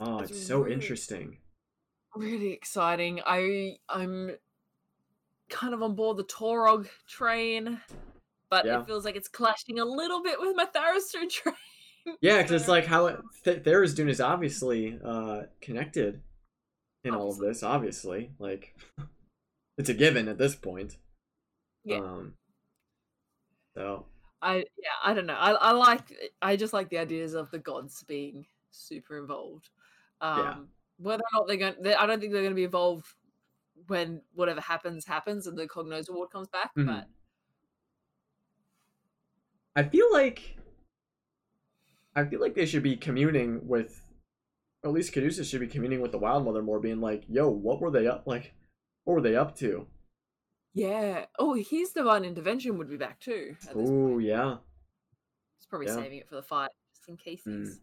Oh, 0.00 0.20
It's 0.20 0.30
it's 0.30 0.46
so 0.46 0.60
really- 0.60 0.74
interesting. 0.74 1.38
really 2.14 2.52
exciting. 2.52 3.20
I 3.26 3.78
I'm 3.88 4.36
kind 5.50 5.74
of 5.74 5.82
on 5.82 5.94
board 5.94 6.16
the 6.16 6.24
Torog 6.24 6.88
train, 7.08 7.80
but 8.50 8.64
Yeah. 8.64 8.80
it 8.80 8.86
feels 8.86 9.04
like 9.04 9.16
it's 9.16 9.28
clashing 9.28 9.78
a 9.78 9.84
little 9.84 10.22
bit 10.22 10.40
with 10.40 10.54
my 10.56 10.66
Tharizdun 10.66 11.30
train. 11.30 11.54
Yeah, 12.20 12.38
because 12.42 12.62
it's 12.62 12.68
like 12.68 12.86
how 12.86 13.06
it, 13.06 13.20
Th- 13.44 13.62
is 13.66 14.20
obviously 14.20 14.98
uh 15.04 15.42
connected 15.60 16.22
in 17.04 17.14
all 17.14 17.30
of 17.30 17.38
this. 17.38 17.62
Obviously, 17.62 18.32
like 18.38 18.74
it's 19.78 19.88
a 19.88 19.94
given 19.94 20.28
at 20.28 20.38
this 20.38 20.54
point. 20.56 20.96
Yeah. 21.88 22.00
Um. 22.00 22.36
So 23.74 24.06
I 24.40 24.58
yeah, 24.58 24.96
I 25.02 25.14
don't 25.14 25.26
know. 25.26 25.34
I 25.34 25.52
I 25.52 25.72
like 25.72 26.12
I 26.42 26.56
just 26.56 26.72
like 26.72 26.88
the 26.90 26.98
ideas 26.98 27.34
of 27.34 27.50
the 27.50 27.58
gods 27.58 28.02
being 28.04 28.46
super 28.70 29.18
involved. 29.18 29.70
Um 30.20 30.44
Yeah. 30.44 30.68
whether 30.98 31.22
or 31.22 31.40
not 31.40 31.48
they're 31.48 31.56
going 31.56 31.76
they, 31.82 31.94
I 31.94 32.06
don't 32.06 32.20
think 32.20 32.32
they're 32.32 32.42
going 32.42 32.52
to 32.52 32.56
be 32.56 32.64
involved 32.64 33.06
when 33.88 34.22
whatever 34.34 34.60
happens 34.60 35.06
happens 35.06 35.46
and 35.46 35.56
the 35.58 35.68
Cognouza 35.68 36.10
Ward 36.10 36.30
comes 36.30 36.48
back, 36.48 36.72
Mhm. 36.76 36.86
but 36.86 37.08
I 39.74 39.82
feel 39.84 40.12
like 40.12 40.56
I 42.14 42.24
feel 42.26 42.40
like 42.40 42.54
they 42.54 42.66
should 42.66 42.82
be 42.82 42.96
communing 42.96 43.66
with, 43.66 44.02
or 44.82 44.90
at 44.90 44.94
least 44.94 45.12
Caduceus 45.12 45.48
should 45.48 45.60
be 45.60 45.68
communing 45.68 46.00
with 46.00 46.12
the 46.12 46.18
Wild 46.18 46.44
Mother 46.44 46.62
more, 46.62 46.80
being 46.80 47.00
like, 47.00 47.24
"Yo, 47.28 47.50
what 47.50 47.80
were 47.80 47.90
they 47.90 48.06
up 48.06 48.26
like? 48.26 48.54
What 49.04 49.14
were 49.14 49.22
they 49.22 49.36
up 49.36 49.56
to?" 49.56 49.88
Yeah. 50.78 51.24
Oh, 51.38 51.54
his 51.54 51.90
divine 51.92 52.24
intervention 52.24 52.78
would 52.78 52.88
be 52.88 52.96
back 52.96 53.20
too. 53.20 53.56
Oh 53.74 54.18
yeah, 54.18 54.56
He's 55.58 55.66
probably 55.66 55.86
yeah. 55.88 55.94
saving 55.96 56.18
it 56.18 56.28
for 56.28 56.36
the 56.36 56.42
fight 56.42 56.70
just 56.94 57.08
in 57.08 57.16
case 57.16 57.42
Mm. 57.46 57.58
he's 57.66 57.80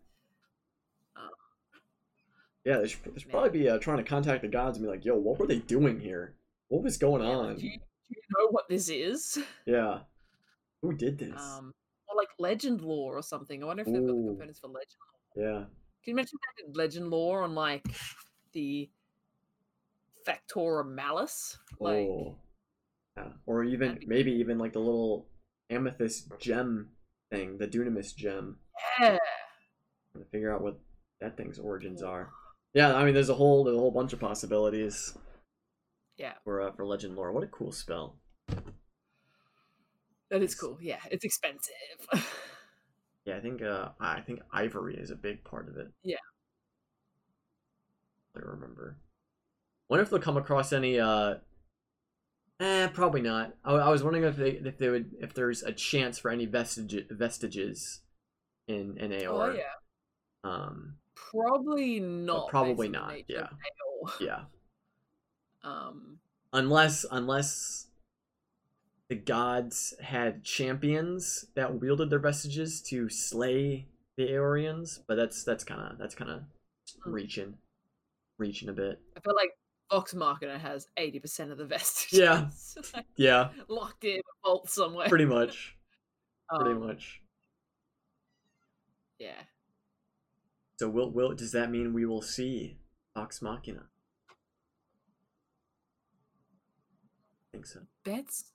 yeah. 2.66 2.80
They 2.80 2.88
should, 2.88 3.00
they 3.14 3.20
should 3.20 3.30
probably 3.30 3.52
be 3.52 3.70
uh, 3.70 3.78
trying 3.78 3.98
to 3.98 4.04
contact 4.04 4.42
the 4.42 4.48
gods 4.48 4.78
and 4.78 4.86
be 4.86 4.90
like, 4.90 5.06
"Yo, 5.06 5.16
what 5.16 5.40
were 5.40 5.48
they 5.48 5.60
doing 5.60 6.00
here? 6.00 6.36
What 6.70 6.84
was 6.84 6.98
going 6.98 7.22
Yeah, 7.22 7.30
like, 7.36 7.48
on?" 7.50 7.56
do, 7.58 7.66
you, 7.66 7.72
do 7.78 7.78
you 8.10 8.22
know 8.38 8.48
what 8.52 8.68
this 8.70 8.90
is? 8.90 9.38
Yeah, 9.66 10.00
who 10.82 10.94
did 10.94 11.18
this? 11.20 11.40
Um, 11.40 11.74
or 12.08 12.16
like 12.18 12.30
legend 12.40 12.82
lore 12.82 13.18
or 13.18 13.22
something. 13.22 13.62
I 13.64 13.66
wonder 13.68 13.82
if 13.82 13.88
they've 13.88 13.96
got 14.02 14.08
the 14.16 14.28
components 14.30 14.60
for 14.60 14.68
legend. 14.68 14.98
Lore. 15.36 15.46
yeah, 15.48 15.60
Can 15.60 15.68
you 16.06 16.14
imagine 16.14 16.40
they 16.58 16.64
did 16.66 16.76
legend 16.78 17.10
lore 17.10 17.44
on 17.44 17.54
like 17.56 17.86
the 18.54 18.90
Factora 20.28 20.88
Malice? 20.88 21.58
Like, 21.80 22.08
oh, 22.08 22.36
yeah, 23.18 23.28
or 23.46 23.64
even 23.64 24.00
maybe 24.08 24.32
even 24.34 24.58
like 24.58 24.74
the 24.74 24.80
little 24.80 25.28
amethyst 25.70 26.30
gem 26.40 26.90
thing, 27.32 27.58
the 27.58 27.68
Dunamis 27.68 28.16
gem. 28.16 28.58
yeah. 29.00 29.18
to 30.18 30.26
figure 30.32 30.54
out 30.54 30.62
what 30.62 30.80
that 31.22 31.38
thing's 31.38 31.60
origins 31.60 32.02
are. 32.04 32.30
Yeah, 32.74 32.94
I 32.94 33.06
mean, 33.06 33.14
there's 33.14 33.30
a 33.30 33.36
whole 33.36 33.64
there's 33.64 33.78
a 33.78 33.80
whole 33.80 33.92
bunch 33.92 34.12
of 34.14 34.20
possibilities 34.20 35.18
Yeah, 36.18 36.34
for 36.44 36.62
uh, 36.62 36.72
for 36.74 36.86
legend 36.86 37.16
lore. 37.16 37.32
What 37.32 37.44
a 37.44 37.48
cool 37.48 37.72
spell! 37.72 38.18
that 40.30 40.42
is 40.42 40.56
cool. 40.56 40.78
Yeah, 40.82 41.00
it's 41.12 41.24
expensive. 41.26 41.74
Yeah, 43.26 43.38
I 43.38 43.40
think 43.40 43.62
uh 43.64 43.90
I 44.00 44.22
think 44.22 44.42
ivory 44.54 44.98
is 44.98 45.10
a 45.10 45.16
big 45.16 45.44
part 45.44 45.68
of 45.68 45.78
it. 45.78 45.88
Yeah. 46.04 46.18
I 48.36 48.40
remember. 48.40 48.98
Wonder 49.90 50.04
if 50.04 50.10
they'll 50.10 50.20
come 50.20 50.38
across 50.38 50.72
any 50.74 51.00
uh. 51.00 51.36
Eh, 52.60 52.88
probably 52.88 53.22
not. 53.22 53.54
I, 53.66 53.74
I 53.74 53.90
was 53.90 54.04
wondering 54.04 54.24
if 54.26 54.38
they 54.38 54.52
if 54.52 54.78
they 54.78 54.90
would 54.90 55.12
if 55.20 55.34
there's 55.34 55.64
a 55.64 55.74
chance 55.74 56.18
for 56.20 56.32
any 56.32 56.46
vestige, 56.46 57.06
vestiges 57.10 58.02
in 58.68 58.98
in 58.98 59.12
oh 59.28 59.54
yeah, 59.54 59.64
Um. 60.44 60.96
probably 61.16 62.00
not. 62.00 62.48
probably 62.50 62.88
based 62.88 63.02
on 63.02 63.10
the 63.28 63.34
not, 63.36 63.52
Aeor. 63.52 64.12
Yeah. 64.22 64.40
Um. 65.64 66.20
unless 66.54 67.06
unless 67.12 67.88
the 69.10 69.16
gods 69.16 69.94
had 70.02 70.44
champions 70.44 71.46
that 71.56 71.80
wielded 71.80 72.10
their 72.10 72.20
vestiges 72.20 72.82
to 72.84 73.10
slay 73.10 73.88
the 74.18 74.28
Aeorians, 74.30 75.00
but 75.08 75.16
that's 75.16 75.44
that's 75.44 75.64
kind 75.64 75.82
of 75.92 75.98
that's 75.98 76.16
kind 76.16 76.32
of 76.32 76.42
Mm. 77.06 77.14
reaching 77.14 77.58
reaching 78.38 78.70
a 78.70 78.74
bit. 78.74 79.00
I 79.18 79.20
feel 79.20 79.34
like 79.36 79.58
Vox 79.92 80.14
Machina 80.14 80.58
has 80.58 80.88
eighty 80.98 81.20
percent 81.20 81.52
of 81.52 81.58
the 81.58 81.66
vestiges. 81.76 82.20
Yeah. 82.20 82.50
Yeah, 83.18 83.50
locked 83.70 84.04
in 84.04 84.18
a 84.18 84.48
vault 84.48 84.70
somewhere. 84.70 85.08
pretty 85.08 85.26
much, 85.26 85.76
pretty 86.50 86.72
Um, 86.72 86.86
much. 86.88 87.22
Yeah. 89.20 89.42
So 90.80 90.90
will 90.90 91.12
will 91.12 91.34
does 91.34 91.54
that 91.54 91.72
mean 91.72 91.94
we 91.94 92.06
will 92.06 92.22
see 92.22 92.78
Vox 93.16 93.42
Machina? 93.42 93.84
I 97.48 97.52
think 97.54 97.66
so. 97.66 97.82
Bets 98.04 98.46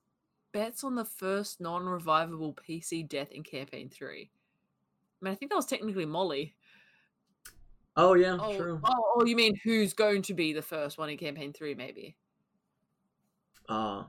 bets 0.52 0.84
on 0.84 0.94
the 0.96 1.04
first 1.04 1.60
non-revivable 1.60 2.54
PC 2.54 3.08
death 3.08 3.30
in 3.30 3.42
campaign 3.42 3.88
three. 3.88 4.30
I 5.22 5.24
mean, 5.24 5.32
I 5.32 5.34
think 5.36 5.50
that 5.50 5.56
was 5.56 5.66
technically 5.66 6.06
Molly. 6.06 6.54
Oh 7.96 8.14
yeah, 8.14 8.38
Oh, 8.40 8.56
true. 8.56 8.80
oh, 8.84 9.12
oh, 9.16 9.24
you 9.24 9.36
mean 9.36 9.54
who's 9.64 9.92
going 9.92 10.22
to 10.22 10.34
be 10.34 10.52
the 10.52 10.62
first 10.62 10.96
one 10.98 11.10
in 11.10 11.18
campaign 11.18 11.52
three? 11.52 11.74
Maybe. 11.74 12.16
Ah, 13.68 14.06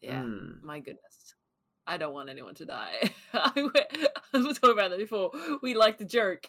Yeah. 0.00 0.22
hmm. 0.22 0.64
My 0.64 0.80
goodness. 0.80 1.34
I 1.86 1.98
don't 1.98 2.14
want 2.14 2.30
anyone 2.30 2.54
to 2.56 2.64
die. 2.64 3.10
I 3.34 3.52
was 4.32 4.58
talking 4.58 4.70
about 4.78 4.90
that 4.90 4.98
before. 4.98 5.30
We 5.62 5.74
like 5.74 5.98
the 5.98 6.04
joke, 6.04 6.46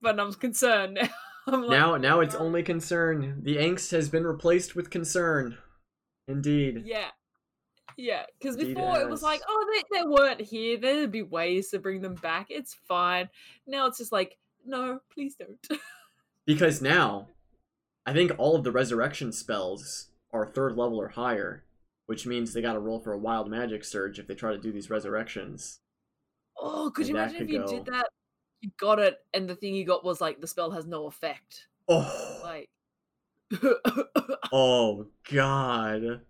but 0.00 0.18
I'm 0.18 0.32
concerned 0.34 0.94
now. 0.94 1.08
I'm 1.46 1.62
like, 1.62 1.70
now 1.70 1.96
now 1.96 2.20
it's 2.20 2.34
only 2.34 2.62
concern. 2.62 3.40
The 3.42 3.56
angst 3.56 3.90
has 3.92 4.08
been 4.08 4.24
replaced 4.24 4.76
with 4.76 4.90
concern. 4.90 5.56
Indeed. 6.28 6.82
Yeah. 6.84 7.08
Yeah, 7.96 8.24
because 8.38 8.56
Indeed 8.56 8.72
it 8.72 8.74
before 8.76 9.00
it 9.00 9.10
was 9.10 9.22
like, 9.22 9.42
oh, 9.46 9.66
they, 9.90 9.98
they 9.98 10.06
weren't 10.06 10.40
here. 10.40 10.78
There'd 10.78 11.10
be 11.10 11.22
ways 11.22 11.68
to 11.70 11.78
bring 11.78 12.00
them 12.00 12.14
back. 12.14 12.46
It's 12.48 12.72
fine. 12.88 13.28
Now 13.66 13.86
it's 13.86 13.98
just 13.98 14.12
like, 14.12 14.38
no, 14.64 15.00
please 15.12 15.34
don't. 15.36 15.80
because 16.46 16.80
now 16.82 17.28
I 18.06 18.12
think 18.12 18.32
all 18.38 18.56
of 18.56 18.64
the 18.64 18.72
resurrection 18.72 19.32
spells 19.32 20.08
are 20.32 20.46
third 20.46 20.76
level 20.76 21.00
or 21.00 21.08
higher, 21.08 21.64
which 22.06 22.26
means 22.26 22.52
they 22.52 22.62
got 22.62 22.74
to 22.74 22.78
roll 22.78 23.00
for 23.00 23.12
a 23.12 23.18
wild 23.18 23.48
magic 23.50 23.84
surge 23.84 24.18
if 24.18 24.26
they 24.26 24.34
try 24.34 24.52
to 24.52 24.58
do 24.58 24.72
these 24.72 24.90
resurrections. 24.90 25.80
Oh, 26.58 26.90
could 26.94 27.06
And 27.06 27.14
you 27.14 27.16
imagine 27.16 27.38
could 27.38 27.46
if 27.48 27.52
you 27.52 27.58
go- 27.60 27.68
did 27.68 27.86
that? 27.86 28.06
You 28.60 28.70
got 28.78 28.98
it, 28.98 29.18
and 29.32 29.48
the 29.48 29.54
thing 29.54 29.74
you 29.74 29.86
got 29.86 30.04
was 30.04 30.20
like 30.20 30.40
the 30.40 30.46
spell 30.46 30.70
has 30.72 30.84
no 30.86 31.06
effect. 31.06 31.66
Oh, 31.88 32.40
Like, 32.44 32.68
oh 34.52 35.06
god. 35.32 36.20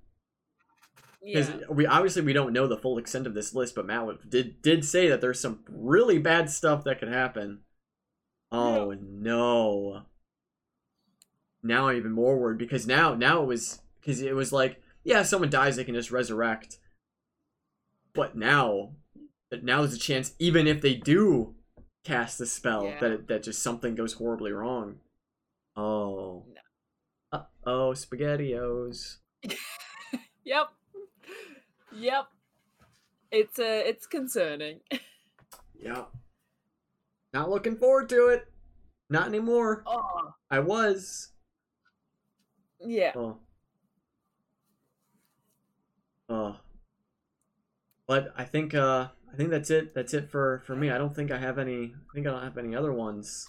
Because 1.23 1.51
yeah. 1.51 1.57
we 1.69 1.87
obviously 1.87 2.23
we 2.23 2.33
don't 2.33 2.53
know 2.55 2.67
the 2.67 2.79
full 2.79 2.97
extent 2.99 3.27
of 3.27 3.35
this 3.35 3.55
list, 3.55 3.75
but 3.75 3.85
Matt 3.87 4.31
did 4.31 4.63
did 4.63 4.85
say 4.85 5.09
that 5.09 5.21
there's 5.21 5.41
some 5.41 5.61
really 5.69 6.19
bad 6.19 6.49
stuff 6.49 6.85
that 6.85 6.99
could 6.99 7.09
happen. 7.13 7.61
Oh 8.53 8.95
no! 9.01 10.03
Now 11.63 11.89
I'm 11.89 11.97
even 11.97 12.13
more 12.13 12.39
worried 12.39 12.59
because 12.59 12.87
now 12.87 13.15
now 13.15 13.43
it 13.43 13.47
was 13.47 13.81
because 14.01 14.21
it 14.23 14.35
was 14.35 14.53
like 14.53 14.81
yeah, 15.05 15.21
if 15.21 15.27
someone 15.27 15.51
dies 15.51 15.77
they 15.77 15.85
can 15.85 15.95
just 15.95 16.11
resurrect, 16.11 16.79
but 18.15 18.37
now 18.37 18.93
now 19.63 19.81
there's 19.81 19.95
a 19.95 19.99
chance 19.99 20.35
even 20.39 20.67
if 20.67 20.81
they 20.81 20.95
do 20.95 21.55
cast 22.05 22.39
the 22.39 22.47
spell 22.47 22.85
Yeah. 22.85 22.99
that 23.01 23.29
that 23.29 23.43
just 23.43 23.63
something 23.63 23.95
goes 23.95 24.15
horribly 24.15 24.53
wrong. 24.53 24.97
Oh. 25.77 26.45
Uh 27.33 27.43
oh, 27.65 27.91
spaghettios. 27.93 29.17
Yep. 30.43 30.69
Yep. 31.95 32.27
It's 33.31 33.59
uh, 33.59 33.83
it's 33.87 34.07
concerning. 34.07 34.81
Yeah. 35.83 36.05
Not 37.33 37.51
looking 37.51 37.77
forward 37.77 38.09
to 38.11 38.27
it. 38.29 38.47
Not 39.09 39.27
anymore. 39.29 39.83
Oh, 39.87 40.35
I 40.51 40.61
was. 40.61 41.29
yeah. 42.81 43.13
Oh. 43.17 43.39
Oh. 46.29 46.57
But 48.07 48.33
I 48.37 48.45
think 48.45 48.75
uh 48.75 49.09
I 49.33 49.37
think 49.37 49.51
that's 49.51 49.71
it. 49.71 49.95
That's 49.95 50.15
it 50.15 50.31
for 50.31 50.63
for 50.67 50.75
me. 50.77 50.91
I 50.91 50.99
don't 50.99 51.15
think 51.15 51.31
I 51.31 51.39
have 51.39 51.59
any 51.59 51.93
I 51.95 52.15
think 52.15 52.27
I 52.27 52.31
don't 52.31 52.43
have 52.43 52.59
any 52.59 52.75
other 52.75 52.93
ones. 52.93 53.47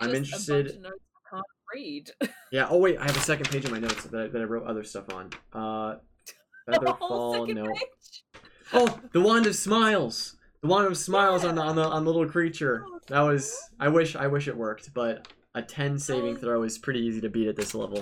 I'm 0.00 0.08
Just 0.10 0.14
a 0.14 0.16
interested- 0.18 0.64
bunch 0.66 0.76
of 0.76 0.82
notes 0.82 1.04
I 1.16 1.30
can't 1.36 1.44
read. 1.74 2.10
Yeah, 2.52 2.68
oh 2.70 2.78
wait, 2.78 2.96
I 2.98 3.04
have 3.04 3.16
a 3.16 3.20
second 3.20 3.48
page 3.50 3.64
of 3.64 3.72
my 3.72 3.80
notes 3.80 4.04
that 4.04 4.14
I, 4.20 4.28
that 4.28 4.40
I 4.40 4.44
wrote 4.44 4.66
other 4.68 4.84
stuff 4.84 5.12
on. 5.12 5.30
Uh 5.52 5.96
Featherfall 6.70 7.52
no. 7.54 7.66
page? 7.72 8.24
Oh, 8.72 9.00
the 9.12 9.20
wand 9.20 9.46
of 9.46 9.54
smiles. 9.56 10.35
The 10.66 10.72
wand 10.72 10.88
of 10.88 10.98
smiles 10.98 11.44
on 11.44 11.54
the 11.54 11.62
on 11.62 11.76
the 11.76 11.84
on 11.84 12.04
the 12.04 12.12
little 12.12 12.28
creature. 12.28 12.84
That 13.06 13.20
was 13.20 13.56
I 13.78 13.86
wish 13.86 14.16
I 14.16 14.26
wish 14.26 14.48
it 14.48 14.56
worked, 14.56 14.92
but 14.92 15.28
a 15.54 15.62
10 15.62 15.96
saving 15.96 16.34
Oh. 16.34 16.40
throw 16.40 16.62
is 16.64 16.76
pretty 16.76 16.98
easy 16.98 17.20
to 17.20 17.28
beat 17.28 17.46
at 17.46 17.54
this 17.54 17.72
level. 17.72 18.00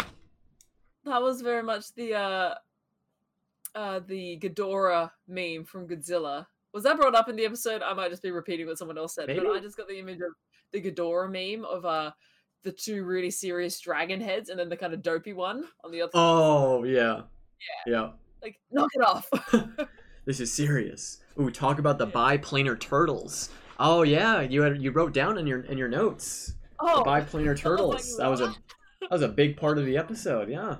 That 1.04 1.20
was 1.20 1.42
very 1.42 1.62
much 1.62 1.92
the 1.94 2.14
uh 2.14 2.54
uh 3.74 4.00
the 4.06 4.38
Ghidorah 4.38 5.10
meme 5.28 5.66
from 5.66 5.86
Godzilla. 5.86 6.46
Was 6.72 6.84
that 6.84 6.96
brought 6.96 7.14
up 7.14 7.28
in 7.28 7.36
the 7.36 7.44
episode? 7.44 7.82
I 7.82 7.92
might 7.92 8.08
just 8.10 8.22
be 8.22 8.30
repeating 8.30 8.66
what 8.66 8.78
someone 8.78 8.96
else 8.96 9.14
said, 9.14 9.26
but 9.26 9.36
Maybe. 9.36 9.48
I 9.50 9.60
just 9.60 9.76
got 9.76 9.86
the 9.86 9.98
image 9.98 10.20
of 10.20 10.32
the 10.72 10.80
Ghidorah 10.80 11.30
meme 11.30 11.66
of 11.66 11.84
uh 11.84 12.12
the 12.62 12.72
two 12.72 13.04
really 13.04 13.30
serious 13.30 13.78
dragon 13.78 14.22
heads 14.22 14.48
and 14.48 14.58
then 14.58 14.70
the 14.70 14.76
kind 14.78 14.94
of 14.94 15.02
dopey 15.02 15.34
one 15.34 15.64
on 15.84 15.90
the 15.92 16.00
other 16.00 16.12
Oh, 16.14 16.82
yeah. 16.84 17.24
Yeah. 17.86 18.12
like 18.42 18.58
knock 18.70 18.88
it 18.94 19.02
off. 19.06 19.28
This 20.26 20.40
is 20.40 20.52
serious. 20.52 21.18
Ooh, 21.38 21.50
talk 21.50 21.78
about 21.78 21.98
the 21.98 22.06
biplanar 22.06 22.78
turtles. 22.78 23.50
Oh 23.78 24.02
yeah, 24.02 24.40
you 24.40 24.62
had 24.62 24.80
you 24.80 24.90
wrote 24.90 25.12
down 25.12 25.38
in 25.38 25.46
your 25.46 25.60
in 25.62 25.76
your 25.76 25.88
notes. 25.88 26.54
oh 26.80 26.98
The 26.98 27.10
biplanar 27.10 27.56
turtles. 27.58 28.16
That 28.16 28.28
was 28.28 28.40
a 28.40 28.54
that 29.00 29.10
was 29.10 29.22
a 29.22 29.28
big 29.28 29.56
part 29.56 29.78
of 29.78 29.86
the 29.86 29.96
episode, 29.96 30.48
yeah. 30.48 30.76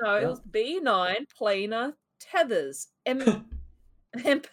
no, 0.00 0.14
it 0.14 0.22
yeah. 0.22 0.28
was 0.28 0.40
B 0.40 0.80
nine 0.80 1.26
planar 1.38 1.94
tethers. 2.20 2.88
Em 3.04 3.20
emp 4.24 4.46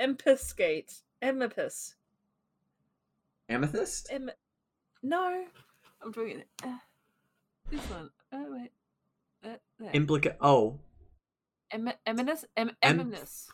empiscate. 0.00 1.02
Amethyst? 1.20 1.94
Em 4.10 4.30
no. 5.02 5.44
I'm 6.00 6.12
doing 6.12 6.38
it. 6.40 6.48
Uh, 6.62 6.78
this 7.70 7.80
one. 7.90 8.10
Oh 8.32 8.46
wait. 8.50 8.70
Uh. 9.44 9.90
Implica 9.92 10.36
oh. 10.40 10.78
Em- 11.72 11.92
eminus? 12.06 12.44
Em- 12.56 12.70
Em- 12.82 13.00
eminus. 13.00 13.48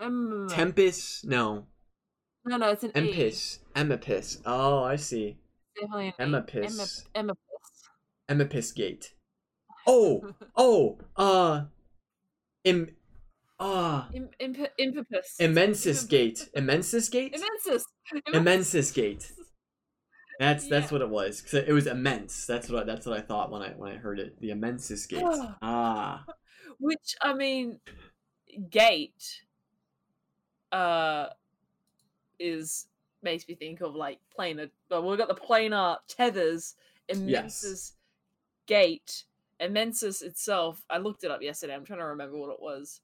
Em- 0.00 0.48
Tempest? 0.50 1.24
No. 1.24 1.66
no, 2.44 2.56
no, 2.56 2.70
it's 2.70 2.84
an. 2.84 2.90
Empis. 2.92 3.58
Emipis. 3.74 4.40
Oh, 4.44 4.82
I 4.84 4.96
see. 4.96 5.38
Definitely 5.80 6.14
an 6.18 6.30
Emipis. 6.32 7.04
E. 7.04 7.08
Emip- 7.14 7.36
Emipis 8.30 8.74
gate. 8.74 9.14
Oh, 9.86 10.28
oh, 10.56 10.98
uh 11.16 11.64
Im 12.64 12.88
uh 13.60 14.04
Im- 14.12 14.30
imp- 14.40 14.70
impipus. 14.80 16.08
Gate. 16.08 16.48
Immensus 16.56 17.08
gate? 17.10 17.34
Immensus. 17.34 17.82
Immensus 18.34 18.92
gate. 18.92 19.32
That's 20.38 20.68
that's 20.68 20.86
Yeah. 20.86 20.92
what 20.98 21.02
it 21.02 21.08
was. 21.08 21.40
'Cause 21.40 21.54
it 21.54 21.72
was 21.72 21.86
immense. 21.86 22.44
That's 22.46 22.68
what 22.68 22.82
I, 22.82 22.84
that's 22.84 23.06
what 23.06 23.16
I 23.16 23.22
thought 23.22 23.50
when 23.50 23.62
I 23.62 23.70
when 23.70 23.92
I 23.92 23.96
heard 23.96 24.18
it. 24.18 24.38
The 24.40 24.50
immensus 24.50 25.06
gate. 25.08 25.22
ah. 25.62 26.24
Which 26.78 27.14
I 27.22 27.32
mean, 27.32 27.80
gate. 28.70 29.42
Uh, 30.72 31.28
is 32.38 32.86
makes 33.22 33.48
me 33.48 33.54
think 33.54 33.80
of 33.80 33.94
like 33.94 34.18
planar. 34.36 34.70
But 34.88 35.04
we've 35.04 35.18
got 35.18 35.28
the 35.28 35.34
planar 35.34 35.98
tethers. 36.08 36.74
Immensus 37.08 37.92
gate. 38.66 39.24
Immensus 39.60 40.22
itself. 40.22 40.84
I 40.90 40.98
looked 40.98 41.24
it 41.24 41.30
up 41.30 41.42
yesterday. 41.42 41.74
I'm 41.74 41.84
trying 41.84 42.00
to 42.00 42.06
remember 42.06 42.36
what 42.36 42.50
it 42.50 42.60
was. 42.60 43.00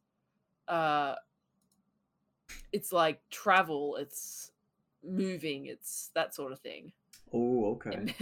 Uh, 0.68 1.14
it's 2.72 2.92
like 2.92 3.20
travel. 3.30 3.96
It's 3.96 4.52
moving. 5.02 5.66
It's 5.66 6.10
that 6.14 6.34
sort 6.34 6.52
of 6.52 6.60
thing. 6.60 6.92
Oh, 7.32 7.72
okay. 7.86 8.14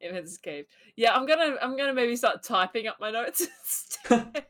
Immense 0.00 0.36
cave. 0.36 0.66
Yeah, 0.96 1.14
I'm 1.14 1.26
gonna 1.26 1.56
I'm 1.62 1.76
gonna 1.76 1.94
maybe 1.94 2.16
start 2.16 2.42
typing 2.42 2.88
up 2.88 2.98
my 3.00 3.10
notes 3.10 3.46
instead. 3.62 4.44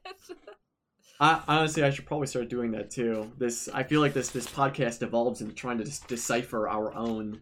I, 1.22 1.40
honestly, 1.46 1.84
I 1.84 1.90
should 1.90 2.04
probably 2.06 2.26
start 2.26 2.48
doing 2.48 2.72
that 2.72 2.90
too. 2.90 3.30
This, 3.38 3.68
I 3.72 3.84
feel 3.84 4.00
like 4.00 4.12
this 4.12 4.30
this 4.30 4.46
podcast 4.48 5.02
evolves 5.02 5.40
into 5.40 5.54
trying 5.54 5.78
to 5.78 5.84
just 5.84 6.08
decipher 6.08 6.68
our 6.68 6.92
own, 6.94 7.40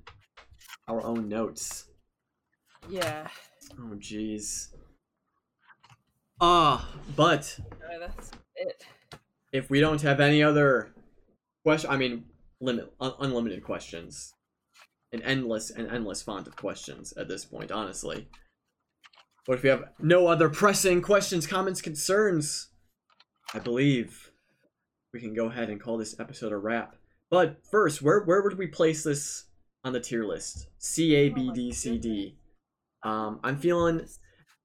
our 0.87 1.03
own 1.03 1.29
notes. 1.31 1.87
yeah, 2.91 3.27
Oh, 3.79 3.95
jeez. 3.97 4.69
Ah, 6.43 6.89
but 7.17 7.59
no, 7.91 8.01
that's 8.01 8.31
it. 8.57 8.85
if 9.53 9.71
we 9.71 9.81
don't 9.81 10.01
have 10.03 10.21
any 10.21 10.43
other 10.43 10.93
question, 11.65 11.91
I 11.91 11.97
mean, 11.97 12.25
limit 12.61 12.93
un- 13.01 13.15
unlimited 13.21 13.63
questions, 13.63 14.35
an 15.13 15.23
endless 15.23 15.71
an 15.71 15.89
endless 15.89 16.23
font 16.23 16.47
of 16.47 16.57
questions 16.57 17.13
at 17.17 17.29
this 17.29 17.45
point, 17.45 17.71
honestly. 17.71 18.29
But 19.47 19.55
if 19.59 19.63
we 19.63 19.69
have 19.71 19.85
no 19.99 20.27
other 20.27 20.49
pressing 20.51 21.01
questions, 21.03 21.47
comments, 21.47 21.81
concerns, 21.83 22.70
I 23.55 23.59
believe 23.59 24.31
we 25.13 25.21
can 25.21 25.35
go 25.35 25.47
ahead 25.47 25.71
and 25.71 25.81
call 25.81 25.97
this 25.99 26.19
episode 26.21 26.53
a 26.53 26.57
wrap. 26.57 26.97
But 27.31 27.59
first, 27.71 28.03
where 28.03 28.21
where 28.21 28.43
would 28.43 28.59
we 28.59 28.67
place 28.67 29.05
this 29.05 29.45
on 29.85 29.93
the 29.93 30.01
tier 30.01 30.25
list? 30.25 30.69
C 30.79 31.15
A 31.15 31.29
B 31.31 31.51
D 31.53 31.73
C 31.73 31.99
D. 31.99 32.37
Um, 33.03 33.41
I'm 33.43 33.57
feeling 33.59 34.07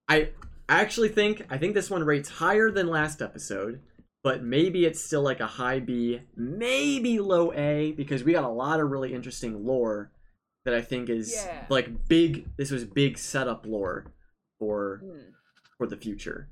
I 0.07 0.29
actually 0.69 1.09
think 1.09 1.45
I 1.49 1.57
think 1.57 1.73
this 1.73 1.89
one 1.89 2.03
rates 2.03 2.29
higher 2.29 2.69
than 2.71 2.87
last 2.87 3.21
episode, 3.21 3.81
but 4.23 4.43
maybe 4.43 4.85
it's 4.85 5.03
still 5.03 5.21
like 5.21 5.39
a 5.39 5.47
high 5.47 5.79
B, 5.79 6.21
maybe 6.35 7.19
low 7.19 7.53
A 7.53 7.91
because 7.93 8.23
we 8.23 8.33
got 8.33 8.43
a 8.43 8.49
lot 8.49 8.79
of 8.79 8.89
really 8.89 9.13
interesting 9.13 9.65
lore 9.65 10.11
that 10.65 10.73
I 10.73 10.81
think 10.81 11.09
is 11.09 11.33
Yeah. 11.33 11.65
like 11.69 12.07
big. 12.07 12.47
This 12.57 12.71
was 12.71 12.83
big 12.85 13.17
setup 13.17 13.65
lore 13.65 14.05
for 14.59 15.01
Hmm. 15.03 15.31
for 15.77 15.87
the 15.87 15.97
future. 15.97 16.49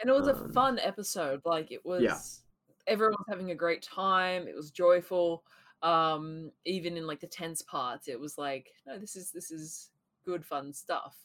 And 0.00 0.08
it 0.10 0.12
was 0.12 0.28
a 0.28 0.34
Um, 0.36 0.52
fun 0.52 0.78
episode. 0.78 1.40
Like 1.44 1.70
it 1.72 1.84
was 1.84 2.42
everyone 2.86 3.16
was 3.18 3.26
having 3.28 3.50
a 3.50 3.54
great 3.54 3.82
time. 3.82 4.46
It 4.48 4.54
was 4.56 4.70
joyful. 4.70 5.44
Um, 5.82 6.50
even 6.64 6.96
in 6.96 7.06
like 7.06 7.20
the 7.20 7.26
tense 7.26 7.62
parts, 7.62 8.08
it 8.08 8.18
was 8.18 8.36
like, 8.38 8.72
no, 8.86 8.98
this 8.98 9.14
is 9.16 9.30
this 9.32 9.50
is 9.50 9.90
good 10.24 10.44
fun 10.44 10.72
stuff. 10.72 11.16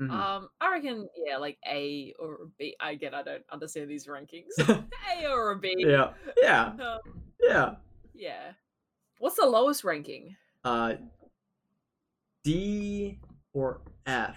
Mhm. 0.00 0.10
Um, 0.10 0.48
I 0.60 0.72
reckon, 0.72 1.08
yeah, 1.16 1.36
like 1.36 1.56
A 1.68 2.12
or 2.18 2.34
a 2.42 2.46
B. 2.58 2.74
Again, 2.80 3.14
I 3.14 3.22
don't 3.22 3.44
understand 3.52 3.88
these 3.88 4.06
rankings. 4.08 4.48
A 5.20 5.26
or 5.30 5.52
a 5.52 5.58
B. 5.58 5.74
yeah, 5.78 6.12
yeah, 6.42 6.64
Um, 6.80 7.22
yeah. 7.40 7.74
yeah. 8.12 8.52
What's 9.18 9.36
the 9.36 9.46
lowest 9.46 9.84
ranking? 9.84 10.34
Uh, 10.64 10.94
D 12.42 13.18
or 13.52 13.80
F. 14.06 14.36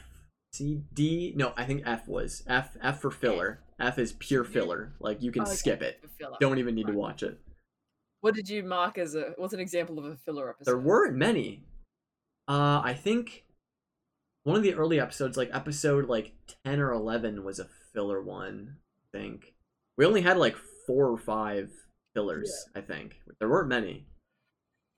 C 0.57 0.81
D. 0.93 1.33
No, 1.35 1.53
I 1.55 1.65
think 1.65 1.83
F 1.85 2.07
was 2.07 2.43
F. 2.47 2.75
F 2.81 3.01
for 3.01 3.11
filler. 3.11 3.59
F 3.79 3.99
is 3.99 4.13
pure 4.13 4.43
filler. 4.43 4.93
Like 4.99 5.21
you 5.21 5.31
can 5.31 5.43
Okay, 5.43 5.53
skip 5.53 5.81
it. 5.81 6.03
Don't 6.39 6.57
even 6.59 6.75
need 6.75 6.87
to 6.87 6.93
watch 6.93 7.23
it. 7.23 7.39
What 8.21 8.33
did 8.33 8.49
you 8.49 8.63
mark 8.63 8.97
as 8.97 9.15
a? 9.15 9.33
What's 9.37 9.53
an 9.53 9.59
example 9.59 9.99
of 9.99 10.05
a 10.05 10.15
filler 10.17 10.49
episode? 10.49 10.71
There 10.71 10.79
weren't 10.79 11.15
many. 11.15 11.63
Uh, 12.47 12.81
I 12.83 12.93
think 12.99 13.43
one 14.43 14.55
of 14.55 14.63
the 14.63 14.73
early 14.73 14.99
episodes, 14.99 15.37
like 15.37 15.49
episode 15.53 16.07
like 16.09 16.33
ten 16.65 16.79
or 16.79 16.91
eleven, 16.91 17.43
was 17.43 17.59
a 17.59 17.67
filler 17.93 18.21
one. 18.21 18.77
I 19.13 19.17
think 19.17 19.53
we 19.97 20.05
only 20.05 20.21
had 20.21 20.37
like 20.37 20.55
four 20.87 21.07
or 21.11 21.17
five 21.17 21.69
fillers. 22.15 22.51
I 22.75 22.81
think 22.81 23.17
there 23.39 23.49
weren't 23.49 23.69
many. 23.69 24.07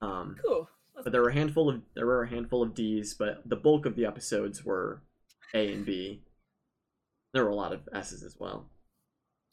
Um, 0.00 0.36
Cool. 0.44 0.68
but 1.04 1.12
there 1.12 1.20
were 1.20 1.28
a 1.28 1.34
handful 1.34 1.68
of 1.68 1.82
there 1.94 2.06
were 2.06 2.22
a 2.22 2.28
handful 2.30 2.62
of 2.62 2.74
D's, 2.74 3.12
but 3.14 3.42
the 3.46 3.56
bulk 3.56 3.84
of 3.84 3.96
the 3.96 4.06
episodes 4.06 4.64
were 4.64 5.02
A 5.54 5.72
and 5.72 5.84
B. 5.84 6.22
There 7.32 7.44
were 7.44 7.50
a 7.50 7.54
lot 7.54 7.72
of 7.72 7.88
S's 7.92 8.22
as 8.22 8.36
well. 8.38 8.68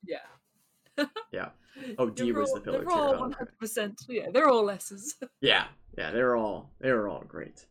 Yeah. 0.06 1.06
Yeah. 1.32 1.50
Oh, 2.00 2.10
D 2.10 2.32
They're 2.32 2.42
was 2.42 2.50
all- 2.50 2.56
the 2.56 2.62
filler 2.62 2.78
They're 2.80 2.86
too. 2.88 2.92
all 2.92 3.14
Oh, 3.14 3.20
one 3.20 3.32
hundred 3.34 3.60
percent. 3.60 4.02
Yeah, 4.10 4.32
they're 4.34 4.50
all 4.50 4.68
S's. 4.72 5.14
Yeah, 5.42 5.66
yeah, 5.96 6.10
they're 6.10 6.36
all 6.36 6.72
they 6.80 6.92
were 6.92 7.08
all 7.08 7.24
great. 7.28 7.68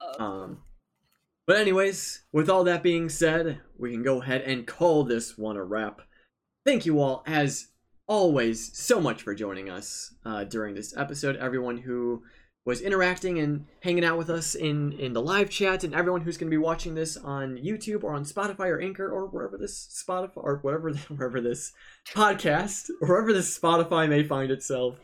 Uh, 0.00 0.22
Um, 0.22 0.58
but 1.44 1.56
anyways, 1.56 2.22
with 2.32 2.48
all 2.48 2.62
that 2.62 2.84
being 2.84 3.08
said, 3.08 3.60
we 3.76 3.90
can 3.90 4.04
go 4.04 4.22
ahead 4.22 4.42
and 4.42 4.64
call 4.64 5.02
this 5.02 5.36
one 5.36 5.56
a 5.56 5.64
wrap. 5.64 6.02
Thank 6.64 6.86
you 6.86 7.00
all, 7.00 7.24
as 7.26 7.66
always, 8.06 8.78
so 8.78 9.00
much 9.00 9.22
for 9.22 9.34
joining 9.34 9.68
us 9.68 10.14
uh, 10.24 10.44
during 10.44 10.76
this 10.76 10.96
episode. 10.96 11.34
Everyone 11.34 11.78
who 11.78 12.22
was 12.64 12.80
interacting 12.80 13.40
and 13.40 13.66
hanging 13.80 14.04
out 14.04 14.16
with 14.18 14.30
us 14.30 14.54
in 14.54 14.92
in 14.92 15.12
the 15.12 15.20
live 15.22 15.50
chat, 15.50 15.82
and 15.82 15.94
everyone 15.94 16.20
who's 16.20 16.36
going 16.36 16.50
to 16.50 16.54
be 16.54 16.62
watching 16.62 16.94
this 16.94 17.16
on 17.16 17.56
YouTube 17.56 18.04
or 18.04 18.14
on 18.14 18.24
Spotify 18.24 18.68
or 18.68 18.80
Anchor 18.80 19.10
or 19.10 19.26
wherever 19.26 19.58
this 19.58 20.04
Spotify 20.06 20.30
or 20.36 20.58
whatever 20.62 20.92
wherever 21.08 21.40
this 21.40 21.72
podcast 22.08 22.88
or 23.00 23.08
wherever 23.08 23.32
this 23.32 23.58
Spotify 23.58 24.08
may 24.08 24.22
find 24.22 24.50
itself, 24.52 24.98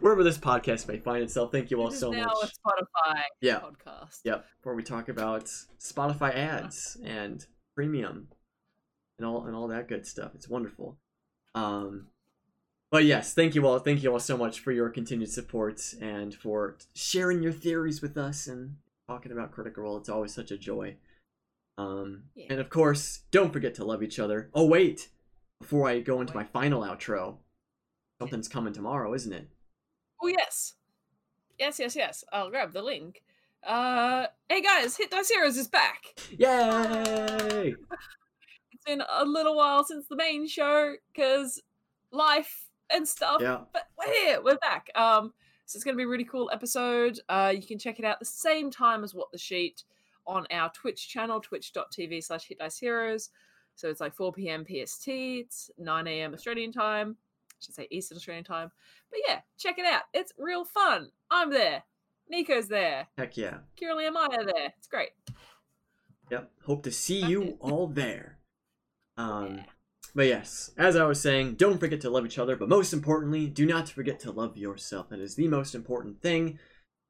wherever 0.00 0.24
this 0.24 0.38
podcast 0.38 0.88
may 0.88 0.98
find 0.98 1.22
itself. 1.22 1.52
Thank 1.52 1.70
you 1.70 1.82
all 1.82 1.90
so 1.90 2.10
now 2.10 2.24
much. 2.42 2.52
Spotify 2.66 3.20
Yeah. 3.40 3.60
podcast. 3.60 4.20
Yep, 4.24 4.46
where 4.62 4.74
we 4.74 4.82
talk 4.82 5.08
about 5.10 5.44
Spotify 5.80 6.34
ads 6.34 6.96
and 7.04 7.44
premium 7.74 8.28
and 9.18 9.26
all 9.26 9.44
and 9.46 9.54
all 9.54 9.68
that 9.68 9.86
good 9.88 10.06
stuff. 10.06 10.32
It's 10.34 10.48
wonderful. 10.48 10.98
Um 11.54 12.06
but 12.92 13.04
yes, 13.04 13.34
thank 13.34 13.54
you 13.56 13.66
all. 13.66 13.80
Thank 13.80 14.02
you 14.04 14.12
all 14.12 14.20
so 14.20 14.36
much 14.36 14.60
for 14.60 14.70
your 14.70 14.88
continued 14.90 15.30
support 15.30 15.94
and 16.00 16.32
for 16.34 16.76
sharing 16.94 17.42
your 17.42 17.50
theories 17.52 18.00
with 18.02 18.16
us 18.16 18.46
and 18.46 18.76
talking 19.08 19.32
about 19.32 19.50
Critical 19.50 19.82
Role. 19.82 19.96
It's 19.96 20.08
always 20.08 20.32
such 20.32 20.50
a 20.52 20.58
joy. 20.58 20.96
Um 21.78 22.24
Yeah. 22.36 22.46
and 22.50 22.60
of 22.60 22.68
course, 22.70 23.22
don't 23.30 23.52
forget 23.52 23.74
to 23.76 23.84
love 23.84 24.02
each 24.02 24.18
other. 24.20 24.50
Oh 24.54 24.66
wait, 24.66 25.08
before 25.60 25.88
I 25.88 26.00
go 26.00 26.20
into 26.20 26.34
my 26.34 26.44
final 26.44 26.82
outro, 26.82 27.38
something's 28.20 28.46
coming 28.48 28.72
tomorrow, 28.74 29.14
isn't 29.14 29.32
it? 29.32 29.48
Oh 30.22 30.28
yes, 30.28 30.74
yes, 31.58 31.78
yes, 31.80 31.96
yes. 31.96 32.24
I'll 32.32 32.50
grab 32.50 32.72
the 32.72 32.82
link. 32.82 33.22
Uh, 33.66 34.26
hey 34.48 34.60
guys, 34.60 34.96
Hit 34.96 35.10
Dice 35.10 35.30
Heroes 35.30 35.56
is 35.56 35.68
back. 35.68 36.04
Yay! 36.38 37.74
It's 38.72 38.84
been 38.84 39.02
a 39.08 39.24
little 39.24 39.56
while 39.56 39.84
since 39.84 40.08
the 40.08 40.16
main 40.16 40.48
show 40.48 40.94
because 41.14 41.62
life 42.10 42.64
and 42.90 43.06
stuff. 43.06 43.40
Yeah. 43.40 43.60
But 43.72 43.88
we're 43.98 44.12
here. 44.12 44.40
We're 44.42 44.56
back. 44.58 44.90
Um, 44.94 45.32
so 45.66 45.76
it's 45.76 45.84
gonna 45.84 45.96
be 45.96 46.02
a 46.04 46.08
really 46.08 46.24
cool 46.24 46.50
episode. 46.52 47.18
Uh, 47.28 47.52
you 47.54 47.66
can 47.66 47.78
check 47.78 47.98
it 47.98 48.04
out 48.04 48.18
the 48.18 48.24
same 48.24 48.70
time 48.70 49.04
as 49.04 49.14
What 49.14 49.30
the 49.32 49.38
Sheet 49.38 49.84
on 50.26 50.46
our 50.50 50.70
Twitch 50.72 51.08
channel, 51.08 51.40
twitch.tv 51.40 52.22
slash 52.24 52.46
Hit 52.46 52.58
Dice 52.58 52.78
Heroes. 52.78 53.30
So 53.74 53.88
it's 53.88 54.00
like 54.00 54.14
4 54.14 54.32
p.m. 54.32 54.64
PST. 54.64 55.08
It's 55.08 55.70
9 55.78 56.06
a.m. 56.06 56.34
Australian 56.34 56.72
time. 56.72 57.16
I 57.50 57.54
should 57.64 57.74
say 57.74 57.88
Eastern 57.90 58.16
Australian 58.18 58.44
time. 58.44 58.70
But 59.10 59.20
yeah, 59.26 59.40
check 59.58 59.78
it 59.78 59.86
out. 59.86 60.02
It's 60.12 60.32
real 60.38 60.64
fun. 60.64 61.10
I'm 61.30 61.50
there. 61.50 61.82
Nico's 62.28 62.68
there. 62.68 63.08
Heck 63.16 63.36
yeah. 63.36 63.58
Kiralee 63.80 64.06
and 64.06 64.14
Maya 64.14 64.44
there. 64.44 64.72
It's 64.76 64.86
great. 64.88 65.10
Yep. 66.30 66.50
Hope 66.64 66.82
to 66.84 66.92
see 66.92 67.20
That's 67.20 67.30
you 67.30 67.42
it. 67.42 67.56
all 67.60 67.86
there. 67.86 68.38
Um, 69.18 69.56
Yeah. 69.56 69.62
But 70.14 70.26
yes, 70.26 70.70
as 70.76 70.96
I 70.96 71.04
was 71.04 71.20
saying, 71.20 71.54
don't 71.54 71.78
forget 71.78 72.00
to 72.02 72.10
love 72.10 72.26
each 72.26 72.38
other, 72.38 72.56
but 72.56 72.68
most 72.68 72.92
importantly, 72.92 73.46
do 73.46 73.66
not 73.66 73.88
forget 73.88 74.20
to 74.20 74.32
love 74.32 74.56
yourself. 74.56 75.08
That 75.08 75.20
is 75.20 75.34
the 75.34 75.48
most 75.48 75.74
important 75.74 76.20
thing. 76.20 76.58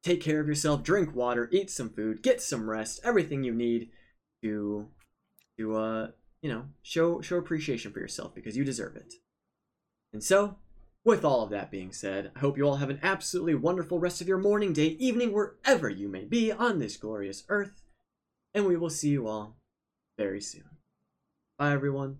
Take 0.03 0.20
care 0.20 0.41
of 0.41 0.49
yourself, 0.49 0.83
drink 0.83 1.15
water, 1.15 1.49
eat 1.53 1.70
some 1.70 1.91
food, 1.91 2.23
get 2.23 2.41
some 2.41 2.69
rest, 2.69 3.01
everything 3.05 3.45
you 3.45 3.55
need 3.55 3.91
to 4.43 4.89
to 5.59 5.77
uh, 5.77 6.09
you 6.43 6.53
know, 6.53 6.65
show 6.83 7.20
show 7.20 7.37
appreciation 7.37 7.93
for 7.93 8.01
yourself 8.01 8.35
because 8.35 8.57
you 8.57 8.65
deserve 8.65 8.97
it. 8.97 9.15
And 10.12 10.23
so, 10.23 10.57
with 11.05 11.24
all 11.24 11.43
of 11.43 11.51
that 11.51 11.70
being 11.70 11.93
said, 11.93 12.33
I 12.37 12.41
hope 12.41 12.59
you 12.59 12.65
all 12.65 12.77
have 12.77 12.91
an 12.91 13.01
absolutely 13.03 13.55
wonderful 13.55 13.99
rest 13.99 14.20
of 14.20 14.29
your 14.29 14.39
morning, 14.39 14.73
day, 14.73 14.89
evening, 14.99 15.33
wherever 15.33 15.89
you 15.89 16.09
may 16.09 16.24
be 16.24 16.53
on 16.53 16.79
this 16.79 16.97
glorious 16.97 17.45
earth. 17.49 17.83
And 18.55 18.66
we 18.66 18.77
will 18.77 18.91
see 18.91 19.09
you 19.09 19.29
all 19.29 19.57
very 20.19 20.41
soon. 20.41 20.69
Bye, 21.59 21.73
everyone. 21.73 22.19